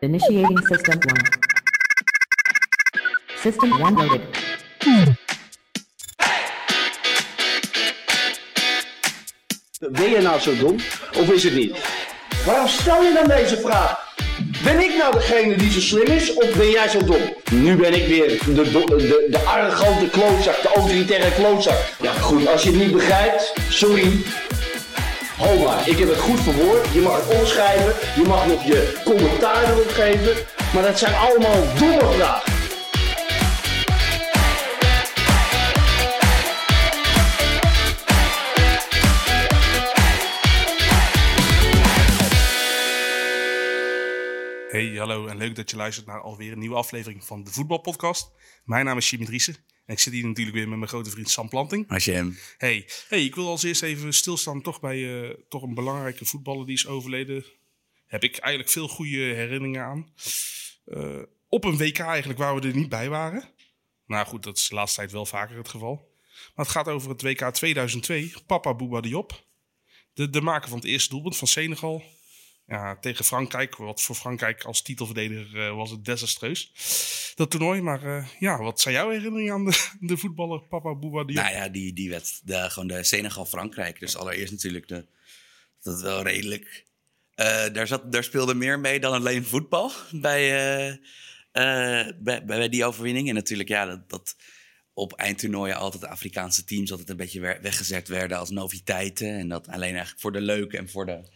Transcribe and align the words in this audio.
Initiating 0.00 0.58
system 0.66 0.98
1. 1.00 1.16
System 3.36 3.72
1 3.72 3.94
loaded. 3.94 4.20
Ben 9.90 10.10
je 10.10 10.20
nou 10.20 10.40
zo 10.40 10.56
dom 10.56 10.76
of 11.16 11.30
is 11.30 11.44
het 11.44 11.54
niet? 11.54 11.76
Waarom 12.46 12.68
stel 12.68 13.02
je 13.02 13.12
dan 13.12 13.36
deze 13.36 13.56
vraag? 13.56 14.06
Ben 14.64 14.80
ik 14.80 14.96
nou 14.98 15.12
degene 15.12 15.56
die 15.56 15.70
zo 15.70 15.80
slim 15.80 16.06
is 16.06 16.34
of 16.34 16.56
ben 16.56 16.70
jij 16.70 16.88
zo 16.88 17.04
dom? 17.04 17.34
Nu 17.50 17.76
ben 17.76 17.94
ik 17.94 18.06
weer 18.06 18.28
de, 18.28 18.70
de, 18.70 19.26
de 19.30 19.38
arrogante 19.38 20.08
klootzak, 20.10 20.62
de 20.62 20.68
autoritaire 20.74 21.32
klootzak. 21.32 21.78
Ja 22.02 22.12
goed, 22.12 22.46
als 22.46 22.62
je 22.62 22.70
het 22.70 22.78
niet 22.78 22.92
begrijpt, 22.92 23.52
sorry. 23.68 24.22
Ho 25.38 25.58
maar, 25.64 25.88
ik 25.88 25.98
heb 25.98 26.08
het 26.08 26.18
goed 26.18 26.40
verwoord. 26.40 26.92
Je 26.92 27.00
mag 27.00 27.16
het 27.16 27.38
omschrijven, 27.38 28.22
je 28.22 28.28
mag 28.28 28.46
nog 28.46 28.64
je 28.64 29.00
commentaar 29.04 29.72
erop 29.72 29.88
geven. 29.88 30.46
Maar 30.74 30.82
dat 30.82 30.98
zijn 30.98 31.14
allemaal 31.14 31.62
domme 31.78 32.12
vragen. 32.12 32.52
Hey, 44.68 44.94
hallo 44.98 45.26
en 45.26 45.36
leuk 45.36 45.56
dat 45.56 45.70
je 45.70 45.76
luistert 45.76 46.06
naar 46.06 46.20
alweer 46.20 46.52
een 46.52 46.58
nieuwe 46.58 46.76
aflevering 46.76 47.24
van 47.24 47.44
de 47.44 47.50
Voetbalpodcast. 47.50 48.30
Mijn 48.64 48.84
naam 48.84 48.96
is 48.96 49.10
Jimmy 49.10 49.26
Driessen 49.26 49.56
en 49.88 49.94
ik 49.94 50.00
zit 50.00 50.12
hier 50.12 50.26
natuurlijk 50.26 50.56
weer 50.56 50.68
met 50.68 50.78
mijn 50.78 50.90
grote 50.90 51.10
vriend 51.10 51.30
Sam 51.30 51.48
Planting. 51.48 51.90
Als 51.90 52.04
je 52.04 52.12
hem. 52.12 52.38
Hey, 52.58 52.88
hey 53.08 53.24
ik 53.24 53.34
wil 53.34 53.48
als 53.48 53.62
eerst 53.62 53.82
even 53.82 54.12
stilstaan 54.12 54.62
toch 54.62 54.80
bij 54.80 55.22
eh, 55.22 55.34
toch 55.48 55.62
een 55.62 55.74
belangrijke 55.74 56.24
voetballer 56.24 56.66
die 56.66 56.74
is 56.74 56.86
overleden. 56.86 57.44
Heb 58.06 58.22
ik 58.22 58.36
eigenlijk 58.36 58.72
veel 58.72 58.88
goede 58.88 59.16
herinneringen 59.16 59.84
aan. 59.84 60.12
Eh, 60.84 61.22
op 61.48 61.64
een 61.64 61.76
WK 61.76 61.98
eigenlijk 61.98 62.38
waar 62.38 62.54
we 62.54 62.68
er 62.68 62.74
niet 62.74 62.88
bij 62.88 63.08
waren. 63.08 63.44
Nou 64.06 64.26
goed, 64.26 64.42
dat 64.42 64.56
is 64.56 64.68
de 64.68 64.74
laatste 64.74 64.98
tijd 64.98 65.12
wel 65.12 65.26
vaker 65.26 65.56
het 65.56 65.68
geval. 65.68 66.10
Maar 66.54 66.64
het 66.64 66.74
gaat 66.74 66.88
over 66.88 67.10
het 67.10 67.22
WK 67.22 67.50
2002. 67.50 68.32
Papa 68.46 68.74
Bouba 68.74 69.00
Diop. 69.00 69.44
De, 70.14 70.30
de 70.30 70.40
maker 70.40 70.68
van 70.68 70.78
het 70.78 70.86
eerste 70.86 71.08
doelpunt 71.08 71.36
van 71.36 71.48
Senegal. 71.48 72.04
Ja, 72.68 72.96
tegen 73.00 73.24
Frankrijk. 73.24 73.76
Wat 73.76 74.02
voor 74.02 74.14
Frankrijk 74.14 74.64
als 74.64 74.82
titelverdediger 74.82 75.66
eh, 75.66 75.74
was 75.74 75.90
het 75.90 76.04
desastreus. 76.04 76.72
Dat 77.34 77.50
toernooi. 77.50 77.80
Maar 77.80 78.02
eh, 78.04 78.26
ja, 78.38 78.58
wat 78.58 78.80
zijn 78.80 78.94
jouw 78.94 79.10
herinneringen 79.10 79.52
aan 79.52 79.64
de, 79.64 79.88
de 80.00 80.16
voetballer 80.16 80.60
Papa 80.60 80.94
Bouba 80.94 81.24
Diop? 81.24 81.44
Nou 81.44 81.54
ja, 81.54 81.68
die, 81.68 81.92
die 81.92 82.10
werd 82.10 82.40
de, 82.44 82.70
gewoon 82.70 82.88
de 82.88 83.04
Senegal-Frankrijk. 83.04 84.00
Dus 84.00 84.16
allereerst 84.16 84.52
natuurlijk 84.52 84.88
de, 84.88 85.06
dat 85.82 86.00
wel 86.00 86.22
redelijk. 86.22 86.86
Eh, 87.34 87.72
daar, 87.72 87.86
zat, 87.86 88.12
daar 88.12 88.24
speelde 88.24 88.54
meer 88.54 88.80
mee 88.80 89.00
dan 89.00 89.12
alleen 89.12 89.44
voetbal 89.44 89.92
bij, 90.12 91.00
bij, 92.18 92.44
bij 92.44 92.68
die 92.68 92.84
overwinning. 92.84 93.28
En 93.28 93.34
natuurlijk, 93.34 93.68
ja, 93.68 93.86
dat, 93.86 94.10
dat 94.10 94.36
op 94.92 95.12
eindtoernooien 95.12 95.76
altijd 95.76 96.02
de 96.02 96.08
Afrikaanse 96.08 96.64
teams 96.64 96.90
altijd 96.90 97.08
een 97.10 97.16
beetje 97.16 97.40
weggezet 97.40 98.08
werden 98.08 98.38
als 98.38 98.50
noviteiten. 98.50 99.38
En 99.38 99.48
dat 99.48 99.68
alleen 99.68 99.90
eigenlijk 99.90 100.20
voor 100.20 100.32
de 100.32 100.40
leuk 100.40 100.72
en 100.72 100.88
voor 100.88 101.06
de, 101.06 101.28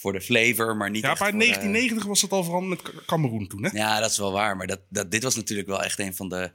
voor 0.00 0.12
de 0.12 0.20
flavor, 0.20 0.76
maar 0.76 0.90
niet 0.90 1.02
Ja, 1.02 1.08
bij 1.08 1.16
voor 1.16 1.26
de- 1.30 1.36
1990 1.36 2.06
was 2.08 2.22
het 2.22 2.30
al 2.32 2.44
veranderd 2.44 2.82
met 2.94 3.04
Cameroen 3.04 3.46
toen, 3.46 3.64
hè? 3.64 3.70
Ja, 3.72 4.00
dat 4.00 4.10
is 4.10 4.18
wel 4.18 4.32
waar. 4.32 4.56
Maar 4.56 4.66
dat, 4.66 4.80
dat, 4.88 5.10
dit 5.10 5.22
was 5.22 5.34
natuurlijk 5.36 5.68
wel 5.68 5.82
echt 5.82 5.98
een 5.98 6.14
van 6.14 6.28
de 6.28 6.52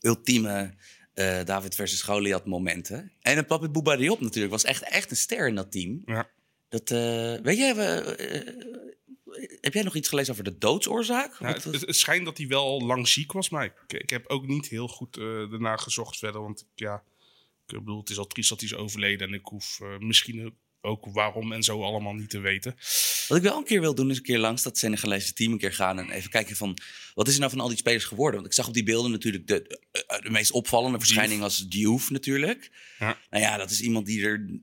ultieme 0.00 0.74
eh, 1.14 1.44
David 1.44 1.74
versus 1.74 2.02
Goliath 2.02 2.44
momenten. 2.46 3.12
En 3.20 3.36
het 3.36 3.46
Papi 3.46 3.68
Bouba 3.68 3.96
Diop 3.96 4.20
natuurlijk 4.20 4.52
was 4.52 4.64
echt, 4.64 4.82
echt 4.82 5.10
een 5.10 5.16
ster 5.16 5.48
in 5.48 5.54
dat 5.54 5.72
team. 5.72 6.02
Ja. 6.06 6.28
Dat, 6.68 6.90
eh, 6.90 7.34
weet 7.42 7.56
je, 7.58 7.72
we, 7.74 7.82
eh, 8.16 9.54
heb 9.60 9.74
jij 9.74 9.82
nog 9.82 9.94
iets 9.94 10.08
gelezen 10.08 10.32
over 10.32 10.44
de 10.44 10.58
doodsoorzaak? 10.58 11.38
Het, 11.38 11.84
schijnt 11.86 12.24
dat 12.24 12.36
hij 12.38 12.46
wel 12.46 12.64
al 12.64 12.80
lang 12.86 13.08
ziek 13.08 13.32
was, 13.32 13.48
maar 13.48 13.64
ik, 13.64 13.92
ik 14.02 14.10
heb 14.10 14.26
ook 14.26 14.46
niet 14.46 14.68
heel 14.68 14.88
goed 14.88 15.16
eh 15.16 15.24
daarna 15.24 15.76
gezocht 15.76 16.18
verder. 16.18 16.40
Want 16.42 16.66
ja, 16.74 17.02
ik 17.66 17.78
bedoel, 17.78 17.98
het 18.00 18.10
is 18.10 18.18
al 18.18 18.26
triest 18.26 18.48
dat 18.48 18.60
hij 18.60 18.68
is 18.68 18.74
overleden. 18.76 19.28
En 19.28 19.34
ik 19.34 19.44
hoef 19.46 19.80
eh, 19.80 19.98
misschien 19.98 20.54
ook 20.86 21.06
waarom 21.12 21.52
en 21.52 21.62
zo 21.62 21.82
allemaal 21.82 22.12
niet 22.14 22.30
te 22.30 22.38
weten. 22.38 22.76
Wat 23.28 23.36
ik 23.38 23.44
wel 23.44 23.56
een 23.56 23.64
keer 23.64 23.80
wil 23.80 23.94
doen, 23.94 24.10
is 24.10 24.16
een 24.16 24.22
keer 24.22 24.38
langs 24.38 24.62
dat 24.62 24.78
Senegalese 24.78 25.32
team 25.32 25.52
een 25.52 25.58
keer 25.58 25.72
gaan 25.74 25.98
en 25.98 26.10
even 26.10 26.30
kijken 26.30 26.56
van 26.56 26.78
wat 27.14 27.28
is 27.28 27.34
er 27.34 27.38
nou 27.40 27.50
van 27.52 27.60
al 27.60 27.68
die 27.68 27.76
spelers 27.76 28.04
geworden? 28.04 28.34
Want 28.34 28.46
ik 28.46 28.52
zag 28.52 28.66
op 28.66 28.74
die 28.74 28.82
beelden 28.82 29.10
natuurlijk 29.10 29.46
de, 29.46 29.80
eh, 29.92 30.20
de 30.22 30.30
meest 30.30 30.50
opvallende 30.50 30.98
verschijning 30.98 31.42
als 31.42 31.68
Diouf 31.68 32.10
natuurlijk. 32.10 32.70
Ja. 32.98 33.18
Nou 33.30 33.42
ja, 33.42 33.56
dat 33.56 33.70
is 33.70 33.80
iemand 33.80 34.06
die 34.06 34.24
er 34.24 34.60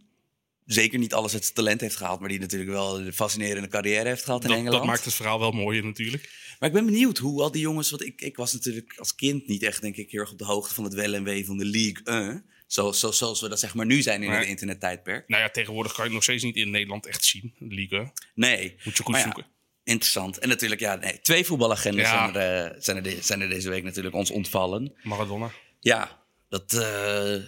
zeker 0.65 0.99
niet 0.99 1.13
alles 1.13 1.33
uit 1.33 1.43
zijn 1.43 1.55
talent 1.55 1.81
heeft 1.81 1.95
gehaald, 1.95 2.19
maar 2.19 2.29
die 2.29 2.39
natuurlijk 2.39 2.71
wel 2.71 2.99
een 2.99 3.13
fascinerende 3.13 3.67
carrière 3.67 4.07
heeft 4.07 4.23
gehad 4.23 4.41
in 4.43 4.47
Dat, 4.49 4.57
Engeland. 4.57 4.77
dat 4.77 4.91
maakt 4.91 5.05
het 5.05 5.13
verhaal 5.13 5.39
wel 5.39 5.51
mooier 5.51 5.83
natuurlijk. 5.83 6.29
Maar 6.59 6.69
ik 6.69 6.75
ben 6.75 6.85
benieuwd 6.85 7.17
hoe 7.17 7.41
al 7.41 7.51
die 7.51 7.61
jongens, 7.61 7.89
want 7.89 8.03
ik, 8.03 8.21
ik 8.21 8.35
was 8.35 8.53
natuurlijk 8.53 8.93
als 8.97 9.15
kind 9.15 9.47
niet 9.47 9.63
echt 9.63 9.81
denk 9.81 9.95
ik 9.95 10.11
heel 10.11 10.21
erg 10.21 10.31
op 10.31 10.37
de 10.37 10.45
hoogte 10.45 10.73
van 10.73 10.83
het 10.83 10.93
wel 10.93 11.13
en 11.13 11.23
wee 11.23 11.45
van 11.45 11.57
de 11.57 11.65
League 11.65 12.03
1. 12.03 12.45
Zo, 12.73 12.91
zo, 12.91 13.11
zoals 13.11 13.41
we 13.41 13.49
dat 13.49 13.59
zeg 13.59 13.73
maar 13.73 13.85
nu 13.85 14.01
zijn 14.01 14.23
in 14.23 14.29
Nee. 14.29 14.39
het 14.39 14.47
internettijdperk. 14.47 15.27
Nou 15.27 15.41
ja, 15.43 15.49
tegenwoordig 15.49 15.91
kan 15.93 16.01
je 16.03 16.09
het 16.09 16.13
nog 16.13 16.23
steeds 16.23 16.43
niet 16.43 16.55
in 16.55 16.69
Nederland 16.69 17.05
echt 17.05 17.25
zien. 17.25 17.53
Liga. 17.59 18.11
Nee. 18.35 18.75
Moet 18.83 18.97
je 18.97 19.03
goed 19.03 19.11
Maar 19.11 19.19
ja, 19.19 19.25
zoeken. 19.25 19.45
Interessant. 19.83 20.37
En 20.39 20.49
natuurlijk, 20.49 20.81
ja, 20.81 20.95
nee, 20.95 21.19
twee 21.21 21.45
voetbalagendas 21.45 22.05
Ja. 22.09 22.31
zijn, 22.31 22.35
er, 22.43 22.71
eh, 22.71 22.81
zijn, 22.81 22.97
er 22.97 23.03
de- 23.03 23.21
zijn 23.21 23.41
er 23.41 23.49
deze 23.49 23.69
week 23.69 23.83
natuurlijk 23.83 24.15
ons 24.15 24.31
ontvallen. 24.31 24.93
Maradona. 25.03 25.51
Ja, 25.79 26.21
dat, 26.49 26.73
eh, 26.73 26.79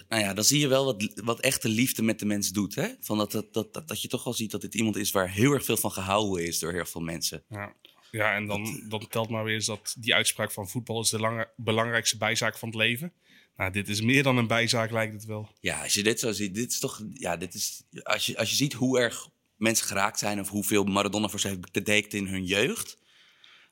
nou 0.08 0.22
ja, 0.22 0.34
dan 0.34 0.44
zie 0.44 0.60
je 0.60 0.68
wel 0.68 0.84
wat, 0.84 1.10
wat 1.14 1.40
echte 1.40 1.68
liefde 1.68 2.02
met 2.02 2.18
de 2.18 2.26
mens 2.26 2.50
doet. 2.50 2.74
Hè? 2.74 2.88
Van 3.00 3.18
dat, 3.18 3.32
dat, 3.32 3.52
dat, 3.52 3.74
dat, 3.74 3.88
dat 3.88 4.02
je 4.02 4.08
toch 4.08 4.24
wel 4.24 4.34
ziet 4.34 4.50
dat 4.50 4.60
dit 4.60 4.74
iemand 4.74 4.96
is 4.96 5.10
waar 5.10 5.30
heel 5.30 5.52
erg 5.52 5.64
veel 5.64 5.76
van 5.76 5.92
gehouden 5.92 6.46
is 6.46 6.58
door 6.58 6.72
heel 6.72 6.86
veel 6.86 7.00
mensen. 7.00 7.42
Ja, 7.48 7.72
ja 8.10 8.34
en 8.34 8.46
dan, 8.46 8.82
dan 8.88 9.06
telt 9.08 9.28
maar 9.28 9.44
weer 9.44 9.54
eens 9.54 9.66
dat 9.66 9.94
die 9.98 10.14
uitspraak 10.14 10.52
van 10.52 10.68
voetbal 10.68 11.00
is 11.00 11.10
de 11.10 11.18
lange, 11.18 11.48
belangrijkste 11.56 12.16
bijzaak 12.16 12.58
van 12.58 12.68
het 12.68 12.76
leven. 12.78 13.12
Nou, 13.56 13.72
dit 13.72 13.88
is 13.88 14.00
meer 14.00 14.22
dan 14.22 14.36
een 14.36 14.46
bijzaak, 14.46 14.90
lijkt 14.90 15.12
het 15.12 15.24
wel. 15.24 15.50
Ja, 15.60 15.82
als 15.82 15.94
je 15.94 16.02
dit 16.02 16.20
zo 16.20 16.32
ziet, 16.32 16.54
dit 16.54 16.70
is 16.70 16.78
toch, 16.78 17.02
ja, 17.12 17.36
dit 17.36 17.54
is, 17.54 17.82
als 18.02 18.26
je, 18.26 18.38
als 18.38 18.50
je 18.50 18.56
ziet 18.56 18.72
hoe 18.72 18.98
erg 18.98 19.28
mensen 19.56 19.86
geraakt 19.86 20.18
zijn 20.18 20.40
of 20.40 20.48
hoeveel 20.48 20.84
Maradona 20.84 21.28
voor 21.28 21.40
ze 21.40 21.48
heeft 21.48 21.72
betekend 21.72 22.14
in 22.14 22.26
hun 22.26 22.44
jeugd, 22.44 22.98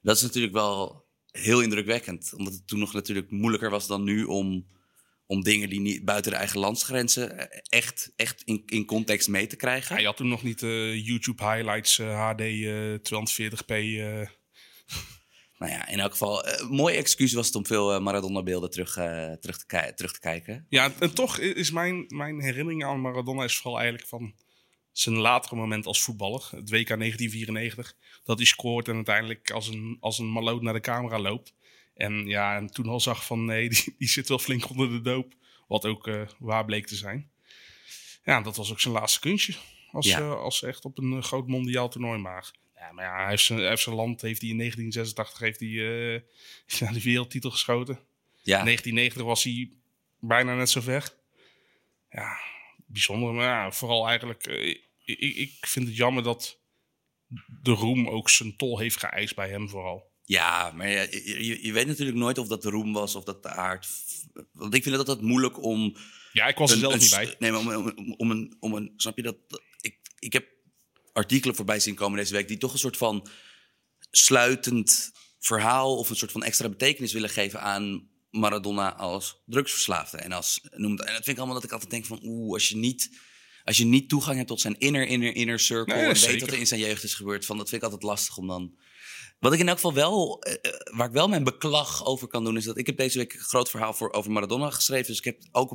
dat 0.02 0.16
is 0.16 0.22
natuurlijk 0.22 0.52
wel 0.52 1.06
heel 1.30 1.60
indrukwekkend. 1.60 2.32
Omdat 2.36 2.52
het 2.52 2.66
toen 2.66 2.78
nog 2.78 2.92
natuurlijk 2.92 3.30
moeilijker 3.30 3.70
was 3.70 3.86
dan 3.86 4.02
nu 4.02 4.24
om, 4.24 4.66
om 5.26 5.42
dingen 5.42 5.68
die 5.68 5.80
niet 5.80 6.04
buiten 6.04 6.30
de 6.30 6.38
eigen 6.38 6.58
landsgrenzen 6.58 7.38
eh, 7.38 7.60
echt, 7.68 8.12
echt 8.16 8.42
in, 8.42 8.62
in 8.66 8.84
context 8.84 9.28
mee 9.28 9.46
te 9.46 9.56
krijgen. 9.56 9.94
Ja, 9.94 10.00
je 10.00 10.06
had 10.06 10.16
toen 10.16 10.28
nog 10.28 10.42
niet 10.42 10.62
eh, 10.62 11.06
YouTube 11.06 11.44
highlights, 11.50 11.96
HD 11.96 12.40
eh 12.40 12.94
240p. 12.94 13.72
Eh. 15.54 15.60
Nou 15.60 15.72
ja, 15.72 15.88
in 15.88 16.00
elk 16.00 16.10
geval, 16.10 16.44
eh, 16.44 16.60
een 16.60 16.75
mooi 16.75 16.97
excuus 16.97 17.32
was 17.32 17.47
het 17.47 17.54
om 17.54 17.66
veel 17.66 17.92
eh, 17.94 18.00
Maradona-beelden 18.00 18.70
terug, 18.70 18.97
eh, 18.97 19.32
terug, 19.32 19.56
te 19.65 19.92
terug 19.97 20.12
te 20.12 20.20
kijken. 20.20 20.66
Ja, 20.69 20.92
en 20.98 21.15
toch 21.15 21.38
is 21.38 21.70
mijn, 21.70 22.04
mijn 22.09 22.41
herinnering 22.41 22.84
aan 22.84 23.00
Maradona 23.00 23.44
is 23.44 23.56
vooral 23.56 23.78
eigenlijk 23.78 24.09
van 24.09 24.34
zijn 24.93 25.16
latere 25.16 25.56
moment 25.56 25.87
als 25.87 26.03
voetballer. 26.03 26.48
Het 26.50 26.70
WK 26.70 26.88
1994. 26.88 27.94
Dat 28.25 28.37
hij 28.38 28.47
scoort 28.47 28.88
en 28.88 28.94
uiteindelijk 28.94 29.50
als 29.50 29.69
een, 29.69 29.97
als 30.00 30.19
een 30.19 30.31
maloot 30.32 30.62
naar 30.62 30.72
de 30.72 30.81
camera 30.81 31.19
loopt. 31.19 31.54
En 31.94 32.26
ja, 32.26 32.56
en 32.56 32.66
toen 32.66 32.87
al 32.88 33.00
zag 33.00 33.26
van 33.26 33.44
nee, 33.44 33.69
die, 33.75 33.94
die 33.98 34.09
zit 34.09 34.28
wel 34.28 34.38
flink 34.38 34.70
onder 34.70 34.88
de 34.88 35.00
doop. 35.00 35.32
Wat 35.69 35.84
ook 35.87 36.06
eh, 36.06 36.22
waar 36.38 36.64
bleek 36.64 36.87
te 36.87 36.97
zijn. 36.97 37.31
Ja, 38.25 38.41
dat 38.41 38.56
was 38.56 38.70
ook 38.70 38.81
zijn 38.81 38.94
laatste 38.94 39.20
kunstje. 39.20 39.54
Als, 39.91 40.06
Ja. 40.06 40.19
eh, 40.19 40.34
als 40.41 40.62
echt 40.62 40.84
op 40.84 40.98
een 40.98 41.12
eh, 41.12 41.22
groot 41.22 41.47
mondiaal 41.48 41.88
toernooi 41.88 42.19
maar. 42.19 42.50
Ja, 42.84 42.92
maar 42.92 43.04
ja, 43.04 43.16
hij 43.20 43.28
heeft 43.28 43.44
zijn, 43.44 43.58
hij 43.58 43.68
heeft 43.68 43.82
zijn 43.82 43.94
land, 43.96 44.20
heeft 44.20 44.40
hij 44.40 44.50
in 44.50 44.56
1986 44.58 45.38
heeft 45.38 45.60
hij, 45.60 45.68
eh, 45.68 46.20
ja, 46.88 46.92
de 46.92 47.02
wereldtitel 47.02 47.50
geschoten. 47.50 47.94
Ja, 48.42 48.62
1990 48.64 49.22
was 49.22 49.42
hij 49.44 49.70
bijna 50.18 50.54
net 50.54 50.70
zo 50.70 50.80
ver. 50.80 51.14
Ja, 52.10 52.36
bijzonder. 52.86 53.32
Maar 53.32 53.44
ja, 53.44 53.72
vooral 53.72 54.08
eigenlijk, 54.08 54.46
eh, 54.46 54.69
ik, 55.04 55.19
ik 55.36 55.66
vind 55.66 55.86
het 55.86 55.96
jammer 55.96 56.22
dat 56.22 56.58
de 57.62 57.70
roem 57.72 58.08
ook 58.08 58.31
zijn 58.31 58.56
tol 58.56 58.78
heeft 58.78 58.96
geëist 58.98 59.34
bij 59.34 59.48
hem 59.48 59.69
vooral. 59.69 60.12
Ja, 60.25 60.72
maar 60.75 60.88
ja, 60.90 61.00
je, 61.10 61.58
je- 61.66 61.72
weet 61.72 61.87
natuurlijk 61.87 62.16
nooit 62.19 62.38
of 62.38 62.48
dat 62.48 62.62
de 62.62 62.70
roem 62.70 62.92
was 62.92 63.14
of 63.14 63.25
dat 63.25 63.42
de 63.42 63.48
aard. 63.48 63.88
Want 64.52 64.75
ik 64.75 64.82
vind 64.82 64.96
het 64.96 65.08
altijd 65.08 65.26
moeilijk 65.26 65.62
om. 65.62 65.96
Ja, 66.32 66.46
ik 66.46 66.56
was 66.56 66.70
er 66.70 66.78
zelf 66.78 66.92
een 66.92 66.98
niet 66.98 67.10
bij. 67.10 67.34
Nee, 67.38 67.50
maar 67.50 67.76
om, 67.76 67.87
om, 67.96 68.14
om 68.16 68.30
een, 68.30 68.56
om 68.60 68.75
een. 68.75 68.92
Snap 68.96 69.16
je 69.16 69.22
dat? 69.22 69.37
Ik, 69.80 69.96
ik 70.19 70.32
heb 70.32 70.46
artikelen 71.14 71.56
voorbij 71.56 71.81
zien 71.81 71.94
komen 71.94 72.19
deze 72.19 72.32
week 72.32 72.49
die 72.49 72.58
toch 72.58 72.72
een 72.72 72.78
soort 72.78 72.96
van 72.96 73.28
sluitend 74.11 75.12
verhaal 75.38 75.96
of 75.96 76.11
een 76.11 76.16
soort 76.16 76.32
van 76.32 76.43
extra 76.43 76.69
betekenis 76.69 77.12
willen 77.12 77.31
geven 77.31 77.61
aan 77.61 78.08
Maradona 78.31 78.94
als 78.96 79.43
drugsverslaafde. 79.46 80.16
En, 80.16 80.32
als, 80.32 80.61
noem 80.70 80.93
het, 80.93 81.00
en 81.00 81.06
dat 81.14 81.25
vind 81.25 81.26
ik 81.26 81.37
allemaal 81.37 81.55
dat 81.55 81.64
ik 81.64 81.72
altijd 81.72 81.90
denk 81.90 82.06
van 82.06 82.20
oeh, 82.22 82.52
als 82.52 82.69
je 82.69 82.76
niet. 82.76 83.11
Als 83.64 83.76
je 83.76 83.84
niet 83.84 84.08
toegang 84.08 84.37
hebt 84.37 84.49
tot 84.49 84.61
zijn 84.61 84.78
inner, 84.78 85.06
inner, 85.06 85.34
inner 85.34 85.61
circle. 85.61 85.94
Nee, 85.94 86.02
en 86.02 86.08
weet 86.08 86.19
zeker. 86.19 86.40
wat 86.40 86.49
er 86.49 86.58
in 86.58 86.66
zijn 86.66 86.81
jeugd 86.81 87.05
is 87.05 87.14
gebeurd. 87.14 87.44
Van, 87.44 87.56
dat 87.56 87.69
vind 87.69 87.82
ik 87.82 87.88
altijd 87.88 88.11
lastig 88.11 88.37
om 88.37 88.46
dan. 88.46 88.76
Wat 89.44 89.52
ik 89.52 89.58
in 89.58 89.69
elk 89.69 89.76
geval 89.76 89.94
wel, 89.94 90.41
eh, 90.43 90.52
eh, 90.52 90.81
waar 90.96 91.06
ik 91.06 91.12
wel 91.12 91.29
mijn 91.29 91.44
beklag 91.44 92.05
over 92.06 92.29
kan 92.29 92.44
doen, 92.44 92.56
is 92.56 92.64
dat 92.64 92.79
ik 92.79 92.87
heb 92.87 92.96
deze 92.96 93.19
week 93.19 93.32
een 93.32 93.41
groot 93.41 93.70
verhaal 93.70 93.93
voor, 93.93 94.12
over 94.12 94.31
Maradona 94.31 94.70
geschreven. 94.70 95.06
Dus 95.06 95.19
ik 95.19 95.25
heb 95.25 95.43
ook 95.52 95.75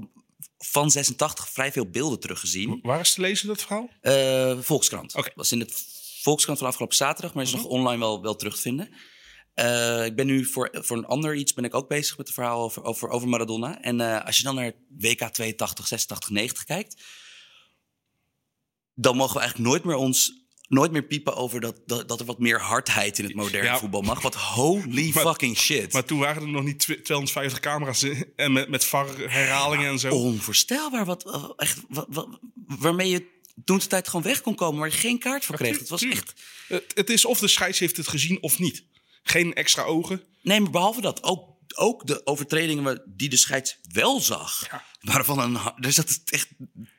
van 0.58 0.92
86 0.92 1.50
vrij 1.50 1.72
veel 1.72 1.90
beelden 1.90 2.20
teruggezien. 2.20 2.80
Waar 2.82 3.00
is 3.00 3.14
te 3.14 3.22
lezen 3.22 3.48
dat 3.48 3.62
verhaal? 3.62 3.90
Eh 4.02 4.58
Volkskrant. 4.60 5.16
Oké. 5.16 5.32
was 5.36 5.52
in 5.52 5.60
het 5.60 5.74
Volkskrant 6.22 6.58
van 6.58 6.68
afgelopen 6.68 6.96
zaterdag, 6.96 7.34
maar 7.34 7.44
is 7.44 7.52
nog 7.52 7.66
online 7.66 8.00
wel, 8.00 8.22
wel 8.22 8.36
terug 8.36 8.56
te 8.56 8.62
vinden. 8.62 8.86
Ik 10.06 10.16
ben 10.16 10.26
nu 10.26 10.46
voor, 10.46 10.70
voor 10.74 10.98
een 10.98 11.06
ander 11.06 11.36
iets 11.36 11.54
ben 11.54 11.64
ik 11.64 11.74
ook 11.74 11.88
bezig 11.88 12.18
met 12.18 12.26
het 12.26 12.36
verhaal 12.36 12.62
over, 12.62 12.84
over, 12.84 13.10
over 13.10 13.28
Maradona. 13.28 13.82
En 13.82 14.24
als 14.26 14.38
je 14.38 14.44
dan 14.44 14.56
naar 14.56 14.74
WK 14.98 15.24
82, 15.24 15.88
86, 15.88 16.30
90 16.30 16.64
kijkt, 16.64 17.04
dan 18.94 19.16
mogen 19.16 19.34
we 19.34 19.40
eigenlijk 19.40 19.70
nooit 19.70 19.84
meer 19.84 19.96
ons 19.96 20.39
nooit 20.70 20.92
meer 20.92 21.04
piepen 21.04 21.36
over 21.36 21.60
dat, 21.60 21.82
dat, 21.86 22.08
dat 22.08 22.20
er 22.20 22.26
wat 22.26 22.40
meer 22.40 22.62
hardheid 22.62 23.20
in 23.20 23.26
het 23.26 23.36
moderne 23.36 23.68
Ja. 23.68 23.78
voetbal 23.80 24.02
mag. 24.02 24.22
Wat 24.22 24.36
holy 24.36 25.12
Maar- 25.14 25.24
fucking 25.24 25.58
shit. 25.58 25.94
Maar 25.94 26.06
toen 26.06 26.20
waren 26.20 26.42
er 26.42 26.48
nog 26.50 26.64
niet 26.64 26.80
tw- 26.80 26.92
250 27.04 27.60
camera's 27.60 28.06
en 28.36 28.52
met, 28.52 28.70
met 28.70 28.86
VAR 28.86 29.08
herhalingen 29.18 29.88
en 29.90 30.00
zo. 30.00 30.16
Onvoorstelbaar 30.16 31.06
wat, 31.06 31.24
wat- 31.24 31.54
echt, 31.58 31.80
wat, 31.90 32.06
wat- 32.10 32.40
waarmee 32.56 33.10
je 33.10 33.26
toen 33.66 33.78
de 33.78 33.88
tijd 33.88 34.08
gewoon 34.08 34.26
weg 34.26 34.42
kon 34.42 34.56
komen, 34.56 34.80
waar 34.80 34.90
je 34.90 34.96
geen 34.98 35.20
kaart 35.20 35.46
voor 35.46 35.56
kreeg. 35.56 35.80
Het 35.80 35.90
was 35.90 36.02
echt. 36.04 36.34
Het, 36.68 36.92
het 36.94 37.10
is 37.10 37.26
of 37.26 37.40
de 37.40 37.48
scheids 37.48 37.80
heeft 37.80 37.98
het 37.98 38.08
gezien 38.08 38.42
of 38.42 38.60
niet. 38.60 38.84
Geen 39.24 39.54
extra 39.54 39.84
ogen. 39.84 40.24
Nee, 40.42 40.60
maar 40.60 40.72
behalve 40.72 41.02
dat, 41.02 41.24
ook, 41.24 41.50
ook 41.78 42.08
de 42.08 42.26
overtredingen 42.26 43.04
die 43.06 43.30
de 43.30 43.38
scheids 43.38 43.80
wel 43.92 44.20
zag, 44.20 44.68
Ja. 44.72 44.84
waren 45.02 45.26
van 45.26 45.40
een. 45.40 45.58
Er 45.80 45.92
zat 45.92 46.22
echt, 46.26 46.48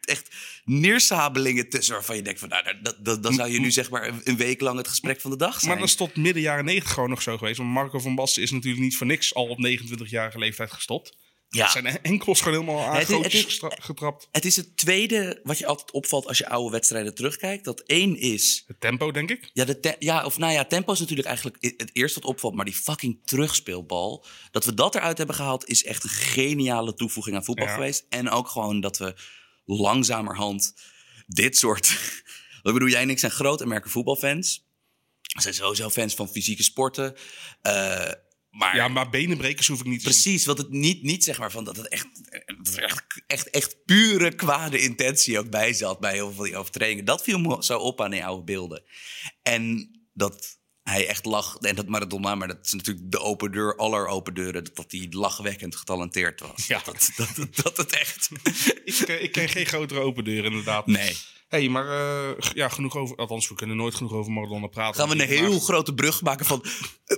echt 0.01 0.35
neersabelingen 0.65 1.69
tussen 1.69 1.95
waarvan 1.95 2.17
je 2.17 2.23
denkt 2.23 2.41
van, 2.41 2.49
nou, 2.49 2.65
dat, 2.83 3.05
dat, 3.05 3.23
dan 3.23 3.35
zou 3.35 3.51
je 3.51 3.61
nu 3.61 3.71
zeg 3.71 3.91
maar 3.91 4.13
een, 4.25 4.37
week 4.37 4.61
lang 4.61 4.77
het 4.79 4.89
gesprek 4.89 5.21
van 5.21 5.31
de 5.31 5.37
dag 5.37 5.55
zijn. 5.59 5.71
Maar 5.71 5.79
dat 5.79 5.89
is 5.89 5.95
tot 5.95 6.17
midden 6.17 6.43
jaren 6.43 6.65
90 6.65 6.93
gewoon 6.93 7.11
nog 7.11 7.23
zo 7.23 7.39
geweest. 7.39 7.59
Want 7.59 7.71
Marco 7.71 7.99
van 7.99 8.15
Basten 8.15 8.43
is 8.43 8.51
natuurlijk 8.51 8.83
niet 8.83 8.97
voor 8.97 9.07
niks 9.07 9.35
al 9.35 9.47
op 9.47 9.59
29-jarige 9.59 10.39
leeftijd 10.39 10.73
gestopt. 10.73 11.17
Ja. 11.53 11.69
Zijn 11.71 12.03
enkels 12.03 12.41
gewoon 12.41 12.61
helemaal 12.61 12.87
aan 12.87 12.97
Het 12.97 13.09
het 13.09 13.35
is- 13.35 13.61
getrapt. 13.63 14.29
Het 14.31 14.45
is 14.45 14.57
het 14.57 14.77
tweede 14.77 15.41
wat 15.43 15.59
je 15.59 15.67
altijd 15.67 15.91
opvalt 15.91 16.27
als 16.27 16.39
je 16.39 16.49
oude 16.49 16.71
wedstrijden 16.71 17.15
terugkijkt. 17.15 17.65
Dat 17.65 17.81
één 17.81 18.17
is 18.17 18.65
Het 18.67 18.81
tempo, 18.81 19.11
denk 19.11 19.31
ik. 19.31 19.51
Ja, 19.53 19.65
de 19.65 19.97
ja, 19.99 20.25
of 20.25 20.39
nou 20.39 20.53
ja, 20.53 20.65
tempo 20.65 20.93
is 20.93 20.99
natuurlijk 21.01 21.29
eigenlijk 21.29 21.57
het 21.77 21.91
eerste 21.93 22.21
wat 22.21 22.29
opvalt. 22.31 22.55
Maar 22.55 22.65
die 22.65 22.75
fucking 22.75 23.19
terugspeelbal. 23.25 24.25
Dat 24.51 24.65
we 24.65 24.75
dat 24.75 24.95
eruit 24.95 25.19
hebben 25.19 25.37
gehaald, 25.37 25.67
is 25.69 25.85
echt 25.85 26.05
een 26.05 26.11
geniale 26.11 26.95
toevoeging 26.95 27.37
aan 27.37 27.45
voetbal 27.45 27.67
Ja. 27.67 27.75
geweest. 27.75 28.05
En 28.09 28.31
ook 28.31 28.49
gewoon 28.49 28.81
dat 28.81 28.99
we 28.99 29.15
langzamerhand 29.65 30.75
dit 31.27 31.57
soort. 31.57 31.89
Ik 32.63 32.73
bedoel, 32.73 32.89
jij 32.89 33.03
en 33.03 33.11
ik 33.11 33.19
zijn 33.19 33.33
groot 33.33 33.63
American 33.63 33.91
voetbalfans. 33.91 34.65
We 35.35 35.41
zijn 35.43 35.55
sowieso 35.55 35.89
fans 35.91 36.15
van 36.15 36.29
fysieke 36.29 36.63
sporten. 36.63 37.15
Eh, 37.63 38.11
maar 38.51 38.77
Ja, 38.77 38.89
maar 38.89 39.11
benenbrekers 39.11 39.67
hoef 39.67 39.81
ik 39.81 39.87
niet 39.87 39.99
te. 39.99 40.05
Precies, 40.05 40.47
wat 40.47 40.59
het 40.59 40.71
niet, 40.71 41.03
niet 41.03 41.25
zeg 41.25 41.39
maar 41.39 41.51
van 41.51 41.65
dat 41.65 41.77
het 41.77 41.89
echt, 41.89 42.07
dat 42.63 42.75
er 42.77 42.83
echt, 42.83 43.23
echt, 43.27 43.51
echt 43.51 43.85
pure 43.85 44.35
kwade 44.35 44.81
intentie 44.81 45.39
ook 45.39 45.51
bij 45.51 45.73
zat 45.73 46.01
bij 46.01 46.13
heel 46.13 46.27
veel 46.27 46.37
van 46.37 46.45
die 46.45 46.57
overtredingen. 46.57 47.05
Dat 47.05 47.23
viel 47.23 47.39
me 47.39 47.65
zo 47.65 47.79
op 47.79 48.01
aan 48.01 48.11
die 48.11 48.25
oude 48.25 48.45
beelden. 48.45 48.83
En 49.43 49.91
dat 50.13 50.60
hij 50.91 51.07
echt 51.09 51.25
lag, 51.25 51.57
en 51.57 51.75
dat 51.75 51.87
Maradona, 51.89 52.35
maar 52.35 52.49
dat 52.49 52.59
is 52.63 52.73
natuurlijk 52.73 53.11
de 53.11 53.19
open 53.21 53.53
deur 53.53 53.77
aller 53.77 54.07
open 54.07 54.35
deuren, 54.35 54.65
dat 54.75 54.85
hij 54.89 55.07
lachwekkend 55.11 55.77
getalenteerd 55.77 56.41
was. 56.41 56.67
Ja. 56.67 56.81
Dat, 56.85 57.11
dat, 57.17 57.29
dat, 57.37 57.57
dat 57.57 57.77
het 57.77 57.93
echt. 57.93 58.29
Ik, 58.85 58.99
eh, 58.99 59.23
ik 59.23 59.33
ken 59.33 59.49
geen 59.49 59.67
grotere 59.67 60.01
open 60.01 60.25
deur, 60.25 60.45
inderdaad. 60.45 60.87
Nee. 60.87 61.17
hey, 61.49 61.69
maar 61.69 61.89
eh, 61.89 62.51
ja, 62.55 62.69
genoeg 62.69 62.97
over... 62.97 63.17
Althans, 63.17 63.49
we 63.49 63.55
kunnen 63.55 63.77
nooit 63.77 63.95
genoeg 63.95 64.13
over 64.13 64.33
Maradona 64.33 64.67
praten. 64.67 65.01
Gaan 65.01 65.17
we 65.17 65.23
een 65.23 65.29
heel 65.29 65.51
maar- 65.51 65.61
grote 65.61 65.95
brug 65.95 66.23
maken 66.23 66.47
van 66.47 66.65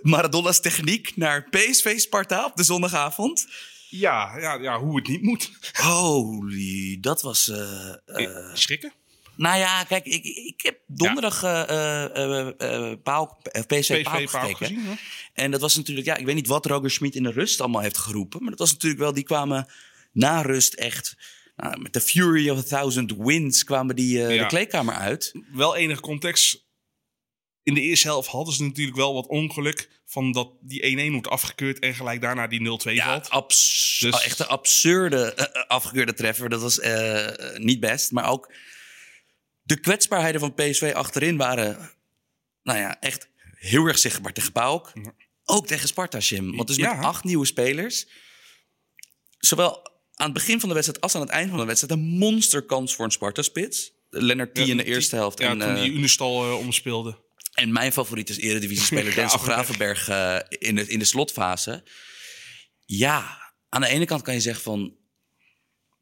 Maradona's 0.02 0.60
techniek 0.60 1.16
naar 1.16 1.48
PSV 1.50 1.98
Sparta 1.98 2.44
op 2.44 2.56
de 2.56 2.62
zondagavond? 2.62 3.46
Ja, 3.88 4.38
ja, 4.38 4.54
ja, 4.54 4.78
hoe 4.80 4.96
het 4.96 5.08
niet 5.08 5.22
moet. 5.22 5.50
Holy, 5.72 6.98
dat 7.00 7.22
was. 7.22 7.48
eh, 7.48 7.88
eh, 8.04 8.54
Schrikken? 8.54 8.92
Nou 9.42 9.58
ja, 9.58 9.84
kijk, 9.84 10.04
ik, 10.04 10.24
ik 10.24 10.60
heb 10.62 10.78
donderdag 10.86 11.42
eh, 11.42 12.04
eh, 12.90 12.98
Paal, 13.02 13.38
eh, 13.42 13.62
PSV, 13.62 14.02
Paal 14.02 14.26
gekeken. 14.26 14.56
gezien? 14.56 14.98
En 15.32 15.50
dat 15.50 15.60
was 15.60 15.76
natuurlijk, 15.76 16.06
ja, 16.06 16.16
ik 16.16 16.26
weet 16.26 16.34
niet 16.34 16.46
wat 16.46 16.66
Roger 16.66 16.90
Schmid 16.90 17.14
in 17.14 17.22
de 17.22 17.30
rust 17.30 17.60
allemaal 17.60 17.80
heeft 17.82 17.98
geroepen. 17.98 18.40
Maar 18.40 18.50
dat 18.50 18.58
was 18.58 18.72
natuurlijk 18.72 19.00
wel, 19.02 19.12
die 19.12 19.24
kwamen 19.24 19.66
na 20.12 20.40
rust 20.42 20.74
echt. 20.74 21.16
nou, 21.56 21.80
met 21.80 21.92
de 21.92 22.00
Fury 22.00 22.48
of 22.50 22.58
a 22.58 22.62
Thousand 22.62 23.12
Winds 23.16 23.64
kwamen 23.64 23.96
die 23.96 24.18
Ja. 24.18 24.28
de 24.28 24.46
kleedkamer 24.46 24.94
uit. 24.94 25.32
Wel 25.52 25.76
enige 25.76 26.00
context. 26.00 26.66
In 27.62 27.74
de 27.74 27.80
eerste 27.80 28.06
helft 28.06 28.28
hadden 28.28 28.54
ze 28.54 28.62
natuurlijk 28.62 28.96
wel 28.96 29.14
wat 29.14 29.26
ongeluk. 29.26 30.00
Van 30.06 30.32
dat 30.32 30.50
die 30.60 30.82
1-1 31.08 31.12
wordt 31.12 31.28
afgekeurd 31.28 31.78
en 31.78 31.94
gelijk 31.94 32.20
daarna 32.20 32.46
die 32.46 32.60
0-2 32.60 32.94
Ja, 32.94 33.04
valt. 33.04 33.30
abs 33.30 33.98
Dus- 34.00 34.24
echt 34.24 34.38
een 34.38 34.46
absurde 34.46 35.34
afgekeurde 35.68 36.14
treffer. 36.14 36.48
Dat 36.48 36.60
was 36.60 36.80
niet 37.56 37.80
best. 37.80 38.10
Maar 38.10 38.28
ook 38.28 38.52
de 39.74 39.80
kwetsbaarheden 39.80 40.40
van 40.40 40.54
PSV 40.54 40.92
achterin 40.94 41.36
waren, 41.36 41.90
nou 42.62 42.78
ja, 42.78 43.00
echt 43.00 43.28
heel 43.54 43.86
erg 43.86 43.98
zichtbaar 43.98 44.32
tegen 44.32 44.52
PAOK. 44.52 44.90
Ja. 44.94 45.12
Ook 45.44 45.66
tegen 45.66 45.88
Sparta, 45.88 46.18
Jim. 46.18 46.56
Want 46.56 46.68
dus 46.68 46.76
Ja. 46.76 46.94
met 46.94 47.04
acht 47.04 47.24
nieuwe 47.24 47.46
spelers. 47.46 48.06
Zowel 49.38 49.90
aan 50.14 50.24
het 50.24 50.32
begin 50.32 50.60
van 50.60 50.68
de 50.68 50.74
wedstrijd 50.74 51.02
als 51.02 51.14
aan 51.14 51.20
het 51.20 51.30
eind 51.30 51.50
van 51.50 51.58
de 51.58 51.64
wedstrijd... 51.64 51.92
een 52.00 52.06
monsterkans 52.08 52.94
voor 52.94 53.04
een 53.04 53.10
Sparta-spits. 53.10 53.92
Lennart 54.10 54.54
T 54.54 54.58
in 54.58 54.76
de 54.76 54.82
die- 54.82 54.92
eerste 54.92 55.16
helft. 55.16 55.38
Ja, 55.38 55.48
en, 55.50 55.58
toen 55.58 55.68
eh, 55.74 55.82
die 55.82 55.92
Unistal 55.92 56.44
eh 56.44 56.58
omspeelde. 56.58 57.18
en 57.54 57.72
mijn 57.72 57.92
favoriet 57.92 58.28
is 58.28 58.36
eredivisie-speler 58.38 59.14
Denzel 59.14 59.38
Gravenberg. 59.38 59.98
Gravenberg 59.98 60.48
eh, 60.58 60.68
in, 60.68 60.74
de, 60.74 60.86
in 60.86 60.98
de 60.98 61.04
slotfase. 61.04 61.84
Ja, 62.86 63.52
aan 63.68 63.80
de 63.80 63.86
ene 63.88 64.04
kant 64.04 64.22
kan 64.22 64.34
je 64.34 64.40
zeggen 64.40 64.62
van... 64.62 64.96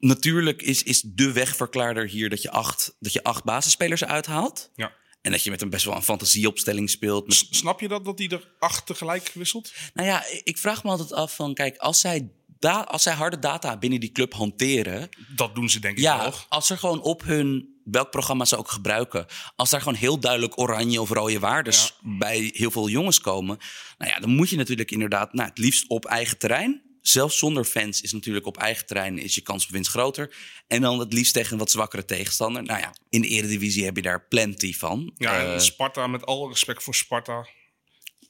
Natuurlijk 0.00 0.62
is, 0.62 0.82
is 0.82 1.00
de 1.00 1.32
wegverklaarder 1.32 2.08
hier 2.08 2.30
dat 2.30 2.42
je 2.42 2.50
acht, 2.50 2.96
dat 2.98 3.12
je 3.12 3.22
acht 3.22 3.44
basisspelers 3.44 4.04
uithaalt. 4.04 4.70
Ja. 4.74 4.92
En 5.22 5.30
dat 5.30 5.42
je 5.42 5.50
met 5.50 5.62
een 5.62 5.70
best 5.70 5.84
wel 5.84 5.96
een 5.96 6.02
fantasieopstelling 6.02 6.90
speelt. 6.90 7.26
Met, 7.26 7.46
Snap 7.50 7.80
je 7.80 7.88
dat, 7.88 8.04
dat 8.04 8.18
hij 8.18 8.28
er 8.28 8.48
acht 8.58 8.86
tegelijk 8.86 9.30
wisselt? 9.34 9.72
nou 9.94 10.08
ja, 10.08 10.24
ik 10.44 10.58
vraag 10.58 10.84
me 10.84 10.90
altijd 10.90 11.12
af 11.12 11.34
van... 11.34 11.54
Kijk, 11.54 11.76
als 11.76 12.00
zij, 12.00 12.30
da 12.58 12.80
als 12.80 13.02
zij 13.02 13.12
harde 13.12 13.38
data 13.38 13.76
binnen 13.76 14.00
die 14.00 14.12
club 14.12 14.34
hanteren... 14.34 15.08
Dat 15.36 15.54
doen 15.54 15.70
ze 15.70 15.80
denk 15.80 15.96
ik 15.96 16.02
Ja, 16.02 16.32
als 16.48 16.70
er 16.70 16.78
gewoon 16.78 17.02
op 17.02 17.22
hun 17.22 17.78
welk 17.84 18.10
programma 18.10 18.44
ze 18.44 18.56
ook 18.56 18.70
gebruiken, 18.70 19.26
als 19.56 19.70
daar 19.70 19.80
gewoon 19.80 19.98
heel 19.98 20.20
duidelijk 20.20 20.58
oranje 20.58 21.00
of 21.00 21.10
rode 21.10 21.38
waardes 21.38 21.94
bij 22.02 22.50
heel 22.54 22.70
veel 22.70 22.88
jongens 22.88 23.20
komen, 23.20 23.58
nou 23.98 24.10
ja, 24.10 24.20
dan 24.20 24.30
moet 24.30 24.50
je 24.50 24.56
natuurlijk 24.56 24.90
inderdaad, 24.90 25.32
nou, 25.32 25.48
het 25.48 25.58
liefst 25.58 25.88
op 25.88 26.04
eigen 26.04 26.38
terrein. 26.38 26.82
Zelfs 27.02 27.38
zonder 27.38 27.64
fans 27.64 28.00
is 28.00 28.12
natuurlijk 28.12 28.46
op 28.46 28.56
eigen 28.56 28.86
terrein 28.86 29.18
is 29.18 29.34
je 29.34 29.40
kans 29.40 29.64
op 29.64 29.70
winst 29.70 29.90
groter. 29.90 30.36
En 30.66 30.80
dan 30.80 30.98
het 30.98 31.12
liefst 31.12 31.32
tegen 31.32 31.52
een 31.52 31.58
wat 31.58 31.70
zwakkere 31.70 32.04
tegenstander. 32.04 32.62
Nou 32.62 32.80
ja, 32.80 32.94
in 33.08 33.20
de 33.20 33.28
Eredivisie 33.28 33.84
heb 33.84 33.96
je 33.96 34.02
daar 34.02 34.26
plenty 34.28 34.74
van. 34.74 35.12
Ja, 35.16 35.52
Eh, 35.54 35.58
Sparta, 35.60 36.06
met 36.06 36.26
alle 36.26 36.48
respect 36.48 36.82
voor 36.82 36.94
Sparta, 36.94 37.48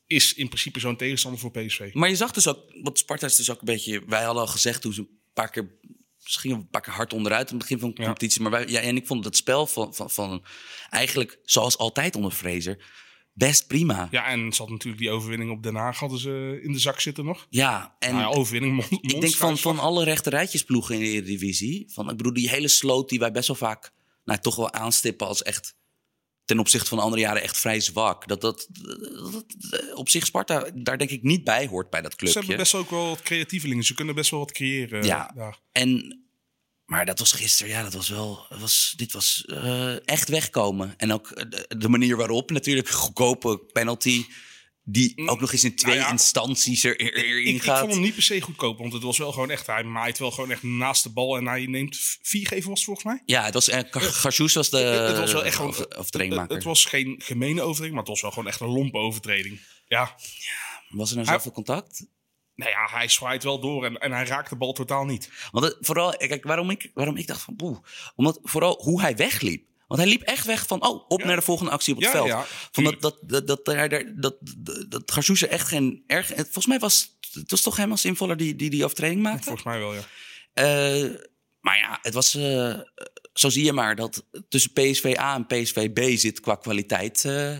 is 0.06 0.34
in 0.34 0.46
principe 0.48 0.80
zo'n 0.80 0.96
tegenstander 0.96 1.40
voor 1.40 1.50
PSV. 1.50 1.90
Maar 1.92 2.08
je 2.08 2.16
zag 2.16 2.30
dus 2.32 2.46
ook, 2.48 2.58
want 2.82 2.98
Sparta 2.98 3.26
is 3.26 3.36
dus 3.36 3.50
ook 3.50 3.58
een 3.58 3.64
beetje. 3.64 4.02
Wij 4.06 4.22
hadden 4.22 4.42
al 4.42 4.48
gezegd 4.48 4.80
toen 4.82 4.92
ze 4.92 5.00
een 5.00 5.20
paar 5.34 5.50
keer. 5.50 5.78
Ze 6.18 6.38
gingen 6.40 6.56
een 6.56 6.68
paar 6.68 6.80
keer 6.80 6.92
hard 6.92 7.12
onderuit 7.12 7.50
in 7.50 7.54
het 7.56 7.62
begin 7.62 7.78
van 7.78 7.90
de 7.90 8.00
Ja. 8.00 8.04
competitie. 8.04 8.42
Maar 8.42 8.50
wij, 8.50 8.66
ja, 8.66 8.80
en 8.80 8.96
ik 8.96 9.06
vond 9.06 9.24
het 9.24 9.36
spel 9.36 9.66
van, 9.66 9.94
van, 9.94 10.10
van. 10.10 10.44
Eigenlijk 10.90 11.38
zoals 11.44 11.78
altijd 11.78 12.16
onder 12.16 12.30
Fraser. 12.32 12.84
Best 13.32 13.66
prima. 13.66 13.94
Ja, 13.94 14.08
Ja, 14.10 14.26
en 14.26 14.52
ze 14.52 14.62
had 14.62 14.70
natuurlijk 14.70 15.02
die 15.02 15.10
overwinning 15.10 15.50
op 15.50 15.62
Den 15.62 15.74
Haag 15.74 15.98
hadden 15.98 16.18
ze 16.18 16.60
in 16.62 16.72
de 16.72 16.78
zak 16.78 17.00
zitten 17.00 17.24
nog. 17.24 17.46
en. 17.50 18.12
nou 18.14 18.20
ja, 18.20 18.26
overwinning, 18.38 18.84
ik 19.00 19.20
denk 19.20 19.34
van, 19.34 19.58
van 19.58 19.78
alle 19.78 20.04
rechterrijtjesploegen 20.04 20.94
in 20.94 21.00
de 21.00 21.06
Eredivisie. 21.06 21.90
Van, 21.92 22.10
ik 22.10 22.16
bedoel, 22.16 22.32
die 22.32 22.48
hele 22.48 22.68
sloot 22.68 23.08
die 23.08 23.18
wij 23.18 23.32
best 23.32 23.46
wel 23.46 23.56
vaak. 23.56 23.92
Nou, 24.24 24.38
toch 24.40 24.56
wel 24.56 24.72
aanstippen 24.72 25.26
als 25.26 25.42
echt. 25.42 25.74
Ten 26.44 26.58
opzichte 26.58 26.88
van 26.88 26.98
andere 26.98 27.22
jaren 27.22 27.42
echt 27.42 27.58
vrij 27.58 27.80
zwak. 27.80 28.28
Dat, 28.28 28.40
dat, 28.40 28.68
dat, 28.72 29.32
dat- 29.70 29.94
op 29.94 30.08
zich 30.08 30.26
Sparta 30.26 30.70
daar 30.74 30.98
denk 30.98 31.10
ik 31.10 31.22
niet 31.22 31.44
bij 31.44 31.66
hoort 31.66 31.90
bij 31.90 32.00
dat 32.02 32.10
Ze 32.10 32.16
clubje. 32.16 32.38
hebben 32.38 32.56
best 32.56 32.74
ook 32.74 32.90
wel 32.90 33.08
wat 33.08 33.22
creatievelingen. 33.22 33.84
Ze 33.84 33.94
kunnen 33.94 34.14
best 34.14 34.30
wel 34.30 34.40
wat 34.40 34.52
creëren. 34.52 35.04
Ja. 35.04 35.32
daar. 35.34 35.58
En, 35.72 36.20
maar 36.90 37.04
dat 37.04 37.18
was 37.18 37.32
gisteren, 37.32 37.72
ja, 37.72 37.82
dat 37.82 37.92
was 37.92 38.08
wel. 38.08 38.46
dat 38.48 38.60
Was, 38.60 38.92
dit 38.96 39.12
was 39.12 39.44
eh, 39.46 40.08
echt 40.08 40.28
wegkomen. 40.28 40.94
En 40.96 41.12
ook 41.12 41.30
eh, 41.30 41.44
de, 41.50 41.76
de 41.78 41.88
manier 41.88 42.16
waarop, 42.16 42.50
natuurlijk, 42.50 42.88
goedkope 42.88 43.58
penalty. 43.72 44.24
Die 44.82 45.28
ook 45.28 45.40
nog 45.40 45.52
eens 45.52 45.64
in 45.64 45.76
twee 45.76 45.94
Nou 45.94 46.06
ja, 46.06 46.12
instanties 46.12 46.84
er, 46.84 47.00
er, 47.00 47.14
erin 47.14 47.46
Ik, 47.46 47.54
ik 47.54 47.62
gaat. 47.62 47.78
vond 47.78 47.92
hem 47.92 48.00
niet 48.00 48.14
per 48.14 48.22
se 48.22 48.40
goedkoop, 48.40 48.78
want 48.78 48.92
het 48.92 49.02
was 49.02 49.18
wel 49.18 49.32
gewoon 49.32 49.50
echt. 49.50 49.66
Hij 49.66 49.84
maait 49.84 50.18
wel 50.18 50.30
gewoon 50.30 50.50
echt 50.50 50.62
naast 50.62 51.02
de 51.02 51.10
bal 51.10 51.36
en 51.36 51.46
hij 51.46 51.66
neemt 51.66 51.98
vier 52.22 52.46
geven 52.46 52.68
was 52.68 52.78
het 52.78 52.84
volgens 52.84 53.06
mij. 53.06 53.22
Ja, 53.24 53.44
het 53.44 53.54
was. 53.54 53.68
Uh, 53.68 53.78
Garjous 53.90 54.54
was 54.54 54.70
de. 54.70 54.76
het 54.76 55.18
was 55.18 55.32
wel 55.32 55.44
echt 55.44 55.56
gewoon. 55.56 55.74
Het, 56.38 56.50
het 56.50 56.64
was 56.64 56.84
geen 56.84 57.20
gemene 57.24 57.60
overtreding, 57.60 57.94
maar 57.94 58.04
het 58.04 58.12
was 58.12 58.20
wel 58.20 58.30
gewoon 58.30 58.48
echt 58.48 58.60
een 58.60 58.68
lompe 58.68 58.98
overtreding. 58.98 59.60
Ja, 59.86 60.16
was 60.88 61.10
er 61.10 61.16
nou 61.16 61.28
zoveel 61.28 61.52
contact? 61.52 62.06
Nou 62.60 62.70
ja, 62.70 62.88
hij 62.90 63.08
zwaait 63.08 63.42
wel 63.42 63.60
door 63.60 63.84
en, 63.84 63.98
en 63.98 64.12
hij 64.12 64.24
raakt 64.24 64.50
de 64.50 64.56
bal 64.56 64.72
totaal 64.72 65.04
niet. 65.04 65.30
Want 65.50 65.64
het, 65.64 65.76
vooral, 65.80 66.16
kijk, 66.16 66.44
waarom 66.44 66.70
ik, 66.70 66.90
waarom 66.94 67.16
ik 67.16 67.26
dacht 67.26 67.42
van 67.42 67.56
boe. 67.56 67.80
Omdat 68.16 68.38
vooral 68.42 68.78
hoe 68.82 69.00
hij 69.00 69.16
wegliep. 69.16 69.68
Want 69.86 70.00
hij 70.02 70.10
liep 70.10 70.22
echt 70.22 70.46
weg 70.46 70.66
van, 70.66 70.86
oh, 70.86 71.04
op 71.08 71.20
Ja. 71.20 71.26
naar 71.26 71.36
de 71.36 71.42
volgende 71.42 71.70
actie 71.70 71.94
op 71.94 72.00
het 72.00 72.12
Ja, 72.12 72.16
veld. 72.16 72.28
ja, 72.28 72.44
van 72.72 72.84
dat, 72.84 73.00
dat, 73.00 73.18
dat, 73.22 73.46
dat, 73.46 73.64
dat, 74.16 74.36
dat, 74.88 75.06
dat 75.06 75.28
echt 75.48 75.68
geen 75.68 76.04
erg... 76.06 76.26
Volgens 76.26 76.66
mij 76.66 76.78
was 76.78 77.18
het 77.32 77.50
was 77.50 77.62
toch 77.62 77.76
hem 77.76 77.90
als 77.90 78.04
invaller 78.04 78.36
die 78.36 78.56
die, 78.56 78.70
die 78.70 78.84
overtreding 78.84 79.22
maakte? 79.22 79.42
Volgens 79.42 79.64
mij 79.64 79.78
wel, 79.78 79.94
ja. 79.94 80.00
Eh, 80.52 81.10
maar 81.60 81.78
ja, 81.78 81.98
het 82.02 82.14
was... 82.14 82.34
eh, 82.34 82.78
zo 83.32 83.48
zie 83.48 83.64
je 83.64 83.72
maar 83.72 83.96
dat 83.96 84.26
tussen 84.48 84.72
PSV 84.72 85.14
A 85.18 85.34
en 85.34 85.46
PSV 85.46 85.90
B 85.92 86.18
zit 86.18 86.40
qua 86.40 86.54
kwaliteit... 86.54 87.24
eh, 87.24 87.56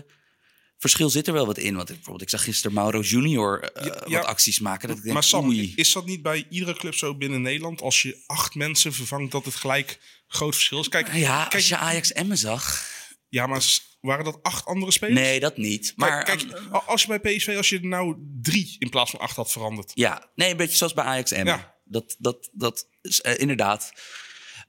verschil 0.81 1.09
zit 1.09 1.27
er 1.27 1.33
wel 1.33 1.45
wat 1.45 1.57
in. 1.57 1.75
Want 1.75 1.89
ik, 1.89 1.95
bijvoorbeeld, 1.95 2.21
ik 2.23 2.29
zag 2.37 2.43
gisteren 2.43 2.73
Mauro 2.73 3.01
Junior 3.01 3.61
eh, 3.63 3.85
Ja, 3.85 4.03
ja. 4.07 4.17
wat 4.17 4.25
acties 4.27 4.59
maken. 4.59 4.87
Dat 4.87 4.97
ik 4.97 5.03
denk, 5.03 5.13
maar 5.13 5.23
Sam, 5.23 5.45
oei. 5.47 5.73
is 5.75 5.91
dat 5.91 6.05
niet 6.05 6.21
bij 6.21 6.45
iedere 6.49 6.73
club 6.77 6.95
zo 6.95 7.15
binnen 7.15 7.41
Nederland? 7.41 7.81
Als 7.81 8.01
je 8.01 8.23
acht 8.25 8.55
mensen 8.55 8.93
vervangt, 8.93 9.31
dat 9.31 9.45
het 9.45 9.55
gelijk 9.55 9.99
groot 10.27 10.53
verschil 10.55 10.79
is? 10.79 10.87
Kijk, 10.89 11.13
Ja, 11.13 11.41
kijk 11.41 11.53
als 11.53 11.67
je 11.67 11.77
Ajax 11.77 12.11
Emmen 12.11 12.37
zag. 12.37 12.85
ja 13.29 13.47
maar 13.47 13.63
waren 14.01 14.25
dat 14.25 14.39
acht 14.43 14.65
andere 14.65 14.91
spelers? 14.91 15.19
Nee, 15.19 15.39
dat 15.39 15.57
niet. 15.57 15.93
Maar 15.95 16.23
Kijk, 16.23 16.39
kijk, 16.39 16.53
a- 16.73 16.77
als 16.77 17.01
je 17.01 17.07
bij 17.19 17.19
PSV, 17.35 17.53
als 17.57 17.69
je 17.69 17.75
er 17.79 17.85
nou 17.85 18.15
drie 18.41 18.75
in 18.79 18.89
plaats 18.89 19.11
van 19.11 19.19
acht 19.19 19.35
had 19.35 19.51
veranderd. 19.51 19.91
Ja, 19.93 20.31
nee, 20.35 20.51
een 20.51 20.57
beetje 20.57 20.77
zoals 20.77 20.93
bij 20.93 21.03
Ajax 21.03 21.31
Emmen. 21.31 21.53
Ja. 21.53 21.75
Dat, 21.85 22.15
dat, 22.19 22.49
dat 22.53 22.87
is 23.01 23.21
eh, 23.21 23.39
inderdaad. 23.39 23.91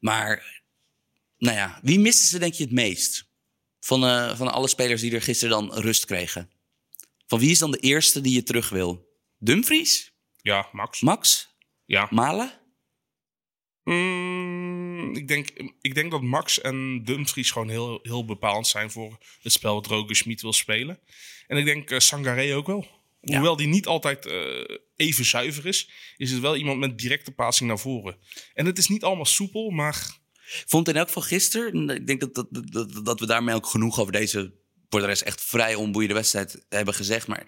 Maar, 0.01 0.63
nou 1.39 1.57
ja, 1.57 1.79
wie 1.83 1.99
misten 2.01 2.27
ze 2.29 2.39
denk 2.39 2.55
je 2.55 2.63
het 2.65 2.73
meest? 2.73 3.31
Van, 3.85 4.05
eh, 4.05 4.37
van 4.37 4.53
alle 4.53 4.69
spelers 4.69 5.01
die 5.01 5.15
er 5.15 5.23
gisteren 5.23 5.51
dan 5.51 5.79
rust 5.81 6.05
kregen. 6.05 6.51
Van 7.27 7.39
wie 7.39 7.51
is 7.51 7.59
dan 7.59 7.71
de 7.71 7.79
eerste 7.79 8.21
die 8.21 8.35
je 8.35 8.43
terug 8.43 8.69
wil? 8.69 9.09
Dumfries? 9.39 10.13
Ja, 10.41 10.69
Max. 10.73 11.01
Max? 11.01 11.51
ja. 11.85 12.09
Malen? 12.11 12.61
Mm, 13.85 15.17
ik, 15.17 15.29
denk, 15.29 15.49
ik 15.81 15.95
denk 15.95 16.11
dat 16.11 16.23
Max 16.23 16.61
en 16.61 17.05
Dumfries 17.05 17.51
gewoon 17.51 17.69
heel, 17.69 17.99
heel 18.03 18.25
bepalend 18.25 18.67
zijn 18.67 18.91
voor 18.91 19.19
het 19.41 19.53
spel 19.53 19.75
wat 19.75 19.87
Roger 19.87 20.17
Schmid 20.17 20.41
wil 20.41 20.53
spelen. 20.53 20.99
En 21.47 21.57
ik 21.57 21.65
denk 21.65 22.01
Sangaré 22.01 22.57
ook 22.57 22.67
wel. 22.67 22.87
Ja. 23.21 23.35
Hoewel 23.35 23.57
die 23.57 23.67
niet 23.67 23.87
altijd 23.87 24.27
eh, 24.27 24.77
even 24.97 25.25
zuiver 25.25 25.67
is, 25.67 25.91
is 26.17 26.31
het 26.31 26.41
wel 26.41 26.57
iemand 26.57 26.79
met 26.79 26.99
directe 26.99 27.33
passing 27.33 27.69
naar 27.69 27.79
voren. 27.79 28.17
En 28.55 28.67
het 28.67 28.79
is 28.79 28.89
niet 28.89 29.05
allemaal 29.05 29.25
soepel, 29.25 29.71
maar 29.71 30.21
Vond 30.67 30.89
in 30.89 30.97
elk 30.97 31.07
geval 31.07 31.23
gisteren, 31.23 31.91
ik 31.91 32.07
denk 32.07 32.21
dat, 32.21 32.35
dat, 32.35 32.47
dat, 32.73 33.05
dat 33.05 33.21
we 33.21 33.27
daarmee 33.27 33.55
ook 33.55 33.67
genoeg 33.67 34.01
over 34.01 34.13
deze 34.13 34.53
voor 34.91 35.01
de 35.01 35.07
rest 35.07 35.23
echt 35.23 35.43
vrij 35.43 35.75
onboeiende 35.75 36.15
wedstrijd 36.15 36.65
hebben 36.69 36.95
gezegd. 36.95 37.27
Maar 37.27 37.47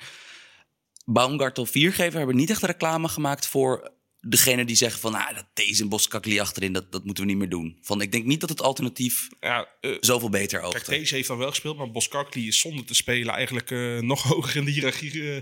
Baumgartel 1.04 1.66
viergever 1.66 2.18
hebben 2.18 2.36
niet 2.36 2.50
echt 2.50 2.62
reclame 2.62 3.08
gemaakt 3.08 3.46
voor 3.46 3.92
degene 4.20 4.64
die 4.64 4.76
zeggen 4.76 5.00
van 5.00 5.12
nou, 5.12 5.34
dat 5.34 5.46
deze 5.54 5.86
Boskakli 5.86 6.40
achterin, 6.40 6.72
dat, 6.72 6.92
dat 6.92 7.04
moeten 7.04 7.24
we 7.24 7.30
niet 7.30 7.38
meer 7.38 7.48
doen. 7.48 7.78
Van, 7.82 8.00
ik 8.00 8.12
denk 8.12 8.24
niet 8.24 8.40
dat 8.40 8.48
het 8.48 8.62
alternatief 8.62 9.28
ja, 9.40 9.68
eh, 9.80 9.96
zoveel 10.00 10.28
beter 10.28 10.60
Kijk, 10.60 10.74
oogde. 10.74 10.90
deze 10.90 11.14
heeft 11.14 11.28
dan 11.28 11.38
wel 11.38 11.48
gespeeld, 11.48 11.76
maar 11.76 11.90
Boskakli 11.90 12.46
is 12.46 12.58
zonder 12.58 12.84
te 12.84 12.94
spelen 12.94 13.34
eigenlijk 13.34 13.70
eh, 13.70 13.98
nog 13.98 14.22
hoger 14.32 14.56
in 14.56 14.64
de 14.64 14.70
hiërarchie 14.70 15.34
eh, 15.34 15.40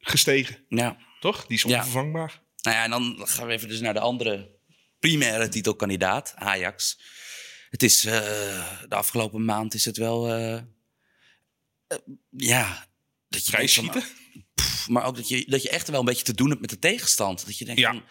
gestegen. 0.00 0.56
Ja. 0.68 0.96
Toch? 1.20 1.46
Die 1.46 1.56
is 1.56 1.62
Ja. 1.62 1.76
onvervangbaar. 1.78 2.42
Nou 2.62 2.76
ja, 2.76 2.84
en 2.84 2.90
dan 2.90 3.16
gaan 3.24 3.46
we 3.46 3.52
even 3.52 3.68
dus 3.68 3.80
naar 3.80 3.94
de 3.94 4.00
andere 4.00 4.50
primaire 5.08 5.48
titelkandidaat, 5.48 6.32
Ajax. 6.36 6.98
Het 7.70 7.82
is 7.82 8.04
eh, 8.04 8.12
de 8.88 8.94
afgelopen 8.94 9.44
maand 9.44 9.74
is 9.74 9.84
het 9.84 9.96
wel, 9.96 10.28
eh, 10.28 10.54
eh, 10.54 11.98
ja, 12.30 12.86
dat 13.28 13.44
je 13.46 13.50
Vrij 13.52 13.68
van, 13.68 14.02
pff, 14.54 14.88
maar 14.88 15.04
ook 15.04 15.16
dat 15.16 15.28
je, 15.28 15.44
dat 15.48 15.62
je 15.62 15.70
echt 15.70 15.88
wel 15.88 15.98
een 16.00 16.04
beetje 16.06 16.24
te 16.24 16.34
doen 16.34 16.48
hebt 16.48 16.60
met 16.60 16.70
de 16.70 16.78
tegenstand. 16.78 17.46
Dat 17.46 17.58
je 17.58 17.64
denkt 17.64 17.80
Ja. 17.80 17.90
van, 17.90 18.02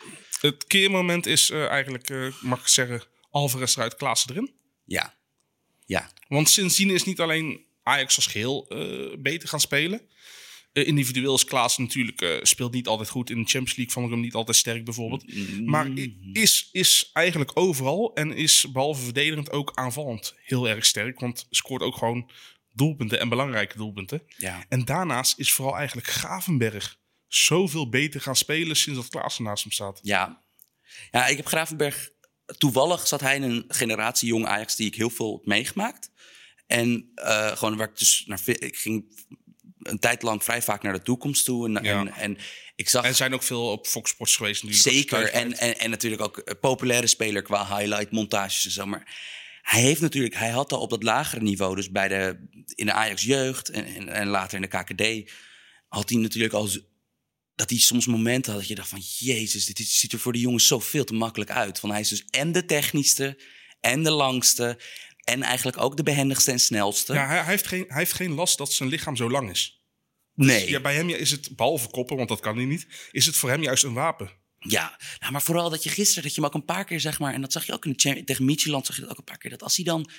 Het 0.51 0.65
keermoment 0.67 1.25
is 1.25 1.49
eigenlijk, 1.49 2.33
mag 2.41 2.59
ik 2.59 2.67
zeggen, 2.67 3.03
Alvarez 3.29 3.75
eruit, 3.75 3.95
Klaassen 3.95 4.29
erin. 4.31 4.53
ja, 4.85 5.13
ja, 5.85 6.11
Want 6.27 6.49
sindsdien 6.49 6.89
is 6.89 7.03
niet 7.03 7.19
alleen 7.19 7.65
Ajax 7.83 8.15
als 8.15 8.27
geheel 8.27 8.67
eh, 8.67 9.17
beter 9.19 9.49
gaan 9.49 9.59
spelen. 9.59 10.01
Eh, 10.73 10.87
individueel 10.87 11.33
is 11.35 11.45
Klaas 11.45 11.77
natuurlijk, 11.77 12.21
eh, 12.21 12.37
speelt 12.41 12.73
niet 12.73 12.87
altijd 12.87 13.09
goed. 13.09 13.29
In 13.29 13.35
de 13.43 13.49
Champions 13.49 13.75
League 13.75 13.93
vond 13.93 14.05
ik 14.05 14.11
hem 14.11 14.21
niet 14.21 14.33
altijd 14.33 14.57
sterk 14.57 14.85
bijvoorbeeld. 14.85 15.25
Maar 15.65 15.87
i- 15.87 16.29
is, 16.33 16.69
is 16.71 17.09
eigenlijk 17.13 17.51
overal 17.53 18.13
en 18.13 18.31
is 18.35 18.65
behalve 18.71 19.03
verdedigend 19.03 19.51
ook 19.51 19.71
aanvallend 19.75 20.33
heel 20.43 20.69
erg 20.69 20.85
sterk. 20.85 21.19
Want 21.19 21.47
scoort 21.49 21.81
ook 21.81 21.95
gewoon 21.97 22.29
doelpunten 22.71 23.19
en 23.19 23.29
belangrijke 23.29 23.77
doelpunten. 23.77 24.23
ja. 24.37 24.65
En 24.69 24.85
daarnaast 24.85 25.39
is 25.39 25.53
vooral 25.53 25.77
eigenlijk 25.77 26.07
Gravenberg 26.07 26.97
zoveel 27.27 27.89
beter 27.89 28.21
gaan 28.21 28.35
spelen 28.35 28.75
sinds 28.75 28.99
dat 28.99 29.09
Klaassen 29.09 29.43
naast 29.43 29.63
hem 29.63 29.71
staat. 29.71 29.99
Ja. 30.03 30.43
ja, 31.11 31.27
ik 31.27 31.37
heb 31.37 31.45
Gravenberg... 31.45 32.11
Toevallig 32.57 33.07
zat 33.07 33.21
hij 33.21 33.35
in 33.35 33.43
een 33.43 33.65
generatie 33.67 34.27
jong 34.27 34.45
Ajax 34.45 34.75
die 34.75 34.87
ik 34.87 34.95
heel 34.95 35.09
veel 35.09 35.33
heb 35.37 35.45
meegemaakt. 35.45 36.11
En 36.67 37.11
eh, 37.15 37.47
gewoon 37.57 37.77
waar 37.77 37.89
ik 37.89 37.97
dus 37.97 38.23
naar... 38.25 38.41
Ik 38.45 38.75
ging 38.77 39.25
een 39.83 39.99
tijd 39.99 40.21
lang 40.21 40.43
vrij 40.43 40.61
vaak 40.61 40.83
naar 40.83 40.93
de 40.93 41.01
toekomst 41.01 41.45
toe. 41.45 41.65
En, 41.65 41.83
Ja. 41.83 41.99
en, 41.99 42.13
en 42.13 42.37
ik 42.75 42.89
zag... 42.89 43.05
En 43.05 43.15
zijn 43.15 43.33
ook 43.33 43.43
veel 43.43 43.71
op 43.71 43.87
Fox 43.87 44.09
Sports 44.09 44.35
geweest 44.35 44.63
natuurlijk. 44.63 44.95
Zeker. 44.95 45.29
En, 45.29 45.57
en, 45.57 45.79
en 45.79 45.89
natuurlijk 45.89 46.21
ook 46.21 46.41
een 46.45 46.59
populaire 46.59 47.07
speler 47.07 47.41
qua 47.41 47.77
highlight 47.77 48.11
montages 48.11 48.65
en 48.65 48.71
zo. 48.71 48.85
Maar 48.85 49.07
hij 49.61 49.81
heeft 49.81 50.01
natuurlijk, 50.01 50.35
hij 50.35 50.49
had 50.49 50.71
al 50.73 50.79
op 50.79 50.89
dat 50.89 51.03
lagere 51.03 51.41
niveau, 51.41 51.75
dus 51.75 51.91
bij 51.91 52.07
de, 52.07 52.47
in 52.75 52.85
de 52.85 52.93
Ajax 52.93 53.21
jeugd 53.23 53.69
en, 53.69 53.85
en, 53.85 54.09
en 54.09 54.27
later 54.27 54.55
in 54.55 54.69
de 54.69 54.77
KKD, 54.77 55.31
had 55.87 56.09
hij 56.09 56.19
natuurlijk 56.19 56.53
al 56.53 56.69
dat 57.55 57.69
hij 57.69 57.79
soms 57.79 58.05
momenten 58.05 58.51
had 58.51 58.59
dat 58.61 58.69
je 58.69 58.75
dacht 58.75 58.89
van 58.89 59.01
jezus, 59.17 59.65
dit 59.65 59.87
ziet 59.87 60.13
er 60.13 60.19
voor 60.19 60.33
die 60.33 60.41
jongens 60.41 60.67
zo 60.67 60.79
veel 60.79 61.03
te 61.03 61.13
makkelijk 61.13 61.51
uit. 61.51 61.79
Van 61.79 61.89
hij 61.91 61.99
is 61.99 62.09
dus 62.09 62.25
en 62.29 62.51
de 62.51 62.65
technischste 62.65 63.39
en 63.79 64.03
de 64.03 64.11
langste 64.11 64.79
en 65.23 65.43
eigenlijk 65.43 65.77
ook 65.77 65.97
de 65.97 66.03
behendigste 66.03 66.51
en 66.51 66.59
snelste. 66.59 67.13
Ja, 67.13 67.25
hij, 67.27 67.35
hij 67.37 67.45
heeft 67.45 67.67
geen, 67.67 67.85
hij 67.87 67.97
heeft 67.97 68.13
geen 68.13 68.33
last 68.33 68.57
dat 68.57 68.73
zijn 68.73 68.89
lichaam 68.89 69.15
zo 69.15 69.29
lang 69.29 69.49
is. 69.49 69.81
nee. 70.33 70.69
Ja, 70.69 70.79
bij 70.79 70.95
hem 70.95 71.09
is 71.09 71.31
het, 71.31 71.55
behalve 71.55 71.89
koppen, 71.89 72.15
want 72.17 72.29
dat 72.29 72.39
kan 72.39 72.55
hij 72.55 72.65
niet, 72.65 72.87
is 73.11 73.25
het 73.25 73.35
voor 73.35 73.49
hem 73.49 73.61
juist 73.63 73.83
een 73.83 73.93
wapen. 73.93 74.31
Ja, 74.59 74.99
nou, 75.19 75.31
maar 75.31 75.41
vooral 75.41 75.69
dat 75.69 75.83
je 75.83 75.89
gisteren, 75.89 76.23
dat 76.23 76.35
je 76.35 76.41
hem 76.41 76.49
ook 76.49 76.55
een 76.55 76.65
paar 76.65 76.85
keer, 76.85 76.99
zeg 76.99 77.19
maar, 77.19 77.33
en 77.33 77.41
dat 77.41 77.51
zag 77.51 77.65
je 77.65 77.73
ook 77.73 77.85
in 77.85 77.93
de 77.97 78.23
tegen 78.23 78.45
Midtjylland, 78.45 78.85
zag 78.85 78.95
je 78.95 79.01
dat 79.01 79.11
ook 79.11 79.17
een 79.17 79.23
paar 79.23 79.37
keer, 79.37 79.49
dat 79.51 79.63
als 79.63 79.75
hij 79.75 79.85
dan, 79.85 80.09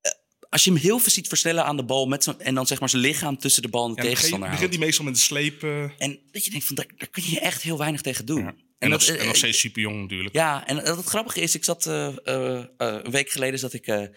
eh, 0.00 0.12
als 0.48 0.64
je 0.64 0.70
hem 0.72 0.80
heel 0.80 0.98
veel 0.98 1.12
ziet 1.12 1.28
versnellen 1.28 1.64
aan 1.64 1.76
de 1.76 1.84
bal 1.84 2.06
met 2.06 2.24
zijn, 2.24 2.40
en 2.40 2.54
dan 2.54 2.66
zeg 2.66 2.80
maar 2.80 2.88
zijn 2.88 3.02
lichaam 3.02 3.38
tussen 3.38 3.62
de 3.62 3.68
bal 3.68 3.88
en 3.88 3.94
de 3.94 3.96
Ja, 3.96 4.02
dan 4.02 4.10
begin, 4.10 4.22
tegenstander 4.28 4.50
begint 4.58 4.74
hij 4.74 4.84
meestal 4.86 5.04
met 5.04 5.14
de 5.14 5.20
sleep. 5.20 5.62
eh, 5.62 5.82
En 5.98 6.20
dat 6.30 6.44
je 6.44 6.50
denkt 6.50 6.66
van, 6.66 6.74
daar, 6.76 6.86
daar 6.96 7.08
kun 7.08 7.22
je 7.26 7.40
echt 7.40 7.62
heel 7.62 7.78
weinig 7.78 8.00
tegen 8.00 8.26
doen. 8.26 8.42
ja. 8.42 8.54
En, 8.80 8.90
nog, 8.90 9.02
en 9.06 9.16
nog 9.16 9.26
eh, 9.26 9.32
steeds 9.32 9.58
super 9.58 9.82
jong 9.82 10.00
natuurlijk. 10.00 10.34
Ja, 10.34 10.66
en 10.66 10.76
het 10.76 11.04
grappige 11.04 11.40
is, 11.40 11.54
ik 11.54 11.64
zat 11.64 11.86
eh, 11.86 12.06
eh, 12.06 12.64
een 12.76 13.10
week 13.10 13.30
geleden 13.30 13.58
zat 13.58 13.72
ik 13.72 14.10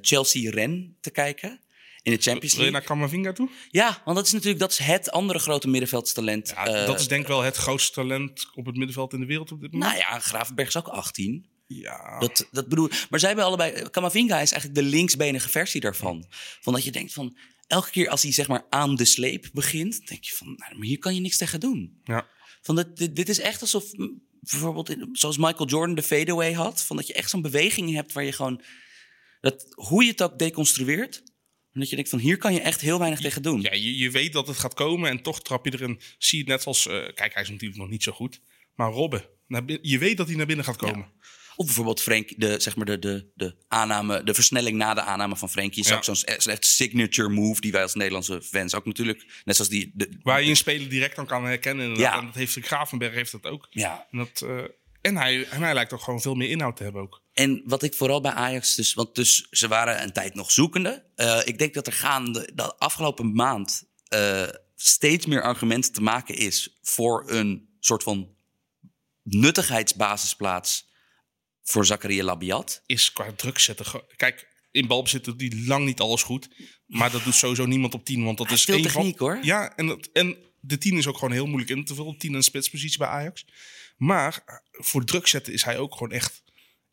Chelsea-Ren 0.00 0.96
te 1.00 1.10
kijken 1.10 1.60
in 2.02 2.12
de 2.12 2.22
Champions 2.22 2.54
Wil 2.54 2.64
je 2.64 2.70
League. 2.70 2.88
naar 2.88 2.98
Camavinga 2.98 3.32
toe? 3.32 3.48
Ja, 3.70 4.02
want 4.04 4.16
dat 4.16 4.26
is 4.26 4.32
natuurlijk 4.32 4.60
dat 4.60 4.70
is 4.70 4.78
het 4.78 5.10
andere 5.10 5.38
grote 5.38 5.68
middenveldstalent. 5.68 6.48
Ja, 6.48 6.86
dat 6.86 7.00
is 7.00 7.08
denk 7.08 7.22
ik 7.22 7.28
wel 7.28 7.42
het 7.42 7.56
grootste 7.56 7.92
talent 7.92 8.50
op 8.54 8.66
het 8.66 8.76
middenveld 8.76 9.12
in 9.12 9.20
de 9.20 9.26
wereld 9.26 9.52
op 9.52 9.60
dit 9.60 9.72
moment. 9.72 9.92
nou 9.92 10.04
ja, 10.04 10.18
Gravenberg 10.18 10.68
is 10.68 10.76
ook 10.76 10.88
18. 10.88 11.46
ja. 11.66 12.18
Dat, 12.18 12.48
dat 12.50 12.68
bedoel, 12.68 12.88
maar 13.10 13.18
zij 13.18 13.28
hebben 13.28 13.46
allebei. 13.46 13.90
Camavinga 13.90 14.40
is 14.40 14.52
eigenlijk 14.52 14.74
de 14.74 14.96
linksbenige 14.96 15.48
versie 15.48 15.80
daarvan. 15.80 16.26
Van 16.60 16.72
dat 16.72 16.84
je 16.84 16.90
denkt 16.90 17.12
van. 17.12 17.36
Elke 17.66 17.90
keer 17.90 18.08
als 18.08 18.22
hij 18.22 18.32
zeg 18.32 18.48
maar 18.48 18.66
aan 18.70 18.94
de 18.94 19.04
sleep 19.04 19.50
begint, 19.52 20.06
denk 20.08 20.24
je 20.24 20.34
van, 20.34 20.46
nou, 20.46 20.76
maar 20.76 20.86
hier 20.86 20.98
kan 20.98 21.14
je 21.14 21.20
niks 21.20 21.36
tegen 21.36 21.60
doen. 21.60 22.00
ja. 22.04 22.26
Van 22.64 22.74
dit, 22.76 22.96
dit, 22.96 23.16
dit 23.16 23.28
is 23.28 23.38
echt 23.40 23.60
alsof, 23.60 23.84
bijvoorbeeld, 24.40 24.90
in- 24.90 25.08
zoals 25.12 25.36
Michael 25.36 25.68
Jordan 25.68 25.94
de 25.94 26.02
fadeaway 26.02 26.52
had, 26.52 26.82
van 26.84 26.96
dat 26.96 27.06
je 27.06 27.12
echt 27.12 27.30
zo'n 27.30 27.42
beweging 27.42 27.94
hebt 27.94 28.12
waar 28.12 28.24
je 28.24 28.32
gewoon, 28.32 28.62
dat, 29.40 29.66
hoe 29.74 30.04
je 30.04 30.10
het 30.10 30.22
ook 30.22 30.38
deconstrueert, 30.38 31.22
en 31.72 31.80
dat 31.80 31.88
je 31.88 31.94
denkt 31.94 32.10
van, 32.10 32.18
hier 32.18 32.36
kan 32.36 32.52
je 32.52 32.60
echt 32.60 32.80
heel 32.80 32.98
weinig 32.98 33.20
tegen 33.20 33.42
doen. 33.42 33.60
Ja, 33.60 33.72
je, 33.72 33.96
je 33.98 34.10
weet 34.10 34.32
dat 34.32 34.46
het 34.46 34.56
gaat 34.58 34.74
komen 34.74 35.10
en 35.10 35.22
toch 35.22 35.42
trap 35.42 35.64
je 35.64 35.72
erin. 35.72 36.00
Zie 36.18 36.38
je 36.38 36.44
het 36.44 36.52
net 36.56 36.66
als, 36.66 36.86
eh, 36.86 36.92
kijk, 37.14 37.34
hij 37.34 37.42
is 37.42 37.50
natuurlijk 37.50 37.80
nog 37.80 37.88
niet 37.90 38.02
zo 38.02 38.12
goed. 38.12 38.40
Maar 38.74 38.90
Robben, 38.90 39.24
je 39.82 39.98
weet 39.98 40.16
dat 40.16 40.26
hij 40.26 40.36
naar 40.36 40.46
binnen 40.46 40.64
gaat 40.64 40.76
komen. 40.76 41.12
Of 41.56 41.64
bijvoorbeeld 41.66 42.00
Frank, 42.00 42.32
de, 42.36 42.60
zeg 42.60 42.76
maar 42.76 42.86
de, 42.86 42.98
de, 42.98 43.30
de 43.34 43.56
aanname, 43.68 44.24
de 44.24 44.34
versnelling 44.34 44.76
na 44.76 44.94
de 44.94 45.02
aanname 45.02 45.36
van 45.36 45.50
Frenkie. 45.50 45.82
Is 45.82 45.88
Ja. 45.88 45.96
ook 45.96 46.04
zo'n 46.04 46.16
echt 46.24 46.66
signature 46.66 47.28
move 47.28 47.60
die 47.60 47.72
wij 47.72 47.82
als 47.82 47.94
Nederlandse 47.94 48.42
fans 48.42 48.74
ook 48.74 48.84
natuurlijk, 48.84 49.42
net 49.44 49.56
zoals 49.56 49.70
die, 49.70 49.90
de, 49.94 50.18
Waar 50.22 50.42
je 50.42 50.50
een 50.50 50.56
speler 50.56 50.88
direct 50.88 51.16
dan 51.16 51.26
kan 51.26 51.44
herkennen. 51.44 51.96
Ja. 51.96 52.18
En 52.18 52.24
dat 52.26 52.34
heeft 52.34 52.58
Gravenberg 52.60 53.14
heeft 53.14 53.32
dat 53.32 53.46
ook. 53.46 53.66
ja, 53.70 54.06
En, 54.10 54.18
dat, 54.18 54.40
eh, 54.42 54.64
en, 55.00 55.16
hij, 55.16 55.46
en 55.48 55.62
hij 55.62 55.74
lijkt 55.74 55.92
ook 55.92 56.00
gewoon 56.02 56.20
veel 56.20 56.34
meer 56.34 56.50
inhoud 56.50 56.76
te 56.76 56.82
hebben 56.82 57.02
ook. 57.02 57.22
En 57.32 57.62
wat 57.64 57.82
ik 57.82 57.94
vooral 57.94 58.20
bij 58.20 58.32
Ajax 58.32 58.74
dus, 58.74 58.94
want 58.94 59.14
dus 59.14 59.46
ze 59.50 59.68
waren 59.68 60.02
een 60.02 60.12
tijd 60.12 60.34
nog 60.34 60.50
zoekende. 60.50 61.04
Eh, 61.14 61.40
ik 61.44 61.58
denk 61.58 61.74
dat 61.74 61.86
er 61.86 61.92
gaande 61.92 62.50
de 62.54 62.76
afgelopen 62.76 63.32
maand 63.32 63.84
eh, 64.08 64.48
steeds 64.76 65.26
meer 65.26 65.42
argumenten 65.42 65.92
te 65.92 66.02
maken 66.02 66.34
is 66.34 66.78
voor 66.82 67.30
een 67.30 67.68
soort 67.80 68.02
van 68.02 68.34
nuttigheidsbasisplaats 69.22 70.92
voor 71.64 71.86
Zakaria 71.86 72.24
Labiat. 72.24 72.82
Is 72.86 73.12
qua 73.12 73.32
druk 73.36 73.58
zetten. 73.58 73.86
Kijk, 74.16 74.48
in 74.70 74.86
balbezit 74.86 75.24
doet 75.24 75.40
hij 75.40 75.52
lang 75.66 75.84
niet 75.84 76.00
alles 76.00 76.22
goed. 76.22 76.48
Maar 76.86 77.10
dat 77.10 77.24
doet 77.24 77.34
sowieso 77.34 77.66
niemand 77.66 77.94
op 77.94 78.04
10. 78.04 78.24
Want 78.24 78.38
dat 78.38 78.50
is 78.50 78.64
veel 78.64 78.74
één 78.74 78.82
van- 78.84 78.92
techniek, 78.92 79.18
hoor. 79.18 79.38
Ja, 79.42 79.76
en, 79.76 79.86
dat, 79.86 80.08
en 80.12 80.36
de 80.60 80.78
10 80.78 80.96
is 80.98 81.06
ook 81.06 81.18
gewoon 81.18 81.32
heel 81.34 81.46
moeilijk 81.46 81.70
in 81.70 81.84
te 81.84 81.94
vullen. 81.94 82.18
10 82.18 82.34
en 82.34 82.42
spitspositie 82.42 82.98
bij 82.98 83.08
Ajax. 83.08 83.44
Maar 83.96 84.42
eh, 84.46 84.54
voor 84.70 85.04
druk 85.04 85.26
zetten 85.26 85.52
is 85.52 85.64
hij 85.64 85.78
ook 85.78 85.92
gewoon 85.92 86.12
echt, 86.12 86.42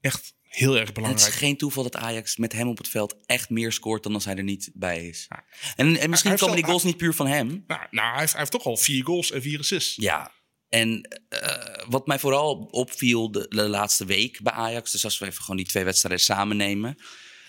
echt 0.02 0.34
heel 0.42 0.70
erg 0.72 0.80
En 0.80 0.86
het 0.86 0.94
belangrijk. 0.94 1.28
is 1.28 1.36
geen 1.36 1.58
toeval 1.58 1.84
dat 1.84 1.96
Ajax 1.96 2.38
met 2.38 2.52
hem 2.54 2.68
op 2.68 2.78
het 2.78 2.88
veld 2.88 3.16
echt 3.26 3.50
meer 3.50 3.72
scoort 3.72 4.04
dan 4.04 4.14
als 4.14 4.26
hij 4.26 4.36
er 4.36 4.44
niet 4.44 4.72
bij 4.74 5.08
is. 5.08 5.28
En, 5.76 5.98
en 5.98 6.10
misschien 6.10 6.38
komen 6.38 6.56
die 6.56 6.66
goals 6.66 6.84
niet 6.84 6.98
puur 6.98 7.14
van 7.14 7.28
hem. 7.28 7.64
Nou, 7.68 7.82
nou 7.92 8.10
hij, 8.12 8.20
heeft, 8.20 8.32
hij 8.32 8.40
heeft 8.40 8.52
toch 8.52 8.66
al 8.66 8.78
vier 8.78 9.04
goals 9.04 9.32
en 9.32 9.42
vier 9.42 9.60
assists. 9.60 9.96
Ja, 9.96 10.32
en 10.72 11.20
eh, 11.30 11.86
wat 11.90 12.08
mij 12.08 12.20
vooral 12.20 12.54
opviel 12.72 13.32
de, 13.32 13.46
de 13.50 13.68
laatste 13.70 14.06
week 14.06 14.42
bij 14.42 14.54
Ajax, 14.54 14.92
dus 14.92 15.04
als 15.04 15.20
we 15.20 15.26
even 15.26 15.42
gewoon 15.42 15.58
die 15.58 15.66
twee 15.66 15.84
wedstrijden 15.84 16.22
samen 16.22 16.58
nemen, 16.58 16.98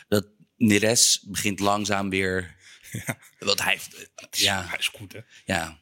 dat 0.08 0.26
Neres 0.56 1.24
begint 1.28 1.60
langzaam 1.60 2.10
weer 2.10 2.56
Want 3.38 3.62
hij 3.62 3.72
heeft... 3.72 4.10
Ja, 4.30 4.64
Hij 4.68 4.78
is 4.78 4.88
goed, 4.88 5.12
hè? 5.12 5.20
ja. 5.44 5.80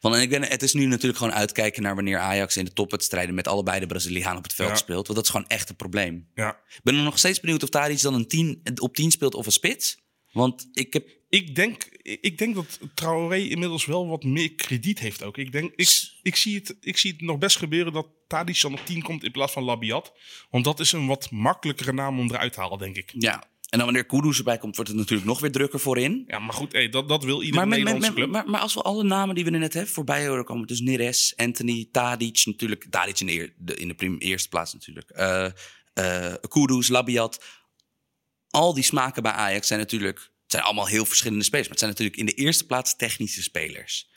Want 0.00 0.14
en 0.14 0.20
ik 0.20 0.30
ben, 0.30 0.42
het 0.42 0.62
is 0.62 0.72
nu 0.72 0.86
natuurlijk 0.86 1.18
gewoon 1.18 1.32
uitkijken 1.32 1.82
naar 1.82 1.94
wanneer 1.94 2.18
Ajax 2.18 2.56
in 2.56 2.64
de 2.64 2.72
topwedstrijden 2.72 3.34
met 3.34 3.48
allebei 3.48 3.80
de 3.80 3.86
Brazilianen 3.86 4.36
op 4.36 4.42
het 4.42 4.52
veld 4.54 4.68
Ja. 4.70 4.76
speelt. 4.76 5.06
Want 5.06 5.14
dat 5.18 5.24
is 5.24 5.30
gewoon 5.30 5.46
echt 5.46 5.68
een 5.68 5.76
probleem. 5.76 6.28
Ja. 6.34 6.50
Ik 6.68 6.80
ben 6.82 7.02
nog 7.02 7.18
steeds 7.18 7.40
benieuwd 7.40 7.62
of 7.62 7.68
Tadic 7.68 8.00
dan 8.00 8.14
een 8.14 8.28
10 8.28 8.60
op 8.80 8.94
10 8.94 9.10
speelt 9.10 9.34
of 9.34 9.46
een 9.46 9.52
spits. 9.52 9.98
Want 10.32 10.68
ik 10.72 10.92
heb 10.92 11.08
Ik 11.28 11.54
denk, 11.54 11.84
ik 12.02 12.38
denk 12.38 12.54
dat 12.54 12.78
Traoré 12.94 13.38
inmiddels 13.38 13.84
wel 13.84 14.08
wat 14.08 14.24
meer 14.24 14.54
krediet 14.54 14.98
heeft 14.98 15.22
ook. 15.22 15.38
Ik, 15.38 15.52
denk, 15.52 15.72
ik, 15.74 16.10
ik, 16.22 16.36
zie 16.36 16.54
het, 16.54 16.76
ik 16.80 16.96
zie 16.98 17.12
het 17.12 17.20
nog 17.20 17.38
best 17.38 17.56
gebeuren 17.56 17.92
dat 17.92 18.06
Tadic 18.26 18.60
dan 18.60 18.72
op 18.72 18.86
10 18.86 19.02
komt 19.02 19.24
in 19.24 19.30
plaats 19.30 19.52
van 19.52 19.62
Labiat. 19.62 20.12
Want 20.50 20.64
dat 20.64 20.80
is 20.80 20.92
een 20.92 21.06
wat 21.06 21.30
makkelijkere 21.30 21.92
naam 21.92 22.18
om 22.18 22.30
eruit 22.30 22.52
te 22.52 22.60
halen, 22.60 22.78
denk 22.78 22.96
ik. 22.96 23.12
Ja, 23.18 23.34
en 23.68 23.78
dan 23.78 23.84
wanneer 23.84 24.06
Kudus 24.06 24.38
erbij 24.38 24.58
komt, 24.58 24.74
wordt 24.76 24.90
het 24.90 24.98
natuurlijk 25.00 25.28
nog 25.28 25.40
weer 25.40 25.52
drukker 25.52 25.80
voorin. 25.80 26.24
Ja, 26.26 26.38
maar 26.38 26.54
goed, 26.54 26.72
hey, 26.72 26.88
dat, 26.88 27.08
dat 27.08 27.24
wil 27.24 27.42
iedere 27.42 27.66
Maar, 27.66 27.76
Nederlandse 27.78 28.12
club. 28.12 28.30
maar, 28.30 28.48
maar 28.50 28.60
als 28.60 28.74
we 28.74 28.82
alle 28.82 29.04
namen 29.04 29.34
die 29.34 29.44
we 29.44 29.50
net 29.50 29.72
hebben 29.74 29.92
voorbij 29.92 30.28
horen 30.28 30.44
komen, 30.44 30.66
dus 30.66 30.80
Neres, 30.80 31.32
Anthony, 31.36 31.88
Tadic 31.92 32.42
natuurlijk, 32.44 32.86
Tadic 32.90 33.20
in 33.20 33.26
de, 33.26 33.32
eer- 33.32 33.54
de- 33.58 33.76
in 33.76 33.88
de 33.88 33.94
prim- 33.94 34.18
eerste 34.18 34.48
plaats 34.48 34.72
natuurlijk, 34.72 35.10
eh 35.10 35.48
eh, 35.94 36.34
Kudus, 36.48 36.88
Labiat, 36.88 37.44
al 38.50 38.74
die 38.74 38.82
smaken 38.84 39.22
bij 39.22 39.32
Ajax 39.32 39.66
zijn 39.66 39.80
natuurlijk, 39.80 40.30
zijn 40.56 40.68
allemaal 40.68 40.88
heel 40.88 41.06
verschillende 41.06 41.44
spelers, 41.44 41.68
maar 41.68 41.78
het 41.78 41.86
zijn 41.86 41.90
natuurlijk 41.90 42.18
in 42.18 42.26
de 42.26 42.44
eerste 42.44 42.66
plaats 42.66 42.96
technische 42.96 43.42
spelers. 43.42 44.08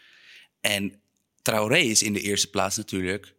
En 0.61 1.01
Traoré 1.41 1.77
is 1.77 2.03
in 2.03 2.13
de 2.13 2.21
eerste 2.21 2.49
plaats 2.49 2.77
natuurlijk, 2.77 3.35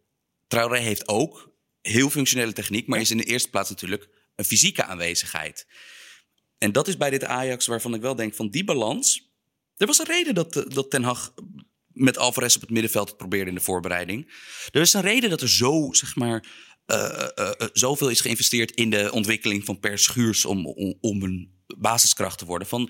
Traoré 0.47 0.79
heeft 0.79 1.07
ook 1.07 1.51
heel 1.81 2.09
functionele 2.09 2.53
techniek, 2.53 2.87
maar 2.87 2.99
is 2.99 3.11
in 3.11 3.17
de 3.17 3.23
eerste 3.23 3.49
plaats 3.49 3.69
natuurlijk 3.69 4.09
een 4.35 4.45
fysieke 4.45 4.83
aanwezigheid. 4.83 5.67
En 6.57 6.71
dat 6.71 6.87
is 6.87 6.97
bij 6.97 7.09
dit 7.09 7.23
Ajax 7.23 7.65
waarvan 7.65 7.93
ik 7.93 8.01
wel 8.01 8.15
denk 8.15 8.33
van 8.33 8.49
die 8.49 8.63
balans. 8.63 9.29
Er 9.77 9.87
was 9.87 9.99
een 9.99 10.05
reden 10.05 10.35
dat, 10.35 10.55
eh, 10.55 10.63
dat 10.67 10.89
Ten 10.89 11.03
Hag 11.03 11.33
met 11.87 12.17
Alvarez 12.17 12.55
op 12.55 12.61
het 12.61 12.69
middenveld 12.69 13.07
het 13.07 13.17
probeerde 13.17 13.49
in 13.49 13.55
de 13.55 13.61
voorbereiding. 13.61 14.33
Er 14.71 14.81
is 14.81 14.93
een 14.93 15.01
reden 15.01 15.29
dat 15.29 15.41
er 15.41 15.49
zo, 15.49 15.89
zeg 15.91 16.15
maar, 16.15 16.45
eh, 16.85 17.27
eh, 17.35 17.67
zoveel 17.73 18.09
is 18.09 18.21
geïnvesteerd 18.21 18.71
in 18.71 18.89
de 18.89 19.11
ontwikkeling 19.11 19.65
van 19.65 19.79
Per 19.79 19.99
Schuurs 19.99 20.45
om, 20.45 20.67
om, 20.67 20.97
om 21.01 21.23
een 21.23 21.60
basiskracht 21.77 22.37
te 22.37 22.45
worden. 22.45 22.67
Van, 22.67 22.89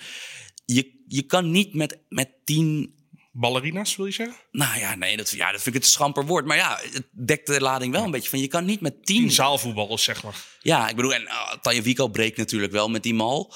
je, 0.65 1.03
je 1.07 1.21
kan 1.23 1.51
niet 1.51 1.73
met, 1.73 1.99
met 2.09 2.29
tien 2.45 2.95
Ballerina's, 3.33 3.95
wil 3.95 4.05
je 4.05 4.11
zeggen? 4.11 4.35
nou 4.51 4.79
ja, 4.79 4.95
nee, 4.95 5.17
dat, 5.17 5.29
ja, 5.29 5.51
dat 5.51 5.61
vind 5.61 5.67
ik 5.67 5.73
het 5.73 5.83
een 5.83 5.89
schamper 5.89 6.25
woord. 6.25 6.45
Maar 6.45 6.57
ja, 6.57 6.79
het 6.91 7.07
dekt 7.25 7.47
de 7.47 7.61
lading 7.61 7.93
wel 7.93 8.03
een 8.03 8.11
beetje 8.11 8.29
van. 8.29 8.39
Je 8.39 8.47
kan 8.47 8.65
niet 8.65 8.81
met 8.81 9.05
tien... 9.05 9.19
Tien 9.19 9.31
zaalvoetballers, 9.31 10.03
zeg 10.03 10.23
maar. 10.23 10.35
Ja, 10.59 10.89
ik 10.89 10.95
bedoel, 10.95 11.13
en 11.13 11.21
uh, 11.21 11.53
Tanja 11.61 11.81
Vico 11.81 12.07
breekt 12.07 12.37
natuurlijk 12.37 12.71
wel 12.71 12.89
met 12.89 13.03
die 13.03 13.13
mal. 13.13 13.53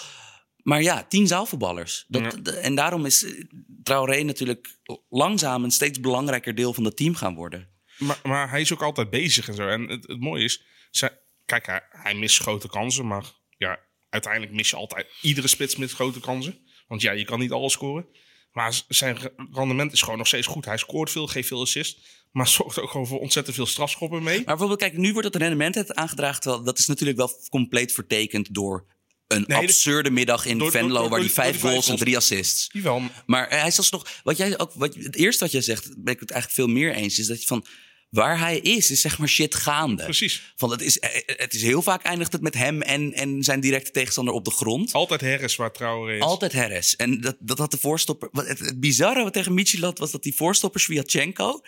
Maar 0.63 0.82
ja, 0.82 1.03
tien 1.03 1.27
zaalvoetballers. 1.27 2.05
Dat, 2.08 2.22
Ja. 2.22 2.29
d- 2.41 2.48
En 2.55 2.75
daarom 2.75 3.05
is 3.05 3.24
eh, 3.24 3.44
Traoré 3.84 4.24
natuurlijk 4.24 4.79
langzaam 5.10 5.63
een 5.63 5.72
steeds 5.72 6.00
belangrijker 6.00 6.55
deel 6.55 6.74
van 6.74 6.84
het 6.86 6.96
team 6.98 7.15
gaan 7.15 7.36
worden. 7.36 7.70
Maar, 7.98 8.20
maar 8.24 8.50
hij 8.50 8.62
is 8.62 8.74
ook 8.74 8.82
altijd 8.84 9.10
bezig 9.10 9.48
en 9.48 9.55
zo. 9.55 9.67
En 9.67 9.82
het, 9.89 10.08
het 10.08 10.20
mooie 10.20 10.44
is, 10.44 10.63
zij- 10.91 11.20
kijk, 11.46 11.65
hij, 11.65 11.82
hij 11.89 12.13
mist 12.13 12.39
grote 12.41 12.67
kansen, 12.67 13.08
maar 13.08 13.25
ja, 13.58 13.79
uiteindelijk 14.15 14.53
mis 14.53 14.69
je 14.69 14.75
altijd 14.75 15.07
iedere 15.22 15.48
spits 15.48 15.75
met 15.75 15.91
grote 15.91 16.19
kansen. 16.19 16.57
Want 16.88 17.01
ja, 17.01 17.12
je 17.12 17.25
kan 17.25 17.39
niet 17.39 17.51
alles 17.51 17.74
scoren. 17.74 18.05
Maar 18.51 18.81
zijn 18.88 19.17
re- 19.17 19.34
rendement 19.51 19.91
is 19.93 20.01
gewoon 20.01 20.17
nog 20.17 20.27
steeds 20.27 20.48
goed. 20.48 20.65
Hij 20.65 20.77
scoort 20.77 21.12
veel, 21.12 21.27
geeft 21.27 21.48
veel 21.48 21.62
assist, 21.62 21.98
maar 22.31 22.48
zorgt 22.57 22.79
ook 22.79 22.89
gewoon 22.89 23.07
voor 23.07 23.19
ontzettend 23.19 23.55
veel 23.55 23.65
strafschoppen 23.65 24.24
mee. 24.24 24.36
Maar 24.36 24.45
bijvoorbeeld, 24.45 24.79
kijk, 24.79 24.98
nu 24.98 25.12
wordt 25.13 25.27
het 25.27 25.36
rendement 25.41 25.75
het 25.75 25.93
aangedragen. 25.95 26.41
Terwijl 26.41 26.63
dat 26.63 26.79
is 26.79 26.86
natuurlijk 26.88 27.17
wel 27.17 27.31
compleet 27.50 27.91
vertekend 27.91 28.53
door 28.53 28.86
een 29.27 29.43
Nee, 29.48 29.57
absurde 29.57 30.10
middag 30.10 30.45
in 30.45 30.57
door- 30.57 30.72
Venlo... 30.72 31.00
door- 31.01 31.10
waar 31.10 31.19
hij 31.19 31.29
vijf 31.29 31.51
die 31.51 31.60
vijf 31.60 31.72
goals 31.72 31.89
en 31.89 31.95
drie 31.98 32.15
assists. 32.17 32.69
Jawel, 32.72 33.01
Maar 33.25 33.50
hij 33.50 33.68
is 33.68 33.77
alsnog. 33.77 34.07
Wat 34.24 34.37
jij 34.37 34.59
ook, 34.59 34.72
wat, 34.74 34.96
het 34.96 35.16
eerste 35.16 35.44
wat 35.44 35.51
jij 35.53 35.61
zegt, 35.61 36.03
ben 36.03 36.13
ik 36.13 36.20
het 36.20 36.31
eigenlijk 36.31 36.61
veel 36.61 36.74
meer 36.75 36.94
eens. 36.94 37.20
Is 37.20 37.27
dat 37.27 37.42
je 37.42 37.48
van. 37.48 37.66
Waar 38.15 38.39
hij 38.39 38.57
is, 38.57 38.91
is 38.91 39.01
zeg 39.01 39.17
maar 39.17 39.27
shit 39.27 39.55
gaande. 39.55 40.03
precies. 40.03 40.53
Van 40.55 40.71
het, 40.71 40.81
is, 40.81 40.99
eh, 40.99 41.09
het 41.25 41.53
is 41.53 41.61
heel 41.61 41.81
vaak 41.81 42.03
eindigt 42.03 42.31
het 42.31 42.41
met 42.41 42.53
hem 42.53 42.81
en, 42.81 43.13
en 43.13 43.43
zijn 43.43 43.59
directe 43.59 43.91
tegenstander 43.91 44.33
op 44.33 44.45
de 44.45 44.51
grond. 44.51 44.93
Altijd 44.93 45.21
Harris 45.21 45.55
waar 45.55 45.71
Traoré 45.71 46.15
is. 46.15 46.21
Altijd 46.21 46.53
Harris. 46.53 46.95
En 46.95 47.21
dat, 47.21 47.35
dat 47.39 47.57
had 47.57 47.71
de 47.71 47.77
voorstopper. 47.77 48.29
Het, 48.31 48.59
het 48.59 48.79
bizarre 48.79 49.23
wat 49.23 49.33
tegen 49.33 49.53
Michelat 49.53 49.99
was 49.99 50.11
dat 50.11 50.23
die 50.23 50.35
voorstopper 50.35 50.79
Sviatchenko. 50.79 51.61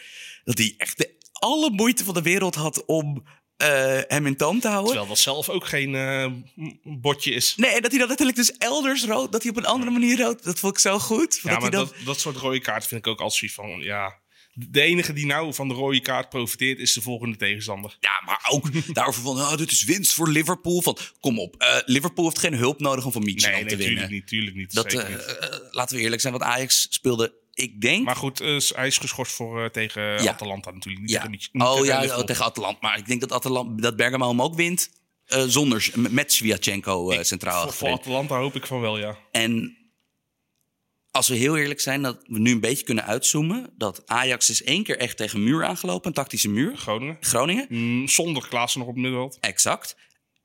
dat 0.44 0.58
hij 0.58 0.74
echt 0.78 0.98
de, 0.98 1.16
alle 1.32 1.70
moeite 1.72 2.04
van 2.04 2.14
de 2.14 2.22
wereld 2.22 2.56
had 2.56 2.86
om 2.86 3.24
eh, 3.58 4.00
hem 4.08 4.26
in 4.26 4.36
toom 4.36 4.60
te 4.60 4.68
houden. 4.68 4.88
Terwijl 4.88 5.10
dat 5.10 5.20
zelf 5.20 5.50
ook 5.50 5.68
geen 5.68 5.96
eh, 5.96 6.26
m- 6.56 7.00
botje 7.02 7.32
is. 7.32 7.54
Nee, 7.56 7.72
en 7.72 7.82
dat 7.82 7.92
hij 7.92 8.00
dan 8.00 8.08
uiteindelijk 8.08 8.48
dus 8.48 8.58
elders 8.58 9.06
rood. 9.06 9.32
Dat 9.32 9.42
hij 9.42 9.52
op 9.52 9.58
een 9.58 9.66
andere 9.66 9.92
manier 9.92 10.18
rood. 10.22 10.44
Dat 10.44 10.60
vond 10.60 10.74
ik 10.74 10.80
zo 10.80 11.00
goed. 11.00 11.40
Ja, 11.44 11.50
dat 11.52 11.62
maar 11.62 11.72
dat, 11.72 11.94
dat 12.06 12.20
soort 12.20 12.36
rode 12.38 12.60
kaarten 12.60 12.90
vind 12.90 13.06
ik 13.06 13.12
ook 13.12 13.22
als 13.22 13.44
van, 13.54 13.80
ja... 13.82 14.26
De 14.60 14.82
enige 14.82 15.14
die 15.14 15.26
nou 15.26 15.54
van 15.54 15.68
de 15.68 15.74
rode 15.74 16.00
kaart 16.02 16.30
profiteert 16.30 16.80
is 16.80 16.94
de 16.94 17.02
volgende 17.02 17.36
tegenstander. 17.38 17.98
Ja, 18.00 18.22
maar 18.26 18.46
ook 18.52 18.70
daarover 18.96 19.22
van, 19.22 19.36
oh, 19.38 19.56
dit 19.58 19.72
is 19.72 19.84
winst 19.84 20.14
voor 20.14 20.30
Liverpool. 20.30 20.82
Van, 20.82 20.98
kom 21.20 21.40
op, 21.40 21.56
eh, 21.58 21.78
Liverpool 21.86 22.26
heeft 22.26 22.40
geen 22.40 22.54
hulp 22.54 22.80
nodig 22.80 23.06
om 23.06 23.12
van 23.12 23.24
Mietjeland 23.24 23.56
Nee, 23.56 23.64
nee, 23.66 23.72
te 23.78 23.84
winnen. 23.84 23.96
tuurlijk 24.08 24.12
niet, 24.20 24.28
tuurlijk 24.28 24.56
niet. 24.56 24.74
Dat, 24.74 24.92
zeker 24.92 25.06
eh, 25.08 25.12
niet. 25.16 25.26
eh, 25.52 25.58
laten 25.72 25.96
we 25.98 26.02
eerlijk 26.02 26.22
zijn, 26.22 26.34
want 26.34 26.46
Ajax 26.46 26.88
speelde, 26.90 27.34
ik 27.54 27.82
denk... 27.82 28.06
Maar 28.06 28.16
goed, 28.16 28.42
eh, 28.42 28.58
hij 28.76 28.88
is 28.88 28.98
geschorst 28.98 29.34
voor 29.34 29.72
tegen 29.72 30.02
Ja. 30.24 30.32
Atalanta 30.32 30.72
natuurlijk. 30.72 31.02
Niet 31.04 31.12
ja. 31.12 31.18
tegen, 31.18 31.32
Mietj- 31.32 31.50
niet 31.52 31.64
Oh 31.64 31.72
tegen 31.72 31.86
ja, 31.88 31.94
Liverpool. 31.94 32.20
oh, 32.22 32.28
tegen 32.28 32.46
Atalanta. 32.46 32.78
Maar 32.82 32.98
ik 32.98 33.08
denk 33.08 33.22
dat, 33.22 33.32
Atalanta, 33.32 33.82
dat 33.82 33.96
Bergamo 33.96 34.28
hem 34.30 34.42
ook 34.42 34.56
wint 34.56 34.90
eh, 35.26 35.44
zonder, 35.48 35.92
met 35.96 36.32
Sviatchenko 36.34 37.14
centraal 37.24 37.64
voor, 37.64 37.74
voor. 37.74 37.90
Atalanta 37.90 38.38
hoop 38.38 38.56
ik 38.56 38.66
van 38.66 38.82
wel, 38.82 38.98
ja. 39.00 39.18
En 39.32 39.78
als 41.18 41.28
we 41.28 41.36
heel 41.36 41.58
eerlijk 41.58 41.80
zijn, 41.80 42.02
dat 42.02 42.18
we 42.28 42.40
nu 42.40 42.52
een 42.52 42.60
beetje 42.60 42.84
kunnen 42.86 43.06
uitzoomen... 43.06 43.70
dat 43.78 44.04
Ajax 44.06 44.50
is 44.50 44.64
één 44.64 44.84
keer 44.84 44.98
echt 44.98 45.18
tegen 45.18 45.38
een 45.40 45.44
muur 45.46 45.66
aangelopen, 45.66 46.08
een 46.08 46.14
tactische 46.14 46.50
muur. 46.50 46.78
Groningen. 46.78 47.18
Groningen. 47.20 47.66
Mm, 47.70 48.08
zonder 48.08 48.48
Klaassen 48.48 48.80
nog 48.80 48.90
op 48.90 48.94
het 48.96 49.04
middenveld. 49.04 49.38
Exact. 49.40 49.96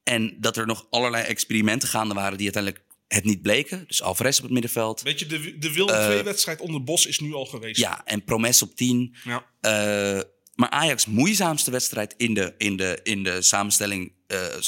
En 0.02 0.37
dat 0.40 0.56
er 0.56 0.66
nog 0.66 0.87
allerlei 0.90 1.24
experimenten 1.24 1.88
gaande 1.88 2.14
waren 2.14 2.38
die 2.38 2.52
uiteindelijk 2.52 2.85
het 3.08 3.24
niet 3.24 3.42
bleken. 3.42 3.85
Dus 3.87 4.02
Alvarez 4.02 4.37
op 4.37 4.42
het 4.42 4.52
middenveld. 4.52 5.02
Weet 5.02 5.18
je, 5.18 5.26
de, 5.26 5.58
de 5.58 5.72
wilde 5.72 5.92
Eh, 5.92 6.04
twee 6.04 6.22
wedstrijd 6.22 6.61
onder 6.61 6.85
Bos 6.85 7.06
is 7.06 7.18
nu 7.18 7.35
al 7.35 7.46
geweest. 7.46 7.80
Ja, 7.80 8.02
en 8.04 8.24
Promes 8.24 8.62
op 8.62 8.76
10. 8.76 9.14
Ja. 9.24 9.46
Eh, 9.61 10.22
maar 10.54 10.70
Ajax 10.70 11.06
moeizaamste 11.06 11.70
wedstrijd 11.70 12.14
in 12.16 12.35
de, 12.35 12.54
in 12.58 12.76
de, 12.76 13.00
in 13.02 13.22
de 13.22 13.42
samenstelling... 13.42 14.12
eh, 14.26 14.44
eh, 14.54 14.61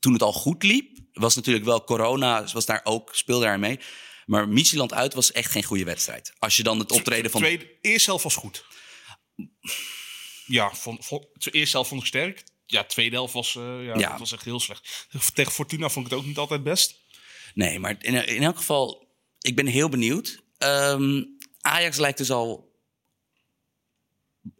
toen 0.00 0.12
het 0.12 0.22
al 0.22 0.32
goed 0.32 0.62
liep, 0.62 0.98
was 1.12 1.34
natuurlijk 1.34 1.64
wel 1.64 1.84
corona, 1.84 2.44
was 2.52 2.66
daar 2.66 2.80
ook, 2.84 3.14
speelde 3.14 3.44
daar 3.44 3.58
mee. 3.58 3.78
Maar 4.26 4.48
Micheland 4.48 4.92
uit 4.92 5.14
was 5.14 5.32
echt 5.32 5.50
geen 5.50 5.64
goede 5.64 5.84
wedstrijd. 5.84 6.32
Als 6.38 6.56
je 6.56 6.62
dan 6.62 6.78
het 6.78 6.92
optreden 6.92 7.30
van... 7.30 7.40
Tweede, 7.40 7.78
eerste 7.80 8.08
helft 8.10 8.24
was 8.24 8.34
goed. 8.34 8.64
Ja, 10.46 10.74
vond, 10.74 11.06
vond, 11.06 11.26
de 11.44 11.50
eerste 11.50 11.76
helft 11.76 11.88
vond 11.88 12.00
ik 12.00 12.06
sterk. 12.06 12.44
Ja, 12.66 12.84
tweede 12.84 13.16
helft 13.16 13.32
was, 13.32 13.56
eh, 13.56 13.84
ja, 13.84 14.18
was 14.18 14.32
echt 14.32 14.44
heel 14.44 14.60
slecht. 14.60 15.08
Tegen 15.34 15.52
Fortuna 15.52 15.88
vond 15.88 16.06
ik 16.06 16.12
het 16.12 16.20
ook 16.20 16.26
niet 16.26 16.38
altijd 16.38 16.62
best. 16.62 17.04
Nee, 17.54 17.78
maar 17.78 17.96
in, 18.00 18.26
in 18.26 18.42
elk 18.42 18.56
geval, 18.56 19.08
ik 19.40 19.56
ben 19.56 19.66
heel 19.66 19.88
benieuwd. 19.88 20.42
Ehm, 20.58 21.22
Ajax 21.60 21.96
lijkt 21.96 22.18
dus 22.18 22.30
al 22.30 22.74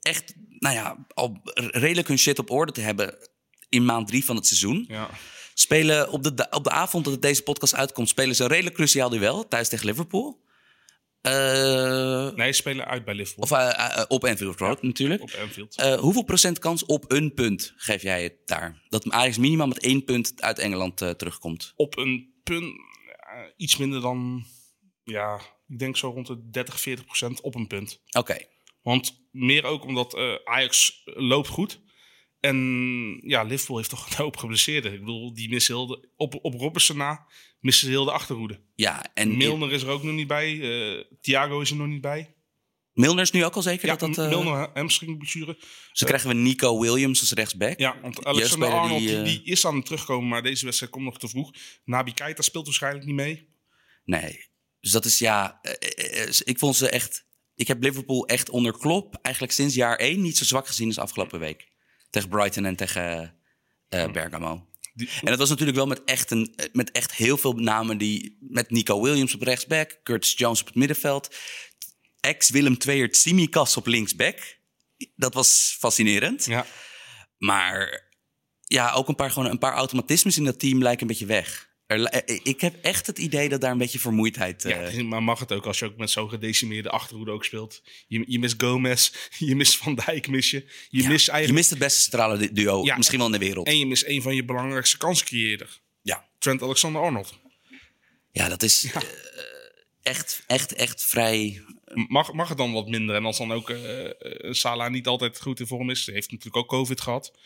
echt, 0.00 0.34
nou 0.48 0.74
ja, 0.74 1.06
al 1.14 1.40
redelijk 1.54 2.08
hun 2.08 2.18
shit 2.18 2.38
op 2.38 2.50
orde 2.50 2.72
te 2.72 2.80
hebben 2.80 3.28
in 3.68 3.84
maand 3.84 4.08
drie 4.08 4.24
van 4.24 4.36
het 4.36 4.46
seizoen. 4.46 4.84
Ja. 4.88 5.10
Spelen 5.58 6.10
op 6.10 6.22
de, 6.22 6.46
op 6.50 6.64
de 6.64 6.70
avond 6.70 7.04
dat 7.04 7.22
deze 7.22 7.42
podcast 7.42 7.74
uitkomt, 7.74 8.08
spelen 8.08 8.36
ze 8.36 8.42
een 8.42 8.48
redelijk 8.48 8.74
cruciaal 8.74 9.08
duel 9.08 9.48
thuis 9.48 9.68
tegen 9.68 9.86
Liverpool. 9.86 10.44
Eh, 11.20 12.30
Nee, 12.34 12.52
spelen 12.52 12.86
uit 12.86 13.04
bij 13.04 13.14
Liverpool. 13.14 13.44
Of 13.44 13.50
eh, 13.50 13.98
eh, 13.98 14.04
op 14.08 14.24
Anfield 14.24 14.58
Road 14.58 14.82
natuurlijk. 14.82 15.22
op 15.22 15.30
Anfield. 15.40 15.82
Hoeveel 16.00 16.22
procent 16.22 16.58
kans 16.58 16.84
op 16.84 17.12
een 17.12 17.34
punt 17.34 17.72
geef 17.76 18.02
jij 18.02 18.22
het 18.22 18.36
daar? 18.44 18.82
Dat 18.88 19.10
Ajax 19.10 19.38
minimaal 19.38 19.66
met 19.66 19.78
één 19.78 20.04
punt 20.04 20.42
uit 20.42 20.58
Engeland 20.58 20.96
terugkomt. 20.96 21.72
op 21.76 21.96
een 21.98 22.34
punt, 22.42 22.74
iets 23.56 23.76
minder 23.76 24.00
dan, 24.00 24.44
ja, 25.04 25.40
ik 25.68 25.78
denk 25.78 25.96
zo 25.96 26.10
rond 26.10 26.26
de 26.26 26.50
30, 26.50 26.80
40 26.80 27.04
procent 27.04 27.40
op 27.40 27.54
een 27.54 27.66
punt. 27.66 28.02
Oké. 28.18 28.36
Want 28.82 29.28
meer 29.30 29.64
ook 29.64 29.84
omdat 29.84 30.16
Ajax 30.44 31.02
loopt 31.04 31.48
goed. 31.48 31.80
En 32.46 33.20
ja, 33.22 33.42
Liverpool 33.42 33.76
heeft 33.76 33.90
toch 33.90 34.10
een 34.10 34.16
hoop 34.16 34.36
geblesseerden. 34.36 34.92
Ik 34.92 35.00
bedoel, 35.00 35.34
die 35.34 35.48
missen 35.48 35.74
heel 35.74 35.86
de, 35.86 36.08
op, 36.16 36.38
op 36.42 36.54
Robertson 36.54 36.96
na 36.96 37.26
missen 37.60 37.86
ze 37.86 37.92
heel 37.92 38.04
de 38.04 38.12
achterhoede. 38.12 38.60
Ja, 38.74 39.04
en 39.14 39.36
Milner 39.36 39.72
is 39.72 39.82
er 39.82 39.88
ook 39.88 40.02
nog 40.02 40.14
niet 40.14 40.26
bij. 40.26 40.60
eh, 40.60 41.04
Thiago 41.20 41.60
is 41.60 41.70
er 41.70 41.76
nog 41.76 41.86
niet 41.86 42.00
bij. 42.00 42.34
Milner 42.92 43.22
is 43.22 43.30
nu 43.30 43.44
ook 43.44 43.54
al 43.54 43.62
zeker 43.62 43.86
Ja, 43.86 43.96
dat 43.96 44.14
dat... 44.14 44.24
eh, 44.24 44.30
Milner 44.30 44.70
hamstringblessure. 44.74 45.54
Dus 45.54 45.90
dan 45.92 46.08
krijgen 46.08 46.28
we 46.28 46.34
Nico 46.34 46.80
Williams 46.80 47.20
als 47.20 47.32
rechtsback. 47.32 47.78
Ja, 47.78 48.00
want 48.02 48.24
Alexander 48.24 48.68
Arnold 48.72 49.00
die, 49.00 49.16
eh, 49.16 49.24
die 49.24 49.42
is 49.44 49.66
aan 49.66 49.76
het 49.76 49.84
terugkomen, 49.84 50.28
maar 50.28 50.42
deze 50.42 50.64
wedstrijd 50.64 50.92
komt 50.92 51.04
nog 51.04 51.18
te 51.18 51.28
vroeg. 51.28 51.52
Nabi 51.84 52.12
Keita 52.12 52.42
speelt 52.42 52.64
waarschijnlijk 52.64 53.04
niet 53.04 53.14
mee. 53.14 53.48
Nee. 54.04 54.44
Dus 54.80 54.90
dat 54.90 55.04
is 55.04 55.18
ja... 55.18 55.60
ik 56.44 56.58
vond 56.58 56.76
ze 56.76 56.88
echt... 56.88 57.24
Ik 57.54 57.68
heb 57.68 57.82
Liverpool 57.82 58.26
echt 58.26 58.50
onder 58.50 58.78
Klopp 58.78 59.18
eigenlijk 59.22 59.54
sinds 59.54 59.74
jaar 59.74 59.96
één 59.96 60.22
niet 60.22 60.36
zo 60.36 60.44
zwak 60.44 60.66
gezien 60.66 60.86
als 60.86 60.98
afgelopen 60.98 61.38
week. 61.38 61.68
Tegen 62.16 62.28
Brighton 62.30 62.64
en 62.64 62.76
tegen 62.76 63.34
eh, 63.88 64.10
Bergamo. 64.12 64.66
Die- 64.94 65.08
En 65.20 65.26
dat 65.26 65.38
was 65.38 65.48
natuurlijk 65.48 65.76
wel 65.76 65.86
met 65.86 66.04
echt, 66.04 66.30
een, 66.30 66.54
met 66.72 66.90
echt 66.90 67.12
heel 67.14 67.36
veel 67.36 67.52
namen 67.52 67.98
die... 67.98 68.36
Met 68.40 68.70
Nico 68.70 69.02
Williams 69.02 69.34
op 69.34 69.42
rechtsback, 69.42 70.00
Curtis 70.02 70.32
Jones 70.36 70.60
op 70.60 70.66
het 70.66 70.74
middenveld... 70.74 71.34
Ex-Willem 72.20 72.78
Tweert 72.78 73.16
Simikas 73.16 73.76
op 73.76 73.86
linksback. 73.86 74.58
Dat 75.16 75.34
was 75.34 75.76
fascinerend. 75.78 76.44
ja. 76.44 76.66
Maar 77.38 78.04
ja, 78.60 78.92
ook 78.92 79.08
een 79.08 79.14
paar, 79.14 79.30
gewoon 79.30 79.50
een 79.50 79.58
paar 79.58 79.72
automatismes 79.72 80.36
in 80.36 80.44
dat 80.44 80.58
team 80.58 80.82
lijken 80.82 81.00
een 81.02 81.06
beetje 81.06 81.26
weg. 81.26 81.65
Er, 81.86 82.04
eh, 82.04 82.38
ik 82.42 82.60
heb 82.60 82.74
echt 82.82 83.06
het 83.06 83.18
idee 83.18 83.48
dat 83.48 83.60
daar 83.60 83.70
een 83.70 83.78
beetje 83.78 83.98
vermoeidheid... 83.98 84.62
Ja, 84.62 85.02
maar 85.04 85.22
mag 85.22 85.38
het 85.38 85.52
ook 85.52 85.66
als 85.66 85.78
je 85.78 85.84
ook 85.84 85.96
met 85.96 86.10
zo'n 86.10 86.28
gedecimeerde 86.28 86.90
achterhoede 86.90 87.30
ook 87.30 87.44
speelt. 87.44 87.82
Je, 88.06 88.24
je 88.26 88.38
mist 88.38 88.62
Gomez, 88.62 89.10
je 89.38 89.56
mist 89.56 89.76
Van 89.76 89.94
Dijk 89.94 90.28
mis 90.28 90.50
je. 90.50 90.64
Je 90.88 91.02
ja, 91.02 91.08
mist 91.08 91.26
je 91.26 91.30
eigenlijk... 91.32 91.60
mist 91.60 91.70
het 91.70 91.78
beste 91.78 92.00
centrale 92.00 92.38
du- 92.38 92.52
duo, 92.52 92.84
Ja. 92.84 92.96
misschien 92.96 93.18
wel 93.18 93.26
in 93.26 93.32
de 93.32 93.38
wereld. 93.38 93.66
En 93.66 93.78
je 93.78 93.86
mist 93.86 94.04
een 94.06 94.22
van 94.22 94.34
je 94.34 94.44
belangrijkste 94.44 94.96
kanscreëerder. 94.96 95.80
Ja. 96.02 96.28
Trent 96.38 96.62
Alexander-Arnold. 96.62 97.38
Ja, 98.32 98.48
dat 98.48 98.62
is 98.62 98.84
eh, 98.84 99.02
echt, 100.02 100.42
echt, 100.46 100.72
echt 100.74 101.04
vrij. 101.04 101.62
Mag, 102.08 102.32
mag 102.32 102.48
het 102.48 102.58
dan 102.58 102.72
wat 102.72 102.88
minder? 102.88 103.16
En 103.16 103.24
als 103.24 103.38
dan 103.38 103.52
ook 103.52 103.70
eh, 103.70 104.52
Salah 104.52 104.90
niet 104.90 105.06
altijd 105.06 105.40
goed 105.40 105.60
in 105.60 105.66
vorm 105.66 105.90
is. 105.90 106.06
Heeft 106.06 106.30
natuurlijk 106.30 106.56
ook 106.56 106.68
COVID 106.68 107.00
gehad. 107.00 107.38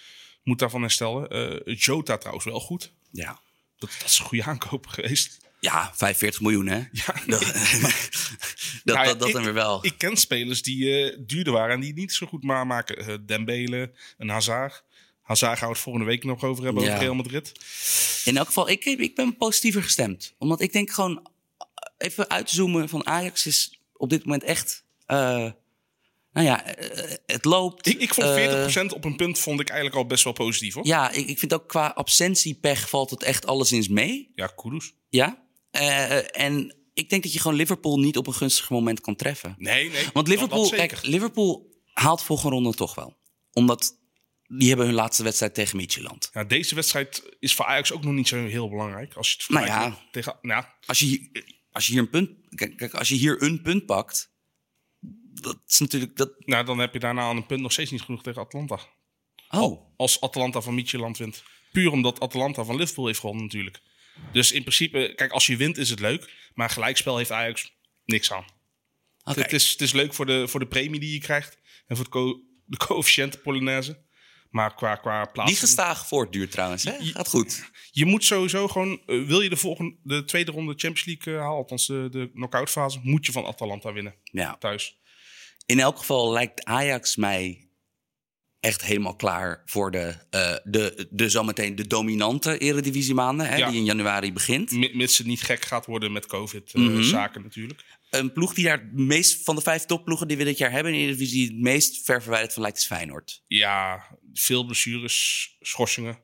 Moet 0.42 0.59
daarvan 0.59 0.81
herstellen. 0.81 1.62
Jota 1.74 2.18
trouwens 2.18 2.44
wel 2.46 2.61
goed. 2.61 2.92
Ja. 3.11 3.40
Dat, 3.80 3.90
dat 3.98 4.08
is 4.08 4.18
een 4.18 4.24
goede 4.24 4.44
aankoop 4.44 4.86
geweest. 4.86 5.38
ja, 5.60 5.92
45 5.94 6.40
miljoen, 6.40 6.66
hè? 6.66 6.76
Ja, 6.92 7.14
Dat, 7.26 7.40
dat, 7.40 7.44
Nou 8.84 8.98
ja, 8.98 9.04
dat, 9.04 9.18
dat 9.18 9.28
ik- 9.28 9.34
dan 9.34 9.44
weer 9.44 9.52
wel. 9.54 9.84
Ik 9.84 9.98
ken 9.98 10.16
spelers 10.16 10.62
die 10.62 11.10
eh, 11.10 11.16
duurder 11.26 11.52
waren 11.52 11.74
en 11.74 11.80
die 11.80 11.92
niet 11.94 12.12
zo 12.14 12.26
goed 12.26 12.42
maar 12.42 12.66
maken. 12.66 12.96
Eh, 13.06 13.14
Dembele, 13.26 13.92
een 14.18 14.28
Hazard. 14.28 14.82
Hazard 15.22 15.58
gaan 15.58 15.68
we 15.68 15.74
het 15.74 15.82
volgende 15.82 16.06
week 16.08 16.24
nog 16.24 16.42
over 16.44 16.64
hebben, 16.64 16.82
Ja. 16.82 16.88
over 16.90 17.02
Real 17.02 17.14
Madrid. 17.14 17.52
In 18.24 18.36
elk 18.36 18.46
geval, 18.46 18.68
ik, 18.68 18.84
ik 18.84 19.14
ben 19.14 19.36
positiever 19.36 19.82
gestemd. 19.82 20.34
Omdat 20.38 20.60
ik 20.60 20.72
denk 20.72 20.90
gewoon, 20.90 21.30
even 21.98 22.30
uitzoomen 22.30 22.88
van 22.88 23.06
Ajax 23.06 23.46
is 23.46 23.80
op 23.96 24.10
dit 24.10 24.24
moment 24.24 24.42
echt... 24.42 24.84
eh, 25.06 25.50
nou 26.32 26.46
ja, 26.46 26.64
eh, 26.64 27.14
het 27.26 27.44
loopt. 27.44 27.86
Ik, 27.86 28.00
ik 28.00 28.14
vond 28.14 28.26
eh, 28.26 28.66
40% 28.68 28.94
op 28.94 29.04
een 29.04 29.16
punt 29.16 29.38
vond 29.38 29.60
ik 29.60 29.68
eigenlijk 29.68 29.98
al 29.98 30.06
best 30.06 30.24
wel 30.24 30.32
positief 30.32 30.74
hoor. 30.74 30.86
ja, 30.86 31.10
ik, 31.10 31.28
ik 31.28 31.38
vind 31.38 31.54
ook 31.54 31.68
qua 31.68 31.86
absentiepech 31.86 32.88
valt 32.88 33.10
het 33.10 33.22
echt 33.22 33.46
alleszins 33.46 33.88
mee. 33.88 34.32
Ja, 34.34 34.46
kudos. 34.46 34.92
Ja. 35.08 35.46
Eh, 35.70 36.40
en 36.40 36.76
ik 36.94 37.10
denk 37.10 37.22
dat 37.22 37.32
je 37.32 37.40
gewoon 37.40 37.56
Liverpool 37.56 37.98
niet 37.98 38.16
op 38.16 38.26
een 38.26 38.34
gunstig 38.34 38.70
moment 38.70 39.00
kan 39.00 39.16
treffen. 39.16 39.54
Nee, 39.58 39.90
nee. 39.90 40.04
Want 40.12 40.28
Liverpool, 40.28 40.60
dat, 40.62 40.70
dat 40.70 40.78
zeker. 40.78 40.96
kijk, 40.96 41.06
Liverpool 41.12 41.80
haalt 41.92 42.22
volgende 42.22 42.54
ronde 42.54 42.74
toch 42.74 42.94
wel. 42.94 43.16
Omdat 43.52 43.98
die 44.58 44.68
hebben 44.68 44.86
hun 44.86 44.94
laatste 44.94 45.22
wedstrijd 45.22 45.54
tegen 45.54 45.76
Midtjylland. 45.76 46.30
Ja, 46.32 46.44
deze 46.44 46.74
wedstrijd 46.74 47.22
is 47.38 47.54
voor 47.54 47.64
Ajax 47.64 47.92
ook 47.92 48.04
nog 48.04 48.12
niet 48.14 48.28
zo 48.28 48.46
heel 48.46 48.68
belangrijk. 48.68 49.14
Als 49.14 49.30
je 49.30 49.36
het 49.38 49.48
Nou 49.48 49.66
ja. 49.66 49.98
tegen... 50.10 50.38
Nou, 50.42 50.64
Als 50.86 50.98
je, 50.98 51.30
als 51.72 51.86
je 51.86 51.92
hier 51.92 52.00
een 52.00 52.10
punt, 52.10 52.30
kijk, 52.76 52.94
als 52.94 53.08
je 53.08 53.14
hier 53.14 53.42
een 53.42 53.62
punt 53.62 53.86
pakt, 53.86 54.29
dat 55.32 55.58
is 55.66 55.78
natuurlijk 55.78 56.16
dat. 56.16 56.32
nou, 56.38 56.64
dan 56.64 56.78
heb 56.78 56.92
je 56.92 56.98
daarna 56.98 57.22
aan 57.22 57.36
een 57.36 57.46
punt 57.46 57.60
nog 57.60 57.72
steeds 57.72 57.90
niet 57.90 58.02
genoeg 58.02 58.22
tegen 58.22 58.42
Atlanta. 58.42 58.78
Oh, 59.50 59.80
Als 59.96 60.20
Atalanta 60.20 60.60
van 60.60 60.74
Midtjylland 60.74 61.18
wint. 61.18 61.42
Puur 61.72 61.90
omdat 61.92 62.20
Atalanta 62.20 62.64
van 62.64 62.76
Liverpool 62.76 63.06
heeft 63.06 63.18
gewonnen 63.20 63.44
natuurlijk. 63.44 63.80
Dus 64.32 64.52
in 64.52 64.60
principe, 64.62 65.12
kijk, 65.16 65.32
als 65.32 65.46
je 65.46 65.56
wint 65.56 65.76
is 65.76 65.90
het 65.90 66.00
leuk. 66.00 66.50
Maar 66.54 66.70
gelijkspel 66.70 67.16
heeft 67.16 67.30
Ajax 67.32 67.72
niks 68.04 68.32
aan. 68.32 68.44
Het, 69.22 69.52
is, 69.52 69.70
het 69.70 69.80
is 69.80 69.92
leuk 69.92 70.14
voor 70.14 70.26
de, 70.26 70.48
voor 70.48 70.60
de 70.60 70.66
premie 70.66 71.00
die 71.00 71.12
je 71.12 71.18
krijgt. 71.20 71.58
En 71.86 71.96
voor 71.96 72.08
co- 72.08 72.40
de 72.64 72.76
coëfficiënt 72.76 73.42
Polonaise. 73.42 74.08
Maar 74.50 74.74
qua, 74.74 74.94
qua 74.94 75.22
Die 75.22 75.32
plaats. 75.32 75.58
gestaag 75.58 76.06
voortduurt 76.06 76.50
trouwens, 76.50 76.84
hè? 76.84 76.92
Gaat 77.00 77.28
goed. 77.28 77.70
Je 77.90 78.04
moet 78.04 78.24
sowieso 78.24 78.68
gewoon, 78.68 79.02
eh, 79.06 79.22
wil 79.22 79.40
je 79.40 79.48
de 79.48 79.56
volgende, 79.56 79.96
de 80.02 80.24
tweede 80.24 80.50
ronde 80.52 80.72
Champions 80.76 81.04
League 81.04 81.34
eh, 81.34 81.40
halen, 81.40 81.56
althans 81.56 81.86
de, 81.86 82.08
de 82.10 82.30
knock-out 82.34 82.70
fase, 82.70 82.98
moet 83.02 83.26
je 83.26 83.32
van 83.32 83.44
Atalanta 83.46 83.92
winnen 83.92 84.14
Ja. 84.22 84.56
thuis. 84.58 84.98
In 85.70 85.80
elk 85.80 85.98
geval 85.98 86.33
lijkt 86.33 86.64
Ajax 86.64 87.16
mij 87.16 87.68
echt 88.61 88.83
helemaal 88.85 89.16
klaar 89.16 89.62
voor 89.64 89.90
de, 89.90 90.14
eh, 90.30 90.56
de, 90.64 91.09
de 91.11 91.28
zometeen 91.28 91.74
de 91.76 91.87
dominante 91.87 92.59
eredivisiemaanden, 92.59 93.48
hè, 93.48 93.56
Ja. 93.56 93.68
die 93.70 93.78
in 93.78 93.85
januari 93.85 94.33
begint. 94.33 94.70
Mi- 94.70 94.90
Mits 94.94 95.18
het 95.18 95.26
niet 95.26 95.42
gek 95.42 95.64
gaat 95.64 95.87
worden 95.87 96.12
met 96.12 96.26
COVID-zaken 96.26 97.42
natuurlijk. 97.42 97.85
Een 98.11 98.33
ploeg 98.33 98.54
die 98.54 98.64
daar 98.64 98.78
het 98.78 98.92
meest 98.92 99.44
van 99.44 99.54
de 99.54 99.61
vijf 99.62 99.85
topploegen 99.85 100.28
die 100.28 100.37
we 100.37 100.44
dit 100.44 100.59
jaar 100.59 100.70
hebben 100.70 100.92
in 100.92 100.98
de 100.98 101.04
Eredivisie 101.04 101.46
het 101.46 101.61
meest 101.61 102.04
ver 102.04 102.22
verwijderd 102.22 102.52
van 102.52 102.62
lijkt 102.62 102.78
is 102.78 102.87
Feyenoord. 102.87 103.42
Ja, 103.46 104.06
veel 104.33 104.64
blessures, 104.64 105.56
schorsingen. 105.61 106.18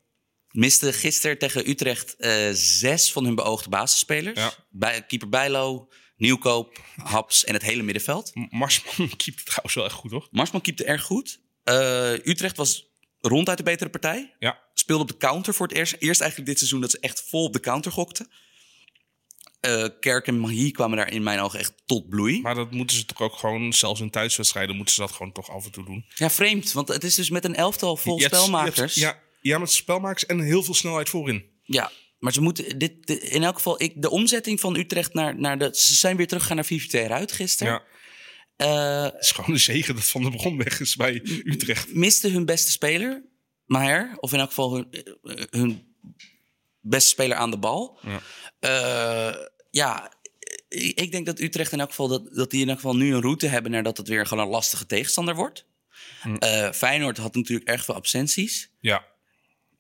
Miste 0.51 0.93
gisteren 0.93 1.39
tegen 1.39 1.69
Utrecht 1.69 2.17
eh, 2.17 2.49
zes 2.53 3.13
van 3.13 3.25
hun 3.25 3.35
beoogde 3.35 3.69
basisspelers. 3.69 4.41
Ja. 4.41 4.53
Bij, 4.71 5.03
keeper 5.07 5.29
Bijlo, 5.29 5.89
Nieuwkoop, 6.17 6.81
Haps 6.97 7.45
en 7.45 7.53
het 7.55 7.63
hele 7.63 7.83
middenveld. 7.83 8.31
M- 8.35 8.47
Marsman 8.51 9.09
keept 9.17 9.37
het 9.39 9.47
trouwens 9.47 9.75
wel 9.75 9.85
echt 9.85 9.95
goed 9.95 10.11
hoor. 10.11 10.29
Marsman 10.31 10.61
keepte 10.61 10.85
erg 10.85 11.03
goed. 11.03 11.41
Eh, 11.65 12.13
Utrecht 12.13 12.57
was 12.57 12.85
ronduit 13.21 13.59
de 13.59 13.65
betere 13.65 13.91
partij. 13.91 14.35
Ja, 14.39 14.65
Speelde 14.75 15.03
op 15.03 15.09
de 15.09 15.17
counter 15.17 15.55
voor 15.55 15.67
het 15.67 15.77
eerst. 15.77 15.97
Eerst 15.99 16.21
eigenlijk 16.21 16.51
dit 16.51 16.59
seizoen 16.59 16.81
dat 16.81 16.91
ze 16.91 16.99
echt 17.01 17.23
vol 17.29 17.45
op 17.45 17.53
de 17.53 17.61
counter 17.61 17.93
gokten. 17.93 18.29
Eh, 19.61 19.85
Kerk 20.01 20.27
en 20.27 20.39
Mahi 20.39 20.71
kwamen 20.71 20.97
daar 20.97 21.11
in 21.13 21.23
mijn 21.23 21.41
ogen 21.41 21.59
echt 21.59 21.73
tot 21.87 22.09
bloei. 22.09 22.41
maar 22.41 22.55
dat 22.55 22.71
moeten 22.71 22.97
ze 22.97 23.05
toch 23.05 23.21
ook 23.21 23.37
gewoon, 23.37 23.73
zelfs 23.73 24.01
in 24.01 24.11
thuiswedstrijden, 24.11 24.77
moeten 24.77 24.95
ze 24.95 25.01
dat 25.01 25.13
gewoon 25.13 25.33
toch 25.33 25.51
af 25.51 25.65
en 25.65 25.71
toe 25.71 25.85
doen. 25.85 26.05
Ja, 26.15 26.31
vreemd. 26.31 26.73
Want 26.73 26.89
het 26.89 27.05
is 27.05 27.15
dus 27.15 27.31
met 27.31 27.45
een 27.45 27.55
elftal 27.55 27.97
vol 27.97 28.21
spelmakers. 28.21 28.95
ja, 28.95 29.23
ja, 29.41 29.59
met 29.59 29.71
spelmakers 29.71 30.27
en 30.27 30.41
heel 30.41 30.63
veel 30.63 30.75
snelheid 30.75 31.09
voorin. 31.09 31.45
Ja, 31.63 31.91
maar 32.19 32.33
ze 32.33 32.41
moeten 32.41 32.79
dit, 32.79 33.07
dit- 33.07 33.23
in 33.23 33.43
elk 33.43 33.57
geval 33.57 33.83
ik, 33.83 34.03
de 34.03 34.11
omzetting 34.11 34.61
van 34.61 34.77
Utrecht 34.77 35.15
naar, 35.15 35.39
naar 35.39 35.59
de. 35.59 35.69
Ze 35.73 35.95
zijn 35.95 36.17
weer 36.17 36.27
teruggegaan 36.27 36.57
naar 36.57 36.65
4-2 36.65 37.05
eruit 37.05 37.33
gisteren. 37.33 37.73
Ja, 37.73 37.83
Eh, 38.57 39.03
het 39.03 39.23
is 39.25 39.31
gewoon 39.31 39.51
een 39.55 39.61
zegen 39.61 39.95
dat 39.95 40.05
Van 40.05 40.23
der 40.23 40.31
Bron 40.31 40.57
weg 40.57 40.81
is 40.81 40.97
bij 40.97 41.21
Utrecht. 41.25 41.95
miste 41.95 42.29
hun 42.29 42.45
beste 42.45 42.71
speler, 42.71 43.25
Maier, 43.67 44.17
of 44.21 44.33
in 44.33 44.39
elk 44.39 44.49
geval 44.49 44.75
hun, 44.75 44.87
eh, 44.91 45.45
hun 45.51 45.95
beste 46.81 47.09
speler 47.09 47.37
aan 47.37 47.51
de 47.51 47.59
bal. 47.59 47.99
Ja. 48.03 48.21
Eh, 48.59 49.35
ja, 49.71 50.13
ik 50.95 51.13
denk 51.13 51.27
dat 51.27 51.41
Utrecht 51.41 51.73
in 51.73 51.81
elk 51.81 51.89
geval 51.89 52.09
dat, 52.09 52.35
dat 52.35 52.51
die 52.51 52.61
in 52.63 52.69
elk 52.69 52.77
geval 52.77 52.97
nu 52.97 53.15
een 53.15 53.21
route 53.21 53.47
hebben 53.47 53.71
naar 53.71 53.83
dat 53.83 53.97
het 53.97 54.09
weer 54.09 54.27
gewoon 54.27 54.45
een 54.45 54.51
lastige 54.51 54.87
tegenstander 54.87 55.35
wordt. 55.35 55.67
Hm. 56.23 56.73
Feyenoord 56.73 57.17
had 57.17 57.35
natuurlijk 57.35 57.69
erg 57.69 57.85
veel 57.85 57.95
absenties. 57.95 58.71
Ja. 58.81 59.07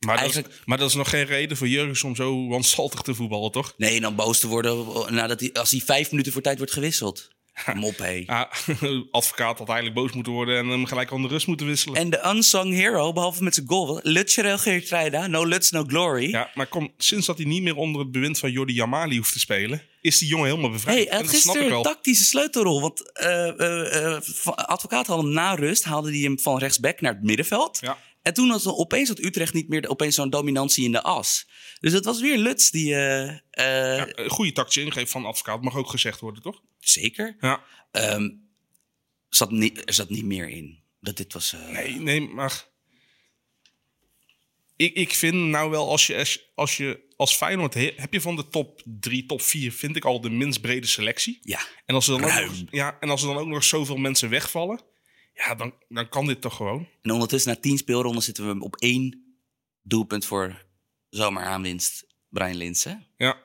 Maar, 0.06 0.14
dat 0.14 0.24
Eigenlijk- 0.24 0.54
is, 0.54 0.60
maar 0.64 0.78
dat 0.78 0.88
is 0.88 0.94
nog 0.94 1.10
geen 1.10 1.24
reden 1.24 1.56
voor 1.56 1.68
Jurgens 1.68 2.04
om 2.04 2.16
zo 2.16 2.46
wanstaltig 2.48 3.00
te 3.00 3.14
voetballen, 3.14 3.52
toch? 3.52 3.74
Nee, 3.76 4.00
dan 4.00 4.14
boos 4.14 4.38
te 4.38 4.46
worden 4.46 4.86
nadat 5.14 5.40
hij, 5.40 5.52
als 5.52 5.70
hij 5.70 5.80
vijf 5.80 6.10
minuten 6.10 6.32
voor 6.32 6.42
tijd 6.42 6.58
wordt 6.58 6.72
gewisseld. 6.72 7.34
Mop, 7.74 7.98
hé. 7.98 8.24
Advocaat 9.10 9.58
had 9.58 9.68
eigenlijk 9.68 9.98
boos 9.98 10.12
moeten 10.12 10.32
worden 10.32 10.58
en 10.58 10.66
hem 10.66 10.86
gelijk 10.86 11.08
de 11.08 11.26
rust 11.28 11.46
moeten 11.46 11.66
wisselen. 11.66 11.96
En 11.96 12.10
de 12.10 12.20
unsung 12.26 12.74
hero, 12.74 13.12
behalve 13.12 13.42
met 13.42 13.54
zijn 13.54 13.68
goal, 13.68 14.00
Lutjerel 14.02 14.58
Geertruida, 14.58 15.26
no 15.26 15.46
Luts, 15.46 15.70
no 15.70 15.84
glory. 15.86 16.30
Ja, 16.30 16.50
maar 16.54 16.66
kom, 16.66 16.92
sinds 16.96 17.26
dat 17.26 17.36
hij 17.36 17.46
niet 17.46 17.62
meer 17.62 17.76
onder 17.76 18.00
het 18.00 18.10
bewind 18.10 18.38
van 18.38 18.50
Jordi 18.50 18.72
Jamali 18.72 19.16
hoeft 19.16 19.32
te 19.32 19.38
spelen, 19.38 19.82
is 20.00 20.18
die 20.18 20.28
jongen 20.28 20.46
helemaal 20.46 20.70
bevrijd. 20.70 20.96
Hey, 20.96 21.06
hij 21.06 21.12
En 21.12 21.16
had 21.16 21.32
dat 21.32 21.34
gisteren 21.42 21.72
een 21.72 21.82
tactische 21.82 22.24
sleutelrol. 22.24 22.80
Want 22.80 23.12
eh, 23.12 23.60
eh, 23.60 24.14
eh, 24.14 24.20
advocaat 24.44 25.06
had 25.06 25.22
hem 25.22 25.32
na 25.32 25.54
rust, 25.54 25.84
haalde 25.84 26.10
hij 26.10 26.20
hem 26.20 26.38
van 26.38 26.58
rechtsback 26.58 27.00
naar 27.00 27.12
het 27.12 27.22
middenveld. 27.22 27.78
Ja. 27.80 27.98
En 28.26 28.34
toen 28.34 28.50
had 28.50 28.62
ze 28.62 28.74
opeens 28.76 29.08
had 29.08 29.18
Utrecht 29.18 29.54
niet 29.54 29.68
meer 29.68 29.88
opeens 29.88 30.14
zo'n 30.14 30.30
dominantie 30.30 30.84
in 30.84 30.92
de 30.92 31.02
as. 31.02 31.48
Dus 31.80 31.92
het 31.92 32.04
was 32.04 32.20
weer 32.20 32.38
Luts 32.38 32.70
die... 32.70 32.88
Ja, 32.88 33.42
een 33.50 34.30
goede 34.30 34.52
tactische 34.52 34.80
ingreep 34.82 35.08
van 35.08 35.24
advocaat 35.24 35.62
mag 35.62 35.76
ook 35.76 35.90
gezegd 35.90 36.20
worden, 36.20 36.42
toch? 36.42 36.62
Zeker. 36.78 37.36
Ja. 37.40 37.64
Ehm, 37.90 38.28
zat 39.28 39.50
niet, 39.50 39.82
er 39.88 39.94
zat 39.94 40.10
niet 40.10 40.24
meer 40.24 40.48
in. 40.48 40.82
Dat 41.00 41.16
dit 41.16 41.32
was... 41.32 41.52
eh, 41.52 41.68
Nee, 41.68 41.94
nee, 42.00 42.20
maar... 42.20 42.64
Ik, 44.76 44.94
ik 44.94 45.14
vind 45.14 45.34
nou 45.34 45.70
wel, 45.70 45.88
als 45.90 46.06
je 46.06 46.40
als, 46.54 46.76
je, 46.76 47.00
als 47.16 47.36
Feyenoord... 47.36 47.74
he- 47.74 47.92
heb 47.96 48.12
je 48.12 48.20
van 48.20 48.36
de 48.36 48.48
top 48.48 48.82
3, 48.84 49.26
top 49.26 49.42
4, 49.42 49.72
vind 49.72 49.96
ik 49.96 50.04
al 50.04 50.20
de 50.20 50.30
minst 50.30 50.60
brede 50.60 50.86
selectie. 50.86 51.38
Ja. 51.42 51.60
En 51.86 51.94
als 51.94 52.08
er 52.08 52.18
dan, 52.20 52.28
Ruim. 52.28 52.66
ja, 52.70 52.96
en 53.00 53.10
als 53.10 53.22
er 53.22 53.28
dan 53.28 53.36
ook 53.36 53.46
nog 53.46 53.64
zoveel 53.64 53.96
mensen 53.96 54.30
wegvallen... 54.30 54.80
Ja, 55.36 55.54
dan, 55.54 55.74
dan 55.88 56.08
kan 56.08 56.26
dit 56.26 56.40
toch 56.40 56.56
gewoon. 56.56 56.88
En 57.02 57.10
ondertussen 57.10 57.52
na 57.52 57.60
tien 57.60 57.78
speelronden 57.78 58.22
zitten 58.22 58.58
we 58.58 58.64
op 58.64 58.76
één 58.76 59.36
doelpunt 59.82 60.24
voor 60.24 60.64
zomeraanwinst 61.10 62.06
Brian 62.28 62.56
Linsen. 62.56 63.06
Ja, 63.16 63.38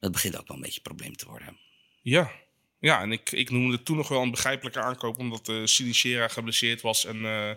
Dat 0.00 0.12
begint 0.12 0.38
ook 0.38 0.48
wel 0.48 0.56
een 0.56 0.62
beetje 0.62 0.76
een 0.76 0.94
probleem 0.94 1.16
te 1.16 1.26
worden. 1.26 1.58
ja. 2.02 2.30
ja 2.78 3.00
en 3.00 3.12
ik, 3.12 3.32
ik 3.32 3.50
noemde 3.50 3.76
het 3.76 3.84
toen 3.84 3.96
nog 3.96 4.08
wel 4.08 4.22
een 4.22 4.30
begrijpelijke 4.30 4.80
aankoop... 4.80 5.18
omdat 5.18 5.48
uh, 5.48 5.66
Sinistera 5.66 6.28
geblesseerd 6.28 6.80
was 6.80 7.04
en 7.04 7.24
eh 7.24 7.50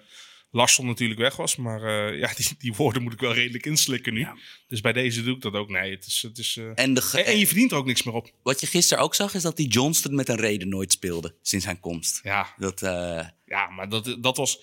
Larsson 0.55 0.85
natuurlijk 0.85 1.19
weg 1.19 1.35
was. 1.35 1.55
Maar 1.55 1.83
eh, 1.83 2.19
ja, 2.19 2.31
die, 2.37 2.47
die 2.57 2.73
woorden 2.73 3.01
moet 3.03 3.13
ik 3.13 3.19
wel 3.19 3.33
redelijk 3.33 3.65
inslikken 3.65 4.13
nu. 4.13 4.19
Ja. 4.19 4.37
Dus 4.67 4.81
bij 4.81 4.93
deze 4.93 5.23
doe 5.23 5.35
ik 5.35 5.41
dat 5.41 5.53
ook. 5.53 5.69
Nee, 5.69 5.91
het 5.91 6.05
is... 6.05 6.21
Het 6.21 6.37
is 6.37 6.57
eh, 6.57 6.71
En, 6.75 6.93
de 6.93 7.01
ge- 7.01 7.17
en, 7.23 7.25
en 7.33 7.37
je 7.39 7.47
verdient 7.47 7.71
er 7.71 7.77
ook 7.77 7.85
niks 7.85 8.03
meer 8.03 8.13
op. 8.15 8.31
wat 8.43 8.59
je 8.61 8.67
gisteren 8.67 9.03
ook 9.03 9.15
zag, 9.15 9.33
is 9.33 9.41
dat 9.41 9.57
die 9.57 9.67
Johnston 9.67 10.15
met 10.15 10.29
een 10.29 10.35
reden 10.35 10.69
nooit 10.69 10.91
speelde 10.91 11.35
sinds 11.41 11.65
zijn 11.65 11.79
komst. 11.79 12.19
Ja, 12.23 12.53
Dat, 12.57 12.81
eh, 12.81 13.27
Ja, 13.45 13.69
maar 13.69 13.89
dat, 13.89 14.17
dat 14.19 14.37
was. 14.37 14.59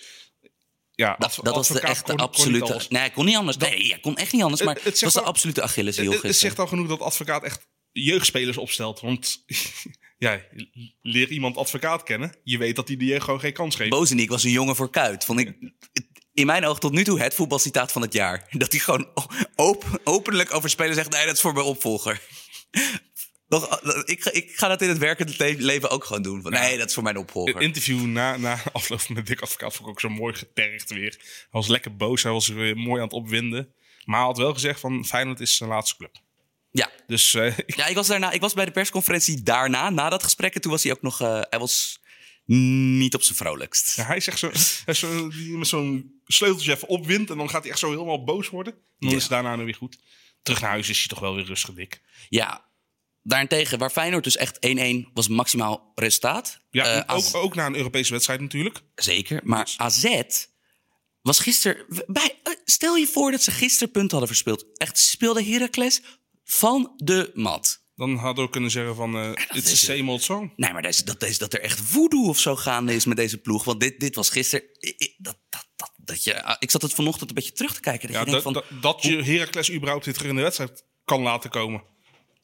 Ja, 0.94 1.16
Dat, 1.18 1.36
was 1.36 1.68
de 1.68 1.80
echte 1.80 2.12
kon- 2.12 2.20
absolute... 2.20 2.80
nee, 2.88 3.00
hij 3.00 3.10
kon 3.10 3.24
niet 3.24 3.36
anders. 3.36 3.56
nee, 3.56 3.88
hij 3.88 3.98
kon 4.00 4.16
echt 4.16 4.32
niet 4.32 4.42
anders. 4.42 4.62
Maar 4.62 4.78
het 4.82 5.00
was 5.00 5.12
de 5.12 5.20
absolute 5.22 5.62
Achilleshiel 5.62 6.12
Het, 6.12 6.22
het 6.22 6.36
zegt 6.36 6.58
al 6.58 6.66
genoeg 6.66 6.88
dat 6.88 7.00
advocaat 7.00 7.42
echt 7.44 7.68
jeugdspelers 7.92 8.56
opstelt. 8.56 9.00
Want 9.00 9.44
ja, 10.20 10.40
leer 11.02 11.28
iemand 11.28 11.56
advocaat 11.56 12.02
kennen. 12.02 12.34
Je 12.44 12.58
weet 12.58 12.76
dat 12.76 12.88
hij 12.88 12.96
jeugd 12.96 13.24
gewoon 13.24 13.40
geen 13.40 13.52
kans 13.52 13.76
geeft. 13.76 13.90
Bozeniek 13.90 14.28
was 14.28 14.44
een 14.44 14.50
jongen 14.50 14.76
voor 14.76 14.90
kuit. 14.90 15.24
Vond 15.24 15.40
ik 15.40 15.56
in 16.32 16.46
mijn 16.46 16.64
oog 16.64 16.78
tot 16.78 16.92
nu 16.92 17.04
toe 17.04 17.20
het 17.20 17.34
voetbalcitaat 17.34 17.92
van 17.92 18.02
het 18.02 18.12
jaar. 18.12 18.46
Dat 18.50 18.70
hij 18.72 18.80
gewoon 18.80 19.08
op, 19.56 20.00
openlijk 20.04 20.54
over 20.54 20.70
spelen 20.70 20.94
zegt... 20.94 21.10
nee, 21.10 21.26
dat 21.26 21.34
is 21.34 21.40
voor 21.40 21.52
mijn 21.52 21.66
opvolger. 21.66 22.20
Nog, 23.48 23.80
ik, 24.04 24.22
ga- 24.22 24.32
ik 24.32 24.50
ga 24.56 24.68
dat 24.68 24.82
in 24.82 24.88
het 24.88 24.98
werkende 24.98 25.34
le- 25.36 25.54
leven 25.58 25.90
ook 25.90 26.04
gewoon 26.04 26.22
doen. 26.22 26.42
Van, 26.42 26.52
nee, 26.52 26.78
dat 26.78 26.88
is 26.88 26.94
voor 26.94 27.02
mijn 27.02 27.16
opvolger. 27.16 27.54
Het 27.54 27.62
interview 27.62 28.00
na, 28.06 28.36
na 28.36 28.62
afloop 28.72 29.08
met 29.08 29.26
Dick 29.26 29.40
Advocaat 29.40 29.74
vond 29.74 29.88
ik 29.88 29.94
ook 29.94 30.00
zo 30.00 30.08
mooi 30.08 30.34
getergd 30.34 30.90
weer. 30.90 31.16
Hij 31.18 31.46
was 31.50 31.68
lekker 31.68 31.96
boos, 31.96 32.22
hij 32.22 32.32
was 32.32 32.48
weer 32.48 32.76
mooi 32.76 32.96
aan 32.96 33.06
het 33.06 33.16
opwinden. 33.16 33.74
Maar 34.04 34.18
hij 34.18 34.26
had 34.26 34.36
wel 34.38 34.52
gezegd 34.52 34.80
van 34.80 35.04
Feyenoord 35.06 35.40
is 35.40 35.56
zijn 35.56 35.70
laatste 35.70 35.96
club. 35.96 36.16
Ja. 36.70 36.90
Dus 37.06 37.34
eh, 37.34 37.58
ik- 37.58 37.76
Ja, 37.80 37.86
ik 37.86 37.94
was, 37.94 38.06
daarna, 38.06 38.30
ik 38.30 38.40
was 38.40 38.54
bij 38.54 38.64
de 38.64 38.70
persconferentie 38.70 39.42
daarna, 39.42 39.90
na 39.90 40.08
dat 40.08 40.22
gesprek. 40.22 40.54
En 40.54 40.60
toen 40.60 40.70
was 40.70 40.82
hij 40.82 40.92
ook 40.92 41.02
nog... 41.02 41.20
eh, 41.20 41.40
hij 41.50 41.58
was 41.58 41.98
niet 42.44 43.14
op 43.14 43.22
zijn 43.22 43.36
vrolijkst. 43.36 43.96
ja, 43.96 44.04
hij 44.04 44.20
zegt 44.20 44.38
zo, 44.38 44.46
hij 44.50 44.94
is 44.94 44.98
zo 44.98 45.28
die 45.28 45.56
met 45.56 45.66
zo'n 45.68 46.20
sleuteltje 46.26 46.72
even 46.72 46.88
opwindt. 46.88 47.30
En 47.30 47.36
dan 47.38 47.50
gaat 47.50 47.62
hij 47.62 47.70
echt 47.70 47.80
zo 47.80 47.90
helemaal 47.90 48.24
boos 48.24 48.48
worden. 48.48 48.72
En 48.72 48.80
dan 48.98 49.10
Ja. 49.10 49.16
is 49.16 49.22
het 49.22 49.30
daarna 49.30 49.56
nu 49.56 49.64
weer 49.64 49.74
goed. 49.74 49.98
Terug 50.42 50.60
naar 50.60 50.70
huis 50.70 50.88
is 50.88 50.98
hij 50.98 51.06
toch 51.06 51.18
wel 51.20 51.34
weer 51.34 51.44
rustig 51.44 51.74
dik. 51.74 52.00
Ja, 52.28 52.68
daarentegen, 53.22 53.78
waar 53.78 53.90
Feyenoord 53.90 54.24
dus 54.24 54.36
echt 54.36 54.58
1-1 54.66 55.12
was 55.14 55.28
maximaal 55.28 55.92
resultaat. 55.94 56.60
Ja, 56.70 57.04
Eh, 57.04 57.16
ook, 57.16 57.34
ook 57.34 57.54
na 57.54 57.66
een 57.66 57.76
Europese 57.76 58.12
wedstrijd 58.12 58.40
natuurlijk. 58.40 58.80
Zeker, 58.94 59.40
maar 59.44 59.72
AZ 59.76 60.20
was 61.22 61.38
gisteren... 61.38 62.04
Bij, 62.06 62.38
stel 62.64 62.96
je 62.96 63.06
voor 63.06 63.30
dat 63.30 63.42
ze 63.42 63.50
gisteren 63.50 63.90
punten 63.90 64.10
hadden 64.10 64.28
verspeeld. 64.28 64.64
Echt, 64.78 64.98
speelde 64.98 65.44
Heracles 65.44 66.02
van 66.52 66.92
de 66.96 67.30
mat. 67.34 67.78
Dan 67.94 68.16
hadden 68.16 68.44
we 68.44 68.50
kunnen 68.50 68.70
zeggen 68.70 68.94
van, 68.96 69.12
the 69.12 69.36
is- 69.52 69.84
same 69.84 70.10
old 70.10 70.22
song. 70.22 70.52
Nee, 70.56 70.72
maar 70.72 70.82
dat, 70.82 70.92
is, 70.92 71.04
dat, 71.04 71.22
is, 71.22 71.38
dat 71.38 71.52
er 71.52 71.60
echt 71.60 71.80
voodoo 71.80 72.28
of 72.28 72.38
zo 72.38 72.56
gaande 72.56 72.94
is 72.94 73.04
met 73.04 73.16
deze 73.16 73.38
ploeg. 73.38 73.64
Want 73.64 73.80
dit, 73.80 74.00
dit 74.00 74.14
was 74.14 74.30
gisteren... 74.30 74.64
Dat, 75.18 75.38
dat, 75.48 75.66
dat, 75.76 75.92
dat 75.96 76.24
je, 76.24 76.42
ah, 76.42 76.56
ik 76.58 76.70
zat 76.70 76.82
het 76.82 76.94
vanochtend 76.94 77.28
een 77.28 77.34
beetje 77.34 77.52
terug 77.52 77.74
te 77.74 77.80
kijken. 77.80 78.06
Dat 78.08 78.16
Ja, 78.16 78.20
je 78.24 78.26
denkt 78.30 78.42
van, 78.42 78.80
dat, 78.80 79.02
je 79.02 79.22
Heracles 79.22 79.72
überhaupt 79.72 80.04
terug 80.04 80.28
in 80.30 80.36
de 80.36 80.42
wedstrijd 80.42 80.84
kan 81.04 81.22
laten 81.22 81.50
komen. 81.50 81.82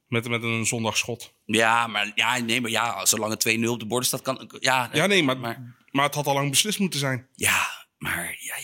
Met, 0.09 0.29
met 0.29 0.42
een 0.42 0.66
zondagschot. 0.66 1.33
ja, 1.45 1.87
maar, 1.87 2.12
ja, 2.14 2.38
nee, 2.38 2.61
maar 2.61 2.71
ja, 2.71 3.07
zolang 3.07 3.33
het 3.42 3.59
2-0 3.59 3.64
op 3.69 3.79
de 3.81 3.87
borden 3.87 4.07
staat, 4.09 4.23
kan... 4.23 4.51
Ja, 4.61 4.90
Ja, 4.92 5.07
nee, 5.07 5.23
maar, 5.23 5.38
maar- 5.38 5.75
maar, 5.90 6.05
het 6.05 6.14
had 6.14 6.27
al 6.27 6.35
lang 6.35 6.51
beslist 6.51 6.79
moeten 6.79 6.99
zijn. 7.01 7.29
Ja, 7.35 7.86
maar 8.07 8.37
ja, 8.40 8.55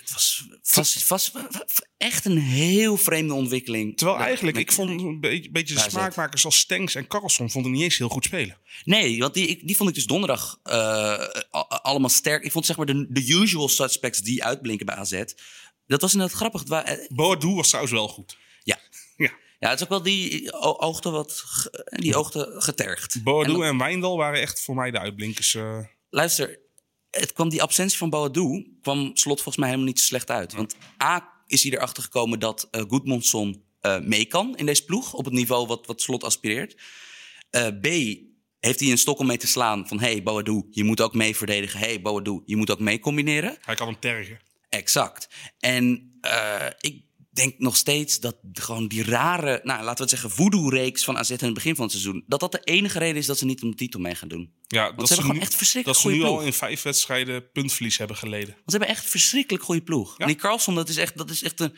het 0.00 0.12
was 0.12 0.46
vast, 0.62 1.02
vast, 1.04 1.32
echt 1.96 2.24
een 2.24 2.38
heel 2.38 2.96
vreemde 2.96 3.34
ontwikkeling. 3.34 3.96
Terwijl 3.96 4.18
eigenlijk, 4.18 4.56
met- 4.56 4.64
ik 4.68 4.72
vond 4.72 5.00
een 5.00 5.20
beetje, 5.20 5.50
beetje 5.50 5.74
de 5.74 5.80
smaakmakers 5.80 6.44
als 6.44 6.58
Stenks 6.58 6.94
en 6.94 7.06
Carlson 7.06 7.50
vonden 7.50 7.72
niet 7.72 7.82
eens 7.82 7.98
heel 7.98 8.08
goed 8.08 8.24
spelen. 8.24 8.56
Nee, 8.84 9.18
want 9.18 9.34
die, 9.34 9.46
ik- 9.46 9.66
die 9.66 9.76
vond 9.76 9.88
ik 9.88 9.94
dus 9.94 10.06
donderdag 10.06 10.58
eh, 10.62 11.26
allemaal 11.68 12.10
sterk. 12.10 12.44
Ik 12.44 12.52
vond 12.52 12.66
zeg 12.66 12.76
maar 12.76 12.86
de, 12.86 13.06
de 13.08 13.28
usual 13.32 13.68
suspects 13.68 14.20
die 14.20 14.44
uitblinken 14.44 14.86
bij 14.86 14.94
AZ. 14.94 15.22
Dat 15.86 16.00
was 16.00 16.12
inderdaad 16.12 16.36
grappig. 16.36 16.62
Eh, 16.64 17.06
Boadu 17.08 17.48
was 17.48 17.66
trouwens 17.66 17.94
wel 17.94 18.08
goed. 18.08 18.36
ja. 18.62 18.78
Ja. 19.16 19.30
ja, 19.58 19.68
het 19.68 19.76
is 19.78 19.82
ook 19.84 19.88
wel 19.90 20.02
die 20.02 20.52
oogte 20.80 21.10
wat 21.10 21.44
die 21.84 22.16
oogte 22.16 22.54
getergd. 22.58 23.22
Boadu 23.22 23.54
En 23.54 23.62
en, 23.62 23.78
Wijndal 23.78 24.16
waren 24.16 24.40
echt 24.40 24.60
voor 24.60 24.74
mij 24.74 24.90
de 24.90 24.98
uitblinkers. 24.98 25.54
eh. 25.54 25.78
Luister, 26.10 26.58
het 27.20 27.32
kwam 27.32 27.48
die 27.48 27.62
absentie 27.62 27.98
van 27.98 28.10
Boadu 28.10 28.76
kwam 28.82 29.10
slot 29.14 29.36
volgens 29.36 29.56
mij 29.56 29.68
helemaal 29.68 29.88
niet 29.88 30.00
zo 30.00 30.06
slecht 30.06 30.30
uit. 30.30 30.52
Want 30.52 30.76
A 31.02 31.32
is 31.46 31.62
hij 31.62 31.72
erachter 31.72 32.02
gekomen 32.02 32.38
dat 32.38 32.68
eh, 32.70 33.98
mee 33.98 34.24
kan 34.24 34.56
in 34.56 34.66
deze 34.66 34.84
ploeg 34.84 35.14
op 35.14 35.24
het 35.24 35.34
niveau 35.34 35.66
wat, 35.66 35.86
wat 35.86 36.00
slot 36.00 36.24
aspireert. 36.24 36.76
Eh, 37.50 37.66
B 37.66 37.86
heeft 38.60 38.80
hij 38.80 38.90
een 38.90 38.98
stok 38.98 39.18
om 39.18 39.26
mee 39.26 39.36
te 39.36 39.46
slaan 39.46 39.88
van 39.88 40.00
hey 40.00 40.22
Boadu, 40.22 40.66
je 40.70 40.84
moet 40.84 41.00
ook 41.00 41.14
mee 41.14 41.36
verdedigen. 41.36 41.78
Hey 41.78 42.00
Boadu, 42.00 42.42
je 42.44 42.56
moet 42.56 42.70
ook 42.70 42.80
mee 42.80 42.98
combineren. 42.98 43.56
hij 43.60 43.74
kan 43.74 43.86
hem 43.86 43.98
tergen. 43.98 44.40
Exact. 44.68 45.28
En 45.58 46.12
ik 46.80 47.02
denk 47.32 47.58
nog 47.58 47.76
steeds 47.76 48.20
dat 48.20 48.36
gewoon 48.52 48.88
die 48.88 49.04
rare, 49.04 49.60
nou, 49.62 49.78
laten 49.78 49.94
we 49.94 50.00
het 50.00 50.10
zeggen, 50.10 50.30
voodoo-reeks 50.30 51.04
van 51.04 51.18
AZ 51.18 51.30
in 51.30 51.36
het 51.40 51.54
begin 51.54 51.74
van 51.74 51.84
het 51.84 51.92
seizoen, 51.92 52.24
dat 52.26 52.40
dat 52.40 52.52
de 52.52 52.60
enige 52.64 52.98
reden 52.98 53.16
is 53.16 53.26
dat 53.26 53.38
ze 53.38 53.44
niet 53.44 53.62
om 53.62 53.70
de 53.70 53.76
titel 53.76 54.00
mee 54.00 54.14
gaan 54.14 54.28
doen. 54.28 54.52
Ja, 54.66 54.82
dat 54.92 54.92
ze 54.92 54.98
hebben 54.98 55.16
gewoon 55.16 55.34
nu, 55.36 55.40
echt 55.40 55.54
verschrikkelijk 55.54 56.02
Dat 56.02 56.12
ze 56.12 56.18
nu 56.18 56.24
al 56.24 56.40
in 56.40 56.52
vijf 56.52 56.82
wedstrijden 56.82 57.50
puntverlies 57.50 57.98
hebben 57.98 58.16
geleden. 58.16 58.48
Want 58.48 58.62
ze 58.70 58.76
hebben 58.76 58.88
echt 58.88 59.04
verschrikkelijk 59.04 59.64
goede 59.64 59.82
ploeg. 59.82 60.18
En 60.18 60.26
die 60.26 60.36
Carlson, 60.36 60.74
dat 60.74 60.88
is 60.88 60.96
echt, 60.96 61.16
dat 61.16 61.30
is 61.30 61.42
echt 61.42 61.60
een, 61.60 61.76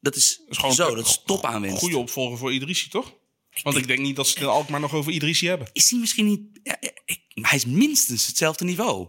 dat 0.00 0.16
is, 0.16 0.36
Dat 0.36 0.48
is 0.50 0.56
gewoon 0.58 0.74
zo, 0.74 0.94
dat 0.94 1.06
is 1.06 1.22
top 1.24 1.44
aanwinst. 1.44 1.78
Goede 1.78 1.98
opvolger 1.98 2.38
voor 2.38 2.52
Idrissi, 2.52 2.88
toch? 2.88 3.14
Want 3.62 3.76
ik 3.76 3.86
denk 3.86 3.98
niet 4.00 4.16
dat 4.16 4.26
ze 4.26 4.32
het 4.34 4.42
in 4.42 4.48
Alkmaar 4.48 4.80
nog 4.80 4.92
over 4.94 5.12
Idrissi 5.12 5.46
hebben. 5.46 5.68
Is 5.72 5.90
hij 5.90 5.98
misschien 5.98 6.26
niet, 6.26 6.40
ja, 6.62 6.76
ja, 6.80 6.90
ik- 7.04 7.20
maar 7.34 7.48
hij 7.50 7.58
is 7.58 7.64
minstens 7.66 8.26
hetzelfde 8.26 8.64
niveau. 8.64 9.08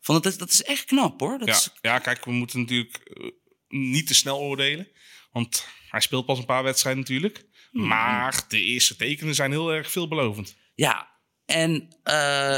Van, 0.00 0.14
dat, 0.14 0.26
is, 0.26 0.38
dat 0.38 0.50
is 0.50 0.62
echt 0.62 0.84
knap 0.84 1.20
hoor. 1.20 1.38
Dat 1.38 1.48
Ja, 1.48 1.54
is, 1.54 1.70
ja, 1.80 1.98
kijk, 1.98 2.24
we 2.24 2.32
moeten 2.32 2.60
natuurlijk 2.60 2.96
eh, 2.96 3.30
niet 3.68 4.06
te 4.06 4.14
snel 4.14 4.38
oordelen. 4.38 4.88
Want 5.32 5.66
hij 5.90 6.00
speelt 6.00 6.26
pas 6.26 6.38
een 6.38 6.44
paar 6.44 6.62
wedstrijden 6.62 7.02
natuurlijk. 7.02 7.46
Hmm. 7.70 7.86
Maar 7.86 8.44
de 8.48 8.60
eerste 8.60 8.96
tekenen 8.96 9.34
zijn 9.34 9.50
heel 9.50 9.72
erg 9.72 9.90
veelbelovend. 9.90 10.56
Ja, 10.74 11.16
en 11.46 11.88
eh, 12.02 12.56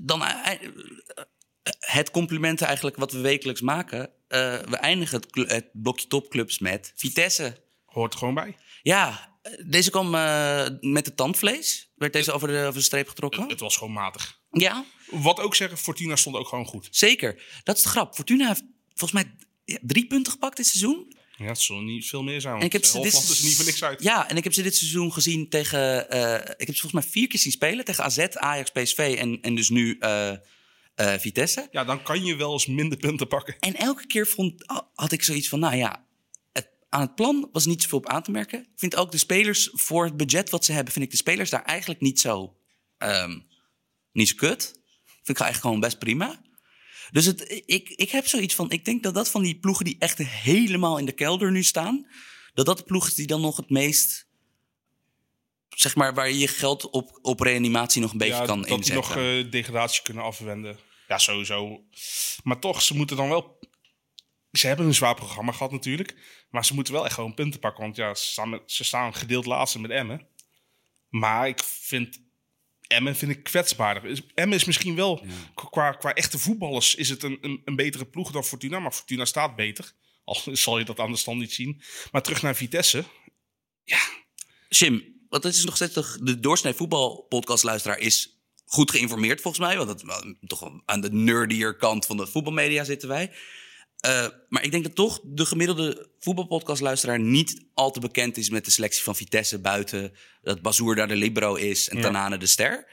dan 0.00 0.24
eh, 0.24 0.52
eh, 0.52 0.70
het 1.78 2.10
compliment 2.10 2.62
eigenlijk 2.62 2.96
wat 2.96 3.12
we 3.12 3.20
wekelijks 3.20 3.60
maken. 3.60 4.10
We 4.28 4.76
eindigen 4.80 5.20
het, 5.20 5.50
het 5.50 5.68
blokje 5.72 6.06
topclubs 6.06 6.58
met 6.58 6.92
Vitesse. 6.96 7.64
Hoort 7.84 8.12
er 8.12 8.18
gewoon 8.18 8.34
bij. 8.34 8.56
Ja, 8.82 9.34
deze 9.66 9.90
kwam 9.90 10.10
met 10.92 11.06
het 11.06 11.16
tandvlees. 11.16 11.92
Werd 11.96 12.12
deze 12.12 12.32
over 12.32 12.48
de, 12.48 12.58
over 12.58 12.74
de 12.74 12.80
streep 12.80 13.08
getrokken? 13.08 13.48
Het 13.48 13.60
was 13.60 13.76
gewoon 13.76 13.92
matig. 13.92 14.40
Ja, 14.50 14.84
Wat 15.10 15.40
ook 15.40 15.54
zeggen, 15.54 15.78
Fortuna 15.78 16.16
stond 16.16 16.36
ook 16.36 16.48
gewoon 16.48 16.66
goed. 16.66 16.88
zeker. 16.90 17.42
Dat 17.64 17.76
is 17.76 17.82
de 17.82 17.88
grap. 17.88 18.14
Fortuna 18.14 18.46
heeft 18.46 18.62
volgens 18.94 19.22
mij 19.22 19.34
ja, 19.64 19.78
drie 19.82 20.06
punten 20.06 20.32
gepakt 20.32 20.56
dit 20.56 20.66
seizoen. 20.66 21.18
Ja, 21.36 21.46
het 21.46 21.58
zal 21.58 21.80
niet 21.80 22.08
veel 22.08 22.22
meer 22.22 22.40
zijn. 22.40 22.58
En 22.58 22.64
ik 22.64 22.72
heb 22.72 22.84
ze 22.84 22.96
Hofland 22.96 23.26
dit 23.28 23.36
is 23.36 23.42
niet 23.42 23.56
voor 23.56 23.64
niks 23.64 23.82
uit. 23.84 24.02
Ja, 24.02 24.28
en 24.28 24.36
ik 24.36 24.44
heb 24.44 24.52
ze 24.52 24.62
dit 24.62 24.76
seizoen 24.76 25.12
gezien 25.12 25.48
tegen. 25.48 26.10
eh, 26.10 26.34
ik 26.34 26.66
heb 26.66 26.74
ze 26.74 26.80
volgens 26.80 26.92
mij 26.92 27.02
vier 27.02 27.28
keer 27.28 27.38
zien 27.38 27.52
spelen 27.52 27.84
tegen 27.84 28.04
AZ, 28.04 28.18
Ajax, 28.18 28.70
PSV 28.70 29.16
en, 29.18 29.40
en 29.40 29.54
dus 29.54 29.68
nu 29.68 29.96
eh, 29.98 30.30
eh, 30.30 30.38
Vitesse. 31.18 31.68
Ja, 31.70 31.84
dan 31.84 32.02
kan 32.02 32.24
je 32.24 32.36
wel 32.36 32.52
eens 32.52 32.66
minder 32.66 32.98
punten 32.98 33.28
pakken. 33.28 33.56
En 33.60 33.74
elke 33.74 34.06
keer 34.06 34.26
vond, 34.26 34.64
had 34.94 35.12
ik 35.12 35.22
zoiets 35.22 35.48
van, 35.48 35.58
nou 35.60 35.76
ja, 35.76 36.06
het, 36.52 36.70
aan 36.88 37.00
het 37.00 37.14
plan 37.14 37.48
was 37.52 37.66
niet 37.66 37.82
zoveel 37.82 37.98
op 37.98 38.08
aan 38.08 38.22
te 38.22 38.30
merken. 38.30 38.60
Ik 38.60 38.68
vind 38.76 38.96
ook 38.96 39.10
de 39.12 39.18
spelers, 39.18 39.70
voor 39.72 40.04
het 40.04 40.16
budget 40.16 40.50
wat 40.50 40.64
ze 40.64 40.72
hebben, 40.72 40.92
vind 40.92 41.04
ik 41.04 41.10
de 41.10 41.16
spelers 41.16 41.50
daar 41.50 41.64
eigenlijk 41.64 42.00
niet 42.00 42.20
zo, 42.20 42.56
ehm, 42.98 43.38
niet 44.12 44.28
zo 44.28 44.34
kut. 44.36 44.62
Vind 45.04 45.38
ik 45.38 45.44
eigenlijk 45.44 45.60
gewoon 45.60 45.80
best 45.80 45.98
prima. 45.98 46.40
Dus 47.12 47.24
het, 47.24 47.62
ik, 47.66 47.88
ik 47.88 48.10
heb 48.10 48.26
zoiets 48.26 48.54
van, 48.54 48.70
ik 48.70 48.84
denk 48.84 49.02
dat 49.02 49.14
dat 49.14 49.30
van 49.30 49.42
die 49.42 49.58
ploegen 49.58 49.84
die 49.84 49.96
echt 49.98 50.18
helemaal 50.18 50.98
in 50.98 51.04
de 51.06 51.12
kelder 51.12 51.50
nu 51.50 51.62
staan, 51.62 52.06
dat 52.54 52.66
dat 52.66 52.78
de 52.78 52.84
ploeg 52.84 53.06
is 53.06 53.14
die 53.14 53.26
dan 53.26 53.40
nog 53.40 53.56
het 53.56 53.70
meest, 53.70 54.28
zeg 55.68 55.94
maar, 55.94 56.14
waar 56.14 56.28
je 56.28 56.38
je 56.38 56.48
geld 56.48 56.90
op, 56.90 57.18
op 57.22 57.40
reanimatie 57.40 58.00
nog 58.00 58.12
een 58.12 58.18
beetje 58.18 58.34
ja, 58.34 58.44
kan 58.44 58.58
dat 58.58 58.66
die 58.68 58.76
inzetten. 58.76 59.02
nog 59.04 59.16
eh, 59.16 59.50
degradatie 59.50 60.02
kunnen 60.02 60.22
afwenden. 60.24 60.78
Ja, 61.08 61.18
sowieso. 61.18 61.84
Maar 62.42 62.58
toch, 62.58 62.82
ze 62.82 62.96
moeten 62.96 63.16
dan 63.16 63.28
wel... 63.28 63.58
Ze 64.52 64.66
hebben 64.66 64.86
een 64.86 64.94
zwaar 64.94 65.14
programma 65.14 65.52
gehad 65.52 65.72
natuurlijk. 65.72 66.16
Maar 66.50 66.64
ze 66.64 66.74
moeten 66.74 66.92
wel 66.92 67.04
echt 67.04 67.14
gewoon 67.14 67.34
punten 67.34 67.60
pakken. 67.60 67.82
Want 67.82 67.96
ja, 67.96 68.14
ze 68.14 68.24
staan, 68.24 68.48
met- 68.50 68.62
ze 68.72 68.84
staan 68.84 69.14
gedeeld 69.14 69.46
laatste 69.46 69.80
met 69.80 69.90
Emmen. 69.90 70.26
Maar 71.08 71.48
ik 71.48 71.62
vind... 71.64 72.28
Emmen 72.90 73.16
vind 73.16 73.30
ik 73.30 73.42
kwetsbaarder. 73.42 74.22
Emmen 74.34 74.56
is 74.58 74.64
misschien 74.64 74.94
wel... 74.94 75.26
Qua, 75.54 75.92
qua 75.92 76.14
echte 76.14 76.38
voetballers 76.38 76.94
is 76.94 77.08
het 77.08 77.22
een, 77.22 77.38
een, 77.40 77.62
een 77.64 77.76
betere 77.76 78.04
ploeg 78.04 78.30
dan 78.30 78.44
Fortuna. 78.44 78.78
Maar 78.78 78.92
Fortuna 78.92 79.24
staat 79.24 79.56
beter. 79.56 79.92
Al 80.24 80.40
zal 80.52 80.78
je 80.78 80.84
dat 80.84 80.98
aan 80.98 81.10
de 81.10 81.16
stand 81.16 81.38
niet 81.38 81.52
zien. 81.52 81.82
Maar 82.12 82.22
terug 82.22 82.42
naar 82.42 82.56
Vitesse. 82.56 83.04
Jim, 84.68 85.24
want 85.28 85.42
het 85.42 85.54
is 85.54 85.64
nog 85.64 85.76
steeds 85.76 85.92
toch, 85.92 86.18
de 86.20 86.40
doorsnee 86.40 86.72
voetbalpodcastluisteraar 86.72 87.98
is 87.98 88.38
goed 88.64 88.90
geïnformeerd 88.90 89.40
volgens 89.40 89.66
mij. 89.66 89.76
Want 89.76 90.02
wel, 90.02 90.34
toch 90.46 90.70
aan 90.84 91.00
de 91.00 91.12
nerdier 91.12 91.76
kant 91.76 92.06
van 92.06 92.16
de 92.16 92.26
voetbalmedia 92.26 92.84
zitten 92.84 93.08
wij. 93.08 93.32
Eh, 94.00 94.26
maar 94.48 94.64
ik 94.64 94.70
denk 94.70 94.84
dat 94.84 94.94
toch 94.94 95.20
de 95.24 95.46
gemiddelde 95.46 96.08
voetbalpodcastluisteraar 96.18 97.20
niet 97.20 97.64
al 97.74 97.90
te 97.90 98.00
bekend 98.00 98.36
is 98.36 98.50
met 98.50 98.64
de 98.64 98.70
selectie 98.70 99.02
van 99.02 99.16
Vitesse 99.16 99.58
buiten 99.58 100.12
dat 100.42 100.62
Bazoer 100.62 100.94
daar 100.94 101.08
de 101.08 101.16
libero 101.16 101.54
is 101.54 101.88
en 101.88 101.96
Ja. 101.96 102.02
Tanane 102.02 102.38
de 102.38 102.46
ster. 102.46 102.86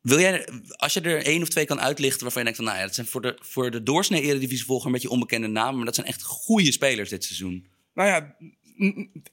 Wil 0.00 0.20
jij, 0.20 0.48
als 0.76 0.92
je 0.92 1.00
er 1.00 1.24
één 1.24 1.42
of 1.42 1.48
twee 1.48 1.64
kan 1.64 1.80
uitlichten 1.80 2.22
waarvan 2.22 2.44
je 2.44 2.48
denkt 2.52 2.56
van, 2.62 2.68
nou 2.68 2.78
ja, 2.80 2.86
dat 2.86 2.94
zijn 2.94 3.06
voor 3.06 3.22
de, 3.22 3.38
voor 3.40 3.70
de 3.70 3.82
doorsnee 3.82 4.22
eredivisievolger 4.22 4.86
een 4.86 4.92
beetje 4.92 5.10
onbekende 5.10 5.46
namen, 5.46 5.76
maar 5.76 5.84
dat 5.84 5.94
zijn 5.94 6.06
echt 6.06 6.22
goede 6.22 6.72
spelers 6.72 7.08
dit 7.10 7.24
seizoen. 7.24 7.66
Nou 7.94 8.08
ja, 8.08 8.36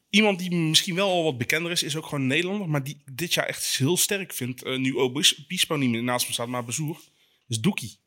iemand 0.10 0.40
die 0.40 0.56
misschien 0.56 0.96
wel 0.96 1.10
al 1.10 1.24
wat 1.24 1.38
bekender 1.38 1.72
is, 1.72 1.84
is 1.84 1.96
ook 1.96 2.04
gewoon 2.04 2.22
een 2.22 2.28
Nederlander. 2.28 2.70
Maar 2.70 2.84
die 2.84 3.02
dit 3.12 3.34
jaar 3.34 3.46
echt 3.46 3.66
heel 3.78 3.98
sterk 3.98 4.34
vindt. 4.34 4.64
eh, 4.64 4.78
nu 4.78 4.96
Obispo 4.96 5.76
niet 5.76 5.90
meer 5.90 6.04
naast 6.04 6.28
me 6.28 6.34
staat, 6.34 6.48
maar 6.48 6.66
Bezoer. 6.66 7.00
is 7.48 7.60
Doekie. 7.60 7.98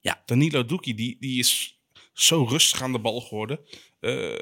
Ja. 0.00 0.22
Danilo 0.26 0.64
Doekie, 0.66 0.94
die, 0.94 1.16
die 1.20 1.38
is 1.38 1.80
zo 2.12 2.44
rustig 2.44 2.82
aan 2.82 2.92
de 2.92 2.98
bal 2.98 3.20
geworden. 3.20 3.60
Eh, 4.00 4.38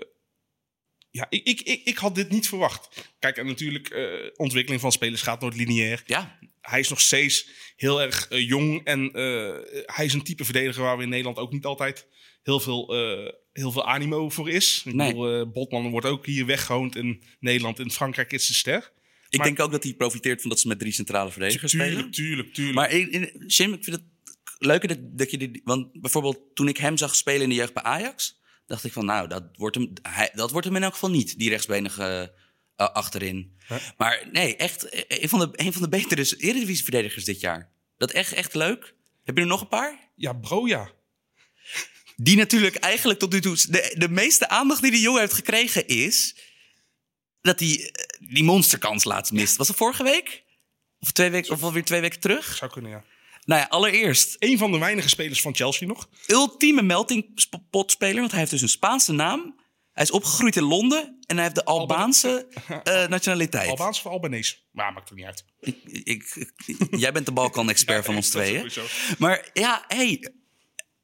ja, 1.11 1.27
ik, 1.29 1.47
ik, 1.47 1.61
ik, 1.61 1.81
ik 1.85 1.97
had 1.99 2.15
dit 2.15 2.31
niet 2.31 2.49
verwacht. 2.49 3.09
Kijk, 3.19 3.37
en 3.37 3.47
natuurlijk, 3.47 3.89
eh 3.89 4.31
ontwikkeling 4.37 4.81
van 4.81 4.93
spelers 4.93 5.23
gaat 5.23 5.41
nooit 5.41 5.57
lineair. 5.57 6.03
Ja, 6.07 6.39
Hij 6.61 6.81
is 6.81 6.89
nog 6.89 7.01
steeds 7.01 7.49
heel 7.77 8.03
erg 8.03 8.29
eh, 8.29 8.49
jong. 8.49 8.85
En 8.85 9.11
hij 9.87 10.05
is 10.05 10.13
een 10.13 10.23
type 10.23 10.45
verdediger 10.45 10.83
waar 10.83 10.97
we 10.97 11.03
in 11.03 11.09
Nederland 11.09 11.37
ook 11.39 11.53
niet 11.53 11.65
altijd 11.65 12.07
heel 12.43 12.61
veel, 12.61 12.95
heel 13.53 13.73
veel 13.73 13.87
animo 13.87 14.29
voor 14.31 14.51
is. 14.51 14.83
Ik 14.85 14.95
Nee. 14.95 15.07
bedoel, 15.09 15.51
Botman 15.51 15.91
wordt 15.91 16.07
ook 16.07 16.27
hier 16.27 16.47
weggewoond 16.47 16.97
in 16.97 17.23
Nederland. 17.41 17.79
In 17.79 17.91
Frankrijk 17.91 18.33
is 18.33 18.47
de 18.47 18.55
ster. 18.55 18.93
ik 19.29 19.39
Maar- 19.39 19.47
denk 19.47 19.61
ook 19.61 19.71
dat 19.71 19.83
hij 19.83 19.95
profiteert 19.95 20.41
van 20.41 20.51
dat 20.51 20.61
ze 20.61 20.69
met 20.69 20.79
drie 20.79 20.93
centrale 20.93 21.31
verdedigers 21.31 21.73
spelen. 21.73 21.91
Tuurlijk, 21.91 22.13
tuurlijk, 22.15 22.55
tuurlijk. 22.55 22.77
Maar 22.77 22.91
in, 22.91 23.11
in, 23.11 23.45
Jim, 23.47 23.73
ik 23.73 23.85
vind 23.85 23.97
het 23.97 24.05
leuker 24.61 24.89
dat, 24.89 24.99
dat 25.01 25.31
je 25.31 25.39
die... 25.39 25.61
Want 25.65 26.01
bijvoorbeeld 26.01 26.39
toen 26.55 26.69
ik 26.69 26.77
hem 26.77 26.97
zag 26.97 27.17
spelen 27.17 27.43
in 27.43 27.49
de 27.49 27.55
jeugd 27.55 27.75
bij 27.75 27.83
Ajax... 27.83 28.41
dacht 28.67 28.85
ik 28.85 28.93
van, 28.93 29.05
nou, 29.05 29.29
dat 29.29 29.45
wordt 29.53 29.77
hem, 29.77 29.93
hij, 30.03 30.31
dat 30.35 30.51
wordt 30.51 30.67
hem 30.67 30.77
in 30.77 30.83
elk 30.83 30.93
geval 30.93 31.11
niet, 31.11 31.39
die 31.39 31.49
rechtsbenige 31.49 32.35
eh, 32.77 32.89
achterin. 32.93 33.59
Maar 33.97 34.29
nee, 34.33 34.57
echt 34.57 34.89
eh, 34.89 35.23
een 35.23 35.29
van 35.29 35.39
de, 35.39 35.49
een 35.53 35.73
van 35.73 35.83
de 35.83 35.89
betere 35.89 36.37
Eredivisie-verdedigers 36.37 37.25
dit 37.25 37.41
jaar. 37.41 37.71
Dat 37.97 38.11
echt, 38.11 38.33
echt 38.33 38.55
leuk. 38.55 38.95
Heb 39.25 39.37
je 39.37 39.43
er 39.43 39.49
nog 39.49 39.61
een 39.61 39.69
paar? 39.69 40.11
Ja, 40.15 40.33
bro, 40.33 40.67
ja. 40.67 40.91
Die 42.17 42.37
natuurlijk 42.37 42.77
eigenlijk 42.77 43.19
tot 43.19 43.33
nu 43.33 43.41
toe... 43.41 43.57
De, 43.69 43.95
de 43.99 44.09
meeste 44.09 44.49
aandacht 44.49 44.83
die 44.83 44.91
die 44.91 45.01
jongen 45.01 45.21
heeft 45.21 45.33
gekregen 45.33 45.87
is... 45.87 46.37
dat 47.41 47.61
hij 47.61 47.91
eh, 47.93 48.29
die 48.35 48.45
monsterkans 48.45 49.05
laatst 49.05 49.33
mist. 49.33 49.57
Was 49.57 49.67
dat 49.67 49.77
vorige 49.77 50.03
week? 50.03 50.45
Of, 50.99 51.13
twee 51.13 51.31
weken, 51.31 51.53
of 51.53 51.63
alweer 51.63 51.85
twee 51.85 52.01
weken 52.01 52.21
terug? 52.21 52.57
Zou 52.57 52.71
kunnen, 52.71 52.91
ja. 52.91 53.05
Nou 53.45 53.61
ja, 53.61 53.67
allereerst 53.69 54.37
Een 54.39 54.59
van 54.59 54.73
de 54.73 54.79
weinige 54.79 55.09
spelers 55.09 55.41
van 55.41 55.55
Chelsea 55.55 55.87
nog. 55.89 56.09
ultieme 56.27 56.83
melting 56.83 57.47
pot 57.71 57.91
speler. 57.91 58.19
Want 58.19 58.31
hij 58.31 58.39
heeft 58.41 58.51
dus 58.53 58.63
een 58.63 58.69
Spaanse 58.69 59.13
naam. 59.13 59.59
Hij 59.93 60.05
is 60.05 60.11
opgegroeid 60.11 60.57
in 60.57 60.63
Londen. 60.63 61.19
En 61.27 61.35
hij 61.37 61.45
heeft 61.45 61.55
de 61.57 61.65
Albaanse 61.65 62.47
eh, 62.85 63.07
nationaliteit. 63.09 63.69
Albaans 63.69 63.99
of 63.99 64.07
Albanees. 64.07 64.65
Maar 64.73 64.93
maakt 64.93 65.09
er 65.11 65.15
niet 65.15 65.25
uit. 65.25 65.45
Ik, 65.61 65.77
ik, 65.85 66.05
ik- 66.67 66.87
jij 66.97 67.13
bent 67.13 67.27
de 67.27 67.33
Balkan-expert 67.33 68.05
van 68.07 68.17
ons 68.17 68.31
Dat 68.31 68.43
tweeën. 68.45 68.71
Maar 69.19 69.51
ja, 69.53 69.85
hey, 69.89 70.33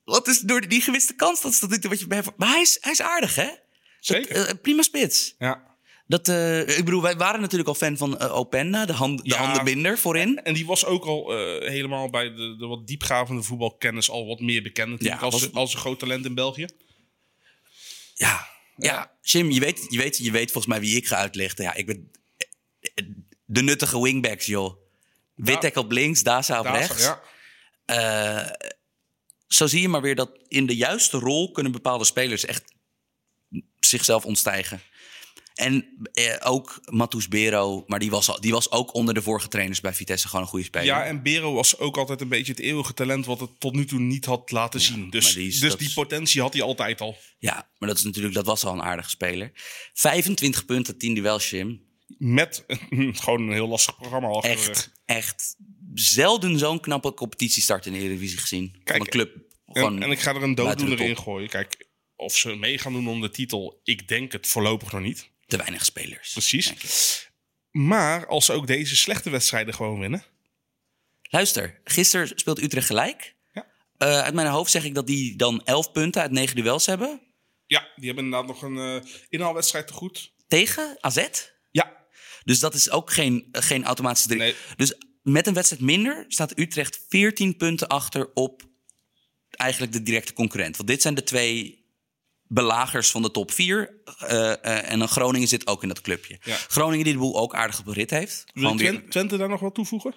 wat 0.05 0.29
is 0.29 0.40
door 0.40 0.68
die 0.68 0.81
gewiste 0.81 1.14
kans? 1.14 1.40
Dat 1.40 1.53
is 1.53 1.59
toe 1.59 1.90
wat 1.90 2.01
je 2.01 2.07
bij 2.07 2.22
Maar 2.37 2.49
hij 2.49 2.61
is, 2.61 2.79
hij 2.81 2.92
is 2.92 3.01
aardig, 3.03 3.35
hè? 3.35 3.44
Dat, 3.46 3.59
Zeker. 4.01 4.46
eh, 4.46 4.55
prima 4.62 4.83
spits. 4.83 5.35
Ja. 5.38 5.65
Dat, 6.08 6.28
eh, 6.28 6.60
ik 6.78 6.84
bedoel, 6.84 7.02
wij 7.02 7.16
waren 7.16 7.40
natuurlijk 7.40 7.68
al 7.68 7.74
fan 7.74 7.96
van 7.96 8.18
Openda, 8.20 8.84
de, 8.86 8.92
hand, 8.92 9.22
de 9.24 9.28
Ja. 9.28 9.36
handenbinder 9.36 9.98
voorin. 9.98 10.42
En 10.42 10.54
die 10.54 10.66
was 10.66 10.84
ook 10.84 11.04
al 11.04 11.32
eh, 11.38 11.68
helemaal 11.68 12.10
bij 12.10 12.28
de, 12.34 12.56
de 12.58 12.66
wat 12.66 12.86
diepgravende 12.86 13.42
voetbalkennis 13.42 14.10
al 14.10 14.26
wat 14.26 14.40
meer 14.40 14.62
bekend. 14.62 15.02
Ja, 15.02 15.16
als, 15.16 15.34
was- 15.42 15.52
als 15.52 15.72
een 15.74 15.80
groot 15.80 15.98
talent 15.98 16.24
in 16.24 16.34
België. 16.34 16.66
Ja, 18.14 18.46
ja. 18.76 19.12
Jim, 19.22 19.50
je 19.50 19.60
weet, 19.60 19.86
je, 19.88 19.98
weet, 19.98 20.16
je 20.16 20.30
weet 20.30 20.50
volgens 20.52 20.66
mij 20.72 20.80
wie 20.82 20.96
ik 20.96 21.06
ga 21.06 21.16
uitlichten. 21.16 21.64
Ja, 21.64 21.74
ik 21.74 21.86
ben 21.86 22.10
de 23.44 23.62
nuttige 23.62 24.02
wingbacks, 24.02 24.46
joh. 24.46 24.76
Wittek 25.34 25.76
op 25.76 25.90
links, 25.90 26.22
Daza 26.22 26.58
op 26.58 26.66
rechts. 26.66 27.02
Ja. 27.86 28.56
Zo 29.48 29.66
zie 29.66 29.80
je 29.80 29.88
maar 29.88 30.00
weer 30.02 30.14
dat 30.14 30.30
in 30.48 30.66
de 30.66 30.76
juiste 30.76 31.18
rol 31.18 31.52
kunnen 31.52 31.72
bepaalde 31.72 32.04
spelers 32.04 32.44
echt 32.44 32.74
zichzelf 33.80 34.24
ontstijgen. 34.24 34.80
En 35.56 36.06
eh, 36.12 36.34
ook 36.40 36.80
Matus 36.84 37.28
Bero, 37.28 37.84
maar 37.86 37.98
die 37.98 38.10
was, 38.10 38.36
die 38.40 38.52
was 38.52 38.70
ook 38.70 38.94
onder 38.94 39.14
de 39.14 39.22
vorige 39.22 39.48
trainers 39.48 39.80
bij 39.80 39.92
Vitesse 39.94 40.26
gewoon 40.28 40.42
een 40.44 40.48
goede 40.50 40.64
speler. 40.64 40.86
ja, 40.86 41.04
en 41.04 41.22
Bero 41.22 41.52
was 41.54 41.78
ook 41.78 41.96
altijd 41.96 42.20
een 42.20 42.28
beetje 42.28 42.52
het 42.52 42.60
eeuwige 42.60 42.94
talent 42.94 43.26
wat 43.26 43.40
het 43.40 43.60
tot 43.60 43.74
nu 43.74 43.84
toe 43.84 43.98
niet 44.00 44.24
had 44.24 44.50
laten 44.50 44.80
zien. 44.80 45.10
Dus, 45.10 45.34
die 45.34 45.46
is- 45.46 45.60
dus 45.60 45.76
die 45.76 45.92
potentie 45.92 46.40
had 46.40 46.52
hij 46.52 46.62
altijd 46.62 47.00
al. 47.00 47.16
Ja, 47.38 47.68
maar 47.78 47.88
dat, 47.88 47.98
is 47.98 48.04
natuurlijk, 48.04 48.34
dat 48.34 48.46
was 48.46 48.64
al 48.64 48.72
een 48.72 48.82
aardige 48.82 49.10
speler. 49.10 49.50
25 49.94 50.64
punten, 50.64 50.98
10 50.98 51.14
duels, 51.14 51.50
Jim. 51.50 51.84
Met 52.18 52.64
gewoon 53.22 53.40
een 53.42 53.52
heel 53.52 53.68
lastig 53.68 53.96
programma 53.96 54.28
achter. 54.28 54.50
Echt, 54.50 54.90
echt 55.04 55.56
zelden 55.94 56.58
zo'n 56.58 56.80
knappe 56.80 57.14
competitiestart 57.14 57.86
in 57.86 57.92
de 57.92 57.98
Eredivisie 57.98 58.38
gezien. 58.38 58.70
Kijk, 58.84 58.96
van 58.96 59.00
een 59.00 59.06
club. 59.12 59.36
En, 59.72 60.02
en 60.02 60.10
ik 60.10 60.18
ga 60.20 60.34
er 60.34 60.42
een 60.42 60.54
dooddoener 60.54 61.00
in 61.00 61.16
gooien. 61.18 61.48
Kijk, 61.48 61.86
of 62.16 62.36
ze 62.36 62.54
mee 62.54 62.78
gaan 62.78 62.92
doen 62.92 63.08
om 63.08 63.20
de 63.20 63.30
titel, 63.30 63.80
ik 63.84 64.08
denk 64.08 64.32
het 64.32 64.46
voorlopig 64.46 64.92
nog 64.92 65.00
niet. 65.02 65.30
Te 65.46 65.56
weinig 65.56 65.85
spelers. 65.85 66.32
Precies. 66.32 66.72
Maar 67.70 68.26
als 68.26 68.44
ze 68.44 68.52
ook 68.52 68.66
deze 68.66 68.96
slechte 68.96 69.30
wedstrijden 69.30 69.74
gewoon 69.74 69.98
winnen. 69.98 70.24
Luister, 71.22 71.80
gisteren 71.85 72.38
speelt 72.38 72.62
Utrecht 72.62 72.87
gelijk. 72.87 73.35
Ja. 73.52 73.66
Eh, 73.96 74.20
uit 74.22 74.35
mijn 74.35 74.46
hoofd 74.46 74.70
zeg 74.70 74.85
ik 74.85 74.94
dat 74.94 75.06
die 75.06 75.37
dan 75.37 75.64
11 75.64 75.92
punten 75.92 76.22
uit 76.22 76.30
9 76.30 76.56
duels 76.56 76.87
hebben. 76.87 77.20
Ja, 77.66 77.88
die 77.96 78.06
hebben 78.06 78.24
inderdaad 78.24 78.48
nog 78.48 78.62
een 78.62 78.78
eh 78.78 79.11
inhaalwedstrijd 79.28 79.87
te 79.87 79.92
goed. 79.92 80.32
Tegen 80.48 80.96
AZ. 81.00 81.26
Ja, 81.70 81.96
Dus 82.44 82.59
dat 82.61 82.74
is 82.74 82.90
ook 82.90 83.12
geen, 83.12 83.48
geen 83.52 83.85
automatische 83.85 84.28
drie. 84.28 84.40
Nee. 84.40 84.54
Dus 84.76 84.94
met 85.22 85.46
een 85.46 85.54
wedstrijd 85.54 85.82
minder 85.82 86.24
staat 86.28 86.59
Utrecht 86.59 87.04
14 87.09 87.56
punten 87.56 87.88
achter 87.88 88.30
op 88.35 88.62
eigenlijk 89.50 89.92
de 89.92 90.02
directe 90.02 90.32
concurrent. 90.32 90.76
Want 90.76 90.88
dit 90.88 91.02
zijn 91.02 91.14
de 91.14 91.22
twee 91.22 91.75
belagers 92.48 93.11
van 93.11 93.22
de 93.22 93.30
top 93.30 93.52
4. 93.52 94.00
en 94.62 94.98
dan 94.98 95.09
Groningen 95.09 95.48
zit 95.48 95.66
ook 95.66 95.82
in 95.82 95.88
dat 95.88 96.00
clubje. 96.00 96.38
Ja. 96.42 96.56
Groningen 96.68 97.04
die 97.04 97.12
de 97.12 97.18
boel 97.18 97.38
ook 97.40 97.54
aardig 97.54 97.78
op 97.78 97.85
de 97.85 97.92
rit 97.92 98.11
heeft. 98.11 98.44
wil 98.54 98.76
weer- 98.76 99.11
Twente, 99.11 99.37
daar 99.37 99.48
nog 99.48 99.61
wat 99.61 99.74
toevoegen? 99.74 100.14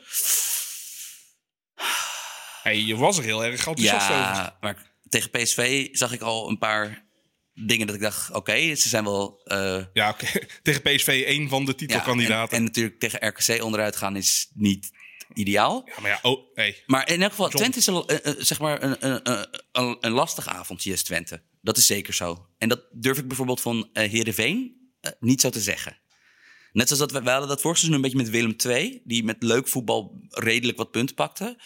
Hey, 2.63 2.77
je 2.81 2.95
was 2.95 3.17
er 3.17 3.23
heel 3.23 3.43
erg 3.43 3.67
enthousiast 3.67 4.09
over. 4.09 4.15
Ja, 4.21 4.57
maar 4.61 4.91
tegen 5.09 5.29
PSV 5.29 5.87
zag 5.91 6.11
ik 6.11 6.21
al 6.21 6.49
een 6.49 6.57
paar 6.57 7.07
dingen 7.53 7.87
dat 7.87 7.95
ik 7.95 8.01
dacht... 8.01 8.31
oké, 8.31 8.75
ze 8.75 8.89
zijn 8.89 9.03
wel... 9.03 9.41
eh, 9.43 9.83
Ja, 9.93 10.09
oké. 10.09 10.25
tegen 10.63 10.81
PSV 10.81 11.23
één 11.27 11.49
van 11.49 11.65
de 11.65 11.71
ja, 11.71 11.77
titelkandidaten. 11.77 12.51
en, 12.51 12.57
en 12.57 12.63
natuurlijk 12.63 12.99
tegen 12.99 13.27
RKC 13.27 13.63
onderuit 13.63 13.95
gaan 13.95 14.15
is 14.15 14.49
niet 14.53 14.89
ideaal. 15.33 15.81
Ja, 15.85 16.01
maar 16.01 16.11
ja, 16.11 16.19
oh, 16.21 16.55
hey. 16.55 16.83
Maar 16.85 17.09
in 17.09 17.21
elk 17.21 17.29
geval, 17.31 17.45
John. 17.49 17.57
Twente 17.57 17.77
is 17.79 17.87
een, 17.87 18.03
eh, 18.05 18.31
eh, 18.31 18.35
zeg 18.39 18.59
maar 18.59 18.83
een, 18.83 18.95
een, 19.07 19.31
een, 19.31 19.47
een, 19.71 19.97
een 20.01 20.11
lastig 20.11 20.47
avondje, 20.47 20.91
is 20.91 21.03
Twente. 21.03 21.43
Dat 21.61 21.77
is 21.77 21.85
zeker 21.85 22.13
zo. 22.13 22.45
En 22.57 22.69
dat 22.69 22.81
durf 22.91 23.17
ik 23.17 23.27
bijvoorbeeld 23.27 23.61
van 23.61 23.89
eh 23.93 24.09
Heerenveen 24.09 24.75
eh, 25.01 25.11
niet 25.19 25.41
zo 25.41 25.49
te 25.49 25.61
zeggen. 25.61 25.97
Net 26.71 26.87
zoals 26.87 27.01
dat 27.01 27.11
we, 27.11 27.21
we 27.23 27.29
hadden 27.29 27.49
dat 27.49 27.61
vorig 27.61 27.77
seizoen 27.77 27.95
een 27.95 28.03
beetje 28.09 28.23
met 28.23 28.29
Willem 28.29 28.55
II... 28.65 29.01
die 29.03 29.23
met 29.23 29.43
leuk 29.43 29.67
voetbal 29.67 30.19
redelijk 30.29 30.77
wat 30.77 30.91
punten 30.91 31.15
pakte. 31.15 31.59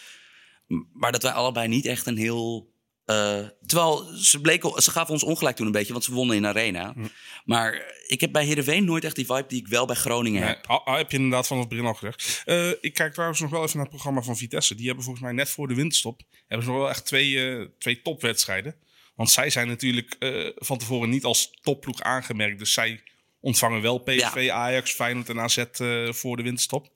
Maar 0.92 1.12
dat 1.12 1.22
wij 1.22 1.32
allebei 1.32 1.68
niet 1.68 1.86
echt 1.86 2.06
een 2.06 2.16
heel... 2.16 2.72
eh, 3.04 3.46
terwijl 3.66 4.04
ze, 4.16 4.40
bleken, 4.40 4.82
ze 4.82 4.90
gaven 4.90 5.12
ons 5.12 5.22
ongelijk 5.22 5.56
toen 5.56 5.66
een 5.66 5.72
beetje, 5.72 5.92
want 5.92 6.04
ze 6.04 6.12
wonnen 6.12 6.36
in 6.36 6.46
Arena. 6.46 6.92
Hm. 6.92 7.06
Maar 7.44 7.94
ik 8.06 8.20
heb 8.20 8.32
bij 8.32 8.44
Heerenveen 8.44 8.84
nooit 8.84 9.04
echt 9.04 9.16
die 9.16 9.26
vibe 9.26 9.44
die 9.48 9.60
ik 9.60 9.68
wel 9.68 9.86
bij 9.86 9.96
Groningen 9.96 10.40
Nee, 10.40 10.48
heb. 10.50 10.66
ah, 10.66 10.86
ah, 10.86 10.96
heb 10.96 11.10
je 11.10 11.16
inderdaad 11.16 11.46
van 11.46 11.58
het 11.58 11.68
begin 11.68 11.84
al 11.86 11.94
gezegd. 11.94 12.42
Ik 12.80 12.94
kijk 12.94 13.12
trouwens 13.12 13.40
nog 13.40 13.50
wel 13.50 13.62
even 13.62 13.72
naar 13.76 13.86
het 13.86 13.94
programma 13.94 14.22
van 14.22 14.36
Vitesse. 14.36 14.74
Die 14.74 14.86
hebben 14.86 15.04
volgens 15.04 15.24
mij 15.24 15.34
net 15.34 15.50
voor 15.50 15.68
de 15.68 15.74
winterstop... 15.74 16.20
hebben 16.46 16.66
ze 16.66 16.72
nog 16.72 16.80
wel 16.80 16.90
echt 16.90 17.06
twee, 17.06 17.68
twee 17.78 18.02
topwedstrijden. 18.02 18.74
Want 19.14 19.30
zij 19.30 19.50
zijn 19.50 19.68
natuurlijk 19.68 20.16
eh, 20.18 20.50
van 20.54 20.78
tevoren 20.78 21.08
niet 21.08 21.24
als 21.24 21.58
topploeg 21.62 22.00
aangemerkt. 22.02 22.58
Dus 22.58 22.72
zij 22.72 23.02
ontvangen 23.40 23.82
wel 23.82 23.98
PSV, 23.98 24.48
Ajax, 24.52 24.92
Feyenoord 24.92 25.28
en 25.28 25.40
AZ 25.40 25.56
eh, 25.56 26.12
voor 26.12 26.36
de 26.36 26.42
winterstop. 26.42 26.92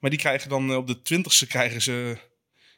Maar 0.00 0.10
die 0.10 0.18
krijgen 0.18 0.48
dan 0.48 0.70
eh, 0.70 0.76
op 0.76 0.86
de 0.86 0.96
20ste 0.96 1.46
krijgen 1.48 1.82
ze 1.82 2.18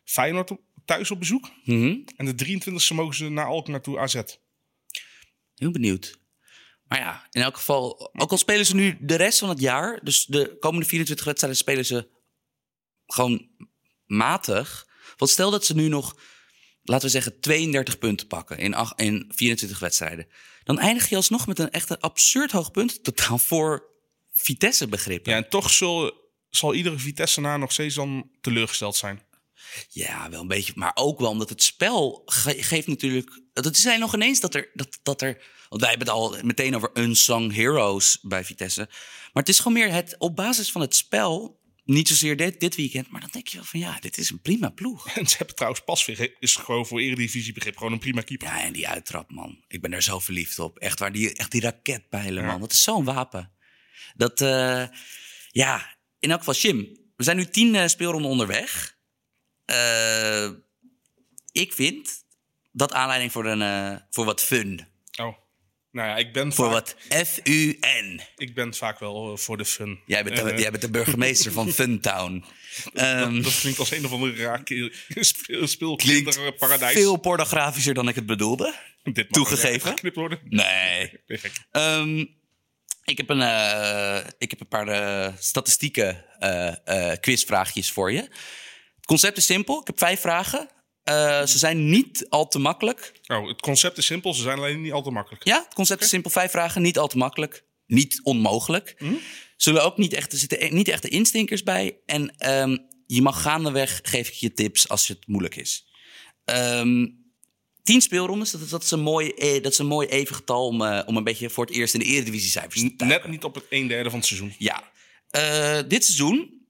Feyenoord 0.04 0.50
op- 0.50 0.60
thuis 0.84 1.10
op 1.10 1.18
bezoek. 1.18 1.50
Mhm. 1.64 1.96
En 2.16 2.36
de 2.36 2.44
23ste 2.44 2.94
mogen 2.94 3.14
ze 3.14 3.28
naar 3.28 3.46
Alkmaar 3.46 3.80
toe 3.80 3.98
AZ. 3.98 4.20
Heel 5.54 5.70
benieuwd. 5.70 6.20
Maar 6.88 6.98
ja, 6.98 7.26
in 7.30 7.42
elk 7.42 7.56
geval, 7.56 8.10
ook 8.12 8.30
al 8.30 8.38
spelen 8.38 8.66
ze 8.66 8.74
nu 8.74 8.96
de 9.00 9.14
rest 9.14 9.38
van 9.38 9.48
het 9.48 9.60
jaar, 9.60 10.00
dus 10.02 10.24
de 10.24 10.56
komende 10.60 10.86
24 10.86 11.26
wedstrijden 11.26 11.58
spelen 11.58 11.84
ze 11.84 12.08
gewoon 13.06 13.48
matig. 14.06 14.88
Want 15.16 15.30
stel 15.30 15.50
dat 15.50 15.64
ze 15.64 15.74
nu 15.74 15.88
nog, 15.88 16.16
laten 16.82 17.06
we 17.06 17.12
zeggen, 17.12 17.40
32 17.40 17.98
punten 17.98 18.26
pakken 18.26 18.58
in, 18.58 18.74
in 18.96 19.32
24 19.34 19.78
wedstrijden. 19.78 20.26
Dan 20.64 20.78
eindig 20.78 21.08
je 21.08 21.16
alsnog 21.16 21.46
met 21.46 21.58
een 21.58 21.70
echt 21.70 21.90
een 21.90 22.00
absurd 22.00 22.50
hoog 22.50 22.70
punt 22.70 23.04
totaal 23.04 23.38
voor 23.38 23.90
Vitesse 24.32 24.88
begrippen. 24.88 25.32
Ja, 25.32 25.38
en 25.38 25.48
toch 25.48 25.70
zal, 25.70 26.12
zal 26.50 26.74
iedere 26.74 26.98
Vitesse-naar 26.98 27.58
nog 27.58 27.72
steeds 27.72 27.94
dan 27.94 28.30
teleurgesteld 28.40 28.96
zijn. 28.96 29.22
Ja, 29.88 30.30
wel 30.30 30.40
een 30.40 30.48
beetje. 30.48 30.72
Maar 30.76 30.92
ook 30.94 31.18
wel 31.20 31.30
omdat 31.30 31.48
het 31.48 31.62
spel 31.62 32.22
ge- 32.26 32.62
geeft 32.62 32.86
natuurlijk. 32.86 33.40
Het 33.52 33.76
zijn 33.76 34.00
nog 34.00 34.14
ineens 34.14 34.40
dat 34.40 34.54
er, 34.54 34.70
dat, 34.74 34.98
dat 35.02 35.22
er. 35.22 35.44
Want 35.68 35.80
wij 35.80 35.90
hebben 35.90 36.08
het 36.08 36.16
al 36.16 36.36
meteen 36.42 36.76
over 36.76 36.90
unsung 36.94 37.54
heroes 37.54 38.18
bij 38.22 38.44
Vitesse. 38.44 38.88
Maar 39.32 39.42
het 39.42 39.48
is 39.48 39.58
gewoon 39.58 39.72
meer 39.72 39.92
het 39.92 40.14
op 40.18 40.36
basis 40.36 40.72
van 40.72 40.80
het 40.80 40.94
spel. 40.94 41.60
Niet 41.84 42.08
zozeer 42.08 42.36
dit, 42.36 42.60
dit 42.60 42.74
weekend. 42.76 43.10
Maar 43.10 43.20
dan 43.20 43.30
denk 43.32 43.48
je 43.48 43.56
wel 43.56 43.66
van 43.66 43.80
ja, 43.80 43.98
dit 44.00 44.18
is 44.18 44.30
een 44.30 44.40
prima 44.40 44.68
ploeg. 44.68 45.08
En 45.16 45.26
ze 45.26 45.36
hebben 45.36 45.54
trouwens 45.54 45.82
Pasveer 45.84 46.36
is 46.38 46.56
gewoon 46.56 46.86
voor 46.86 47.00
eredivisiebegrip 47.00 47.76
gewoon 47.76 47.92
een 47.92 47.98
prima 47.98 48.20
keeper. 48.20 48.48
Ja, 48.48 48.62
en 48.62 48.72
die 48.72 48.88
uittrap, 48.88 49.30
man. 49.30 49.64
Ik 49.68 49.80
ben 49.80 49.90
daar 49.90 50.02
zo 50.02 50.18
verliefd 50.18 50.58
op. 50.58 50.78
Echt 50.78 50.98
waar, 50.98 51.12
die, 51.12 51.34
echt 51.34 51.50
die 51.50 51.60
raketpijlen, 51.60 52.44
man. 52.44 52.60
Dat 52.60 52.72
is 52.72 52.82
zo'n 52.82 53.04
wapen. 53.04 53.52
Dat, 54.14 54.40
eh, 54.40 54.84
ja, 55.50 55.96
in 56.18 56.30
elk 56.30 56.38
geval, 56.38 56.54
Jim. 56.54 57.00
We 57.16 57.24
zijn 57.24 57.36
nu 57.36 57.46
tien 57.46 57.74
eh, 57.74 57.86
speelronden 57.86 58.30
onderweg. 58.30 58.98
Eh, 59.64 60.50
ik 61.52 61.72
vind 61.72 62.24
dat 62.72 62.92
aanleiding 62.92 63.32
voor, 63.32 63.46
een, 63.46 64.02
voor 64.10 64.24
wat 64.24 64.42
fun. 64.42 64.91
Nou 65.92 66.08
ja, 66.08 66.16
ik 66.16 66.32
ben, 66.32 66.52
Voor 66.52 66.70
vaak, 66.70 66.96
wat 67.10 67.26
F-U-N. 67.28 68.20
ik 68.36 68.54
ben 68.54 68.74
vaak 68.74 68.98
wel 68.98 69.32
eh, 69.32 69.38
voor 69.38 69.56
de 69.56 69.64
fun. 69.64 70.00
Jij 70.06 70.24
bent, 70.24 70.36
de, 70.36 70.42
Eh, 70.42 70.58
jij 70.58 70.70
bent 70.70 70.82
de 70.82 70.90
burgemeester 70.90 71.52
van 71.52 71.72
Funtown. 71.78 72.44
Ehm, 72.94 73.42
dat 73.42 73.58
klinkt 73.60 73.78
als 73.78 73.90
een 73.90 74.04
of 74.04 74.12
andere 74.12 74.32
klinkt 75.62 75.68
speelkinderparadijs. 75.68 76.92
veel 76.92 77.16
pornografischer 77.16 77.94
dan 77.94 78.08
ik 78.08 78.14
het 78.14 78.26
bedoelde. 78.26 78.74
Dit 79.02 79.32
toegegeven. 79.32 79.94
worden. 80.14 80.38
Nee. 80.48 81.20
Ehm, 81.70 82.18
ik, 83.04 83.16
heb 83.16 83.28
een, 83.28 83.42
eh, 83.42 84.26
ik 84.38 84.50
heb 84.50 84.60
een 84.60 84.68
paar 84.68 84.88
eh, 84.88 85.32
statistieke 85.38 86.30
quizvraagjes 87.20 87.92
voor 87.92 88.12
je. 88.12 88.20
Het 88.96 89.06
concept 89.06 89.36
is 89.36 89.46
simpel. 89.46 89.80
Ik 89.80 89.86
heb 89.86 89.98
vijf 89.98 90.20
vragen. 90.20 90.68
Eh, 91.02 91.46
ze 91.46 91.58
zijn 91.58 91.90
niet 91.90 92.26
al 92.28 92.48
te 92.48 92.58
makkelijk. 92.58 93.20
Oh, 93.26 93.48
het 93.48 93.60
concept 93.60 93.98
is 93.98 94.06
simpel, 94.06 94.34
ze 94.34 94.42
zijn 94.42 94.58
alleen 94.58 94.80
niet 94.80 94.92
al 94.92 95.02
te 95.02 95.10
makkelijk. 95.10 95.44
Ja, 95.44 95.62
het 95.64 95.74
concept 95.74 96.02
is 96.02 96.08
simpel. 96.08 96.30
Vijf 96.30 96.50
vragen, 96.50 96.82
niet 96.82 96.98
al 96.98 97.08
te 97.08 97.16
makkelijk. 97.16 97.64
Niet 97.86 98.20
onmogelijk. 98.22 98.96
Zullen 99.56 99.84
ook 99.84 99.96
niet 99.96 100.12
echt, 100.12 100.32
er 100.32 100.38
zitten 100.38 100.64
e- 100.64 100.68
niet 100.68 100.88
echt 100.88 101.02
de 101.02 101.08
instinkers 101.08 101.62
bij. 101.62 101.98
En 102.06 102.36
ehm, 102.36 102.76
je 103.06 103.22
mag 103.22 103.42
gaandeweg, 103.42 104.00
geef 104.02 104.28
ik 104.28 104.34
je 104.34 104.52
tips 104.52 104.88
als 104.88 105.08
het 105.08 105.26
moeilijk 105.26 105.56
is. 105.56 105.86
Ehm, 106.44 107.06
tien 107.82 108.00
speelrondes, 108.00 108.50
dat, 108.50 108.60
is- 108.60 108.68
dat, 108.68 108.82
is 108.82 108.90
een 108.90 109.00
mooi, 109.00 109.28
eh, 109.28 109.62
dat 109.62 109.72
is 109.72 109.78
een 109.78 109.86
mooi 109.86 110.08
even 110.08 110.34
getal 110.34 110.66
om, 110.66 110.82
eh, 110.82 111.02
om 111.06 111.16
een 111.16 111.24
beetje 111.24 111.50
voor 111.50 111.64
het 111.66 111.74
eerst 111.74 111.94
in 111.94 112.00
de 112.00 112.06
eredivisie 112.06 112.50
cijfers 112.50 112.80
te 112.80 112.80
duiken. 112.96 113.06
Net 113.20 113.30
niet 113.30 113.44
op 113.44 113.54
het 113.54 113.64
een 113.70 113.86
derde 113.88 114.10
van 114.10 114.18
het 114.18 114.28
seizoen. 114.28 114.54
Ja. 114.58 114.90
Dit 115.88 116.04
seizoen 116.04 116.60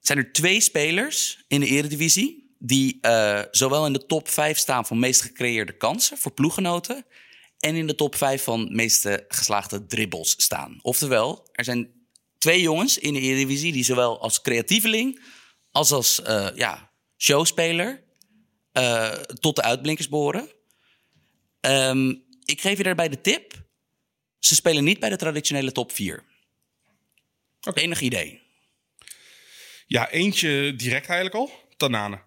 zijn 0.00 0.18
er 0.18 0.32
twee 0.32 0.60
spelers 0.60 1.44
in 1.48 1.60
de 1.60 1.66
eredivisie... 1.66 2.44
die 2.58 2.98
eh, 3.00 3.42
zowel 3.50 3.86
in 3.86 3.92
de 3.92 4.06
top 4.06 4.28
5 4.28 4.58
staan 4.58 4.86
van 4.86 4.98
meest 4.98 5.22
gecreëerde 5.22 5.76
kansen 5.76 6.18
voor 6.18 6.32
ploeggenoten... 6.32 7.06
en 7.58 7.74
in 7.74 7.86
de 7.86 7.94
top 7.94 8.14
5 8.14 8.42
van 8.42 8.74
meeste 8.74 9.24
geslaagde 9.28 9.86
dribbles 9.86 10.34
staan. 10.36 10.78
Oftewel, 10.82 11.48
er 11.52 11.64
zijn 11.64 11.90
twee 12.38 12.60
jongens 12.60 12.98
in 12.98 13.12
de 13.12 13.20
eredivisie... 13.20 13.72
die 13.72 13.84
zowel 13.84 14.20
als 14.20 14.40
creatieveling 14.40 15.20
als 15.70 15.92
als 15.92 16.22
eh, 16.22 16.48
ja, 16.54 16.90
showspeler 17.18 18.04
eh, 18.72 19.12
tot 19.12 19.56
de 19.56 19.62
uitblinkers 19.62 20.08
behoren. 20.08 20.50
Ehm, 21.60 22.08
ik 22.44 22.60
geef 22.60 22.76
je 22.76 22.82
daarbij 22.82 23.08
de 23.08 23.20
tip... 23.20 23.64
ze 24.38 24.54
spelen 24.54 24.84
niet 24.84 25.00
bij 25.00 25.08
de 25.08 25.16
traditionele 25.16 25.72
top 25.72 25.92
4. 25.92 26.24
Enig 27.74 28.00
idee. 28.00 28.40
Ja, 29.86 30.10
eentje 30.10 30.74
direct 30.76 31.06
eigenlijk 31.06 31.34
al. 31.34 31.50
Tanane. 31.76 32.25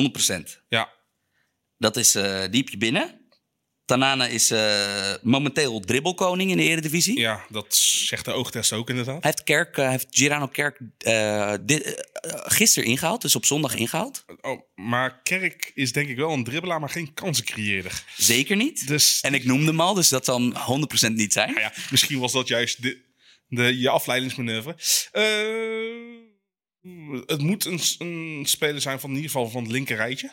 100%. 0.00 0.62
Ja. 0.68 0.92
Dat 1.78 1.96
is 1.96 2.14
eh 2.14 2.44
diep 2.50 2.68
je 2.68 2.76
binnen. 2.76 3.26
Tanane 3.86 4.30
is 4.30 4.50
eh, 4.50 5.14
momenteel 5.22 5.80
dribbelkoning 5.80 6.50
in 6.50 6.56
de 6.56 6.62
Eredivisie. 6.62 7.18
ja, 7.18 7.44
dat 7.48 7.74
zegt 7.74 8.24
de 8.24 8.32
oogtest 8.32 8.72
ook 8.72 8.88
inderdaad. 8.88 9.22
Hij 9.22 9.30
heeft, 9.30 9.44
Kerk, 9.44 9.76
eh, 9.76 9.88
heeft 9.88 10.06
Girano 10.10 10.46
Kerk 10.46 10.80
dit, 11.66 12.04
eh, 12.12 12.40
gisteren 12.44 12.88
ingehaald, 12.88 13.22
dus 13.22 13.36
op 13.36 13.44
zondag 13.44 13.74
ingehaald. 13.74 14.24
Oh, 14.40 14.60
maar 14.74 15.22
Kerk 15.22 15.70
is 15.74 15.92
denk 15.92 16.08
ik 16.08 16.16
wel 16.16 16.32
een 16.32 16.44
dribbelaar, 16.44 16.80
maar 16.80 16.88
geen 16.88 17.14
kansencreëerder. 17.14 18.04
Zeker 18.16 18.56
niet. 18.56 18.88
Dus 18.88 19.20
En 19.20 19.34
ik 19.34 19.44
noemde 19.44 19.66
hem 19.66 19.80
al, 19.80 19.94
dus 19.94 20.08
dat 20.08 20.24
zal 20.24 20.40
100% 20.40 21.14
niet 21.14 21.32
zijn. 21.32 21.48
nou 21.48 21.60
ja, 21.60 21.72
misschien 21.90 22.18
was 22.18 22.32
dat 22.32 22.48
juist 22.48 22.82
de, 22.82 23.04
de, 23.48 23.78
je 23.78 23.88
afleidingsmanoeuvre. 23.88 24.76
Eh, 25.12 26.25
het 27.26 27.40
moet 27.40 27.64
een, 27.64 27.80
een 27.98 28.44
speler 28.46 28.80
zijn 28.80 29.00
van 29.00 29.10
in 29.10 29.16
ieder 29.16 29.30
geval 29.30 29.48
van 29.48 29.62
het 29.62 29.72
linker 29.72 29.96
rijtje. 29.96 30.32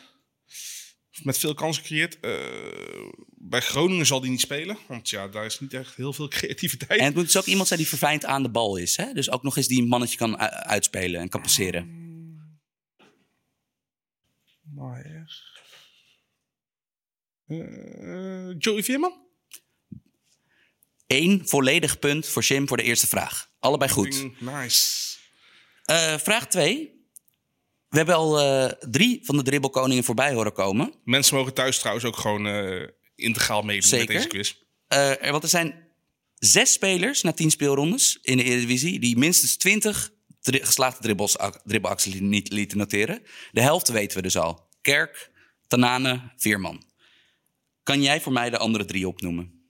Met 1.22 1.38
veel 1.38 1.54
kansen 1.54 1.82
gecreëerd. 1.82 2.20
Eh, 2.20 2.32
bij 3.28 3.60
Groningen 3.60 4.06
zal 4.06 4.20
die 4.20 4.30
niet 4.30 4.40
spelen. 4.40 4.78
Want 4.88 5.08
ja, 5.08 5.28
daar 5.28 5.44
is 5.44 5.60
niet 5.60 5.74
echt 5.74 5.94
heel 5.94 6.12
veel 6.12 6.28
creativiteit. 6.38 7.00
En 7.00 7.06
het 7.06 7.14
moet 7.14 7.24
dus 7.24 7.36
ook 7.36 7.44
iemand 7.44 7.68
zijn 7.68 7.80
die 7.80 7.88
verfijnd 7.88 8.24
aan 8.24 8.42
de 8.42 8.50
bal 8.50 8.76
is. 8.76 8.96
Hè? 8.96 9.12
Dus 9.12 9.30
ook 9.30 9.42
nog 9.42 9.56
eens 9.56 9.68
die 9.68 9.82
een 9.82 9.88
mannetje 9.88 10.16
kan 10.16 10.38
uitspelen 10.38 11.20
en 11.20 11.28
kan 11.28 11.40
passeren. 11.40 12.02
Maar 14.74 15.04
echt. 15.04 15.52
Eh, 17.46 18.54
Joey 18.58 18.82
Veerman? 18.82 19.22
Eén 21.06 21.48
volledig 21.48 21.98
punt 21.98 22.26
voor 22.26 22.42
Jim 22.42 22.68
voor 22.68 22.76
de 22.76 22.82
eerste 22.82 23.06
vraag. 23.06 23.50
Allebei 23.58 23.90
goed. 23.90 24.40
Nice. 24.40 25.13
Eh, 25.84 26.18
vraag 26.18 26.46
2. 26.48 26.92
We 27.88 27.96
hebben 27.96 28.14
al 28.14 28.40
eh, 28.40 28.72
drie 28.90 29.20
van 29.24 29.36
de 29.36 29.42
dribbelkoningen 29.42 30.04
voorbij 30.04 30.32
horen 30.32 30.52
komen. 30.52 30.94
Mensen 31.04 31.36
mogen 31.36 31.54
thuis 31.54 31.78
trouwens 31.78 32.06
ook 32.06 32.16
gewoon 32.16 32.46
eh, 32.46 32.88
integraal 33.14 33.62
meedoen 33.62 33.88
Zeker. 33.88 34.14
met 34.14 34.14
deze 34.16 34.28
quiz. 34.28 34.54
Want 35.30 35.42
er 35.42 35.48
zijn 35.48 35.88
zes 36.34 36.72
spelers 36.72 37.22
na 37.22 37.32
tien 37.32 37.50
speelrondes 37.50 38.18
in 38.22 38.36
de 38.36 38.42
Eredivisie... 38.44 39.00
die 39.00 39.16
minstens 39.18 39.56
20 39.56 40.12
dri- 40.40 40.64
geslaagde 40.64 41.02
dribbels, 41.02 41.36
dribbelacties 41.64 42.20
niet 42.20 42.52
lieten 42.52 42.78
noteren. 42.78 43.22
De 43.52 43.60
helft 43.62 43.88
weten 43.88 44.16
we 44.16 44.22
dus 44.22 44.36
al. 44.36 44.68
Kerk, 44.80 45.30
Tanane, 45.66 46.32
Veerman. 46.36 46.84
Kan 47.82 48.02
jij 48.02 48.20
voor 48.20 48.32
mij 48.32 48.50
de 48.50 48.58
andere 48.58 48.84
drie 48.84 49.08
opnoemen? 49.08 49.68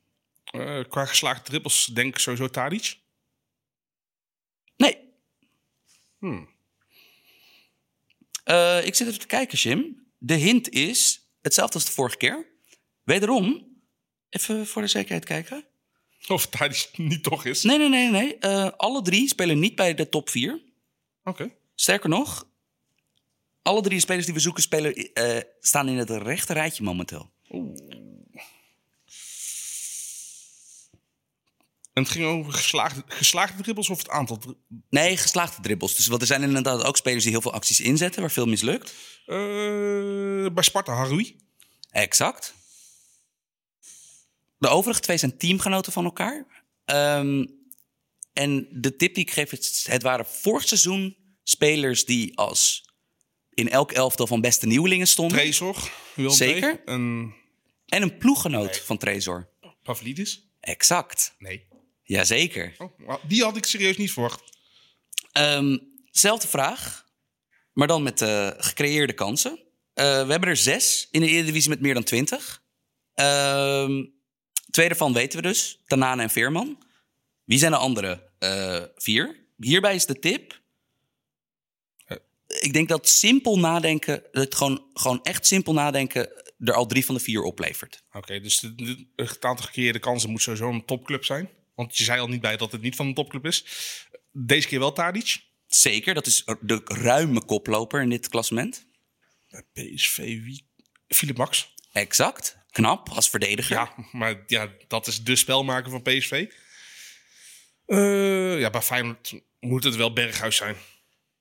Qua 0.88 1.04
geslaagde 1.04 1.44
dribbels 1.44 1.84
denk 1.86 2.14
ik 2.14 2.20
sowieso 2.20 2.48
Tadic. 2.48 2.96
Nee. 4.76 4.98
Hmm. 6.24 6.48
Eh, 8.44 8.86
ik 8.86 8.94
zit 8.94 9.06
even 9.06 9.20
te 9.20 9.26
kijken, 9.26 9.58
Jim. 9.58 10.06
De 10.18 10.34
hint 10.34 10.68
is 10.68 11.28
hetzelfde 11.40 11.74
als 11.74 11.84
de 11.84 11.92
vorige 11.92 12.16
keer. 12.16 12.46
Wederom, 13.02 13.66
even 14.28 14.66
voor 14.66 14.82
de 14.82 14.88
zekerheid 14.88 15.24
kijken. 15.24 15.64
Of 16.28 16.46
Tadic 16.46 16.88
niet 16.96 17.22
toch 17.22 17.44
is. 17.44 17.62
Nee, 17.62 17.78
nee, 17.78 17.88
nee, 17.88 18.10
nee. 18.10 18.38
Eh, 18.38 18.70
alle 18.76 19.02
drie 19.02 19.28
spelen 19.28 19.58
niet 19.58 19.74
bij 19.74 19.94
de 19.94 20.08
top 20.08 20.28
4. 20.28 20.62
Oké. 21.24 21.54
Sterker 21.74 22.08
nog, 22.08 22.48
alle 23.62 23.82
drie 23.82 24.00
spelers 24.00 24.24
die 24.24 24.34
we 24.34 24.40
zoeken 24.40 24.62
spelen, 24.62 24.94
eh, 24.94 25.40
staan 25.60 25.88
in 25.88 25.98
het 25.98 26.10
rechte 26.10 26.52
rijtje 26.52 26.82
momenteel. 26.82 27.30
En 31.94 32.02
het 32.02 32.12
ging 32.12 32.24
over 32.24 32.52
geslaagde, 32.52 33.02
geslaagde 33.06 33.62
dribbels 33.62 33.90
of 33.90 33.98
het 33.98 34.08
aantal. 34.08 34.40
Nee, 34.90 35.16
geslaagde 35.16 35.62
dribbles. 35.62 35.94
Dus, 35.94 36.06
want 36.06 36.20
er 36.20 36.26
zijn 36.26 36.42
inderdaad 36.42 36.84
ook 36.84 36.96
spelers 36.96 37.22
die 37.22 37.32
heel 37.32 37.42
veel 37.42 37.52
acties 37.52 37.80
inzetten, 37.80 38.20
waar 38.20 38.30
veel 38.30 38.46
mislukt. 38.46 38.94
Eh, 39.26 39.36
bij 40.52 40.62
Sparta 40.62 40.92
Haroui. 40.92 41.36
Exact. 41.90 42.54
De 44.58 44.68
overige 44.68 45.00
twee 45.00 45.16
zijn 45.16 45.36
teamgenoten 45.36 45.92
van 45.92 46.04
elkaar. 46.04 46.46
Ehm, 46.84 47.46
en 48.32 48.68
de 48.70 48.96
tip 48.96 49.14
die 49.14 49.24
ik 49.24 49.30
geef, 49.30 49.52
is, 49.52 49.86
het 49.88 50.02
waren 50.02 50.26
vorig 50.26 50.68
seizoen 50.68 51.16
spelers 51.42 52.04
die 52.04 52.36
als 52.38 52.84
in 53.50 53.70
elk 53.70 53.92
elftal 53.92 54.26
van 54.26 54.40
beste 54.40 54.66
nieuwelingen 54.66 55.06
stonden. 55.06 55.38
Trezor. 55.38 55.90
Zeker. 56.16 56.70
II. 56.70 56.80
En 56.84 57.34
En 57.86 58.02
een 58.02 58.18
ploeggenoot 58.18 58.76
van 58.78 58.98
Trezor. 58.98 59.48
Pavlidis. 59.82 60.48
Exact. 60.60 61.34
Nee. 61.38 61.66
Jazeker. 62.04 62.74
Oh, 62.78 63.14
die 63.28 63.42
had 63.42 63.56
ik 63.56 63.64
serieus 63.64 63.96
niet 63.96 64.12
verwacht. 64.12 64.42
Ehm 65.32 65.76
zelfde 66.10 66.48
vraag, 66.48 67.06
maar 67.72 67.86
dan 67.86 68.02
met 68.02 68.22
eh, 68.22 68.50
gecreëerde 68.56 69.12
kansen. 69.12 69.58
Eh, 69.94 70.04
we 70.04 70.30
hebben 70.30 70.48
er 70.48 70.56
zes 70.56 71.08
in 71.10 71.20
de 71.20 71.28
Eredivisie 71.28 71.70
met 71.70 71.80
meer 71.80 71.94
dan 71.94 72.02
twintig. 72.02 72.62
Ehm 73.14 74.04
twee 74.70 74.88
daarvan 74.88 75.12
weten 75.12 75.42
we 75.42 75.48
dus, 75.48 75.80
Tanane 75.86 76.22
en 76.22 76.30
Veerman. 76.30 76.82
Wie 77.44 77.58
zijn 77.58 77.70
de 77.70 77.76
andere 77.76 78.30
eh, 78.38 78.82
vier? 78.96 79.46
Hierbij 79.56 79.94
is 79.94 80.06
de 80.06 80.18
tip. 80.18 80.62
Ik 82.60 82.72
denk 82.72 82.88
dat 82.88 83.08
simpel 83.08 83.58
nadenken, 83.58 84.22
dat 84.32 84.54
gewoon, 84.54 84.86
gewoon 84.92 85.22
echt 85.22 85.46
simpel 85.46 85.72
nadenken, 85.72 86.44
er 86.58 86.74
al 86.74 86.86
drie 86.86 87.04
van 87.04 87.14
de 87.14 87.20
vier 87.20 87.42
oplevert. 87.42 88.04
Oké, 88.12 88.40
dus 88.40 88.60
het 89.16 89.44
aantal 89.44 89.66
gecreëerde 89.66 89.98
kansen 89.98 90.30
moet 90.30 90.42
sowieso 90.42 90.68
een 90.68 90.84
topclub 90.84 91.24
zijn. 91.24 91.50
Want 91.74 91.98
je 91.98 92.04
zei 92.04 92.20
al 92.20 92.28
niet 92.28 92.40
bij 92.40 92.56
dat 92.56 92.72
het 92.72 92.82
niet 92.82 92.96
van 92.96 93.06
een 93.06 93.14
topclub 93.14 93.46
is. 93.46 93.64
Deze 94.32 94.68
keer 94.68 94.78
wel 94.78 94.92
Tadic. 94.92 95.42
Zeker, 95.66 96.14
dat 96.14 96.26
is 96.26 96.44
de 96.60 96.80
ruime 96.84 97.44
koploper 97.44 98.02
in 98.02 98.10
dit 98.10 98.28
klassement. 98.28 98.86
PSV 99.72 100.16
wie? 100.16 100.66
Philip 101.08 101.36
Max. 101.36 101.74
Exact. 101.92 102.58
Knap 102.70 103.08
als 103.08 103.30
verdediger. 103.30 103.76
Ja, 103.76 103.94
maar 104.12 104.42
ja, 104.46 104.72
dat 104.88 105.06
is 105.06 105.22
de 105.22 105.36
spelmaker 105.36 105.90
van 105.90 106.02
PSV. 106.02 106.46
Eh, 107.86 108.58
ja, 108.58 108.70
bij 108.70 108.82
Feyenoord 108.82 109.40
moet 109.60 109.84
het 109.84 109.96
wel 109.96 110.12
Berghuis 110.12 110.56
zijn. 110.56 110.76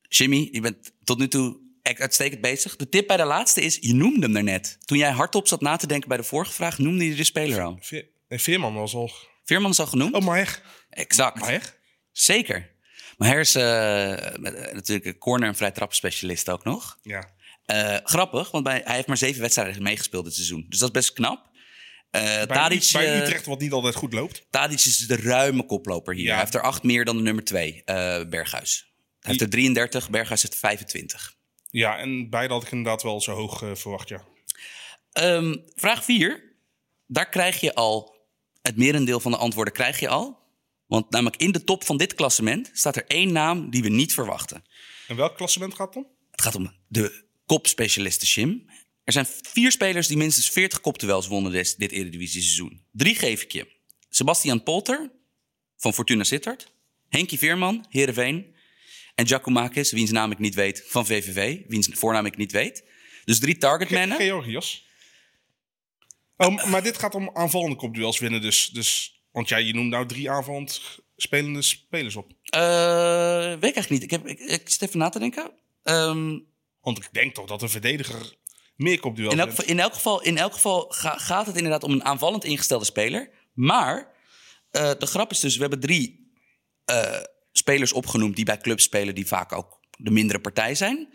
Jimmy, 0.01 0.49
je 0.51 0.61
bent 0.61 0.93
tot 1.03 1.17
nu 1.17 1.27
toe 1.27 1.59
echt 1.81 1.99
uitstekend 1.99 2.41
bezig. 2.41 2.75
De 2.75 2.89
tip 2.89 3.07
bij 3.07 3.17
de 3.17 3.25
laatste 3.25 3.61
is, 3.61 3.77
je 3.81 3.93
noemde 3.93 4.19
hem 4.19 4.34
daarnet. 4.34 4.77
Toen 4.86 4.97
jij 4.97 5.11
hardop 5.11 5.47
zat 5.47 5.61
na 5.61 5.75
te 5.75 5.88
denken 5.88 6.07
bij 6.07 6.17
de 6.17 6.23
vorige 6.23 6.53
vraag, 6.53 6.77
noemde 6.77 7.05
je 7.05 7.15
de 7.15 7.23
speler 7.23 7.61
al. 7.61 7.79
Veerman 8.29 8.73
was 8.73 8.93
al... 8.93 9.11
Veerman 9.43 9.71
is 9.71 9.79
al 9.79 9.85
genoemd? 9.87 10.13
Oh, 10.13 10.21
Maher. 10.21 10.61
exact. 10.89 11.39
Maher? 11.39 11.75
Zeker. 12.11 12.71
Maar 13.17 13.27
hij 13.27 13.39
is 13.39 13.55
eh, 13.55 14.27
eh, 14.35 14.41
natuurlijk 14.73 15.05
een 15.05 15.17
corner- 15.17 15.47
en 15.47 15.55
vrij 15.55 15.71
trappenspecialist 15.71 16.49
ook 16.49 16.63
nog. 16.63 16.97
Ja. 17.01 17.29
Eh, 17.65 17.97
grappig, 18.03 18.51
want 18.51 18.63
bij, 18.63 18.81
hij 18.85 18.95
heeft 18.95 19.07
maar 19.07 19.17
zeven 19.17 19.41
wedstrijden 19.41 19.83
meegespeeld 19.83 20.25
dit 20.25 20.33
seizoen. 20.33 20.65
Dus 20.69 20.79
dat 20.79 20.87
is 20.87 20.93
best 20.93 21.13
knap. 21.13 21.51
Eh 22.09 22.21
Bij, 22.21 22.45
Tadic, 22.45 22.89
bij 22.91 23.21
Utrecht 23.21 23.45
wat 23.45 23.59
niet 23.59 23.71
altijd 23.71 23.95
goed 23.95 24.13
loopt. 24.13 24.45
Tadic 24.49 24.77
is 24.77 24.97
de 24.97 25.15
ruime 25.15 25.65
koploper 25.65 26.13
hier. 26.13 26.23
Ja. 26.23 26.31
Hij 26.31 26.39
heeft 26.39 26.53
er 26.53 26.61
acht 26.61 26.83
meer 26.83 27.05
dan 27.05 27.17
de 27.17 27.23
nummer 27.23 27.43
twee, 27.43 27.81
Berghuis. 28.29 28.93
Hij 29.19 29.31
heeft 29.31 29.41
er 29.41 29.49
33, 29.49 30.09
Berghuis 30.09 30.41
heeft 30.41 30.53
er 30.53 30.59
25. 30.59 31.35
Ja, 31.69 31.97
en 31.97 32.29
beide 32.29 32.53
had 32.53 32.63
ik 32.63 32.71
inderdaad 32.71 33.03
wel 33.03 33.21
zo 33.21 33.31
hoog 33.31 33.63
verwacht, 33.73 34.09
ja. 34.09 34.23
Ehm, 35.11 35.55
vraag 35.75 36.03
4. 36.03 36.55
Daar 37.07 37.29
krijg 37.29 37.59
je 37.59 37.75
al, 37.75 38.12
het 38.64 38.78
merendeel 38.78 39.20
van 39.20 39.32
de 39.32 39.38
antwoorden 39.38 39.74
krijg 39.74 39.99
je 39.99 40.07
al. 40.07 40.41
Want 40.88 41.09
namelijk 41.09 41.41
in 41.41 41.51
de 41.51 41.64
top 41.64 41.84
van 41.84 41.97
dit 41.97 42.14
klassement 42.14 42.70
staat 42.74 42.95
er 42.95 43.05
één 43.07 43.32
naam 43.32 43.70
die 43.70 43.82
we 43.82 43.89
niet 43.89 44.14
verwachten. 44.14 44.64
En 45.07 45.16
welk 45.16 45.38
klassement 45.38 45.74
gaat 45.74 45.88
het 45.88 46.03
om? 46.03 46.11
Het 46.32 46.41
gaat 46.41 46.55
om 46.55 46.72
de 46.88 47.26
kopspecialisten, 47.45 48.28
Shim. 48.28 48.66
Er 49.03 49.14
zijn 49.14 49.28
vier 49.41 49.72
spelers 49.72 50.07
die 50.07 50.18
minstens 50.18 50.49
40 50.49 50.82
kopduels 50.82 51.28
wonnen 51.28 51.51
dit, 51.51 51.80
dit 51.80 51.91
Eredivisie-seizoen. 51.91 52.86
Drie 52.91 53.16
geef 53.16 53.41
ik 53.41 53.51
je. 53.51 53.68
Sebastian 54.09 54.64
Polter 54.64 55.11
van 55.78 55.93
Fortuna 55.93 56.24
Sittard. 56.24 56.74
Henkie 57.09 57.38
Veerman, 57.38 57.86
Heerenveen. 57.89 58.55
En 59.16 59.28
Giacomakis, 59.28 59.91
wiens 59.91 60.11
naam 60.11 60.32
ik 60.32 60.39
niet 60.39 60.55
weet, 60.55 60.84
van 60.88 61.05
VVV. 61.05 61.59
Wiens 61.68 61.88
voornaam 61.91 62.26
ik 62.26 62.38
niet 62.38 62.51
weet. 62.51 62.84
Dus 63.26 63.39
drie 63.39 63.57
targetmannen. 63.57 64.18
Georgios. 64.18 64.86
Oh, 66.38 66.65
maar 66.65 66.84
dit 66.84 66.97
gaat 66.97 67.15
om 67.15 67.29
aanvallende 67.34 67.75
kopduels 67.75 68.19
winnen 68.19 68.41
dus. 68.41 68.67
dus. 68.67 69.21
Want 69.31 69.49
ja, 69.49 69.57
je 69.57 69.73
noemt 69.73 69.89
nou 69.89 70.05
drie 70.07 70.31
aanvallend 70.31 70.81
spelende 71.17 71.61
spelers 71.61 72.15
op. 72.15 72.31
Eh, 72.43 72.59
weet 73.59 73.69
ik 73.69 73.75
eigenlijk 73.75 73.89
niet. 73.89 74.03
Ik, 74.03 74.11
heb, 74.11 74.27
ik, 74.27 74.39
ik 74.39 74.69
zit 74.69 74.81
even 74.81 74.99
na 74.99 75.09
te 75.09 75.19
denken. 75.19 75.51
Ehm, 75.84 76.39
Want 76.81 76.97
ik 76.97 77.09
denk 77.11 77.34
toch 77.34 77.45
dat 77.47 77.61
een 77.61 77.69
verdediger 77.69 78.36
meer 78.75 78.99
kopduels 78.99 79.34
in, 79.34 79.39
elk, 79.39 79.47
wint. 79.47 79.59
geval- 79.59 79.73
in 79.75 79.79
elk 79.79 79.93
geval, 79.93 80.21
in 80.21 80.38
elk 80.38 80.53
geval 80.53 80.86
ga- 80.89 81.17
gaat 81.17 81.45
het 81.45 81.55
inderdaad 81.55 81.84
om 81.84 81.91
een 81.91 82.05
aanvallend 82.05 82.43
ingestelde 82.43 82.86
speler. 82.86 83.29
Maar 83.53 84.11
eh, 84.71 84.91
de 84.97 85.05
grap 85.05 85.31
is 85.31 85.39
dus, 85.39 85.55
we 85.55 85.61
hebben 85.61 85.79
drie 85.79 86.31
eh, 86.86 87.21
spelers 87.51 87.93
opgenoemd 87.93 88.36
die 88.36 88.45
bij 88.45 88.57
clubs 88.57 88.84
spelen 88.84 89.15
die 89.15 89.27
vaak 89.27 89.51
ook 89.51 89.79
de 89.97 90.11
mindere 90.11 90.39
partij 90.39 90.75
zijn. 90.75 91.13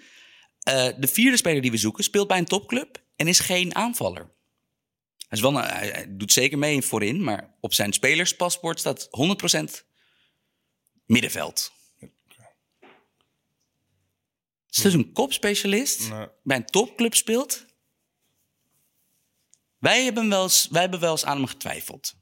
De 0.99 1.09
vierde 1.13 1.37
speler 1.37 1.63
die 1.63 1.71
we 1.71 1.77
zoeken 1.77 2.05
speelt 2.05 2.29
bij 2.29 2.39
een 2.39 2.45
topclub 2.45 3.03
en 3.17 3.29
is 3.29 3.39
geen 3.39 3.75
aanvaller. 3.75 4.31
Hij, 5.29 5.39
is 5.39 5.41
wel 5.41 5.57
een- 5.57 5.65
hij, 5.65 5.89
hij 5.89 6.17
doet 6.17 6.33
zeker 6.33 6.59
mee 6.59 6.75
in 6.75 6.83
voorin, 6.83 7.23
maar 7.25 7.55
op 7.61 7.75
zijn 7.75 7.93
spelerspaspoort 7.93 8.79
staat 8.81 9.09
100% 9.11 9.85
middenveld. 11.07 11.73
Het 14.67 14.77
is 14.77 14.83
dus 14.83 14.93
een 14.93 15.13
kopspecialist 15.13 16.11
Nee. 16.11 16.27
bij 16.43 16.57
een 16.57 16.67
topclub 16.67 17.15
speelt. 17.15 17.67
Wij 19.79 20.05
hebben 20.05 20.29
wel 20.29 20.43
eens, 20.43 20.69
wij 20.71 20.81
hebben 20.81 21.01
wel 21.01 21.11
eens 21.11 21.25
aan 21.25 21.37
hem 21.37 21.47
getwijfeld 21.47 22.15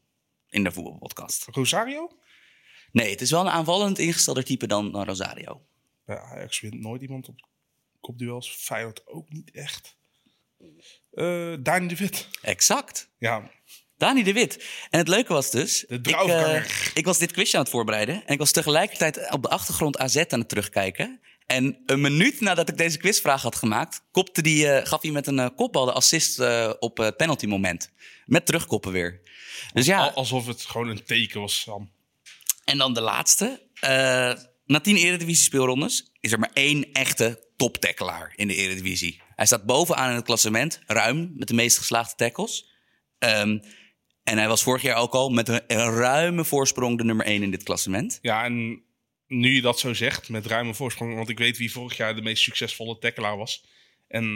in 0.48 0.64
de 0.64 0.72
voetbalpodcast. 0.72 1.44
Rosario? 1.50 2.18
Nee, 2.92 3.11
het 3.11 3.20
is 3.20 3.30
wel 3.30 3.40
een 3.40 3.48
aanvallend 3.52 3.98
ingestelder 3.98 4.44
type 4.44 4.66
dan, 4.66 4.92
dan 4.92 5.04
Rosario. 5.04 5.66
Bij 6.04 6.18
Ajax 6.18 6.61
wint 6.61 6.80
nooit 6.80 7.02
iemand 7.02 7.28
op 7.28 7.48
kopduels. 8.00 8.50
Feyenoord 8.50 9.07
ook 9.07 9.28
niet 9.30 9.50
echt. 9.50 9.96
Eh 11.12 11.54
Dani 11.61 11.86
de 11.88 11.96
Wit. 11.96 12.28
Exact. 12.42 13.11
Ja, 13.18 13.50
Dani 13.96 14.22
de 14.22 14.32
Wit. 14.32 14.64
En 14.90 14.98
het 14.98 15.09
leuke 15.09 15.32
was 15.32 15.50
dus... 15.50 15.84
De 15.88 15.94
ik, 15.94 16.07
eh, 16.07 16.64
ik 16.94 17.04
was 17.04 17.18
dit 17.18 17.32
quizje 17.32 17.57
aan 17.57 17.62
het 17.62 17.72
voorbereiden. 17.72 18.14
En 18.26 18.32
ik 18.32 18.38
was 18.38 18.50
tegelijkertijd 18.50 19.30
op 19.30 19.42
de 19.42 19.48
achtergrond 19.48 19.98
AZ 19.98 20.16
aan 20.16 20.38
het 20.40 20.48
terugkijken. 20.48 21.20
En 21.46 21.82
een 21.86 22.00
minuut 22.00 22.40
nadat 22.40 22.68
ik 22.68 22.76
deze 22.76 22.98
quizvraag 22.98 23.42
had 23.42 23.57
gemaakt... 23.57 24.02
Kopte 24.11 24.42
die, 24.42 24.68
eh, 24.68 24.86
gaf 24.86 25.02
hij 25.02 25.11
met 25.11 25.26
een 25.26 25.54
kopbal 25.54 25.84
de 25.84 25.92
assist 25.92 26.40
op 26.78 26.96
het 26.98 27.16
penalty 27.16 27.46
moment. 27.46 27.90
Met 28.26 28.46
terugkoppen 28.46 28.92
weer. 28.92 29.20
Dus 29.72 29.86
ja, 29.86 29.98
al- 29.98 30.11
alsof 30.11 30.46
het 30.46 30.62
gewoon 30.62 30.88
een 30.88 31.04
teken 31.04 31.40
was, 31.40 31.61
Sam. 31.61 31.90
En 32.64 32.78
dan 32.78 32.94
de 32.94 33.00
laatste. 33.00 33.62
Na 34.66 34.80
tien 34.82 34.96
Eredivisie 34.96 35.44
speelrondes 35.44 36.11
is 36.20 36.32
er 36.32 36.38
maar 36.38 36.50
één 36.52 36.92
echte 36.92 37.44
toptackelaar 37.57 38.32
in 38.36 38.48
de 38.48 38.54
Eredivisie. 38.54 39.22
Hij 39.37 39.47
staat 39.47 39.64
bovenaan 39.66 40.09
in 40.11 40.16
het 40.16 40.24
klassement, 40.24 40.80
ruim, 40.87 41.32
met 41.34 41.49
de 41.49 41.55
meest 41.55 41.78
geslaagde 41.78 42.14
tackles. 42.16 42.70
Ehm, 43.18 43.59
en 44.22 44.39
hij 44.39 44.49
was 44.49 44.62
vorig 44.62 44.82
jaar 44.82 44.97
ook 44.97 45.12
al 45.12 45.28
met 45.30 45.49
een, 45.49 45.61
een 45.66 45.91
ruime 45.95 46.45
voorsprong 46.45 46.99
de 46.99 47.05
nummer 47.05 47.26
één 47.26 47.43
in 47.43 47.51
dit 47.51 47.62
klassement. 47.62 48.18
Ja, 48.22 48.45
en 48.45 48.82
nu 49.26 49.55
je 49.55 49.61
dat 49.61 49.78
zo 49.78 49.95
zegt, 49.95 50.28
met 50.28 50.47
ruime 50.47 50.74
voorsprong... 50.74 51.14
want 51.14 51.28
ik 51.28 51.39
weet 51.39 51.57
wie 51.59 51.72
vorig 51.72 51.97
jaar 51.97 52.14
de 52.14 52.22
meest 52.22 52.43
succesvolle 52.43 52.99
tackelaar 52.99 53.37
was. 53.37 53.64
En 54.09 54.26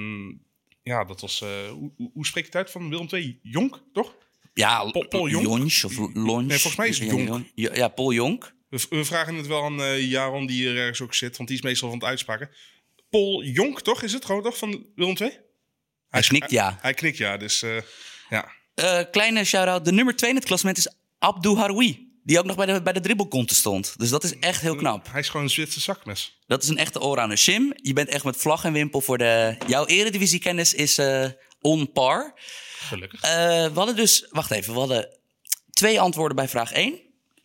ja, 0.82 1.04
dat 1.04 1.20
was... 1.20 1.40
eh, 1.42 1.68
hoe, 1.70 1.92
hoe- 2.12 2.26
spreek 2.26 2.42
je 2.44 2.48
het 2.50 2.58
uit 2.58 2.70
van 2.70 2.88
Willem 2.90 3.06
II? 3.10 3.38
Jonk, 3.42 3.82
toch? 3.92 4.14
Ja, 4.54 4.90
Paul- 4.90 5.08
Paul 5.08 5.28
Jonk? 5.28 5.44
Jonch 5.46 5.84
of 5.84 5.96
Lonch. 6.14 6.46
Nee, 6.46 6.58
volgens 6.58 6.76
mij 6.76 6.88
is 6.88 6.98
het 6.98 7.10
Jonk. 7.10 7.28
Jon- 7.28 7.48
Ja, 7.54 7.88
Paul 7.88 8.12
Jonk. 8.12 8.54
We, 8.68 8.86
we 8.90 9.04
vragen 9.04 9.34
het 9.34 9.46
wel 9.46 9.64
aan 9.64 9.82
eh 9.82 10.10
Jaron, 10.10 10.46
die 10.46 10.68
er 10.68 10.76
ergens 10.76 11.00
ook 11.00 11.14
zit... 11.14 11.36
want 11.36 11.48
die 11.48 11.58
is 11.58 11.64
meestal 11.64 11.88
van 11.90 11.98
het 11.98 12.06
uitspraken. 12.08 12.50
Paul 13.10 13.42
Jonk, 13.42 13.80
toch? 13.80 14.02
Is 14.02 14.12
het 14.12 14.24
gewoon 14.24 14.42
toch 14.42 14.58
van 14.58 14.86
Willem 14.94 15.16
II? 15.16 15.38
Hij 16.08 16.20
knikt 16.22 16.50
ja. 16.50 16.78
Hij 16.80 16.94
knikt 16.94 17.16
ja, 17.16 17.36
dus 17.36 17.62
eh, 17.62 17.76
ja. 18.28 18.52
Eh, 18.74 19.00
kleine 19.10 19.44
shout-out. 19.44 19.84
De 19.84 19.92
nummer 19.92 20.16
twee 20.16 20.30
in 20.30 20.36
het 20.36 20.44
klassement 20.44 20.78
is 20.78 20.88
Abdou 21.18 21.56
Haroui. 21.56 22.08
Die 22.22 22.38
ook 22.38 22.44
nog 22.44 22.56
bij 22.56 22.66
de, 22.66 22.82
bij 22.82 22.92
de 22.92 23.00
dribbelcontest 23.00 23.60
stond. 23.60 23.94
Dus 23.98 24.10
dat 24.10 24.24
is 24.24 24.38
echt 24.38 24.60
heel 24.60 24.76
knap. 24.76 25.08
Hij 25.10 25.20
is 25.20 25.28
gewoon 25.28 25.42
een 25.42 25.52
Zwitser 25.52 25.80
zakmes. 25.80 26.38
Dat 26.46 26.62
is 26.62 26.68
een 26.68 26.78
echte 26.78 26.98
allrounder. 26.98 27.38
Shim, 27.38 27.72
je 27.74 27.92
bent 27.92 28.08
echt 28.08 28.24
met 28.24 28.36
vlag 28.36 28.64
en 28.64 28.72
wimpel 28.72 29.00
voor 29.00 29.18
de... 29.18 29.56
Jouw 29.66 29.86
eredivisiekennis 29.86 30.74
is 30.74 30.98
eh 30.98 31.26
on 31.60 31.92
par. 31.92 32.34
Gelukkig. 32.78 33.20
We 33.20 33.70
hadden 33.74 33.96
dus... 33.96 34.26
Wacht 34.30 34.50
even, 34.50 34.72
we 34.72 34.78
hadden 34.78 35.18
twee 35.70 36.00
antwoorden 36.00 36.36
bij 36.36 36.48
vraag 36.48 36.72
1. 36.72 37.00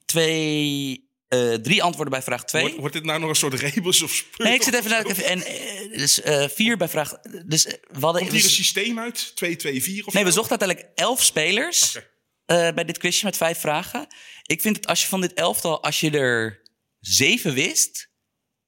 Twee... 0.05 1.05
eh, 1.28 1.53
drie 1.53 1.84
antwoorden 1.84 2.13
bij 2.13 2.21
vraag 2.21 2.45
2. 2.45 2.61
Wordt, 2.61 2.78
wordt 2.78 2.93
dit 2.93 3.03
nou 3.03 3.19
nog 3.19 3.30
een 3.30 3.36
soort 3.36 3.53
rebus 3.53 4.01
of 4.01 4.13
speur? 4.13 4.45
Nee, 4.45 4.55
ik 4.55 4.63
zit 4.63 4.73
even 4.73 4.89
naar... 4.89 5.05
Even, 5.05 5.26
en, 5.26 5.45
eh, 5.45 5.97
dus 5.97 6.21
eh, 6.21 6.47
vier 6.47 6.78
bij 6.78 6.89
vraag... 6.89 7.19
Dus 7.45 7.63
we 7.63 7.99
hadden... 7.99 8.21
Komt 8.21 8.34
hier 8.34 8.43
een 8.43 8.49
systeem 8.49 8.99
uit? 8.99 9.36
2, 9.36 9.55
2, 9.55 9.84
4 9.84 10.05
of 10.05 10.13
nee, 10.13 10.23
we 10.23 10.30
zo? 10.30 10.36
zochten 10.36 10.59
uiteindelijk 10.59 10.99
elf 10.99 11.23
spelers 11.23 11.97
bij 12.45 12.86
dit 12.86 12.97
quizje 12.97 13.26
met 13.26 13.38
vijf 13.38 13.59
vragen. 13.59 14.07
Ik 14.43 14.61
vind 14.61 14.76
het 14.76 14.88
als 14.88 15.01
je 15.01 15.07
van 15.07 15.21
dit 15.21 15.34
elftal, 15.34 15.84
als 15.84 15.99
je 15.99 16.11
er 16.11 16.61
zeven 16.99 17.53
wist, 17.53 18.09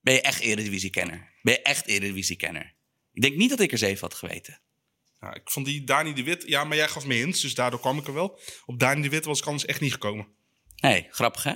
ben 0.01 0.13
je 0.13 0.21
echt 0.21 0.39
eredivisie-kenner. 0.39 1.33
Ben 1.41 1.53
je 1.53 1.61
echt 1.61 1.87
eredivisie-kenner. 1.87 2.75
Ik 3.13 3.21
denk 3.21 3.35
niet 3.35 3.49
dat 3.49 3.59
ik 3.59 3.71
er 3.71 3.77
zeven 3.77 4.01
had 4.01 4.13
geweten. 4.13 4.61
Ja, 5.19 5.33
ik 5.33 5.49
vond 5.49 5.65
die 5.65 5.83
Dani 5.83 6.13
de 6.13 6.23
Wit... 6.23 6.43
Ja, 6.47 6.63
maar 6.63 6.77
jij 6.77 6.87
gaf 6.87 7.05
me 7.05 7.13
hints, 7.13 7.41
dus 7.41 7.53
daardoor 7.53 7.79
kwam 7.79 7.97
ik 7.97 8.07
er 8.07 8.13
wel. 8.13 8.39
Op 8.65 8.79
Dani 8.79 9.01
de 9.01 9.09
Wit 9.09 9.25
was 9.25 9.39
ik 9.39 9.45
anders 9.45 9.65
echt 9.65 9.81
niet 9.81 9.91
gekomen. 9.91 10.27
Nee, 10.75 11.07
grappig 11.09 11.43
hè? 11.43 11.55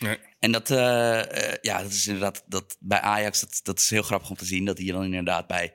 Nee. 0.00 0.18
En 0.38 0.52
dat, 0.52 0.70
eh, 0.70 1.52
eh, 1.52 1.56
ja, 1.60 1.82
dat 1.82 1.90
is 1.90 2.06
inderdaad, 2.06 2.44
dat, 2.46 2.76
bij 2.80 3.00
Ajax, 3.00 3.40
dat, 3.40 3.60
dat 3.62 3.78
is 3.78 3.90
heel 3.90 4.02
grappig 4.02 4.30
om 4.30 4.36
te 4.36 4.44
zien. 4.44 4.64
Dat 4.64 4.78
hij 4.78 4.86
dan 4.86 5.04
inderdaad 5.04 5.46
bij 5.46 5.72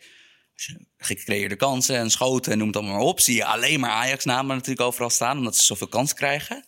gecreëerde 0.98 1.56
kansen 1.56 1.96
en 1.98 2.10
schoten 2.10 2.52
en 2.52 2.58
noem 2.58 2.68
het 2.68 2.76
allemaal 2.76 2.96
maar 2.96 3.06
op. 3.06 3.20
Zie 3.20 3.36
je 3.36 3.46
alleen 3.46 3.80
maar 3.80 3.90
Ajax-namen 3.90 4.56
natuurlijk 4.56 4.88
overal 4.88 5.10
staan, 5.10 5.38
omdat 5.38 5.56
ze 5.56 5.66
zoveel 5.66 5.88
kans 5.88 6.14
krijgen. 6.14 6.66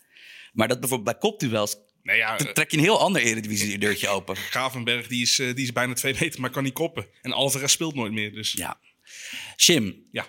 Maar 0.52 0.68
dat 0.68 0.80
bijvoorbeeld 0.80 1.18
bij 1.20 1.30
kopduels, 1.30 1.76
Nee, 2.02 2.16
ja, 2.16 2.38
eh, 2.38 2.46
trek 2.46 2.70
je 2.70 2.76
een 2.76 2.82
heel 2.82 3.00
ander 3.00 3.22
eredivisie-deurtje 3.22 4.08
open. 4.16 4.36
Gravenberg 4.36 5.06
die 5.06 5.22
is, 5.22 5.36
die 5.36 5.54
is 5.54 5.72
bijna 5.72 5.92
twee 5.92 6.16
meter, 6.20 6.40
maar 6.40 6.50
kan 6.50 6.62
niet 6.62 6.72
koppen. 6.72 7.06
En 7.22 7.32
Alvarez 7.32 7.72
speelt 7.72 7.94
nooit 7.94 8.12
meer, 8.12 8.32
dus 8.32 8.52
ja. 8.52 8.78
Shim, 9.56 10.06
ja. 10.12 10.26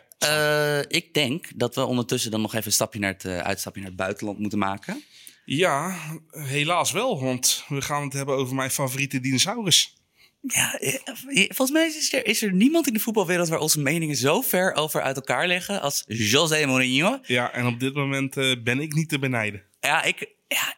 ik 0.87 1.13
denk 1.13 1.47
dat 1.55 1.75
we 1.75 1.85
ondertussen 1.85 2.31
dan 2.31 2.41
nog 2.41 2.53
even 2.53 2.65
een 2.65 2.71
stapje 2.71 2.99
naar 2.99 3.13
het, 3.13 3.25
uitstapje 3.25 3.81
naar 3.81 3.89
het 3.89 3.99
buitenland 3.99 4.39
moeten 4.39 4.59
maken. 4.59 5.03
Ja, 5.51 5.95
helaas 6.29 6.91
wel, 6.91 7.21
want 7.21 7.63
we 7.67 7.81
gaan 7.81 8.03
het 8.03 8.13
hebben 8.13 8.35
over 8.35 8.55
mijn 8.55 8.71
favoriete 8.71 9.19
dinosaurus. 9.19 9.97
Ja, 10.41 10.79
eh, 10.79 10.93
volgens 11.33 11.71
mij 11.71 11.87
is 11.87 12.13
er, 12.13 12.25
is 12.25 12.41
er 12.41 12.53
niemand 12.53 12.87
in 12.87 12.93
de 12.93 12.99
voetbalwereld 12.99 13.49
waar 13.49 13.59
onze 13.59 13.79
meningen 13.79 14.15
zo 14.15 14.41
ver 14.41 14.73
over 14.73 15.01
uit 15.01 15.15
elkaar 15.15 15.47
liggen 15.47 15.81
als 15.81 16.03
José 16.07 16.65
Mourinho. 16.65 17.19
Ja, 17.23 17.51
en 17.51 17.65
op 17.65 17.79
dit 17.79 17.93
moment 17.93 18.37
eh, 18.37 18.55
ben 18.63 18.79
ik 18.79 18.93
niet 18.93 19.09
te 19.09 19.19
benijden. 19.19 19.63
Ja, 19.79 20.03
ik. 20.03 20.33
Ja, 20.47 20.75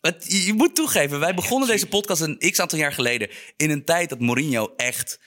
het, 0.00 0.24
je, 0.28 0.46
je 0.46 0.52
moet 0.52 0.74
toegeven, 0.74 1.20
wij 1.20 1.34
begonnen 1.34 1.68
deze 1.68 1.86
podcast 1.86 2.20
een 2.20 2.38
x 2.38 2.60
aantal 2.60 2.78
jaar 2.78 2.92
geleden. 2.92 3.30
In 3.56 3.70
een 3.70 3.84
tijd 3.84 4.08
dat 4.08 4.20
Mourinho 4.20 4.72
echt. 4.76 5.20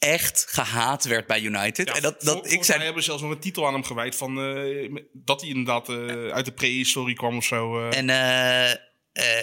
Echt 0.00 0.46
gehaat 0.48 1.04
werd 1.04 1.26
bij 1.26 1.40
United. 1.42 1.88
Ja, 1.88 1.94
en 1.94 2.02
dat, 2.02 2.22
dat, 2.22 2.50
ik 2.50 2.64
zei. 2.64 2.82
hebben 2.82 3.02
zelfs 3.02 3.22
nog 3.22 3.30
een 3.30 3.38
titel 3.38 3.66
aan 3.66 3.72
hem 3.72 3.84
gewijd 3.84 4.16
van 4.16 4.40
eh, 4.40 5.02
dat 5.12 5.40
hij 5.40 5.50
inderdaad 5.50 5.88
eh, 5.88 5.96
uit 6.28 6.44
de 6.44 6.52
prehistorie 6.52 7.14
kwam 7.16 7.36
of 7.36 7.44
zo. 7.44 7.88
eh. 7.90 7.96
En 7.98 8.08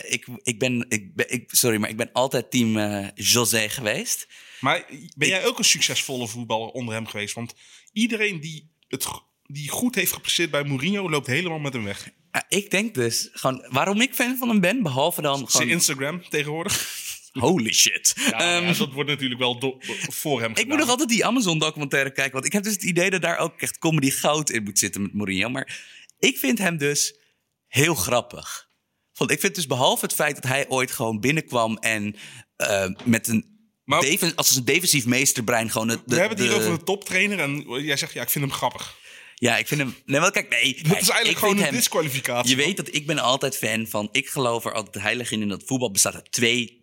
ik, 0.07 0.27
ik 0.43 0.59
ben. 0.59 0.85
Ik 0.89 1.15
ben 1.15 1.31
ik, 1.33 1.43
sorry, 1.47 1.77
maar 1.77 1.89
ik 1.89 1.97
ben 1.97 2.09
altijd 2.13 2.51
team 2.51 3.01
José 3.15 3.69
geweest. 3.69 4.27
Maar 4.59 4.85
ben 5.15 5.27
jij 5.27 5.45
ook 5.45 5.57
een 5.57 5.63
succesvolle 5.63 6.27
voetballer 6.27 6.67
onder 6.69 6.93
hem 6.93 7.07
geweest? 7.07 7.33
Want 7.35 7.53
iedereen 7.93 8.39
die 8.39 8.69
het 8.87 9.05
die 9.47 9.69
goed 9.69 9.95
heeft 9.95 10.11
gepresteerd 10.11 10.51
bij 10.51 10.63
Mourinho 10.63 11.09
loopt 11.09 11.27
helemaal 11.27 11.59
met 11.59 11.73
hem 11.73 11.83
weg. 11.83 12.09
Ja, 12.31 12.45
ik 12.49 12.71
denk 12.71 12.93
dus 12.93 13.29
gewoon 13.31 13.65
waarom 13.69 14.01
ik 14.01 14.13
fan 14.13 14.37
van 14.37 14.49
hem 14.49 14.59
ben, 14.59 14.83
behalve 14.83 15.21
dan 15.21 15.37
Zijn 15.37 15.49
gewoon. 15.49 15.69
Instagram 15.69 16.29
tegenwoordig. 16.29 17.05
Holy 17.49 17.73
shit. 17.73 18.13
Ja, 18.15 18.31
Ehm, 18.57 18.65
ja, 18.65 18.73
dat 18.73 18.93
wordt 18.93 19.09
natuurlijk 19.09 19.39
wel 19.39 19.59
do- 19.59 19.77
voor 20.09 20.41
hem 20.41 20.51
ik 20.55 20.67
moet 20.67 20.77
nog 20.77 20.89
altijd 20.89 21.09
die 21.09 21.25
Amazon-documentaire 21.25 22.11
kijken. 22.11 22.33
Want 22.33 22.45
ik 22.45 22.51
heb 22.53 22.63
dus 22.63 22.73
het 22.73 22.83
idee 22.83 23.09
dat 23.09 23.21
daar 23.21 23.37
ook 23.37 23.61
echt 23.61 23.77
comedy 23.77 24.09
goud 24.11 24.49
in 24.49 24.63
moet 24.63 24.79
zitten 24.79 25.01
met 25.01 25.13
Mourinho. 25.13 25.49
Maar 25.49 25.79
ik 26.19 26.37
vind 26.37 26.57
hem 26.57 26.77
dus 26.77 27.19
heel 27.67 27.95
grappig. 27.95 28.67
Want 29.13 29.31
ik 29.31 29.39
vind 29.39 29.55
dus 29.55 29.67
behalve 29.67 30.05
het 30.05 30.13
feit 30.13 30.35
dat 30.35 30.43
hij 30.43 30.65
ooit 30.69 30.91
gewoon 30.91 31.19
binnenkwam 31.19 31.77
en 31.77 32.15
eh, 32.55 32.89
met 33.03 33.27
een. 33.27 33.55
Maar- 33.83 34.01
defen- 34.01 34.35
als 34.35 34.55
een 34.55 34.65
defensief 34.65 35.05
meesterbrein 35.05 35.69
gewoon. 35.71 35.87
De, 35.87 35.99
We 36.05 36.15
hebben 36.15 36.37
het 36.37 36.39
hier 36.47 36.49
de- 36.49 36.55
over 36.55 36.71
een 36.71 36.83
toptrainer 36.83 37.39
en 37.39 37.61
jij 37.83 37.97
zegt 37.97 38.13
ja, 38.13 38.21
ik 38.21 38.29
vind 38.29 38.45
hem 38.45 38.53
grappig. 38.53 38.95
Ja, 39.35 39.57
ik 39.57 39.67
vind 39.67 39.81
hem. 39.81 39.95
Nee, 40.05 40.19
wel 40.19 40.31
kijk, 40.31 40.49
nee. 40.49 40.73
Dat 40.87 41.01
is 41.01 41.09
eigenlijk 41.09 41.37
gewoon 41.39 41.57
een 41.63 41.71
disqualificatie. 41.73 42.49
Je 42.49 42.63
weet 42.63 42.77
dat 42.77 42.93
ik 42.95 43.05
ben 43.07 43.19
altijd 43.19 43.57
fan 43.57 43.87
van. 43.87 44.09
Ik 44.11 44.27
geloof 44.29 44.65
er 44.65 44.73
altijd 44.73 45.03
heilig 45.03 45.31
in. 45.31 45.41
In 45.41 45.47
dat 45.47 45.63
voetbal 45.65 45.91
bestaat 45.91 46.13
uit 46.15 46.31
twee. 46.31 46.76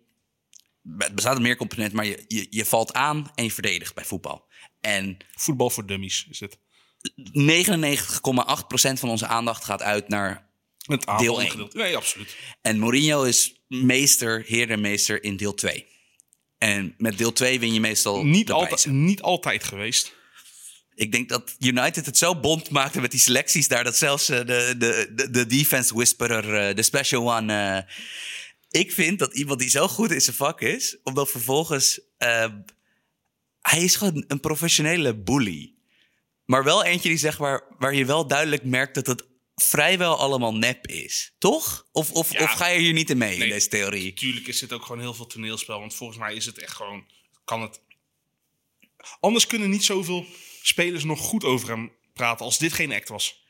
Het 0.97 1.15
bestaat 1.15 1.33
uit 1.33 1.41
meer 1.41 1.55
componenten, 1.55 1.95
maar 1.95 2.05
je, 2.05 2.25
je, 2.27 2.47
je 2.49 2.65
valt 2.65 2.93
aan 2.93 3.31
en 3.35 3.43
je 3.43 3.51
verdedigt 3.51 3.93
bij 3.95 4.05
voetbal. 4.05 4.47
En 4.81 5.17
Voetbal 5.33 5.69
voor 5.69 5.85
dummies 5.85 6.27
is 6.29 6.39
het. 6.39 6.57
99,8% 7.15 8.99
van 8.99 9.09
onze 9.09 9.27
aandacht 9.27 9.63
gaat 9.63 9.81
uit 9.81 10.07
naar. 10.07 10.53
Het 10.77 11.05
Deel 11.17 11.41
één. 11.41 11.49
gedeelte. 11.49 11.77
Nee, 11.77 11.95
absoluut. 11.95 12.35
En 12.61 12.79
Mourinho 12.79 13.23
is 13.23 13.61
meester, 13.67 14.43
heer 14.47 14.69
en 14.69 14.81
meester 14.81 15.23
in 15.23 15.37
deel 15.37 15.53
2. 15.53 15.85
En 16.57 16.95
met 16.97 17.17
deel 17.17 17.33
2 17.33 17.59
win 17.59 17.73
je 17.73 17.79
meestal. 17.79 18.25
Niet, 18.25 18.47
de 18.47 18.53
altijd, 18.53 18.85
niet 18.85 19.21
altijd 19.21 19.63
geweest. 19.63 20.15
Ik 20.93 21.11
denk 21.11 21.29
dat 21.29 21.55
United 21.59 22.05
het 22.05 22.17
zo 22.17 22.39
bond 22.39 22.69
maakte 22.69 23.01
met 23.01 23.11
die 23.11 23.19
selecties 23.19 23.67
daar. 23.67 23.83
dat 23.83 23.97
zelfs 23.97 24.29
eh, 24.29 24.37
de, 24.37 24.75
de, 24.77 25.11
de, 25.15 25.29
de 25.29 25.45
defense 25.45 25.93
whisperer, 25.93 26.67
eh, 26.67 26.75
de 26.75 26.83
special 26.83 27.35
one. 27.35 27.85
Ik 28.75 28.91
vind 28.91 29.19
dat 29.19 29.33
iemand 29.33 29.59
die 29.59 29.69
zo 29.69 29.87
goed 29.87 30.11
in 30.11 30.21
zijn 30.21 30.35
vak 30.35 30.61
is. 30.61 30.97
omdat 31.03 31.31
vervolgens. 31.31 31.99
eh, 32.17 32.53
hij 33.61 33.83
is 33.83 33.95
gewoon 33.95 34.23
een 34.27 34.39
professionele 34.39 35.15
bully. 35.15 35.73
Maar 36.45 36.63
wel 36.63 36.83
eentje 36.83 37.09
die 37.09 37.17
zeg 37.17 37.39
maar, 37.39 37.63
waar 37.79 37.95
je 37.95 38.05
wel 38.05 38.27
duidelijk 38.27 38.63
merkt 38.63 38.95
dat 38.95 39.07
het 39.07 39.25
vrijwel 39.55 40.17
allemaal 40.19 40.55
nep 40.55 40.87
is. 40.87 41.33
Toch? 41.37 41.87
Of, 41.91 42.11
of, 42.11 42.31
Ja. 42.33 42.43
of 42.43 42.51
ga 42.51 42.67
je 42.67 42.79
hier 42.79 42.93
niet 42.93 43.09
in 43.09 43.17
mee 43.17 43.37
in 43.37 43.49
deze 43.49 43.67
theorie? 43.67 44.13
Tuurlijk 44.13 44.47
is 44.47 44.59
dit 44.59 44.73
ook 44.73 44.81
gewoon 44.85 45.01
heel 45.01 45.13
veel 45.13 45.27
toneelspel. 45.27 45.79
Want 45.79 45.95
volgens 45.95 46.19
mij 46.19 46.35
is 46.35 46.45
het 46.45 46.57
echt 46.57 46.75
gewoon... 46.75 47.05
Kan 47.45 47.61
het... 47.61 47.81
Anders 49.19 49.47
kunnen 49.47 49.69
niet 49.69 49.83
zoveel 49.83 50.25
spelers 50.61 51.03
nog 51.03 51.19
goed 51.19 51.43
over 51.43 51.69
hem 51.69 51.91
praten 52.13 52.45
als 52.45 52.57
dit 52.57 52.73
geen 52.73 52.91
act 52.93 53.09
was. 53.09 53.44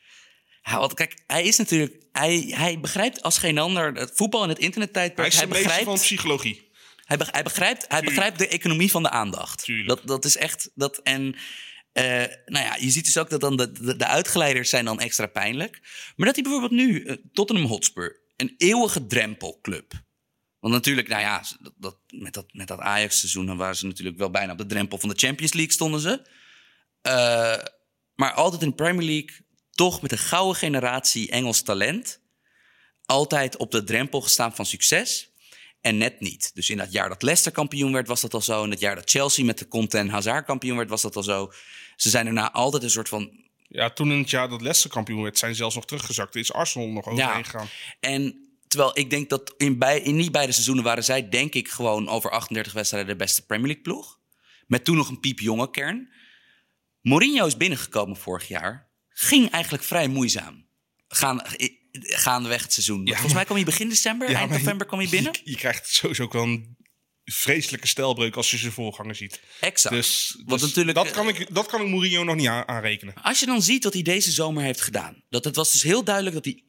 Ja, 0.70 0.80
want 0.80 0.94
kijk, 0.94 1.24
hij 1.28 1.44
is 1.44 1.58
natuurlijk. 1.58 2.04
Hij, 2.12 2.46
hij 2.50 2.80
begrijpt 2.80 3.22
als 3.22 3.38
geen 3.38 3.58
ander 3.58 3.94
het 3.94 4.12
voetbal 4.16 4.44
en 4.44 4.48
het 4.50 4.58
Hij 4.58 4.66
internettijdperk. 4.66 5.28
is 5.28 5.34
Hij, 5.36 5.44
een 5.44 5.50
meester 5.50 5.70
van 5.72 5.78
begrijpt, 5.84 6.02
psychologie. 6.04 6.72
hij, 7.04 7.18
be- 7.18 7.28
hij, 7.32 7.44
begrijpt, 7.44 7.80
hij 7.80 7.88
Tuurlijk. 8.00 8.16
begrijpt 8.16 8.40
de 8.40 8.48
economie 8.48 8.92
van 8.92 9.04
de 9.04 9.10
aandacht. 9.10 9.64
Tuurlijk. 9.64 9.88
Dat, 9.88 10.02
dat 10.08 10.26
is 10.26 10.38
echt. 10.38 10.72
Dat, 10.76 10.98
en 10.98 11.36
eh, 11.92 12.04
nou 12.46 12.66
ja, 12.66 12.76
je 12.80 12.90
ziet 12.90 13.06
dus 13.06 13.18
ook 13.18 13.30
dat 13.30 13.42
dan 13.42 13.58
de, 13.58 13.72
de, 13.72 13.96
de 13.96 14.06
uitgeleiders 14.08 14.70
zijn 14.70 14.86
dan 14.86 15.00
extra 15.00 15.26
pijnlijk. 15.28 15.80
Maar 16.16 16.26
dat 16.26 16.36
hij 16.36 16.44
bijvoorbeeld 16.44 16.72
nu, 16.88 17.04
eh, 17.04 17.16
Tottenham 17.34 17.66
Hotspur, 17.66 18.20
een 18.36 18.54
eeuwige 18.58 19.06
drempelclub. 19.08 19.94
Want 20.60 20.74
natuurlijk, 20.74 21.08
nou 21.08 21.22
ja, 21.22 21.44
dat, 21.60 21.74
dat, 21.78 21.98
met 22.08 22.34
dat, 22.34 22.54
met 22.54 22.68
dat 22.68 22.80
Ajax-seizoen 22.80 23.46
dan 23.46 23.58
waren 23.58 23.76
ze 23.76 23.86
natuurlijk 23.86 24.18
wel 24.18 24.30
bijna 24.32 24.52
op 24.52 24.58
de 24.58 24.66
drempel 24.66 24.98
van 24.98 25.10
de 25.10 25.16
Champions 25.18 25.54
League 25.54 25.74
stonden 25.74 26.00
ze. 26.00 26.28
Eh, 27.02 27.66
maar 28.16 28.32
altijd 28.34 28.62
in 28.62 28.70
de 28.70 28.76
Premier 28.76 29.06
League 29.06 29.45
toch 29.76 30.02
met 30.02 30.12
een 30.12 30.18
gouden 30.18 30.56
generatie 30.56 31.30
Engels 31.30 31.62
talent. 31.62 32.20
Altijd 33.06 33.58
op 33.58 33.72
de 33.72 33.84
drempel 33.84 34.22
gestaan 34.22 34.56
van 34.56 34.66
succes. 34.66 35.34
En 35.82 35.98
net 35.98 36.20
niet. 36.20 36.52
Dus 36.54 36.70
in 36.70 36.78
dat 36.78 36.92
jaar 36.92 37.10
dat 37.10 37.22
Leicester 37.22 37.52
kampioen 37.52 37.94
werd, 37.94 38.08
was 38.08 38.22
dat 38.22 38.34
al 38.34 38.42
zo. 38.42 38.64
In 38.64 38.70
het 38.70 38.80
jaar 38.80 38.96
dat 38.96 39.10
Chelsea 39.10 39.46
met 39.46 39.58
de 39.58 39.68
Conte 39.68 39.98
en 39.98 40.10
Hazard 40.10 40.46
kampioen 40.46 40.78
werd, 40.78 40.90
was 40.90 41.02
dat 41.02 41.16
al 41.16 41.24
zo. 41.24 41.52
Ze 41.96 42.10
zijn 42.10 42.26
daarna 42.26 42.52
altijd 42.52 42.84
een 42.84 42.90
soort 42.90 43.10
van 43.10 43.44
Ja, 43.68 43.90
toen 43.90 44.12
in 44.12 44.18
het 44.18 44.30
jaar 44.30 44.50
dat 44.50 44.62
Leicester 44.62 44.90
kampioen 44.90 45.22
werd, 45.22 45.38
zijn 45.38 45.52
ze 45.52 45.58
zelfs 45.58 45.76
nog 45.76 45.86
teruggezakt. 45.86 46.34
Er 46.34 46.40
is 46.40 46.54
Arsenal 46.54 46.88
nog 46.88 47.08
overheen 47.08 47.46
gegaan. 47.46 47.68
En 48.00 48.50
terwijl 48.68 48.98
ik 48.98 49.10
denk 49.10 49.30
dat 49.30 49.54
in, 49.58 49.80
bij, 49.80 50.00
in 50.00 50.16
niet 50.16 50.32
beide 50.32 50.52
seizoenen 50.52 50.84
waren 50.84 51.04
zij, 51.04 51.30
denk 51.30 51.54
ik, 51.54 51.70
gewoon 51.70 52.10
over 52.10 52.32
38 52.32 52.74
wedstrijden 52.74 53.10
de 53.10 53.24
beste 53.24 53.46
Premier 53.46 53.66
League 53.66 53.84
ploeg. 53.84 54.20
Met 54.68 54.86
toen 54.86 54.96
nog 54.96 55.10
een 55.10 55.20
piepjonge 55.20 55.70
kern. 55.70 56.14
Mourinho 57.02 57.46
is 57.46 57.58
binnengekomen 57.58 58.18
vorig 58.18 58.48
jaar. 58.48 58.90
Ging 59.18 59.50
eigenlijk 59.50 59.84
vrij 59.84 60.08
moeizaam. 60.08 60.68
Gaan, 61.08 61.42
i- 61.62 61.80
gaandeweg 61.92 62.62
het 62.62 62.74
seizoen. 62.74 63.08
Volgens 63.08 63.34
mij 63.34 63.44
kwam 63.44 63.56
hij 63.56 63.66
begin 63.66 63.90
december, 63.90 64.28
eind 64.28 64.52
je- 64.52 64.58
november 64.58 64.88
kwam 64.88 65.00
hij 65.00 65.10
binnen. 65.10 65.34
Je, 65.44 65.52
je 65.52 65.58
krijgt 65.58 65.88
sowieso 65.90 66.24
ook 66.24 66.34
wel 66.34 66.44
een 66.44 66.78
vreselijke 67.24 67.88
stijlbreuk 67.88 68.36
als 68.36 68.52
je 68.52 68.58
zijn 68.58 68.72
voorganger 68.72 69.16
ziet. 69.16 69.40
Exact. 69.60 69.96
Dus, 69.96 70.36
dus 70.46 70.62
natuurlijk, 70.62 70.98
dat, 70.98 71.06
eh, 71.08 71.14
kan 71.14 71.28
ik, 71.28 71.54
dat 71.54 71.66
kan 71.68 71.82
ik 71.82 71.88
Mourinho 71.88 72.24
nog 72.24 72.36
niet 72.36 72.48
aan- 72.48 72.68
aanrekenen. 72.68 73.14
Als 73.22 73.40
je 73.40 73.46
dan 73.46 73.62
ziet 73.62 73.84
wat 73.84 73.94
hij 73.94 74.02
deze 74.02 74.32
zomer 74.32 74.64
heeft 74.64 74.82
gedaan. 74.82 75.24
Dat 75.30 75.44
het 75.44 75.56
was 75.56 75.72
dus 75.72 75.84
heel 75.84 76.04
duidelijk 76.04 76.36
dat 76.36 76.46
hij 76.46 76.64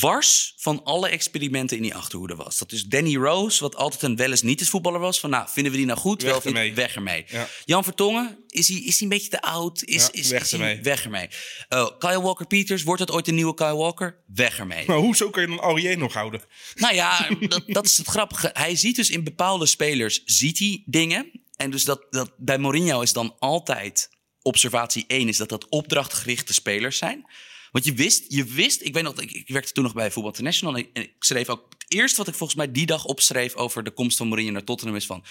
wars 0.00 0.52
van 0.56 0.84
alle 0.84 1.08
experimenten 1.08 1.76
in 1.76 1.82
die 1.82 1.94
achterhoede 1.94 2.34
was. 2.34 2.58
Dat 2.58 2.72
is 2.72 2.84
Danny 2.84 3.16
Rose, 3.16 3.60
wat 3.62 3.76
altijd 3.76 4.02
een 4.02 4.16
wel 4.16 4.30
eens 4.30 4.42
niet 4.42 4.60
eens 4.60 4.68
voetballer 4.70 5.00
was. 5.00 5.20
Van 5.20 5.30
nou, 5.30 5.48
vinden 5.50 5.72
we 5.72 5.78
die 5.78 5.86
nou 5.86 5.98
goed? 5.98 6.22
Weg 6.22 6.32
wel 6.32 6.42
ermee. 6.42 6.74
Weg 6.74 6.94
ermee. 6.94 7.24
Ja. 7.28 7.48
Jan 7.64 7.84
Vertongen, 7.84 8.38
is 8.48 8.68
hij, 8.68 8.76
is 8.76 8.92
hij 8.98 9.02
een 9.02 9.08
beetje 9.08 9.28
te 9.28 9.40
oud? 9.42 9.82
Is, 9.84 10.02
Ja, 10.02 10.08
is, 10.12 10.28
weg 10.28 10.42
is 10.42 10.50
hij- 10.50 10.60
ermee. 10.60 10.82
Weg 10.82 11.04
ermee. 11.04 11.28
Uh, 11.68 11.88
Kyle 11.98 12.20
Walker-Peters, 12.20 12.82
wordt 12.82 13.00
het 13.00 13.10
ooit 13.10 13.28
een 13.28 13.34
nieuwe 13.34 13.54
Kyle 13.54 13.76
Walker? 13.76 14.22
Weg 14.26 14.58
ermee. 14.58 14.86
Maar 14.86 14.96
hoezo 14.96 15.30
kan 15.30 15.42
je 15.42 15.48
dan 15.48 15.60
Aurier 15.60 15.98
nog 15.98 16.12
houden? 16.12 16.40
Nou 16.74 16.94
ja, 16.94 17.28
dat, 17.48 17.62
dat 17.66 17.84
is 17.86 17.96
het 17.98 18.06
grappige. 18.06 18.50
Hij 18.52 18.76
ziet 18.76 18.96
dus 18.96 19.10
in 19.10 19.24
bepaalde 19.24 19.66
spelers 19.66 20.22
ziet 20.24 20.58
hij 20.58 20.82
dingen. 20.86 21.30
En 21.56 21.70
dus 21.70 21.84
dat, 21.84 22.06
dat 22.10 22.32
bij 22.36 22.58
Mourinho 22.58 23.00
is 23.00 23.12
dan 23.12 23.36
altijd 23.38 24.10
observatie 24.42 25.04
1 25.06 25.28
is 25.28 25.36
dat 25.36 25.48
dat 25.48 25.68
opdrachtgerichte 25.68 26.52
spelers 26.54 26.98
zijn. 26.98 27.24
Want 27.72 27.84
je 27.84 27.94
wist, 27.94 28.24
je 28.28 28.44
wist, 28.44 28.82
ik 28.82 28.94
weet 28.94 29.02
nog, 29.02 29.20
ik, 29.20 29.32
ik 29.32 29.48
werkte 29.48 29.72
toen 29.72 29.84
nog 29.84 29.94
bij 29.94 30.10
Voetbal 30.10 30.32
International. 30.32 30.76
En 30.76 30.88
ik, 30.92 31.14
schreef 31.18 31.48
ook, 31.48 31.66
het 31.78 31.92
eerste 31.92 32.16
wat 32.16 32.28
ik 32.28 32.34
volgens 32.34 32.58
mij 32.58 32.72
die 32.72 32.86
dag 32.86 33.04
opschreef 33.04 33.54
over 33.54 33.82
de 33.82 33.90
komst 33.90 34.16
van 34.16 34.28
Mourinho 34.28 34.52
naar 34.52 34.64
Tottenham 34.64 34.96
is 34.96 35.06
van, 35.06 35.24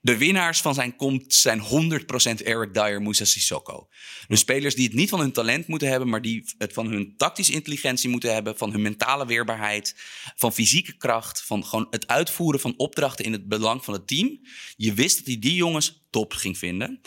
de 0.00 0.16
winnaars 0.16 0.60
van 0.60 0.74
zijn 0.74 0.96
komst 0.96 1.32
zijn 1.32 1.62
100% 1.62 2.42
Eric 2.44 2.74
Dyer, 2.74 3.02
Moussa 3.02 3.24
Sissoko. 3.24 3.88
Dus 4.28 4.40
spelers 4.40 4.74
die 4.74 4.84
het 4.84 4.94
niet 4.94 5.08
van 5.08 5.20
hun 5.20 5.32
talent 5.32 5.66
moeten 5.66 5.88
hebben, 5.88 6.08
maar 6.08 6.22
die 6.22 6.44
het 6.58 6.72
van 6.72 6.86
hun 6.86 7.14
tactische 7.16 7.52
intelligentie 7.52 8.10
moeten 8.10 8.34
hebben, 8.34 8.56
van 8.56 8.70
hun 8.70 8.82
mentale 8.82 9.26
weerbaarheid, 9.26 9.94
van 10.36 10.52
fysieke 10.52 10.96
kracht, 10.96 11.42
van 11.42 11.64
gewoon 11.64 11.86
het 11.90 12.06
uitvoeren 12.06 12.60
van 12.60 12.74
opdrachten 12.76 13.24
in 13.24 13.32
het 13.32 13.48
belang 13.48 13.84
van 13.84 13.94
het 13.94 14.06
team. 14.06 14.40
Je 14.76 14.94
wist 14.94 15.16
dat 15.16 15.26
hij 15.26 15.38
die 15.38 15.54
jongens 15.54 16.06
top 16.10 16.32
ging 16.32 16.58
vinden. 16.58 17.00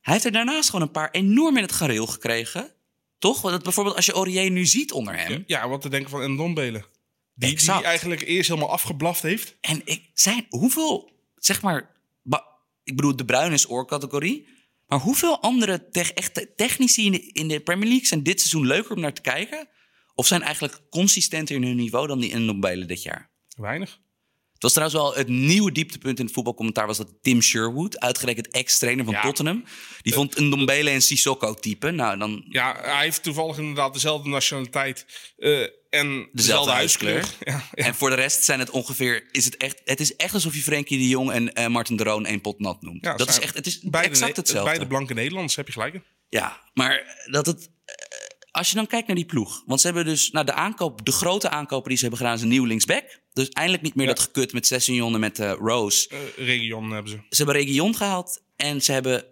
Hij 0.00 0.12
heeft 0.12 0.26
er 0.26 0.32
daarnaast 0.32 0.70
gewoon 0.70 0.86
een 0.86 0.92
paar 0.92 1.10
enorm 1.10 1.56
in 1.56 1.62
het 1.62 1.72
gareel 1.72 2.06
gekregen. 2.06 2.75
Toch? 3.18 3.40
Want 3.42 3.54
het- 3.54 3.62
bijvoorbeeld 3.62 3.96
als 3.96 4.06
je 4.06 4.12
Aurier 4.12 4.50
nu 4.50 4.66
ziet 4.66 4.92
onder 4.92 5.16
hem. 5.18 5.44
Ja, 5.46 5.68
wat 5.68 5.80
te 5.80 5.88
denken 5.88 6.10
van 6.10 6.32
Ndombele. 6.32 6.84
Die, 7.34 7.50
Exact. 7.50 7.78
die 7.78 7.86
eigenlijk 7.86 8.20
eerst 8.22 8.48
helemaal 8.48 8.70
afgeblaft 8.70 9.22
heeft. 9.22 9.56
En 9.60 9.80
ik 9.84 10.10
zijn 10.14 10.46
hoeveel, 10.48 11.12
zeg 11.34 11.62
maar, 11.62 11.94
ik 12.84 12.96
bedoel, 12.96 13.16
de 13.16 13.24
Bruin 13.24 13.52
is 13.52 13.68
oorcategorie. 13.70 14.48
Maar 14.86 14.98
hoeveel 14.98 15.40
andere 15.42 15.88
tech, 15.90 16.12
echte 16.12 16.52
technici 16.56 17.04
in 17.06 17.12
de, 17.12 17.20
in 17.32 17.48
de 17.48 17.60
Premier 17.60 17.88
League 17.88 18.06
zijn 18.06 18.22
dit 18.22 18.40
seizoen 18.40 18.66
leuker 18.66 18.94
om 18.94 19.00
naar 19.00 19.12
te 19.12 19.20
kijken? 19.20 19.68
Of 20.14 20.26
zijn 20.26 20.42
eigenlijk 20.42 20.80
consistenter 20.90 21.54
in 21.56 21.62
hun 21.62 21.76
niveau 21.76 22.06
dan 22.06 22.18
die 22.20 22.36
Ndombele 22.36 22.84
dit 22.84 23.02
jaar? 23.02 23.30
Weinig. 23.56 24.00
Het 24.56 24.64
was 24.64 24.72
trouwens 24.72 25.00
wel 25.00 25.14
het 25.14 25.28
nieuwe 25.28 25.72
dieptepunt 25.72 26.18
in 26.18 26.24
het 26.24 26.34
voetbalcommentaar... 26.34 26.86
was 26.86 26.96
dat 26.96 27.12
Tim 27.22 27.42
Sherwood, 27.42 28.00
uitgerekend 28.00 28.50
ex-trainer 28.50 29.04
van 29.04 29.14
Ja. 29.14 29.22
Tottenham... 29.22 29.64
die 30.02 30.12
vond 30.12 30.36
een 30.36 30.46
Ndombele 30.46 30.90
en 30.90 31.02
Sissoko 31.02 31.54
type. 31.54 31.90
Nou, 31.90 32.18
dan 32.18 32.44
Ja, 32.48 32.78
hij 32.82 33.04
heeft 33.04 33.22
toevallig 33.22 33.58
inderdaad 33.58 33.92
dezelfde 33.92 34.28
nationaliteit 34.28 35.06
eh, 35.36 35.62
en 35.90 36.28
dezelfde. 36.32 36.74
Ja, 37.06 37.22
ja. 37.40 37.64
En 37.72 37.94
voor 37.94 38.10
de 38.10 38.16
rest 38.16 38.44
zijn 38.44 38.58
het 38.58 38.70
ongeveer... 38.70 39.28
Is 39.30 39.44
het, 39.44 39.56
echt, 39.56 39.80
het 39.84 40.00
is 40.00 40.16
echt 40.16 40.34
alsof 40.34 40.54
je 40.54 40.62
Frenkie 40.62 40.98
de 40.98 41.08
Jong 41.08 41.30
en 41.30 41.52
eh, 41.52 41.66
Martin 41.66 41.96
de 41.96 42.04
Roon 42.04 42.26
één 42.26 42.40
pot 42.40 42.58
nat 42.58 42.82
noemt. 42.82 43.02
Dat 43.02 43.28
is 43.28 43.38
echt, 43.38 43.54
het 43.54 43.66
is 43.66 43.80
beide, 43.80 44.08
exact 44.08 44.36
hetzelfde. 44.36 44.70
Beide 44.70 44.86
blanke 44.86 45.14
Nederlanders, 45.14 45.56
heb 45.56 45.66
je 45.66 45.72
gelijk. 45.72 46.00
Ja, 46.28 46.60
maar 46.74 47.24
dat 47.30 47.46
het... 47.46 47.70
Als 48.56 48.68
je 48.70 48.74
dan 48.76 48.86
kijkt 48.86 49.06
naar 49.06 49.16
die 49.16 49.24
ploeg. 49.24 49.62
Want 49.66 49.80
ze 49.80 49.86
hebben 49.86 50.04
dus... 50.04 50.30
Nou, 50.30 50.46
de 50.46 50.52
aankoop, 50.52 51.04
de 51.04 51.12
grote 51.12 51.50
aankopen 51.50 51.88
die 51.88 51.96
ze 51.96 52.02
hebben 52.02 52.20
gedaan... 52.20 52.36
is 52.36 52.42
een 52.42 52.48
nieuw 52.48 52.64
linksback. 52.64 53.20
Dus 53.32 53.48
eindelijk 53.48 53.82
niet 53.82 53.94
meer 53.94 54.06
Ja. 54.06 54.12
dat 54.14 54.22
gekut 54.22 54.52
met 54.52 54.66
Sessignon 54.66 55.14
en 55.14 55.20
met 55.20 55.38
eh, 55.38 55.52
Rose. 55.58 56.08
Eh, 56.08 56.46
Region 56.46 56.90
hebben 56.90 57.10
ze. 57.10 57.16
Ze 57.30 57.36
hebben 57.36 57.54
Region 57.54 57.96
gehaald. 57.96 58.42
En 58.56 58.82
ze 58.82 58.92
hebben 58.92 59.24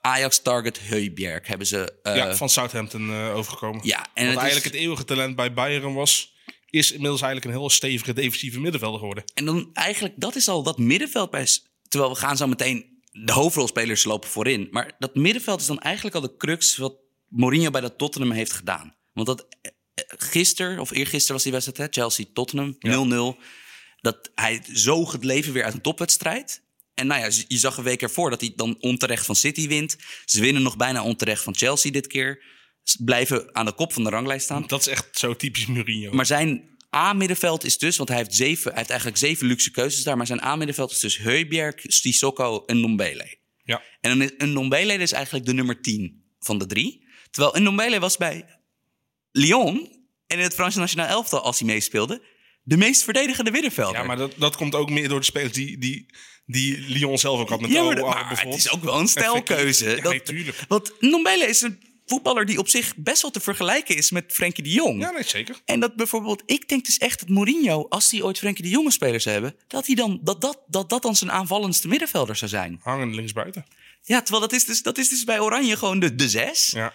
Ajax 0.00 0.42
Target 0.42 0.80
Heubjerg. 0.88 1.46
Hebben 1.46 1.66
ze... 1.66 1.94
eh, 2.02 2.16
ja, 2.16 2.36
van 2.36 2.48
Southampton 2.48 3.14
overgekomen. 3.14 3.80
ja, 3.84 3.98
en 3.98 4.06
Wat 4.14 4.16
het 4.24 4.28
is- 4.34 4.36
eigenlijk 4.36 4.64
het 4.64 4.74
eeuwige 4.74 5.04
talent 5.04 5.36
bij 5.36 5.52
Bayern 5.52 5.94
was... 5.94 6.34
is 6.70 6.92
inmiddels 6.92 7.20
eigenlijk 7.22 7.54
een 7.54 7.60
heel 7.60 7.70
stevige 7.70 8.12
defensieve 8.12 8.60
middenvelder 8.60 8.98
geworden. 8.98 9.24
En 9.34 9.44
dan 9.44 9.70
eigenlijk, 9.72 10.14
dat 10.16 10.36
is 10.36 10.48
al 10.48 10.62
dat 10.62 10.78
middenveld 10.78 11.30
bij. 11.30 11.46
Terwijl 11.88 12.12
we 12.12 12.18
gaan 12.18 12.36
zo 12.36 12.46
meteen. 12.46 12.90
De 13.24 13.32
hoofdrolspelers 13.32 14.04
lopen 14.04 14.28
voorin. 14.28 14.68
Maar 14.70 14.92
dat 14.98 15.14
middenveld 15.14 15.60
is 15.60 15.66
dan 15.66 15.78
eigenlijk 15.80 16.14
al 16.14 16.20
de 16.20 16.36
crux 16.36 16.76
wat 16.76 16.94
Mourinho 17.32 17.70
bij 17.70 17.80
dat 17.80 17.98
Tottenham 17.98 18.30
heeft 18.30 18.52
gedaan. 18.52 18.96
Want 19.12 19.26
dat 19.26 19.46
eh, 19.60 19.70
eh, 19.94 20.04
gisteren, 20.06 20.78
of 20.78 20.90
eergisteren 20.90 21.34
was 21.34 21.42
die 21.42 21.52
wedstrijd, 21.52 21.78
hè? 21.78 22.00
Chelsea-Tottenham, 22.00 22.76
0-0. 22.78 23.40
dat 24.00 24.30
hij 24.34 24.62
het 25.12 25.24
leven 25.24 25.52
weer 25.52 25.64
uit 25.64 25.74
een 25.74 25.80
topwedstrijd. 25.80 26.62
En 26.94 27.06
nou 27.06 27.20
ja, 27.20 27.44
je 27.48 27.58
zag 27.58 27.76
een 27.76 27.84
week 27.84 28.02
ervoor 28.02 28.30
dat 28.30 28.40
hij 28.40 28.52
dan 28.56 28.76
onterecht 28.80 29.26
van 29.26 29.36
City 29.36 29.68
wint. 29.68 29.96
Ze 30.24 30.40
winnen 30.40 30.62
nog 30.62 30.76
bijna 30.76 31.02
onterecht 31.02 31.42
van 31.42 31.56
Chelsea 31.56 31.90
dit 31.90 32.06
keer. 32.06 32.44
Ze 32.82 33.04
blijven 33.04 33.54
aan 33.54 33.64
de 33.66 33.72
kop 33.72 33.92
van 33.92 34.04
de 34.04 34.10
ranglijst 34.10 34.44
staan. 34.44 34.66
Dat 34.66 34.80
is 34.80 34.86
echt 34.86 35.18
zo 35.18 35.36
typisch 35.36 35.66
Mourinho. 35.66 36.12
Maar 36.12 36.26
zijn 36.26 36.70
A-middenveld 36.96 37.64
is 37.64 37.78
dus, 37.78 37.96
want 37.96 38.08
hij 38.08 38.18
heeft, 38.18 38.34
zeven, 38.34 38.68
hij 38.70 38.78
heeft 38.78 38.90
eigenlijk 38.90 39.20
zeven 39.20 39.46
luxe 39.46 39.70
keuzes 39.70 40.02
daar. 40.02 40.16
Maar 40.16 40.26
zijn 40.26 40.44
A-middenveld 40.44 40.90
is 40.90 40.98
dus 40.98 41.18
Heubjerg, 41.18 41.74
Sissoko 41.82 42.64
en 42.64 42.78
Ndombele. 42.78 43.38
ja. 43.64 43.82
En 44.00 44.20
is 44.20 44.30
een 44.38 44.50
Ndombele 44.50 44.98
dus 44.98 45.12
eigenlijk 45.12 45.46
de 45.46 45.52
nummer 45.52 45.80
10 45.80 46.22
van 46.40 46.58
de 46.58 46.66
drie. 46.66 47.01
Terwijl 47.32 47.56
een 47.56 47.62
Ndombele 47.62 47.98
was 48.00 48.16
bij 48.16 48.44
Lyon 49.32 49.88
en 50.26 50.36
in 50.38 50.42
het 50.44 50.54
Franse 50.54 50.78
nationaal 50.78 51.06
elftal, 51.08 51.40
als 51.40 51.58
hij 51.58 51.68
meespeelde, 51.68 52.22
de 52.62 52.76
meest 52.76 53.02
verdedigende 53.02 53.50
middenvelder. 53.50 54.00
ja, 54.00 54.06
maar 54.06 54.16
dat, 54.16 54.32
dat 54.38 54.56
komt 54.56 54.74
ook 54.74 54.90
meer 54.90 55.08
door 55.08 55.18
de 55.18 55.24
spelers 55.26 55.52
die, 55.52 55.78
die, 55.78 56.06
die 56.46 56.78
Lyon 56.78 57.18
zelf 57.18 57.40
ook 57.40 57.48
had 57.48 57.60
met 57.60 57.70
Ja, 57.70 57.82
maar, 57.82 58.00
maar 58.00 58.40
het 58.40 58.54
is 58.54 58.70
ook 58.70 58.82
wel 58.84 58.98
een 58.98 59.08
stijlkeuze. 59.16 59.90
Ja, 59.90 60.00
Dat- 60.02 60.26
nee. 60.26 60.50
Want 60.68 60.92
Ndombele 61.00 61.44
is 61.44 61.60
een 61.60 61.90
voetballer 62.06 62.46
die 62.46 62.58
op 62.58 62.68
zich 62.68 62.96
best 62.96 63.22
wel 63.22 63.30
te 63.30 63.40
vergelijken 63.40 63.96
is 63.96 64.10
met 64.10 64.24
Frenkie 64.32 64.64
de 64.64 64.70
Jong. 64.70 65.00
Ja, 65.00 65.10
nee, 65.10 65.22
zeker. 65.22 65.60
En 65.64 65.80
dat 65.80 65.96
bijvoorbeeld, 65.96 66.42
ik 66.46 66.68
denk 66.68 66.84
dus 66.84 66.98
echt 66.98 67.20
dat 67.20 67.28
Mourinho, 67.28 67.86
als 67.88 68.10
hij 68.10 68.22
ooit 68.22 68.38
Frenkie 68.38 68.64
de 68.64 68.70
Jonge 68.70 68.90
spelers 68.90 69.24
hebben, 69.24 69.56
dat, 69.66 69.86
hij 69.86 69.94
dan, 69.94 70.20
dat, 70.22 70.40
dat, 70.40 70.58
dat 70.66 70.88
dat 70.90 71.02
dan 71.02 71.16
zijn 71.16 71.32
aanvallendste 71.32 71.88
middenvelder 71.88 72.36
zou 72.36 72.50
zijn. 72.50 72.80
Hangen 72.82 73.14
linksbuiten. 73.14 73.66
Ja, 74.02 74.20
terwijl 74.22 74.40
dat 74.48 74.52
is 74.52 74.64
dus, 74.64 74.82
dat 74.82 74.98
is 74.98 75.08
dus 75.08 75.24
bij 75.24 75.40
Oranje 75.40 75.76
gewoon 75.76 75.98
de, 75.98 76.14
de 76.14 76.28
zes. 76.28 76.70
Ja. 76.70 76.92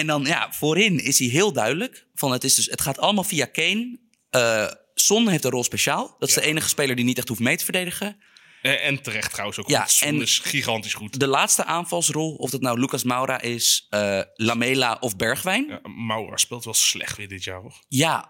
En 0.00 0.06
dan 0.06 0.24
ja, 0.24 0.52
voorin 0.52 0.98
is 1.04 1.18
hij 1.18 1.28
heel 1.28 1.52
duidelijk. 1.52 2.06
Van 2.14 2.32
het, 2.32 2.44
is 2.44 2.54
dus, 2.54 2.66
het 2.66 2.80
gaat 2.80 2.98
allemaal 2.98 3.24
via 3.24 3.44
Kane. 3.44 3.98
Eh 4.30 4.66
Son 4.94 5.28
heeft 5.28 5.44
een 5.44 5.50
rol 5.50 5.64
speciaal. 5.64 6.16
Dat 6.18 6.28
is 6.28 6.34
Ja. 6.34 6.40
de 6.40 6.46
enige 6.46 6.68
speler 6.68 6.96
die 6.96 7.04
niet 7.04 7.18
echt 7.18 7.28
hoeft 7.28 7.40
mee 7.40 7.56
te 7.56 7.64
verdedigen. 7.64 8.16
En, 8.62 8.82
en 8.82 9.02
terecht 9.02 9.30
trouwens 9.30 9.58
ook 9.58 9.68
Ja, 9.68 9.86
en- 10.00 10.20
is 10.20 10.38
gigantisch 10.38 10.94
goed. 10.94 11.20
De 11.20 11.26
laatste 11.26 11.64
aanvalsrol, 11.64 12.34
of 12.34 12.50
dat 12.50 12.60
nou 12.60 12.80
Lucas 12.80 13.04
Moura 13.04 13.40
is, 13.40 13.86
eh, 13.90 14.20
Lamela 14.34 14.96
of 15.00 15.16
Bergwijn. 15.16 15.66
Ja. 15.68 15.80
Ja, 15.82 15.90
Maura 15.90 16.36
speelt 16.36 16.64
wel 16.64 16.74
slecht 16.74 17.16
weer 17.16 17.28
dit 17.28 17.44
jaar, 17.44 17.60
hoor. 17.60 17.82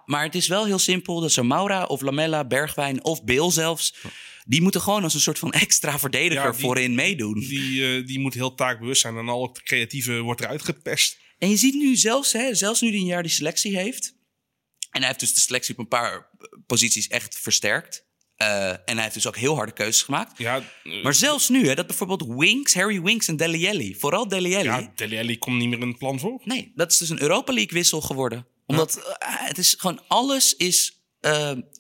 maar 0.05 0.23
het 0.25 0.35
is 0.35 0.47
wel 0.47 0.65
heel 0.65 0.79
simpel. 0.79 1.21
Dat 1.21 1.33
zo 1.33 1.43
Maura 1.43 1.85
of 1.85 2.01
Lamela, 2.01 2.45
Bergwijn 2.45 3.05
of 3.05 3.25
Beel 3.25 3.51
zelfs... 3.51 3.95
die 4.45 4.63
moeten 4.63 4.81
gewoon 4.81 5.03
als 5.05 5.15
een 5.15 5.21
soort 5.21 5.39
van 5.39 5.53
extra 5.65 5.99
verdediger 5.99 6.45
Ja, 6.45 6.51
die- 6.51 6.61
voorin 6.61 6.95
meedoen. 6.95 7.39
Die, 7.39 7.97
eh, 7.97 8.07
die 8.07 8.21
moet 8.21 8.35
heel 8.35 8.55
taakbewust 8.55 9.01
zijn 9.01 9.17
en 9.17 9.29
al 9.29 9.43
het 9.49 9.63
creatieve 9.63 10.21
wordt 10.21 10.41
eruit 10.41 10.63
gepest. 10.63 11.19
En 11.41 11.51
je 11.51 11.57
ziet 11.57 11.75
nu 11.75 11.97
zelfs, 11.97 12.33
hè, 12.33 12.55
zelfs 12.55 12.81
nu 12.81 12.91
die 12.91 13.01
een 13.01 13.07
jaar 13.07 13.23
die 13.23 13.33
selectie 13.33 13.77
heeft. 13.77 14.15
En 14.91 14.99
hij 14.99 15.07
heeft 15.07 15.21
dus 15.21 15.35
de 15.35 15.41
selectie 15.41 15.75
op 15.75 15.81
een 15.81 15.89
paar 15.89 16.13
eh, 16.13 16.47
posities 16.67 17.09
echt 17.09 17.39
versterkt. 17.39 18.05
Eh, 18.37 18.69
en 18.69 18.81
hij 18.85 19.03
heeft 19.03 19.15
dus 19.15 19.27
ook 19.27 19.37
heel 19.37 19.55
harde 19.55 19.73
keuzes 19.73 20.03
gemaakt. 20.03 20.39
Ja, 20.39 20.63
eh, 20.85 21.03
Maar 21.03 21.15
zelfs 21.15 21.49
nu, 21.49 21.69
hè, 21.69 21.75
dat 21.75 21.87
bijvoorbeeld 21.87 22.25
Winks, 22.27 22.75
Harry 22.75 23.03
Winks 23.03 23.29
en 23.29 23.37
Dele 23.37 23.69
Alli, 23.69 23.95
vooral 23.99 24.29
Dele 24.29 24.57
Alli. 24.57 24.65
ja 24.65 24.93
Dele 24.95 25.19
Alli 25.19 25.39
komt 25.39 25.59
niet 25.59 25.69
meer 25.69 25.81
in 25.81 25.89
het 25.89 25.99
plan 25.99 26.19
voor. 26.19 26.41
Nee, 26.45 26.73
dat 26.75 26.93
is 26.93 26.99
dus 26.99 27.09
een 27.09 27.23
Europa 27.23 27.53
League 27.53 27.73
wissel 27.73 28.01
geworden. 28.01 28.47
Omdat 28.67 29.17
het 29.19 29.59
is 29.59 29.75
gewoon 29.79 30.03
alles 30.09 30.55
is 30.57 31.03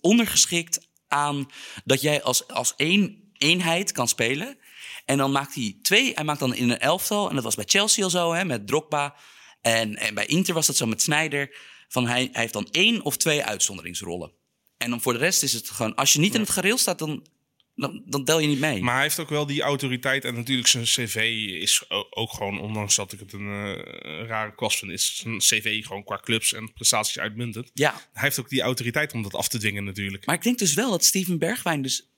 ondergeschikt 0.00 0.88
aan 1.08 1.50
dat 1.84 2.00
jij 2.00 2.22
als, 2.22 2.48
als 2.48 2.74
één 2.76 3.30
eenheid 3.32 3.92
kan 3.92 4.08
spelen. 4.08 4.58
En 5.04 5.18
dan 5.18 5.32
maakt 5.32 5.54
hij 5.54 5.78
twee. 5.82 6.12
Hij 6.14 6.24
maakt 6.24 6.40
dan 6.40 6.54
in 6.54 6.70
een 6.70 6.78
elftal. 6.78 7.28
En 7.28 7.34
dat 7.34 7.44
was 7.44 7.54
bij 7.54 7.64
Chelsea 7.68 8.04
al 8.04 8.10
zo, 8.10 8.32
hè, 8.32 8.44
met 8.44 8.66
Drogba. 8.66 9.14
En, 9.60 9.96
en 9.96 10.14
bij 10.14 10.26
Inter 10.26 10.54
was 10.54 10.66
dat 10.66 10.76
zo 10.76 10.86
met 10.86 11.02
Snyder. 11.02 11.56
Van 11.88 12.06
hij, 12.06 12.28
hij 12.32 12.40
heeft 12.40 12.52
dan 12.52 12.68
één 12.70 13.02
of 13.02 13.16
twee 13.16 13.44
uitzonderingsrollen. 13.44 14.32
En 14.76 14.90
dan 14.90 15.00
voor 15.00 15.12
de 15.12 15.18
rest 15.18 15.42
is 15.42 15.52
het 15.52 15.70
gewoon... 15.70 15.94
Als 15.94 16.12
je 16.12 16.18
niet 16.18 16.34
in 16.34 16.40
het 16.40 16.50
gareel 16.50 16.78
staat, 16.78 16.98
dan, 16.98 17.26
dan, 17.74 18.02
dan 18.06 18.24
tel 18.24 18.38
je 18.38 18.46
niet 18.46 18.60
mee. 18.60 18.82
Maar 18.82 18.94
hij 18.94 19.02
heeft 19.02 19.18
ook 19.18 19.28
wel 19.28 19.46
die 19.46 19.62
autoriteit 19.62 20.24
en 20.24 20.34
natuurlijk 20.34 20.68
zijn 20.68 20.84
cv 20.84 21.16
is 21.60 21.84
ook 22.10 22.32
gewoon, 22.32 22.60
ondanks 22.60 22.94
dat 22.94 23.12
ik 23.12 23.20
het 23.20 23.32
een 23.32 23.48
eh, 23.48 24.26
rare 24.26 24.54
kwast 24.54 24.78
vind, 24.78 24.92
is 24.92 25.16
zijn 25.16 25.38
cv 25.38 25.84
gewoon 25.84 26.04
qua 26.04 26.20
clubs 26.22 26.52
en 26.52 26.72
prestaties 26.72 27.18
uitmuntend. 27.18 27.70
ja, 27.74 27.92
Hij 28.12 28.22
heeft 28.22 28.40
ook 28.40 28.48
die 28.48 28.62
autoriteit 28.62 29.12
om 29.12 29.22
dat 29.22 29.34
af 29.34 29.48
te 29.48 29.58
dwingen 29.58 29.84
natuurlijk. 29.84 30.26
Maar 30.26 30.34
ik 30.34 30.42
denk 30.42 30.58
dus 30.58 30.74
wel 30.74 30.90
dat 30.90 31.04
Steven 31.04 31.38
Bergwijn 31.38 31.82
dus... 31.82 32.08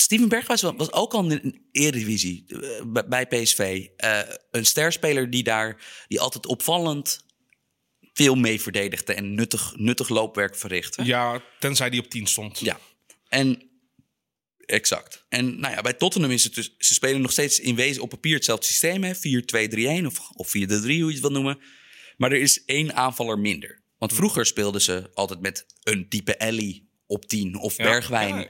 Steven 0.00 0.28
Bergwijn 0.28 0.58
was, 0.60 0.72
was 0.76 0.92
ook 0.92 1.12
al 1.14 1.22
in 1.22 1.28
de 1.28 1.60
Eredivisie 1.72 2.44
eh, 2.48 3.04
bij- 3.08 3.26
PSV. 3.26 3.86
eh, 3.96 4.20
een 4.50 4.66
sterspeler 4.66 5.30
die 5.30 5.42
daar... 5.42 5.84
die 6.08 6.20
altijd 6.20 6.46
opvallend 6.46 7.24
veel 8.12 8.34
mee 8.34 8.60
verdedigde... 8.60 9.14
en 9.14 9.34
nuttig, 9.34 9.72
nuttig 9.76 10.08
loopwerk 10.08 10.56
verrichtte. 10.56 11.04
Ja, 11.04 11.42
tenzij 11.58 11.90
die 11.90 12.00
op 12.00 12.10
10 12.10 12.26
stond. 12.26 12.58
Ja. 12.58 12.78
En... 13.28 13.68
Exact. 14.66 15.24
En 15.28 15.60
nou 15.60 15.74
ja, 15.74 15.80
bij 15.80 15.92
Tottenham 15.92 16.30
is 16.30 16.44
het 16.44 16.54
dus... 16.54 16.74
Ze 16.78 16.94
spelen 16.94 17.20
nog 17.20 17.32
steeds 17.32 17.60
in 17.60 17.74
wezen 17.74 18.02
op 18.02 18.08
papier 18.08 18.34
hetzelfde 18.34 18.66
systeem. 18.66 19.02
hè, 19.04 19.14
4-2-3-1 20.02 20.06
of, 20.06 20.30
of 20.30 20.48
4-3, 20.48 20.50
hoe 20.50 20.88
je 20.88 21.04
het 21.06 21.20
wil 21.20 21.30
noemen. 21.30 21.58
Maar 22.16 22.32
er 22.32 22.40
is 22.40 22.64
één 22.64 22.94
aanvaller 22.94 23.38
minder. 23.38 23.82
Want 23.98 24.12
vroeger 24.14 24.46
speelden 24.46 24.80
ze 24.80 25.10
altijd 25.14 25.40
met 25.40 25.66
een 25.82 26.08
type 26.08 26.36
Ellie 26.36 26.90
op 27.06 27.24
10 27.24 27.58
of 27.58 27.76
Ja, 27.76 27.84
Bergwijn. 27.84 28.36
ja. 28.36 28.48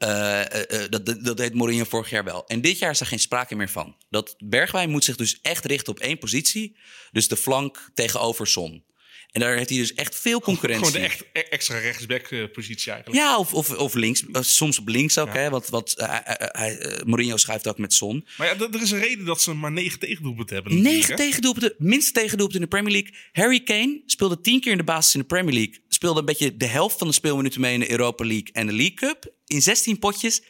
Eh, 0.00 0.40
eh, 0.40 0.82
eh, 0.82 0.90
dat, 0.90 1.24
dat, 1.24 1.36
deed 1.36 1.54
Mourinho 1.54 1.84
vorig 1.84 2.10
jaar 2.10 2.24
wel. 2.24 2.46
En 2.46 2.60
dit 2.60 2.78
jaar 2.78 2.90
is 2.90 3.00
er 3.00 3.06
geen 3.06 3.18
sprake 3.18 3.54
meer 3.54 3.68
van. 3.68 3.96
Dat 4.10 4.34
Bergwijn 4.38 4.90
moet 4.90 5.04
zich 5.04 5.16
dus 5.16 5.38
echt 5.42 5.64
richten 5.64 5.92
op 5.92 5.98
één 5.98 6.18
positie. 6.18 6.76
Dus 7.12 7.28
de 7.28 7.36
flank 7.36 7.90
tegenover 7.94 8.46
Son. 8.46 8.84
En 9.30 9.40
daar 9.40 9.56
heeft 9.56 9.68
hij 9.68 9.78
dus 9.78 9.94
echt 9.94 10.16
veel 10.16 10.40
concurrentie. 10.40 10.86
Gewoon 10.86 11.02
de 11.02 11.06
echt 11.08 11.24
e- 11.32 11.40
extra 11.40 11.78
rechtsback 11.78 12.26
eh, 12.26 12.44
positie 12.52 12.92
eigenlijk. 12.92 13.22
Ja, 13.22 13.38
of, 13.38 13.54
of, 13.54 13.76
of 13.76 13.94
links. 13.94 14.24
Soms 14.32 14.78
op 14.78 14.88
links 14.88 15.18
ook. 15.18 15.32
Hè, 15.32 15.50
want 15.50 15.68
wat, 15.68 15.94
hij- 15.96 17.00
Mourinho 17.04 17.36
schuift 17.36 17.68
ook 17.68 17.78
met 17.78 17.92
Son. 17.92 18.26
Maar 18.36 18.46
ja, 18.46 18.66
er 18.72 18.82
is 18.82 18.90
een 18.90 19.00
reden 19.00 19.24
dat 19.24 19.40
ze 19.40 19.54
maar 19.54 19.72
9 19.72 19.98
tegendoelpunten 19.98 20.54
hebben. 20.54 20.82
Negen 20.82 21.16
tegendoelpunten, 21.16 21.74
minste 21.78 22.12
tegendoelpunten 22.12 22.62
in 22.62 22.68
de 22.70 22.76
Premier 22.76 22.92
League. 22.92 23.14
Harry 23.32 23.62
Kane 23.62 24.02
speelde 24.06 24.40
tien 24.40 24.60
keer 24.60 24.72
in 24.72 24.78
de 24.78 24.84
basis 24.84 25.14
in 25.14 25.20
de 25.20 25.26
Premier 25.26 25.54
League. 25.54 25.80
Speelde 25.88 26.20
een 26.20 26.26
beetje 26.26 26.56
de 26.56 26.66
helft 26.66 26.98
van 26.98 27.06
de 27.06 27.12
speelminuten 27.14 27.60
mee 27.60 27.74
in 27.74 27.80
de 27.80 27.90
Europa 27.90 28.24
League 28.24 28.48
en 28.52 28.66
de 28.66 28.72
League 28.72 28.94
Cup. 28.94 29.38
In 29.52 29.62
16 29.62 29.98
potjes, 29.98 30.42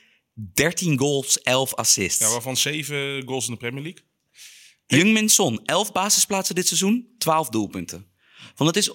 13 0.55 0.99
goals, 0.99 1.41
11 1.43 1.75
assists. 1.75 2.19
Ja, 2.19 2.31
waarvan 2.31 2.57
7 2.57 3.23
goals 3.27 3.47
in 3.47 3.53
de 3.53 3.59
Premier 3.59 3.83
League. 3.83 4.03
Jungmin 4.87 5.29
Son, 5.29 5.65
11 5.65 5.93
basisplaatsen 5.93 6.55
dit 6.55 6.67
seizoen, 6.67 7.15
12 7.19 7.49
doelpunten. 7.49 8.07
Van 8.55 8.67
het, 8.67 8.77
is, 8.77 8.91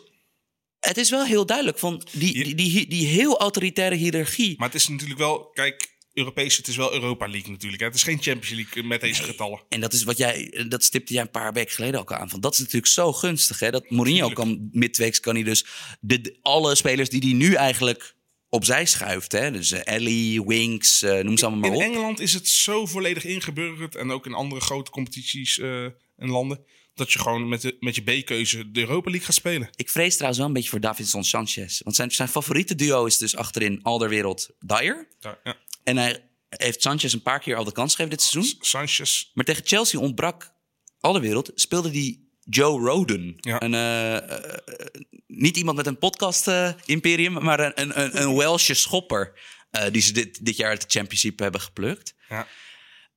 het 0.79 0.97
is 0.97 1.09
wel 1.09 1.25
heel 1.25 1.45
duidelijk 1.45 1.79
van 1.79 2.07
die, 2.11 2.33
die, 2.43 2.55
die, 2.55 2.87
die 2.87 3.05
heel 3.07 3.39
autoritaire 3.39 3.95
hiërarchie. 3.95 4.53
Maar 4.57 4.67
het 4.67 4.77
is 4.81 4.87
natuurlijk 4.87 5.19
wel, 5.19 5.49
kijk, 5.49 5.97
Europees, 6.13 6.57
het 6.57 6.67
is 6.67 6.75
wel 6.75 6.93
Europa 6.93 7.27
League 7.27 7.51
natuurlijk. 7.51 7.81
Hè? 7.81 7.87
Het 7.87 7.95
is 7.95 8.03
geen 8.03 8.21
Champions 8.21 8.49
League 8.49 8.83
met 8.83 9.01
deze 9.01 9.23
getallen. 9.23 9.63
En 9.69 9.79
dat 9.79 9.93
is 9.93 10.03
wat 10.03 10.17
jij, 10.17 10.65
dat 10.69 10.83
stipte 10.83 11.13
jij 11.13 11.21
een 11.21 11.29
paar 11.31 11.53
weken 11.53 11.73
geleden 11.73 11.99
ook 11.99 12.13
aan. 12.13 12.29
Van 12.29 12.39
dat 12.39 12.53
is 12.53 12.59
natuurlijk 12.59 12.87
zo 12.87 13.13
gunstig. 13.13 13.59
Hè? 13.59 13.71
Dat 13.71 13.89
Mourinho 13.89 14.29
kan 14.29 14.69
midweeks 14.71 15.19
kan 15.19 15.35
hij 15.35 15.43
dus 15.43 15.65
de, 15.99 16.21
de- 16.21 16.37
alle 16.41 16.75
spelers 16.75 17.09
die 17.09 17.21
hij 17.21 17.33
nu 17.33 17.53
eigenlijk 17.53 18.14
opzij 18.55 18.85
schuift. 18.85 19.31
Hè? 19.31 19.51
Dus 19.51 19.71
eh, 19.71 19.93
Ellie, 19.95 20.43
Winks, 20.43 21.01
eh, 21.01 21.23
noem 21.23 21.37
ze 21.37 21.45
allemaal 21.45 21.71
In 21.71 21.77
maar 21.77 21.87
op. 21.87 21.93
Engeland 21.93 22.19
is 22.19 22.33
het 22.33 22.47
zo 22.47 22.85
volledig 22.85 23.23
ingeburgerd 23.23 23.95
en 23.95 24.11
ook 24.11 24.25
in 24.25 24.33
andere 24.33 24.61
grote 24.61 24.91
competities 24.91 25.59
eh, 25.59 25.83
en 25.83 26.29
landen. 26.29 26.65
Dat 26.93 27.11
je 27.11 27.19
gewoon 27.19 27.47
met, 27.49 27.61
de, 27.61 27.77
met 27.79 27.95
je 27.95 28.01
B-keuze 28.01 28.71
de 28.71 28.79
Europa 28.79 29.09
League 29.09 29.25
gaat 29.25 29.35
spelen. 29.35 29.69
Ik 29.75 29.89
vrees 29.89 30.13
trouwens 30.13 30.37
wel 30.37 30.47
een 30.47 30.53
beetje 30.53 30.69
voor 30.69 30.79
Davinson 30.79 31.23
Sanchez. 31.23 31.81
Want 31.83 31.95
zijn, 31.95 32.11
zijn 32.11 32.27
favoriete 32.27 32.75
duo 32.75 33.05
is 33.05 33.17
dus 33.17 33.35
achterin 33.35 33.79
Alderwereld 33.83 34.49
Dyer. 34.59 35.07
Ja, 35.19 35.39
ja. 35.43 35.57
En 35.83 35.97
hij 35.97 36.29
heeft 36.49 36.81
Sanchez 36.81 37.13
een 37.13 37.21
paar 37.21 37.39
keer 37.39 37.55
al 37.55 37.63
de 37.63 37.71
kans 37.71 37.95
gegeven 37.95 38.17
dit 38.17 38.21
seizoen. 38.21 38.57
Sanchez. 38.59 39.31
Maar 39.33 39.45
tegen 39.45 39.65
Chelsea 39.65 39.99
ontbrak 39.99 40.53
Alderwereld. 40.99 41.51
Speelde 41.55 41.89
die 41.89 42.24
Joe 42.49 42.79
Roden. 42.79 43.33
Ja. 43.39 43.61
Een, 43.61 43.73
eh, 43.73 44.15
eh, 44.17 44.53
eh, 44.65 44.85
niet 45.27 45.57
iemand 45.57 45.77
met 45.77 45.85
een 45.85 45.97
podcast-imperium, 45.97 47.33
maar 47.43 47.59
een, 47.59 47.81
een, 47.81 48.21
een, 48.21 48.35
Welsh 48.35 48.71
schopper. 48.73 49.39
eh, 49.71 49.91
die 49.91 50.01
ze 50.01 50.11
dit, 50.13 50.45
dit 50.45 50.55
jaar 50.57 50.69
uit 50.69 50.81
de 50.81 50.99
Championship 50.99 51.39
hebben 51.39 51.61
geplukt. 51.61 52.15
Ja, 52.29 52.47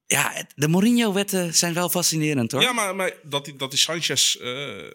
Ja, 0.06 0.30
het- 0.32 0.52
de 0.54 0.68
Mourinho-wetten 0.68 1.54
zijn 1.54 1.74
wel 1.74 1.88
fascinerend 1.88 2.52
hoor. 2.52 2.60
ja 2.62 2.72
maar, 2.72 2.96
maar 2.96 3.12
dat, 3.22 3.44
die, 3.44 3.56
dat 3.56 3.70
die 3.70 3.78
Sanchez 3.80 4.34
eh, 4.36 4.90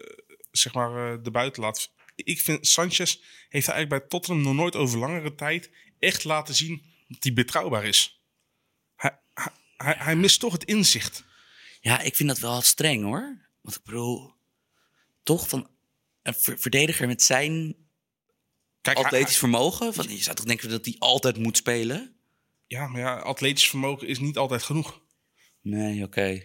zeg 0.50 0.74
maar 0.74 1.12
eh 1.12 1.18
de 1.22 1.30
buiten 1.30 1.62
laat. 1.62 1.90
Ik 2.16 2.40
vind 2.40 2.66
Sanchez 2.66 3.16
heeft 3.48 3.68
eigenlijk 3.68 3.88
bij 3.88 4.08
Tottenham 4.08 4.42
nog 4.44 4.54
nooit 4.54 4.76
over 4.76 4.98
langere 4.98 5.34
tijd 5.34 5.70
echt 5.98 6.24
laten 6.24 6.54
zien 6.54 6.82
dat 7.08 7.22
hij 7.24 7.32
betrouwbaar 7.32 7.84
is. 7.84 8.22
Hij, 8.96 9.18
hij, 9.34 9.48
hij, 9.76 9.94
hij 9.98 10.16
mist 10.16 10.40
toch 10.40 10.52
het 10.52 10.64
inzicht. 10.64 11.24
Ja, 11.80 12.00
ik 12.00 12.16
vind 12.16 12.28
dat 12.28 12.38
wel 12.38 12.60
streng 12.60 13.02
hoor. 13.04 13.43
Want 13.64 13.76
ik 13.76 13.82
bedoel, 13.84 14.32
toch 15.22 15.48
van 15.48 15.70
een 16.22 16.34
ver- 16.34 16.58
verdediger 16.58 17.06
met 17.06 17.22
zijn 17.22 17.76
Kijk, 18.80 18.96
hij- 18.96 19.04
atletisch 19.06 19.38
vermogen. 19.38 19.94
Van, 19.94 20.08
je 20.08 20.22
zou 20.22 20.36
toch 20.36 20.44
denken 20.44 20.68
dat 20.70 20.84
hij 20.84 20.96
altijd 20.98 21.38
moet 21.38 21.56
spelen? 21.56 22.16
Ja, 22.66 22.86
maar 22.88 23.00
ja, 23.00 23.16
atletisch 23.18 23.68
vermogen 23.68 24.08
is 24.08 24.18
niet 24.18 24.36
altijd 24.36 24.62
genoeg. 24.62 25.00
Nee, 25.60 26.02
oké. 26.04 26.42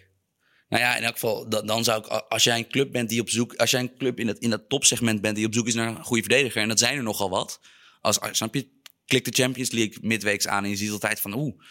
Nou 0.68 0.82
ja, 0.82 0.96
in 0.96 1.02
elk 1.02 1.12
geval, 1.12 1.48
dan, 1.48 1.66
dan 1.66 1.84
zou 1.84 2.00
ik, 2.04 2.06
als 2.06 2.44
jij 2.44 2.58
een 2.58 2.68
club 2.68 2.92
bent 2.92 3.08
die 3.08 3.20
op 3.20 3.30
zoek, 3.30 3.54
als 3.54 3.70
jij 3.70 3.80
een 3.80 3.96
club 3.96 4.18
in 4.20 4.26
dat, 4.26 4.38
in 4.38 4.50
dat 4.50 4.68
topsegment 4.68 5.20
bent 5.20 5.36
die 5.36 5.46
op 5.46 5.54
zoek 5.54 5.66
is 5.66 5.74
naar 5.74 5.88
een 5.88 6.04
goede 6.04 6.22
verdediger, 6.22 6.62
en 6.62 6.68
dat 6.68 6.78
zijn 6.78 6.96
er 6.96 7.02
nogal 7.02 7.30
wat. 7.30 7.60
Als, 8.00 8.20
als- 8.20 8.36
snap 8.36 8.54
je, 8.54 8.68
klik 9.06 9.24
de 9.24 9.42
Champions 9.42 9.70
League 9.70 9.98
midweeks 10.00 10.46
aan 10.46 10.64
en 10.64 10.70
je 10.70 10.76
ziet 10.76 10.90
altijd 10.90 11.20
van... 11.20 11.34
Oeh, 11.34 11.62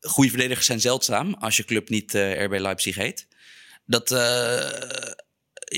goede 0.00 0.30
verdedigers 0.30 0.66
zijn 0.66 0.80
zeldzaam 0.80 1.34
als 1.34 1.56
je 1.56 1.64
club 1.64 1.88
niet 1.88 2.14
eh, 2.14 2.44
RB 2.44 2.58
Leipzig 2.58 2.94
heet. 2.94 3.26
Dat... 3.84 4.10
eh, 4.10 5.12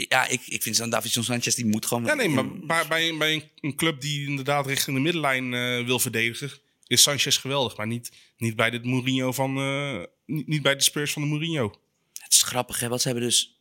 ja, 0.08 0.26
ik, 0.26 0.40
ik 0.46 0.62
vind 0.62 0.76
zo'n 0.76 0.90
Davidson 0.90 1.24
Sanchez, 1.24 1.54
die 1.54 1.66
moet 1.66 1.86
gewoon... 1.86 2.04
Ja, 2.04 2.14
nee, 2.14 2.28
maar 2.28 2.58
bij, 2.58 2.86
bij, 2.86 3.16
bij 3.16 3.50
een, 3.60 3.76
club 3.76 4.00
die 4.00 4.28
inderdaad 4.28 4.66
richting 4.66 4.96
de 4.96 5.02
middenlijn 5.02 5.54
eh, 5.54 5.86
wil 5.86 5.98
verdedigen, 5.98 6.50
is 6.86 7.02
Sanchez 7.02 7.40
geweldig. 7.40 7.76
Maar 7.76 7.86
niet, 7.86 8.10
niet 8.36 8.56
bij 8.56 8.70
de 8.70 8.80
Mourinho 8.82 9.32
van. 9.32 9.56
eh, 9.56 10.02
niet, 10.26 10.46
niet 10.46 10.62
bij 10.62 10.76
de 10.76 10.82
Spurs 10.82 11.12
van 11.12 11.22
de 11.22 11.28
Mourinho. 11.28 11.80
Het 12.12 12.32
is 12.32 12.42
grappig, 12.42 12.80
hè? 12.80 12.88
Want 12.88 13.00
ze 13.00 13.08
hebben 13.08 13.26
dus. 13.26 13.58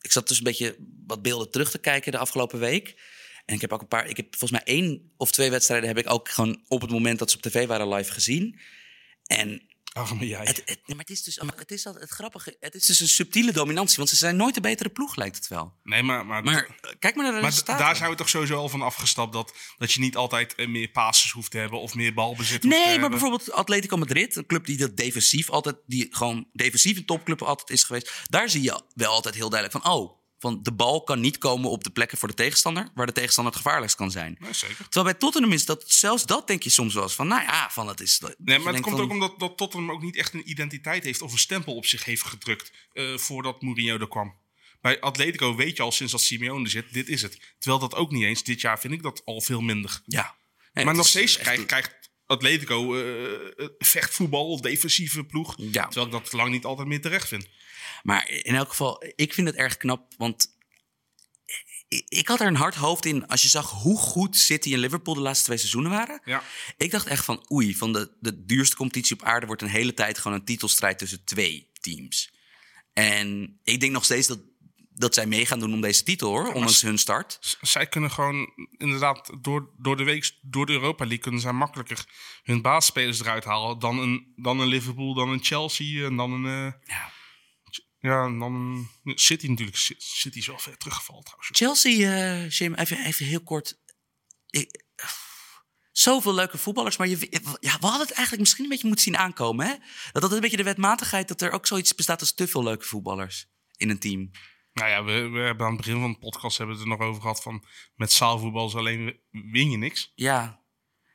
Ik 0.00 0.12
zat 0.12 0.28
dus 0.28 0.38
een 0.38 0.44
beetje 0.44 0.76
wat 1.06 1.22
beelden 1.22 1.50
terug 1.50 1.70
te 1.70 1.78
kijken 1.78 2.12
de 2.12 2.18
afgelopen 2.18 2.58
week. 2.58 2.94
En 3.44 3.54
ik 3.54 3.60
heb 3.60 3.72
ook 3.72 3.80
een 3.80 3.88
paar. 3.88 4.08
Ik 4.08 4.16
heb 4.16 4.26
volgens 4.36 4.50
mij 4.50 4.74
één 4.76 5.12
of 5.16 5.32
twee 5.32 5.50
wedstrijden 5.50 5.88
heb 5.88 5.98
ik 5.98 6.10
ook 6.10 6.28
gewoon 6.28 6.62
op 6.68 6.80
het 6.80 6.90
moment 6.90 7.18
dat 7.18 7.30
ze 7.30 7.36
op 7.36 7.42
tv 7.42 7.66
waren 7.66 7.88
live 7.88 8.12
gezien. 8.12 8.60
En 9.26 9.62
Ach, 9.92 10.14
maar 10.14 10.24
jij. 10.24 10.44
het, 10.44 10.56
het, 10.56 10.66
nee, 10.66 10.80
maar 10.86 10.98
het 10.98 11.10
is 11.10 11.22
dus 11.22 11.36
het, 11.56 11.70
is 11.70 11.86
al, 11.86 11.94
het 11.94 12.10
grappige. 12.10 12.56
Het 12.60 12.74
is 12.74 12.86
dus 12.86 13.00
een 13.00 13.08
subtiele 13.08 13.52
dominantie, 13.52 13.96
want 13.96 14.08
ze 14.08 14.16
zijn 14.16 14.36
nooit 14.36 14.54
de 14.54 14.60
betere 14.60 14.88
ploeg, 14.88 15.16
lijkt 15.16 15.36
het 15.36 15.48
wel. 15.48 15.74
Nee, 15.82 16.02
maar. 16.02 16.26
maar, 16.26 16.42
Maar 16.42 16.76
kijk 16.98 17.14
maar 17.14 17.24
naar 17.24 17.34
de 17.34 17.40
maar 17.40 17.50
resultaten. 17.50 17.84
daar 17.84 17.96
zijn 17.96 18.10
we 18.10 18.16
toch 18.16 18.28
sowieso 18.28 18.56
al 18.56 18.68
van 18.68 18.82
afgestapt. 18.82 19.32
Dat, 19.32 19.54
dat 19.78 19.92
je 19.92 20.00
niet 20.00 20.16
altijd 20.16 20.54
eh, 20.54 20.68
meer 20.68 20.88
passes 20.88 21.30
hoeft 21.30 21.50
te 21.50 21.58
hebben 21.58 21.80
of 21.80 21.94
meer 21.94 22.14
balbezit 22.14 22.50
hoeft 22.50 22.62
te 22.62 22.68
Nee, 22.68 22.80
maar 22.80 22.90
hebben. 22.90 23.10
bijvoorbeeld 23.10 23.52
Atletico 23.52 23.96
Madrid, 23.96 24.36
een 24.36 24.46
club 24.46 24.66
die 24.66 24.76
dat 24.76 24.96
defensief 24.96 25.50
altijd, 25.50 25.76
die 25.86 26.06
gewoon 26.10 26.48
defensief 26.52 26.96
een 26.96 27.06
topclub 27.06 27.42
altijd 27.42 27.70
is 27.70 27.84
geweest. 27.84 28.12
Daar 28.28 28.48
zie 28.48 28.62
je 28.62 28.82
wel 28.94 29.12
altijd 29.12 29.34
heel 29.34 29.50
duidelijk 29.50 29.82
van, 29.84 29.92
oh, 29.94 30.20
van 30.42 30.62
de 30.62 30.72
bal 30.72 31.02
kan 31.02 31.20
niet 31.20 31.38
komen 31.38 31.70
op 31.70 31.84
de 31.84 31.90
plekken 31.90 32.18
voor 32.18 32.28
de 32.28 32.34
tegenstander, 32.34 32.88
waar 32.94 33.06
de 33.06 33.12
tegenstander 33.12 33.52
het 33.52 33.62
gevaarlijkst 33.62 33.96
kan 33.96 34.10
zijn. 34.10 34.38
Zeker. 34.50 34.76
Terwijl 34.76 35.04
bij 35.04 35.14
Tottenham 35.14 35.52
is 35.52 35.64
dat, 35.64 35.84
zelfs 35.86 36.26
dat 36.26 36.46
denk 36.46 36.62
je 36.62 36.70
soms 36.70 36.94
wel 36.94 37.02
eens 37.02 37.14
van, 37.14 37.26
nou 37.26 37.42
ja, 37.42 37.70
van 37.70 37.88
het 37.88 38.00
is. 38.00 38.18
dat 38.18 38.34
Nee, 38.38 38.58
maar 38.58 38.72
het 38.72 38.82
komt 38.82 38.96
van, 38.96 39.04
ook 39.04 39.10
omdat 39.10 39.38
dat 39.38 39.56
Tottenham 39.56 39.90
ook 39.90 40.02
niet 40.02 40.16
echt 40.16 40.34
een 40.34 40.50
identiteit 40.50 41.04
heeft 41.04 41.22
of 41.22 41.32
een 41.32 41.38
stempel 41.38 41.74
op 41.74 41.86
zich 41.86 42.04
heeft 42.04 42.22
gedrukt 42.22 42.72
eh, 42.92 43.16
voordat 43.16 43.62
Mourinho 43.62 43.98
er 43.98 44.08
kwam. 44.08 44.34
Bij 44.80 45.00
Atletico 45.00 45.54
weet 45.54 45.76
je 45.76 45.82
al 45.82 45.92
sinds 45.92 46.12
dat 46.12 46.20
Simeone 46.20 46.64
er 46.64 46.70
zit, 46.70 46.92
dit 46.92 47.08
is 47.08 47.22
het. 47.22 47.38
Terwijl 47.58 47.80
dat 47.80 47.94
ook 47.94 48.10
niet 48.10 48.22
eens. 48.24 48.44
Dit 48.44 48.60
jaar 48.60 48.80
vind 48.80 48.92
ik 48.92 49.02
dat 49.02 49.22
al 49.24 49.40
veel 49.40 49.60
minder. 49.60 50.00
Ja. 50.06 50.34
Nee, 50.72 50.84
maar 50.84 50.94
nog 50.94 51.08
steeds 51.08 51.34
echt- 51.36 51.44
krijgt, 51.44 51.66
krijgt 51.66 52.10
Atletico 52.26 52.94
eh, 52.96 53.66
vechtvoetbal, 53.78 54.60
defensieve 54.60 55.24
ploeg. 55.24 55.54
Ja. 55.56 55.86
Terwijl 55.86 56.06
ik 56.06 56.12
dat 56.12 56.32
lang 56.32 56.50
niet 56.50 56.64
altijd 56.64 56.88
meer 56.88 57.00
terecht 57.00 57.28
vind. 57.28 57.48
Maar 58.02 58.28
in 58.28 58.54
elk 58.54 58.68
geval, 58.68 59.04
ik 59.16 59.32
vind 59.34 59.46
het 59.46 59.56
erg 59.56 59.76
knap, 59.76 60.14
want 60.16 60.46
ik, 62.08 62.28
had 62.28 62.40
er 62.40 62.46
een 62.46 62.54
hard 62.56 62.74
hoofd 62.74 63.04
in 63.06 63.26
als 63.26 63.42
je 63.42 63.48
zag 63.48 63.70
hoe 63.70 63.98
goed 63.98 64.36
City 64.36 64.72
en 64.72 64.78
Liverpool 64.78 65.14
de 65.14 65.20
laatste 65.20 65.44
twee 65.44 65.58
seizoenen 65.58 65.90
waren. 65.90 66.20
Ja. 66.24 66.42
Ik 66.76 66.90
dacht 66.90 67.06
echt 67.06 67.24
van 67.24 67.46
oei, 67.52 67.76
van 67.76 67.92
de, 67.92 68.16
de 68.20 68.44
duurste 68.44 68.76
competitie 68.76 69.16
op 69.16 69.22
aarde 69.22 69.46
wordt 69.46 69.62
een 69.62 69.68
hele 69.68 69.94
tijd 69.94 70.18
gewoon 70.18 70.38
een 70.38 70.44
titelstrijd 70.44 70.98
tussen 70.98 71.24
twee 71.24 71.70
teams. 71.80 72.32
En 72.92 73.58
ik 73.64 73.80
denk 73.80 73.92
nog 73.92 74.04
steeds 74.04 74.26
dat, 74.26 74.40
dat 74.90 75.14
zij 75.14 75.26
mee 75.26 75.46
gaan 75.46 75.58
doen 75.58 75.72
om 75.74 75.80
deze 75.80 76.02
titel 76.02 76.28
hoor, 76.28 76.52
ondanks 76.52 76.82
hun 76.82 76.98
start. 76.98 77.56
Zij 77.60 77.86
kunnen 77.86 78.10
gewoon 78.10 78.52
inderdaad 78.76 79.30
door, 79.40 79.70
door 79.78 79.96
de 79.96 80.04
week, 80.04 80.30
door 80.42 80.66
de 80.66 80.72
Europa 80.72 81.04
League, 81.04 81.22
kunnen 81.22 81.40
zij 81.40 81.52
makkelijker 81.52 82.04
hun 82.42 82.62
baasspelers 82.62 83.20
eruit 83.20 83.44
halen 83.44 83.78
dan 83.78 83.98
een, 83.98 84.32
dan 84.36 84.60
een 84.60 84.66
Liverpool, 84.68 85.14
dan 85.14 85.28
een 85.28 85.44
Chelsea 85.44 86.06
en 86.06 86.16
dan 86.16 86.32
een. 86.32 86.44
eh, 86.66 86.72
Ja. 86.96 87.12
Ja, 88.02 88.24
en 88.24 88.38
dan 88.38 88.86
City 89.04 89.46
natuurlijk. 89.46 89.76
City 89.98 90.38
is 90.38 90.46
wel 90.46 90.58
ver 90.58 90.76
teruggevallen 90.76 91.24
trouwens. 91.24 91.50
Chelsea, 91.52 92.12
eh 92.12 92.50
Jim, 92.50 92.74
even, 92.74 93.04
even 93.04 93.26
heel 93.26 93.42
kort. 93.42 93.78
Ik, 94.50 94.84
zoveel 95.92 96.34
leuke 96.34 96.58
voetballers, 96.58 96.96
maar 96.96 97.08
je, 97.08 97.28
ja, 97.60 97.78
we 97.78 97.86
hadden 97.86 98.06
het 98.06 98.12
eigenlijk 98.12 98.38
misschien 98.38 98.64
een 98.64 98.70
beetje 98.70 98.86
moeten 98.86 99.04
zien 99.04 99.16
aankomen. 99.16 99.66
Hè? 99.66 99.74
Dat 100.12 100.22
dat 100.22 100.32
een 100.32 100.40
beetje 100.40 100.56
de 100.56 100.62
wetmatigheid, 100.62 101.28
dat 101.28 101.40
er 101.40 101.50
ook 101.50 101.66
zoiets 101.66 101.94
bestaat 101.94 102.20
als 102.20 102.34
te 102.34 102.48
veel 102.48 102.62
leuke 102.62 102.84
voetballers 102.84 103.46
in 103.76 103.90
een 103.90 103.98
team. 103.98 104.30
Nou 104.72 104.88
ja, 104.90 105.04
we, 105.04 105.28
we 105.28 105.38
hebben 105.38 105.66
aan 105.66 105.72
het 105.72 105.84
begin 105.84 106.00
van 106.00 106.12
de 106.12 106.18
podcast 106.18 106.58
hebben 106.58 106.76
we 106.76 106.82
het 106.82 106.90
er 106.90 106.98
nog 106.98 107.08
over 107.08 107.22
gehad 107.22 107.42
van 107.42 107.64
met 107.94 108.12
zaalvoetbal 108.12 108.66
is 108.66 108.74
alleen 108.74 109.20
win 109.30 109.70
je 109.70 109.76
niks. 109.76 110.12
Ja. 110.14 110.60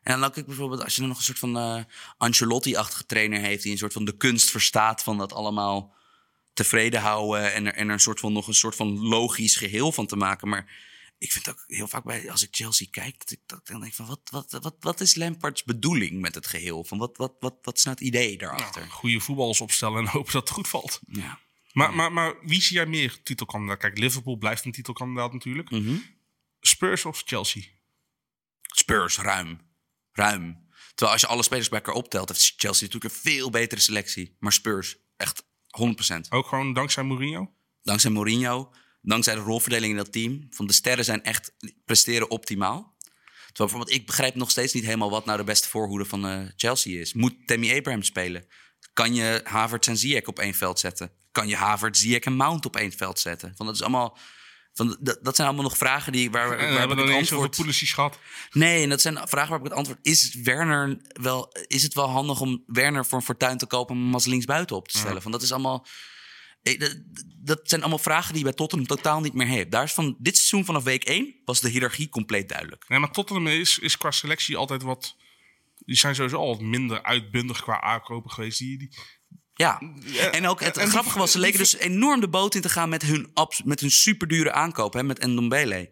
En 0.02 0.20
dan 0.20 0.30
ook 0.30 0.38
ik 0.38 0.46
bijvoorbeeld, 0.46 0.84
als 0.84 0.94
je 0.94 1.00
dan 1.00 1.10
nog 1.10 1.18
een 1.18 1.24
soort 1.24 1.40
van 1.40 1.58
eh 1.58 1.84
Ancelotti-achtige 2.18 3.06
trainer 3.06 3.40
heeft... 3.40 3.64
die 3.64 3.72
een 3.72 3.78
soort 3.78 3.94
van 3.94 4.06
de 4.06 4.18
kunst 4.18 4.50
verstaat 4.50 5.04
van 5.04 5.18
dat 5.18 5.34
allemaal 5.34 5.96
tevreden 6.58 7.02
houden... 7.02 7.54
en 7.54 7.66
er, 7.66 7.74
en 7.74 7.88
er 7.88 7.94
een 7.94 8.00
soort 8.00 8.20
van, 8.20 8.34
nog 8.34 8.48
een 8.48 8.54
soort 8.54 8.76
van 8.76 9.00
logisch 9.00 9.56
geheel 9.56 9.92
van 9.92 10.08
te 10.08 10.16
maken. 10.16 10.50
Maar 10.50 10.66
ik 11.18 11.32
vind 11.32 11.50
ook 11.50 11.64
heel 11.68 11.88
vaak 11.88 12.04
bij, 12.04 12.32
als 12.32 12.44
ik 12.44 12.56
Chelsea 12.56 12.88
kijk... 12.92 13.20
dat 13.20 13.32
ik, 13.32 13.40
dat 13.46 13.60
ik 13.60 13.66
dan 13.66 13.82
denk 13.82 13.94
van, 13.94 14.06
wat, 14.06 14.22
wat, 14.32 14.58
wat, 14.62 14.76
wat 14.80 15.00
is 15.00 15.16
Lampards 15.16 15.64
bedoeling 15.64 16.22
met 16.22 16.36
het 16.36 16.48
geheel? 16.48 16.84
Van 16.84 16.98
wat, 16.98 17.18
wat, 17.18 17.34
wat, 17.40 17.56
wat 17.62 17.78
is 17.78 17.84
nou 17.84 17.98
het 17.98 18.08
idee 18.08 18.38
daarachter? 18.38 18.82
Nou, 18.82 18.94
goede 18.94 19.20
voetballers 19.20 19.62
opstellen 19.62 20.00
en 20.00 20.08
hopen 20.18 20.34
dat 20.34 20.42
het 20.42 20.52
goed 20.52 20.68
valt. 20.68 21.00
Ja. 21.08 21.40
Maar, 21.72 21.94
maar, 21.94 22.14
maar 22.14 22.36
wie 22.42 22.62
zie 22.62 22.76
jij 22.76 22.86
meer 22.86 23.24
titelkandidaat? 23.24 23.80
Kijk, 23.80 23.98
Liverpool 23.98 24.38
blijft 24.38 24.66
een 24.66 24.72
titelkandidaat 24.72 25.34
natuurlijk. 25.34 25.70
Mhm. 25.70 25.96
Spurs 26.62 27.06
of 27.06 27.22
Chelsea? 27.26 27.64
Spurs, 28.62 29.18
ruim. 29.18 29.60
Ruim. 30.12 30.66
Terwijl 30.88 31.12
als 31.12 31.22
je 31.22 31.28
alle 31.28 31.44
spelers 31.44 31.70
bij 31.70 31.80
elkaar 31.80 31.96
optelt... 31.96 32.30
heeft 32.30 32.54
Chelsea 32.58 32.88
natuurlijk 32.88 33.14
een 33.14 33.22
veel 33.22 33.50
betere 33.50 33.82
selectie. 33.82 34.36
Maar 34.40 34.54
Spurs, 34.54 34.98
echt 35.18 35.47
100%. 35.78 36.20
Ook 36.30 36.48
gewoon 36.48 36.74
dankzij 36.74 37.04
Mourinho? 37.04 37.52
dankzij 37.88 38.12
Mourinho, 38.12 38.74
dankzij 39.02 39.36
de 39.36 39.42
rolverdeling 39.42 39.92
in 39.92 39.98
dat 39.98 40.12
team. 40.12 40.48
Van 40.50 40.68
de 40.68 40.74
sterren 40.74 41.06
zijn 41.06 41.24
echt 41.24 41.54
presteren 41.86 42.30
optimaal. 42.30 42.96
Terwijl 43.58 43.70
bijvoorbeeld, 43.70 43.92
ik 43.92 44.06
begrijp 44.06 44.36
nog 44.36 44.52
steeds 44.52 44.74
niet 44.74 44.86
helemaal 44.86 45.10
wat 45.10 45.26
nou 45.26 45.38
de 45.38 45.44
beste 45.44 45.70
voorhoede 45.70 46.06
van 46.06 46.28
eh, 46.28 46.42
Chelsea 46.56 47.00
is. 47.00 47.14
Moet 47.14 47.48
Tammy 47.48 47.78
Abraham 47.78 48.04
spelen? 48.04 48.48
Kan 48.94 49.14
je 49.14 49.42
Havertz 49.44 49.88
en 49.88 49.98
Ziyech 49.98 50.26
op 50.26 50.40
één 50.40 50.54
veld 50.54 50.80
zetten? 50.80 51.12
Kan 51.32 51.48
je 51.48 51.56
Havertz, 51.56 52.00
Ziyech 52.00 52.24
en 52.24 52.36
Mount 52.36 52.66
op 52.66 52.76
één 52.76 52.92
veld 52.92 53.20
zetten? 53.20 53.54
Van, 53.56 53.66
dat, 53.66 53.76
is 53.76 53.82
allemaal, 53.82 54.18
van, 54.78 54.98
dat, 55.00 55.20
dat 55.22 55.36
zijn 55.36 55.48
allemaal 55.48 55.66
nog 55.66 55.78
vragen 55.78 56.12
die, 56.12 56.32
waar, 56.32 56.48
waar 56.50 56.60
hebben 56.60 56.98
ik 56.98 56.98
dan 56.98 57.08
het 57.08 57.16
antwoord... 57.16 57.56
Pulisic 57.56 57.90
gehad. 57.90 58.20
Nee, 58.52 58.84
en 58.84 58.90
dat 58.90 59.02
zijn 59.02 59.16
vragen 59.16 59.50
waarop 59.50 59.60
ik 59.60 59.64
het 59.64 59.74
antwoord... 59.74 60.00
Is, 60.02 60.34
Werner 60.34 60.98
wel, 61.08 61.54
is 61.68 61.84
het 61.84 61.94
wel 61.94 62.10
handig 62.10 62.40
om 62.40 62.64
Werner 62.68 63.06
voor 63.06 63.18
een 63.18 63.24
fortuin 63.24 63.58
te 63.58 63.66
kopen... 63.66 63.96
en 63.96 64.02
hem 64.02 64.14
als 64.14 64.26
linksbuiten 64.26 64.76
op 64.76 64.88
te 64.88 64.98
stellen? 64.98 65.22
Van, 65.22 65.32
dat 65.32 65.42
is 65.42 65.52
allemaal... 65.52 65.86
eh, 66.64 66.80
Dat, 66.80 66.98
dat 67.38 67.60
zijn 67.64 67.82
allemaal 67.82 68.00
vragen 68.00 68.30
die 68.30 68.38
je 68.38 68.48
bij 68.48 68.58
Tottenham 68.58 68.88
totaal 68.88 69.22
niet 69.22 69.34
meer 69.34 69.48
heeft. 69.48 69.72
Daar 69.72 69.84
is 69.84 69.94
van 69.94 70.16
dit 70.20 70.36
seizoen 70.36 70.66
vanaf 70.66 70.84
week 70.84 71.04
1 71.04 71.36
was 71.46 71.62
de 71.62 71.70
hiërarchie 71.70 72.10
compleet 72.10 72.50
duidelijk. 72.50 72.86
Nee, 72.88 73.00
maar 73.00 73.12
Tottenham 73.12 73.48
is, 73.48 73.80
is 73.80 73.98
qua 73.98 74.12
selectie 74.12 74.58
altijd 74.58 74.82
wat... 74.82 75.16
Die 75.86 75.96
zijn 75.96 76.16
sowieso 76.16 76.38
al 76.38 76.48
wat 76.48 76.62
minder 76.62 77.04
uitbundig 77.04 77.62
qua 77.62 77.82
aankopen 77.82 78.32
geweest. 78.32 78.60
Die, 78.60 78.78
die, 78.78 78.98
Ja, 79.58 79.82
en 80.32 80.48
ook 80.48 80.60
het 80.60 80.78
en 80.78 80.82
die- 80.84 80.92
grappige 80.92 81.20
was, 81.20 81.32
ze 81.32 81.40
leken 81.40 81.60
dus 81.60 81.76
enorm 81.78 82.20
de 82.20 82.30
boot 82.30 82.56
in 82.56 82.62
te 82.62 82.70
gaan 82.70 82.90
met 82.90 83.02
hun, 83.02 83.30
abs- 83.34 83.64
met 83.64 83.80
hun 83.80 83.92
superdure 83.92 84.52
aankoop, 84.52 84.94
hè, 84.94 85.04
met 85.04 85.26
Ndombele. 85.26 85.90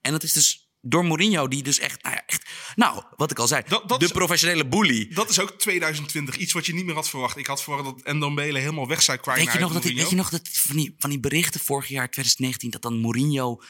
En 0.00 0.12
dat 0.12 0.22
is 0.22 0.32
dus 0.32 0.70
door 0.80 1.04
Mourinho, 1.04 1.48
die 1.48 1.62
dus 1.62 1.78
echt, 1.78 2.02
nou 2.02 2.14
ja, 2.14 2.22
echt, 2.26 2.50
nou, 2.74 3.02
wat 3.16 3.30
ik 3.30 3.38
al 3.38 3.46
zei, 3.46 3.62
Dat- 3.68 3.88
dat 3.88 3.98
de 4.00 4.04
is- 4.06 4.12
professionele 4.12 4.66
bully. 4.66 5.08
dat 5.14 5.30
is 5.30 5.40
ook 5.40 5.50
2020. 5.58 6.36
Iets 6.36 6.52
wat 6.52 6.66
je 6.66 6.74
niet 6.74 6.84
meer 6.84 6.94
had 6.94 7.08
verwacht. 7.08 7.36
Ik 7.36 7.46
had 7.46 7.62
verwacht 7.62 7.84
dat 8.04 8.14
Ndombele 8.14 8.58
helemaal 8.58 8.88
weg 8.88 9.02
zou 9.02 9.18
kwijt 9.18 9.44
Weet 9.44 9.52
je, 9.52 9.58
nog 9.58 9.72
dat, 9.72 9.82
die- 9.82 9.94
Mourinho. 9.94 10.16
weet 10.16 10.26
je 10.26 10.38
nog 10.38 10.42
dat 10.42 10.48
van 10.62 10.76
die, 10.76 10.94
van 10.98 11.10
die 11.10 11.20
berichten 11.20 11.60
vorig 11.60 11.88
jaar, 11.88 12.10
2019, 12.10 12.70
dat 12.70 12.82
dan 12.82 12.98
Mourinho, 13.00 13.62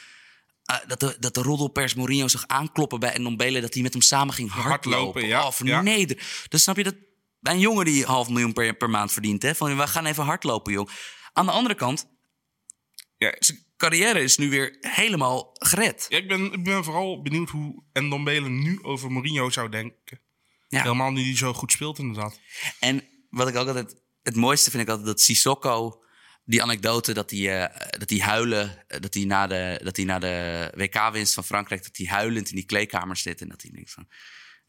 eh, 0.65 0.75
dat, 0.87 0.99
de, 0.99 1.15
dat 1.19 1.33
de 1.33 1.41
roddelpers 1.41 1.93
Mourinho 1.93 2.27
zag 2.27 2.47
aankloppen 2.47 2.99
bij 2.99 3.17
Ndombele, 3.17 3.61
dat 3.61 3.73
hij 3.73 3.83
met 3.83 3.93
hem 3.93 4.01
samen 4.01 4.33
ging 4.33 4.49
hardlopen. 4.51 4.91
Hardlopen, 4.91 5.27
ja, 5.27 5.37
Oh, 5.39 5.43
ja. 5.43 5.51
verneder. 5.51 6.17
Dus 6.49 6.61
snap 6.63 6.77
je 6.77 6.83
dat, 6.83 6.95
een 7.41 7.59
jongen 7.59 7.85
die 7.85 8.05
half 8.05 8.29
miljoen 8.29 8.53
per, 8.53 8.73
per 8.73 8.89
maand 8.89 9.11
verdient, 9.11 9.41
hè, 9.41 9.55
van 9.55 9.77
we 9.77 9.87
gaan 9.87 10.05
even 10.05 10.23
hardlopen, 10.23 10.73
joh. 10.73 10.89
Aan 11.33 11.45
de 11.45 11.51
andere 11.51 11.75
kant, 11.75 12.07
Ja, 13.17 13.35
zijn 13.39 13.65
carrière 13.77 14.21
is 14.21 14.37
nu 14.37 14.49
weer 14.49 14.77
helemaal 14.79 15.49
gered. 15.53 16.05
Ja, 16.09 16.17
ik, 16.17 16.27
ben, 16.27 16.53
ik 16.53 16.63
ben 16.63 16.83
vooral 16.83 17.21
benieuwd 17.21 17.49
hoe 17.49 17.83
Ndombele 17.93 18.49
nu 18.49 18.83
over 18.83 19.11
Mourinho 19.11 19.49
zou 19.49 19.69
denken. 19.69 20.19
Ja. 20.67 20.81
Helemaal 20.81 21.11
nu 21.11 21.23
die 21.23 21.37
zo 21.37 21.53
goed 21.53 21.71
speelt, 21.71 21.99
inderdaad. 21.99 22.39
En 22.79 23.03
wat 23.29 23.47
ik 23.47 23.55
ook 23.55 23.67
altijd, 23.67 23.95
het 24.23 24.35
mooiste 24.35 24.69
vind 24.69 24.83
ik 24.83 24.89
altijd 24.89 25.07
dat 25.07 25.21
Sissoko, 25.21 26.03
die 26.45 26.61
anekdote 26.61 27.13
dat 27.13 27.29
hij, 27.31 27.63
eh, 27.63 27.99
dat 27.99 28.09
hij 28.09 28.19
huilen, 28.19 28.87
eh, 28.87 28.99
dat 28.99 29.13
hij 29.13 29.23
na 29.23 29.47
de, 29.47 29.79
dat 29.83 29.95
hij 29.95 30.05
na 30.05 30.19
de 30.19 30.67
WK-winst 30.75 31.33
van 31.33 31.43
Frankrijk, 31.43 31.83
dat 31.83 31.97
hij 31.97 32.05
huilend 32.05 32.49
in 32.49 32.55
die 32.55 32.65
kleedkamer 32.65 33.17
zit 33.17 33.41
en 33.41 33.49
dat 33.49 33.61
hij 33.61 33.71
denkt 33.71 33.91
van, 33.91 34.07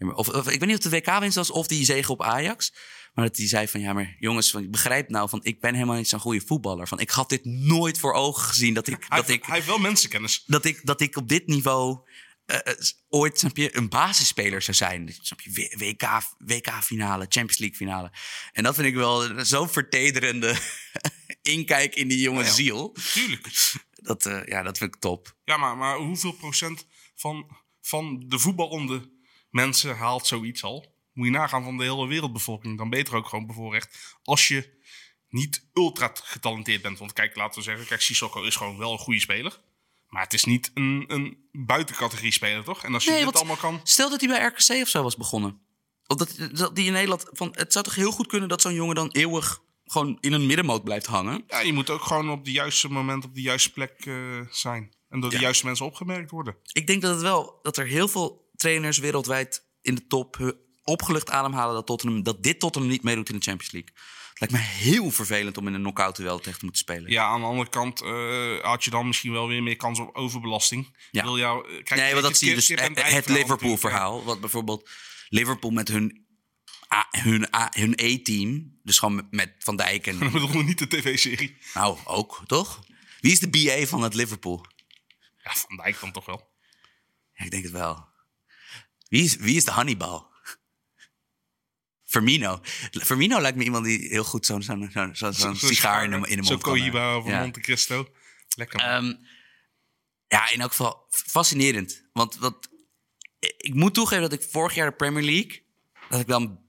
of, 0.01 0.29
of 0.29 0.49
ik 0.49 0.61
weet 0.61 0.69
niet 0.69 0.77
of 0.87 0.91
de 0.93 0.97
WK-winst 0.99 1.37
was 1.37 1.51
of 1.51 1.67
die 1.67 1.85
zege 1.85 2.13
op 2.13 2.23
Ajax, 2.23 2.73
maar 3.15 3.25
dat 3.27 3.37
hij 3.37 3.47
zei 3.49 3.69
van, 3.69 3.81
ja 3.81 3.93
maar 3.93 4.17
jongens, 4.19 4.51
van, 4.51 4.63
ik 4.63 4.71
begrijp 4.71 5.09
nou 5.09 5.29
van, 5.29 5.41
ik 5.45 5.61
ben 5.61 5.75
helemaal 5.75 5.97
niet 5.97 6.09
zo'n 6.09 6.21
goede 6.21 6.41
voetballer, 6.47 6.89
van 6.89 7.01
ik 7.01 7.11
had 7.11 7.29
dit 7.29 7.45
nooit 7.45 7.99
voor 7.99 8.13
ogen 8.13 8.43
gezien 8.43 8.75
dat 8.75 8.87
ik, 8.87 8.97
Hij, 9.09 9.19
dat 9.19 9.27
heeft- 9.27 9.39
ik, 9.41 9.45
hij 9.47 9.55
heeft 9.55 9.67
wel 9.67 9.79
mensenkennis. 9.79 10.43
dat 10.47 10.65
ik, 10.65 10.81
dat 10.87 11.01
ik 11.01 11.17
op 11.17 11.29
dit 11.29 11.47
niveau 11.47 11.99
eh, 12.47 12.57
eh, 12.65 12.75
ooit 13.09 13.39
snap 13.39 13.57
je, 13.57 13.77
een 13.77 13.89
basisspeler 13.89 14.63
zou 14.63 14.77
zijn. 14.77 15.15
Snap 15.21 15.41
je, 15.41 15.51
W- 15.53 15.81
WK, 15.81 16.03
WK-finale, 16.39 17.23
Champions 17.29 17.59
League-finale. 17.59 18.13
En 18.53 18.63
dat 18.63 18.75
vind 18.75 18.87
ik 18.87 18.95
wel 18.95 19.45
zo'n 19.45 19.69
vertederende 19.69 20.55
inkijk 21.43 21.95
in 21.95 22.09
die 22.09 22.19
jonge 22.21 22.45
ziel. 22.45 22.97
Tuurlijk. 23.13 23.49
Dat, 23.91 24.27
eh, 24.27 24.41
ja, 24.47 24.63
dat 24.63 24.79
vind 24.79 24.95
ik 24.95 25.01
top. 25.01 25.37
Ja, 25.45 25.57
maar, 25.57 25.77
maar 25.77 25.97
hoeveel 25.97 26.33
procent 26.33 26.87
van, 27.15 27.57
van 27.81 28.25
de 28.27 28.39
voetbalronde 28.39 29.11
mensen 29.51 29.97
haalt 29.97 30.27
zoiets 30.27 30.65
al. 30.65 30.95
Moet 31.13 31.27
je 31.27 31.33
nagaan 31.33 31.65
van 31.65 31.77
de 31.77 31.83
hele 31.83 32.07
wereldbevolking. 32.07 32.79
Dan 32.79 32.91
beter 32.91 33.15
ook 33.15 33.29
gewoon 33.29 33.47
bevoorrecht. 33.47 34.19
Als 34.23 34.49
je 34.49 34.79
niet 35.29 35.69
ultra 35.75 36.11
getalenteerd 36.15 36.83
bent. 36.83 36.99
Want 36.99 37.13
kijk, 37.13 37.37
laten 37.37 37.59
we 37.59 37.65
zeggen, 37.65 37.87
kijk, 37.87 38.01
Sissoko 38.01 38.43
is 38.43 38.57
gewoon 38.57 38.79
wel 38.79 38.93
een 38.93 38.99
goede 38.99 39.21
speler. 39.21 39.61
Maar 40.09 40.23
het 40.23 40.33
is 40.33 40.45
niet 40.45 40.71
een, 40.75 41.05
een 41.07 41.37
buitencategorie 41.53 42.33
speler, 42.33 42.65
toch? 42.65 42.85
En 42.85 42.95
als 42.95 43.05
je 43.05 43.11
Nee, 43.11 43.25
dit 43.25 43.33
want 43.33 43.37
allemaal 43.37 43.57
kan... 43.57 43.81
Stel 43.83 44.11
dat 44.11 44.21
hij 44.21 44.29
bij 44.29 44.47
RKC 44.47 44.83
of 44.83 44.89
zo 44.89 45.03
was 45.03 45.17
begonnen. 45.17 45.61
Of 46.07 46.17
dat, 46.17 46.49
dat 46.53 46.77
die 46.77 46.87
in 46.87 46.93
Nederland... 46.93 47.27
Van, 47.33 47.49
het 47.53 47.73
zou 47.73 47.85
toch 47.85 47.95
heel 47.95 48.11
goed 48.11 48.27
kunnen 48.27 48.49
dat 48.49 48.61
zo'n 48.61 48.75
jongen 48.75 48.95
dan 48.95 49.11
eeuwig 49.11 49.63
gewoon 49.85 50.19
in 50.21 50.33
een 50.33 50.47
middenmoot 50.47 50.85
blijft 50.85 51.07
hangen? 51.07 51.45
Ja, 51.47 51.61
je 51.61 51.73
moet 51.73 51.91
ook 51.91 52.03
gewoon 52.03 52.31
op 52.31 52.45
de 52.45 52.53
juiste 52.53 52.91
moment 52.91 53.25
op 53.25 53.35
de 53.35 53.41
juiste 53.41 53.73
plek 53.73 53.93
eh, 53.99 54.41
zijn. 54.51 54.95
En 55.09 55.21
door 55.21 55.31
de 55.31 55.39
juiste 55.39 55.67
mensen 55.67 55.87
opgemerkt 55.87 56.31
worden. 56.31 56.57
Ik 56.73 56.87
denk 56.87 57.03
dat 57.03 57.13
het 57.13 57.23
wel... 57.23 57.59
Dat 57.63 57.77
er 57.77 57.87
heel 57.87 58.09
veel 58.09 58.50
trainers 58.61 58.99
wereldwijd 58.99 59.67
in 59.83 59.95
de 59.95 60.07
top 60.07 60.57
opgelucht 60.85 61.31
ademhalen 61.31 61.75
dat, 61.75 61.87
Tottenham, 61.87 62.23
dat 62.23 62.43
dit 62.43 62.61
Tottenham 62.61 62.91
niet 62.91 63.03
meedoet 63.03 63.29
in 63.29 63.37
de 63.37 63.43
Champions 63.45 63.73
League. 63.73 63.93
Het 64.31 64.51
lijkt 64.51 64.55
me 64.55 64.71
heel 64.91 65.11
vervelend 65.11 65.57
om 65.59 65.67
in 65.67 65.75
een 65.75 65.81
knockout 65.81 66.17
duel 66.17 66.39
tegen 66.39 66.59
te 66.59 66.65
moeten 66.65 66.83
spelen. 66.83 67.11
Ja, 67.11 67.25
aan 67.25 67.41
de 67.41 67.47
andere 67.47 67.69
kant 67.69 68.03
eh, 68.03 68.59
had 68.61 68.85
je 68.85 68.91
dan 68.91 69.07
misschien 69.07 69.33
wel 69.33 69.49
weer 69.49 69.63
meer 69.63 69.77
kans 69.77 69.99
op 69.99 70.15
overbelasting. 70.17 70.97
Ja. 71.11 71.23
Wil 71.23 71.39
jou, 71.39 71.69
eh, 71.69 71.85
kijk, 71.85 72.01
nee, 72.01 72.13
want 72.13 72.25
dat 72.25 72.39
zie 72.39 72.49
je 72.49 72.55
dus. 72.55 72.69
Het, 72.69 73.03
het 73.03 73.29
Liverpool-verhaal. 73.29 74.25
Wat 74.25 74.41
bijvoorbeeld 74.41 74.91
Liverpool 75.29 75.71
met 75.71 75.89
hun 75.89 76.27
A- 76.95 77.09
hun 77.11 77.55
A- 77.55 77.73
hun 77.75 77.93
E-team. 77.97 78.79
Dus 78.83 78.99
gewoon 78.99 79.27
met, 79.31 79.55
Van 79.59 79.77
Dijk 79.77 80.07
en... 80.07 80.21
Ik 80.23 80.33
bedoel 80.33 80.63
niet 80.63 80.79
de 80.79 80.89
tv-serie. 80.89 81.57
nou, 81.75 81.99
ook, 82.05 82.43
toch? 82.47 82.85
Wie 83.21 83.33
is 83.33 83.41
de 83.41 83.49
BA 83.51 83.87
van 83.87 84.03
het 84.03 84.15
Liverpool? 84.15 84.65
Ja, 85.43 85.53
Van 85.55 85.77
Dijk 85.77 86.01
dan 86.01 86.13
toch 86.13 86.27
wel. 86.27 86.49
Ja, 87.33 87.45
ik 87.45 87.51
denk 87.51 87.63
het 87.63 87.73
wel. 87.73 88.09
Wie 89.11 89.25
is, 89.25 89.37
wie 89.37 89.57
is 89.57 89.65
de 89.65 89.71
Hannibal? 89.71 90.29
Firmino. 92.05 92.61
Firmino 92.91 93.41
lijkt 93.41 93.57
me 93.57 93.65
iemand 93.65 93.85
die 93.85 94.09
heel 94.09 94.25
goed 94.25 94.47
zo'n 94.47 94.63
zo'n 94.63 94.91
zo'n 94.93 95.15
zo'n 95.17 95.33
zo'n 95.33 95.57
Zo'n 95.57 95.69
sigaar 95.69 96.05
in 96.05 96.11
de, 96.11 96.17
in 96.17 96.23
de 96.23 96.29
Zo'n 96.29 96.53
mond 96.53 96.63
kan 96.63 96.73
Cohiba 96.73 97.01
hebben. 97.01 97.23
of 97.23 97.29
Ja. 97.29 97.41
Monte 97.41 97.61
Cristo. 97.61 98.09
Lekker. 98.57 98.81
Ehm, 98.81 99.15
ja, 100.27 100.51
in 100.51 100.61
elk 100.61 100.71
geval 100.71 101.07
fascinerend. 101.09 102.09
Want 102.13 102.37
wat, 102.37 102.69
ik 103.57 103.75
moet 103.75 103.95
toegeven 103.95 104.31
dat 104.31 104.33
ik 104.33 104.51
vorig 104.51 104.75
jaar 104.75 104.91
de 104.91 104.97
Premier 104.97 105.23
League... 105.23 105.63
dat 106.09 106.21
ik 106.21 106.27
dan... 106.27 106.61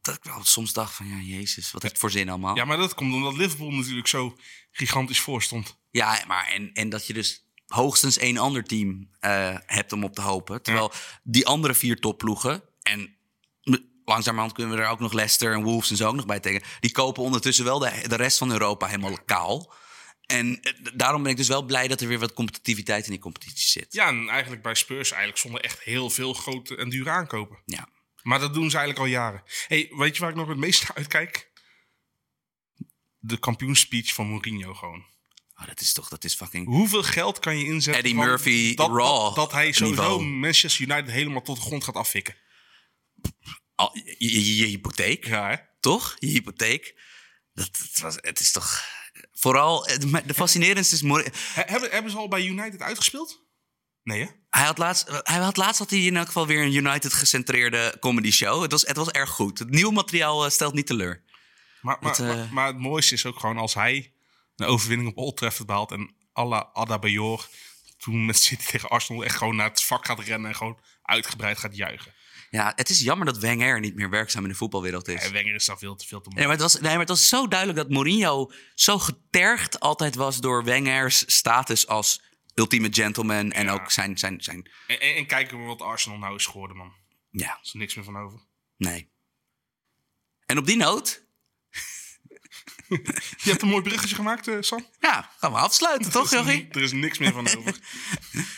dat 0.00 0.16
ik 0.16 0.24
wel 0.24 0.44
soms 0.44 0.72
dacht 0.72 0.94
van... 0.94 1.06
ja, 1.06 1.18
jezus, 1.36 1.72
wat 1.72 1.82
heeft 1.82 1.94
het 1.94 2.02
voor 2.02 2.10
zin 2.10 2.28
allemaal? 2.28 2.56
ja, 2.56 2.64
maar 2.64 2.76
dat 2.76 2.94
komt 2.94 3.14
omdat 3.14 3.36
Liverpool 3.36 3.70
natuurlijk 3.70 4.08
zo 4.08 4.36
gigantisch 4.70 5.20
voor 5.20 5.42
stond. 5.42 5.78
Ja, 5.90 6.24
maar 6.26 6.46
en, 6.48 6.72
en 6.72 6.88
dat 6.88 7.06
je 7.06 7.12
dus 7.12 7.45
hoogstens 7.66 8.18
één 8.18 8.36
ander 8.36 8.64
team 8.64 9.10
eh, 9.20 9.56
hebt 9.66 9.92
om 9.92 10.04
op 10.04 10.14
te 10.14 10.20
hopen. 10.20 10.62
Terwijl 10.62 10.92
die 11.22 11.46
andere 11.46 11.74
vier 11.74 12.00
topploegen... 12.00 12.62
en 12.82 13.16
langzamerhand 14.04 14.52
kunnen 14.52 14.76
we 14.76 14.82
er 14.82 14.88
ook 14.88 15.00
nog 15.00 15.12
Leicester 15.12 15.52
en 15.52 15.62
Wolves 15.62 15.90
en 15.90 15.96
zo 15.96 16.08
ook 16.08 16.14
nog 16.14 16.26
bij 16.26 16.40
tekenen... 16.40 16.68
die 16.80 16.92
kopen 16.92 17.22
ondertussen 17.22 17.64
wel 17.64 17.78
de, 17.78 18.04
de 18.08 18.16
rest 18.16 18.38
van 18.38 18.52
Europa 18.52 18.86
helemaal 18.86 19.18
kaal. 19.24 19.74
En 20.26 20.60
eh, 20.62 20.72
daarom 20.94 21.22
ben 21.22 21.30
ik 21.30 21.36
dus 21.36 21.48
wel 21.48 21.62
blij 21.62 21.88
dat 21.88 22.00
er 22.00 22.08
weer 22.08 22.18
wat 22.18 22.32
competitiviteit 22.32 23.04
in 23.04 23.10
die 23.10 23.20
competitie 23.20 23.68
zit. 23.68 23.92
Ja, 23.92 24.08
en 24.08 24.28
eigenlijk 24.28 24.62
bij 24.62 24.74
Spurs 24.74 25.10
eigenlijk 25.10 25.40
zonder 25.40 25.60
echt 25.60 25.80
heel 25.80 26.10
veel 26.10 26.32
grote 26.32 26.76
en 26.76 26.88
dure 26.88 27.10
aankopen. 27.10 27.58
Ja. 27.64 27.88
Maar 28.22 28.38
dat 28.38 28.54
doen 28.54 28.70
ze 28.70 28.76
eigenlijk 28.76 29.06
al 29.06 29.12
jaren. 29.12 29.42
hey, 29.66 29.92
weet 29.96 30.14
je 30.14 30.20
waar 30.20 30.30
ik 30.30 30.36
nog 30.36 30.48
het 30.48 30.56
meest 30.56 30.82
naar 30.82 30.96
uitkijk? 30.96 31.50
De 33.18 33.38
kampioenspeech 33.38 34.14
van 34.14 34.26
Mourinho 34.26 34.74
gewoon. 34.74 35.04
Oh, 35.60 35.66
dat 35.66 35.80
is 35.80 35.92
toch, 35.92 36.08
dat 36.08 36.24
is 36.24 36.34
fucking... 36.34 36.66
Hoeveel 36.66 37.02
geld 37.02 37.38
kan 37.38 37.58
je 37.58 37.64
inzetten? 37.64 38.02
Eddie 38.04 38.14
Murphy, 38.18 38.74
dat, 38.74 38.88
Raw 38.88 39.24
Dat, 39.24 39.34
dat 39.34 39.52
hij 39.52 39.72
sowieso 39.72 40.02
niveau. 40.02 40.24
Manchester 40.24 40.80
United 40.88 41.10
helemaal 41.10 41.42
tot 41.42 41.56
de 41.56 41.62
grond 41.62 41.84
gaat 41.84 41.94
afvikken. 41.94 42.36
Al- 43.74 43.90
je, 43.94 44.14
je- 44.44 44.56
je 44.56 44.64
hypotheek, 44.64 45.26
Ja, 45.26 45.48
hè? 45.48 45.56
toch? 45.80 46.16
Je 46.18 46.26
hypotheek. 46.26 47.00
Dat, 47.52 47.70
dat 47.78 48.00
was, 48.02 48.16
het 48.20 48.40
is 48.40 48.52
toch... 48.52 48.82
Vooral, 49.32 49.82
de 50.26 50.34
fascinerendste 50.34 50.94
is... 50.94 51.02
He- 51.02 51.62
hebben, 51.66 51.90
hebben 51.90 52.10
ze 52.10 52.16
al 52.16 52.28
bij 52.28 52.44
United 52.44 52.82
uitgespeeld? 52.82 53.44
Nee, 54.02 54.20
hè? 54.20 54.26
Hij 54.50 54.64
had 54.64 54.78
laatst, 54.78 55.08
hij 55.22 55.38
had 55.38 55.56
laatst 55.56 55.78
had 55.78 55.90
hij 55.90 55.98
in 56.04 56.16
elk 56.16 56.26
geval 56.26 56.46
weer 56.46 56.62
een 56.62 56.74
United-gecentreerde 56.74 57.96
comedy 58.00 58.30
show. 58.30 58.62
Het 58.62 58.70
was, 58.72 58.82
het 58.86 58.96
was 58.96 59.08
erg 59.10 59.30
goed. 59.30 59.58
Het 59.58 59.70
nieuwe 59.70 59.92
materiaal 59.92 60.44
eh, 60.44 60.50
stelt 60.50 60.74
niet 60.74 60.86
teleur. 60.86 61.24
Maar, 61.80 61.96
maar, 62.00 62.10
Het, 62.10 62.20
eh, 62.20 62.26
maar, 62.26 62.52
maar 62.52 62.66
het 62.66 62.78
mooiste 62.78 63.14
is 63.14 63.26
ook 63.26 63.40
gewoon 63.40 63.56
als 63.58 63.74
hij 63.74 64.14
een 64.56 64.66
overwinning 64.66 65.08
op 65.10 65.16
Old 65.16 65.36
Trafford 65.36 65.66
behaalt 65.66 65.90
en 65.92 66.14
alla 66.32 66.70
Adabayor 66.72 67.48
toen 67.98 68.24
met 68.26 68.38
City 68.38 68.66
tegen 68.70 68.88
Arsenal 68.88 69.24
echt 69.24 69.36
gewoon 69.36 69.56
naar 69.56 69.68
het 69.68 69.82
vak 69.82 70.06
gaat 70.06 70.20
rennen 70.20 70.50
en 70.50 70.56
gewoon 70.56 70.78
uitgebreid 71.02 71.58
gaat 71.58 71.76
juichen. 71.76 72.14
Ja, 72.50 72.72
het 72.76 72.88
is 72.88 73.00
jammer 73.00 73.26
dat 73.26 73.38
Wenger 73.38 73.80
niet 73.80 73.94
meer 73.94 74.10
werkzaam 74.10 74.42
in 74.42 74.48
de 74.48 74.54
voetbalwereld 74.54 75.08
is. 75.08 75.22
En 75.24 75.32
Wenger 75.32 75.54
is 75.54 75.64
daar 75.66 75.78
veel 75.78 75.96
te 75.96 76.06
veel 76.06 76.20
te 76.20 76.28
mooi. 76.28 76.38
Nee, 76.40 76.44
maar, 76.48 76.62
het 76.62 76.72
was, 76.72 76.80
nee, 76.80 76.90
maar 76.90 77.00
het 77.00 77.08
was 77.08 77.28
zo 77.28 77.48
duidelijk 77.48 77.78
dat 77.78 77.90
Mourinho 77.90 78.50
zo 78.74 78.98
getergd 78.98 79.80
altijd 79.80 80.14
was 80.14 80.38
door 80.40 80.64
Wenger's 80.64 81.24
status 81.26 81.86
als 81.86 82.22
ultieme 82.54 82.88
gentleman. 82.92 83.52
En 83.52 83.64
Ja. 83.64 83.72
ook 83.72 83.90
zijn, 83.90 84.18
zijn, 84.18 84.42
zijn... 84.42 84.70
En, 84.86 85.00
en, 85.00 85.14
en 85.14 85.26
kijken 85.26 85.58
we 85.60 85.64
wat 85.64 85.82
Arsenal 85.82 86.18
nou 86.18 86.34
is 86.36 86.46
geworden, 86.46 86.76
man. 86.76 86.86
Er 86.86 87.40
Ja, 87.40 87.58
is 87.62 87.72
er 87.72 87.78
niks 87.78 87.94
meer 87.94 88.04
van 88.04 88.16
over. 88.16 88.40
nee. 88.76 89.10
En 90.46 90.58
op 90.58 90.66
die 90.66 90.76
noot, 90.76 91.25
Je 93.44 93.50
hebt 93.50 93.62
een 93.62 93.68
mooi 93.68 93.82
bruggetje 93.82 94.14
gemaakt, 94.14 94.48
eh, 94.48 94.54
Sam. 94.60 94.86
ja, 95.00 95.30
gaan 95.38 95.52
we 95.52 95.58
afsluiten, 95.58 96.10
toch, 96.10 96.30
Jochie? 96.30 96.68
er 96.70 96.82
is 96.82 96.92
niks 96.92 97.18
meer 97.18 97.32
van 97.32 97.48
over. 97.56 97.74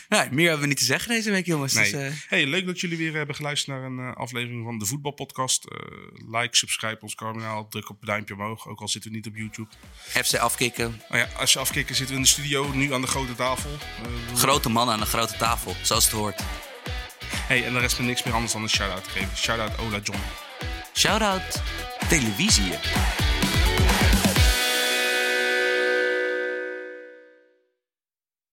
Nee, 0.09 0.27
meer 0.31 0.43
hebben 0.43 0.61
we 0.61 0.67
niet 0.67 0.77
te 0.77 0.83
zeggen 0.85 1.09
deze 1.11 1.31
week, 1.31 1.45
jongens. 1.45 1.73
Nee. 1.73 1.91
Dus, 1.91 2.01
eh, 2.01 2.13
Hey, 2.27 2.45
leuk 2.45 2.65
dat 2.65 2.79
jullie 2.79 2.97
weer 2.97 3.13
hebben 3.13 3.35
geluisterd 3.35 3.77
naar 3.77 3.85
een 3.85 3.99
eh, 3.99 4.15
aflevering 4.15 4.63
van 4.65 4.77
de 4.77 4.85
Voetbalpodcast. 4.85 5.65
Like, 6.31 6.55
subscribe 6.55 6.97
ons 7.01 7.15
kanaal, 7.15 7.67
druk 7.67 7.89
op 7.89 7.97
het 7.99 8.09
duimpje 8.09 8.33
omhoog, 8.33 8.67
ook 8.67 8.79
al 8.79 8.87
zitten 8.87 9.11
we 9.11 9.15
niet 9.17 9.27
op 9.27 9.35
YouTube. 9.35 9.69
FC 10.07 10.35
afkicken. 10.35 11.01
Nou 11.09 11.21
ja, 11.21 11.29
als 11.37 11.53
je 11.53 11.59
afkikken 11.59 11.95
zitten 11.95 12.15
we 12.15 12.21
in 12.21 12.27
de 12.27 12.31
studio, 12.33 12.71
nu 12.73 12.93
aan 12.93 13.01
de 13.01 13.07
grote 13.07 13.35
tafel. 13.35 13.69
Grote 14.35 14.69
mannen 14.69 14.95
aan 14.95 15.01
een 15.01 15.07
grote 15.07 15.37
tafel, 15.37 15.75
zoals 15.83 16.03
het 16.03 16.13
hoort. 16.13 16.41
hey, 17.47 17.65
en 17.65 17.75
er 17.75 17.81
rest 17.81 17.99
me 17.99 18.05
niks 18.05 18.23
meer 18.23 18.33
anders 18.33 18.53
dan 18.53 18.61
een 18.63 18.69
shout-out 18.69 19.03
te 19.03 19.09
geven. 19.09 19.37
Shout-out 19.37 19.79
Ola 19.79 19.99
John. 20.03 20.19
Shout-out 20.93 21.61
televisie. 22.09 23.28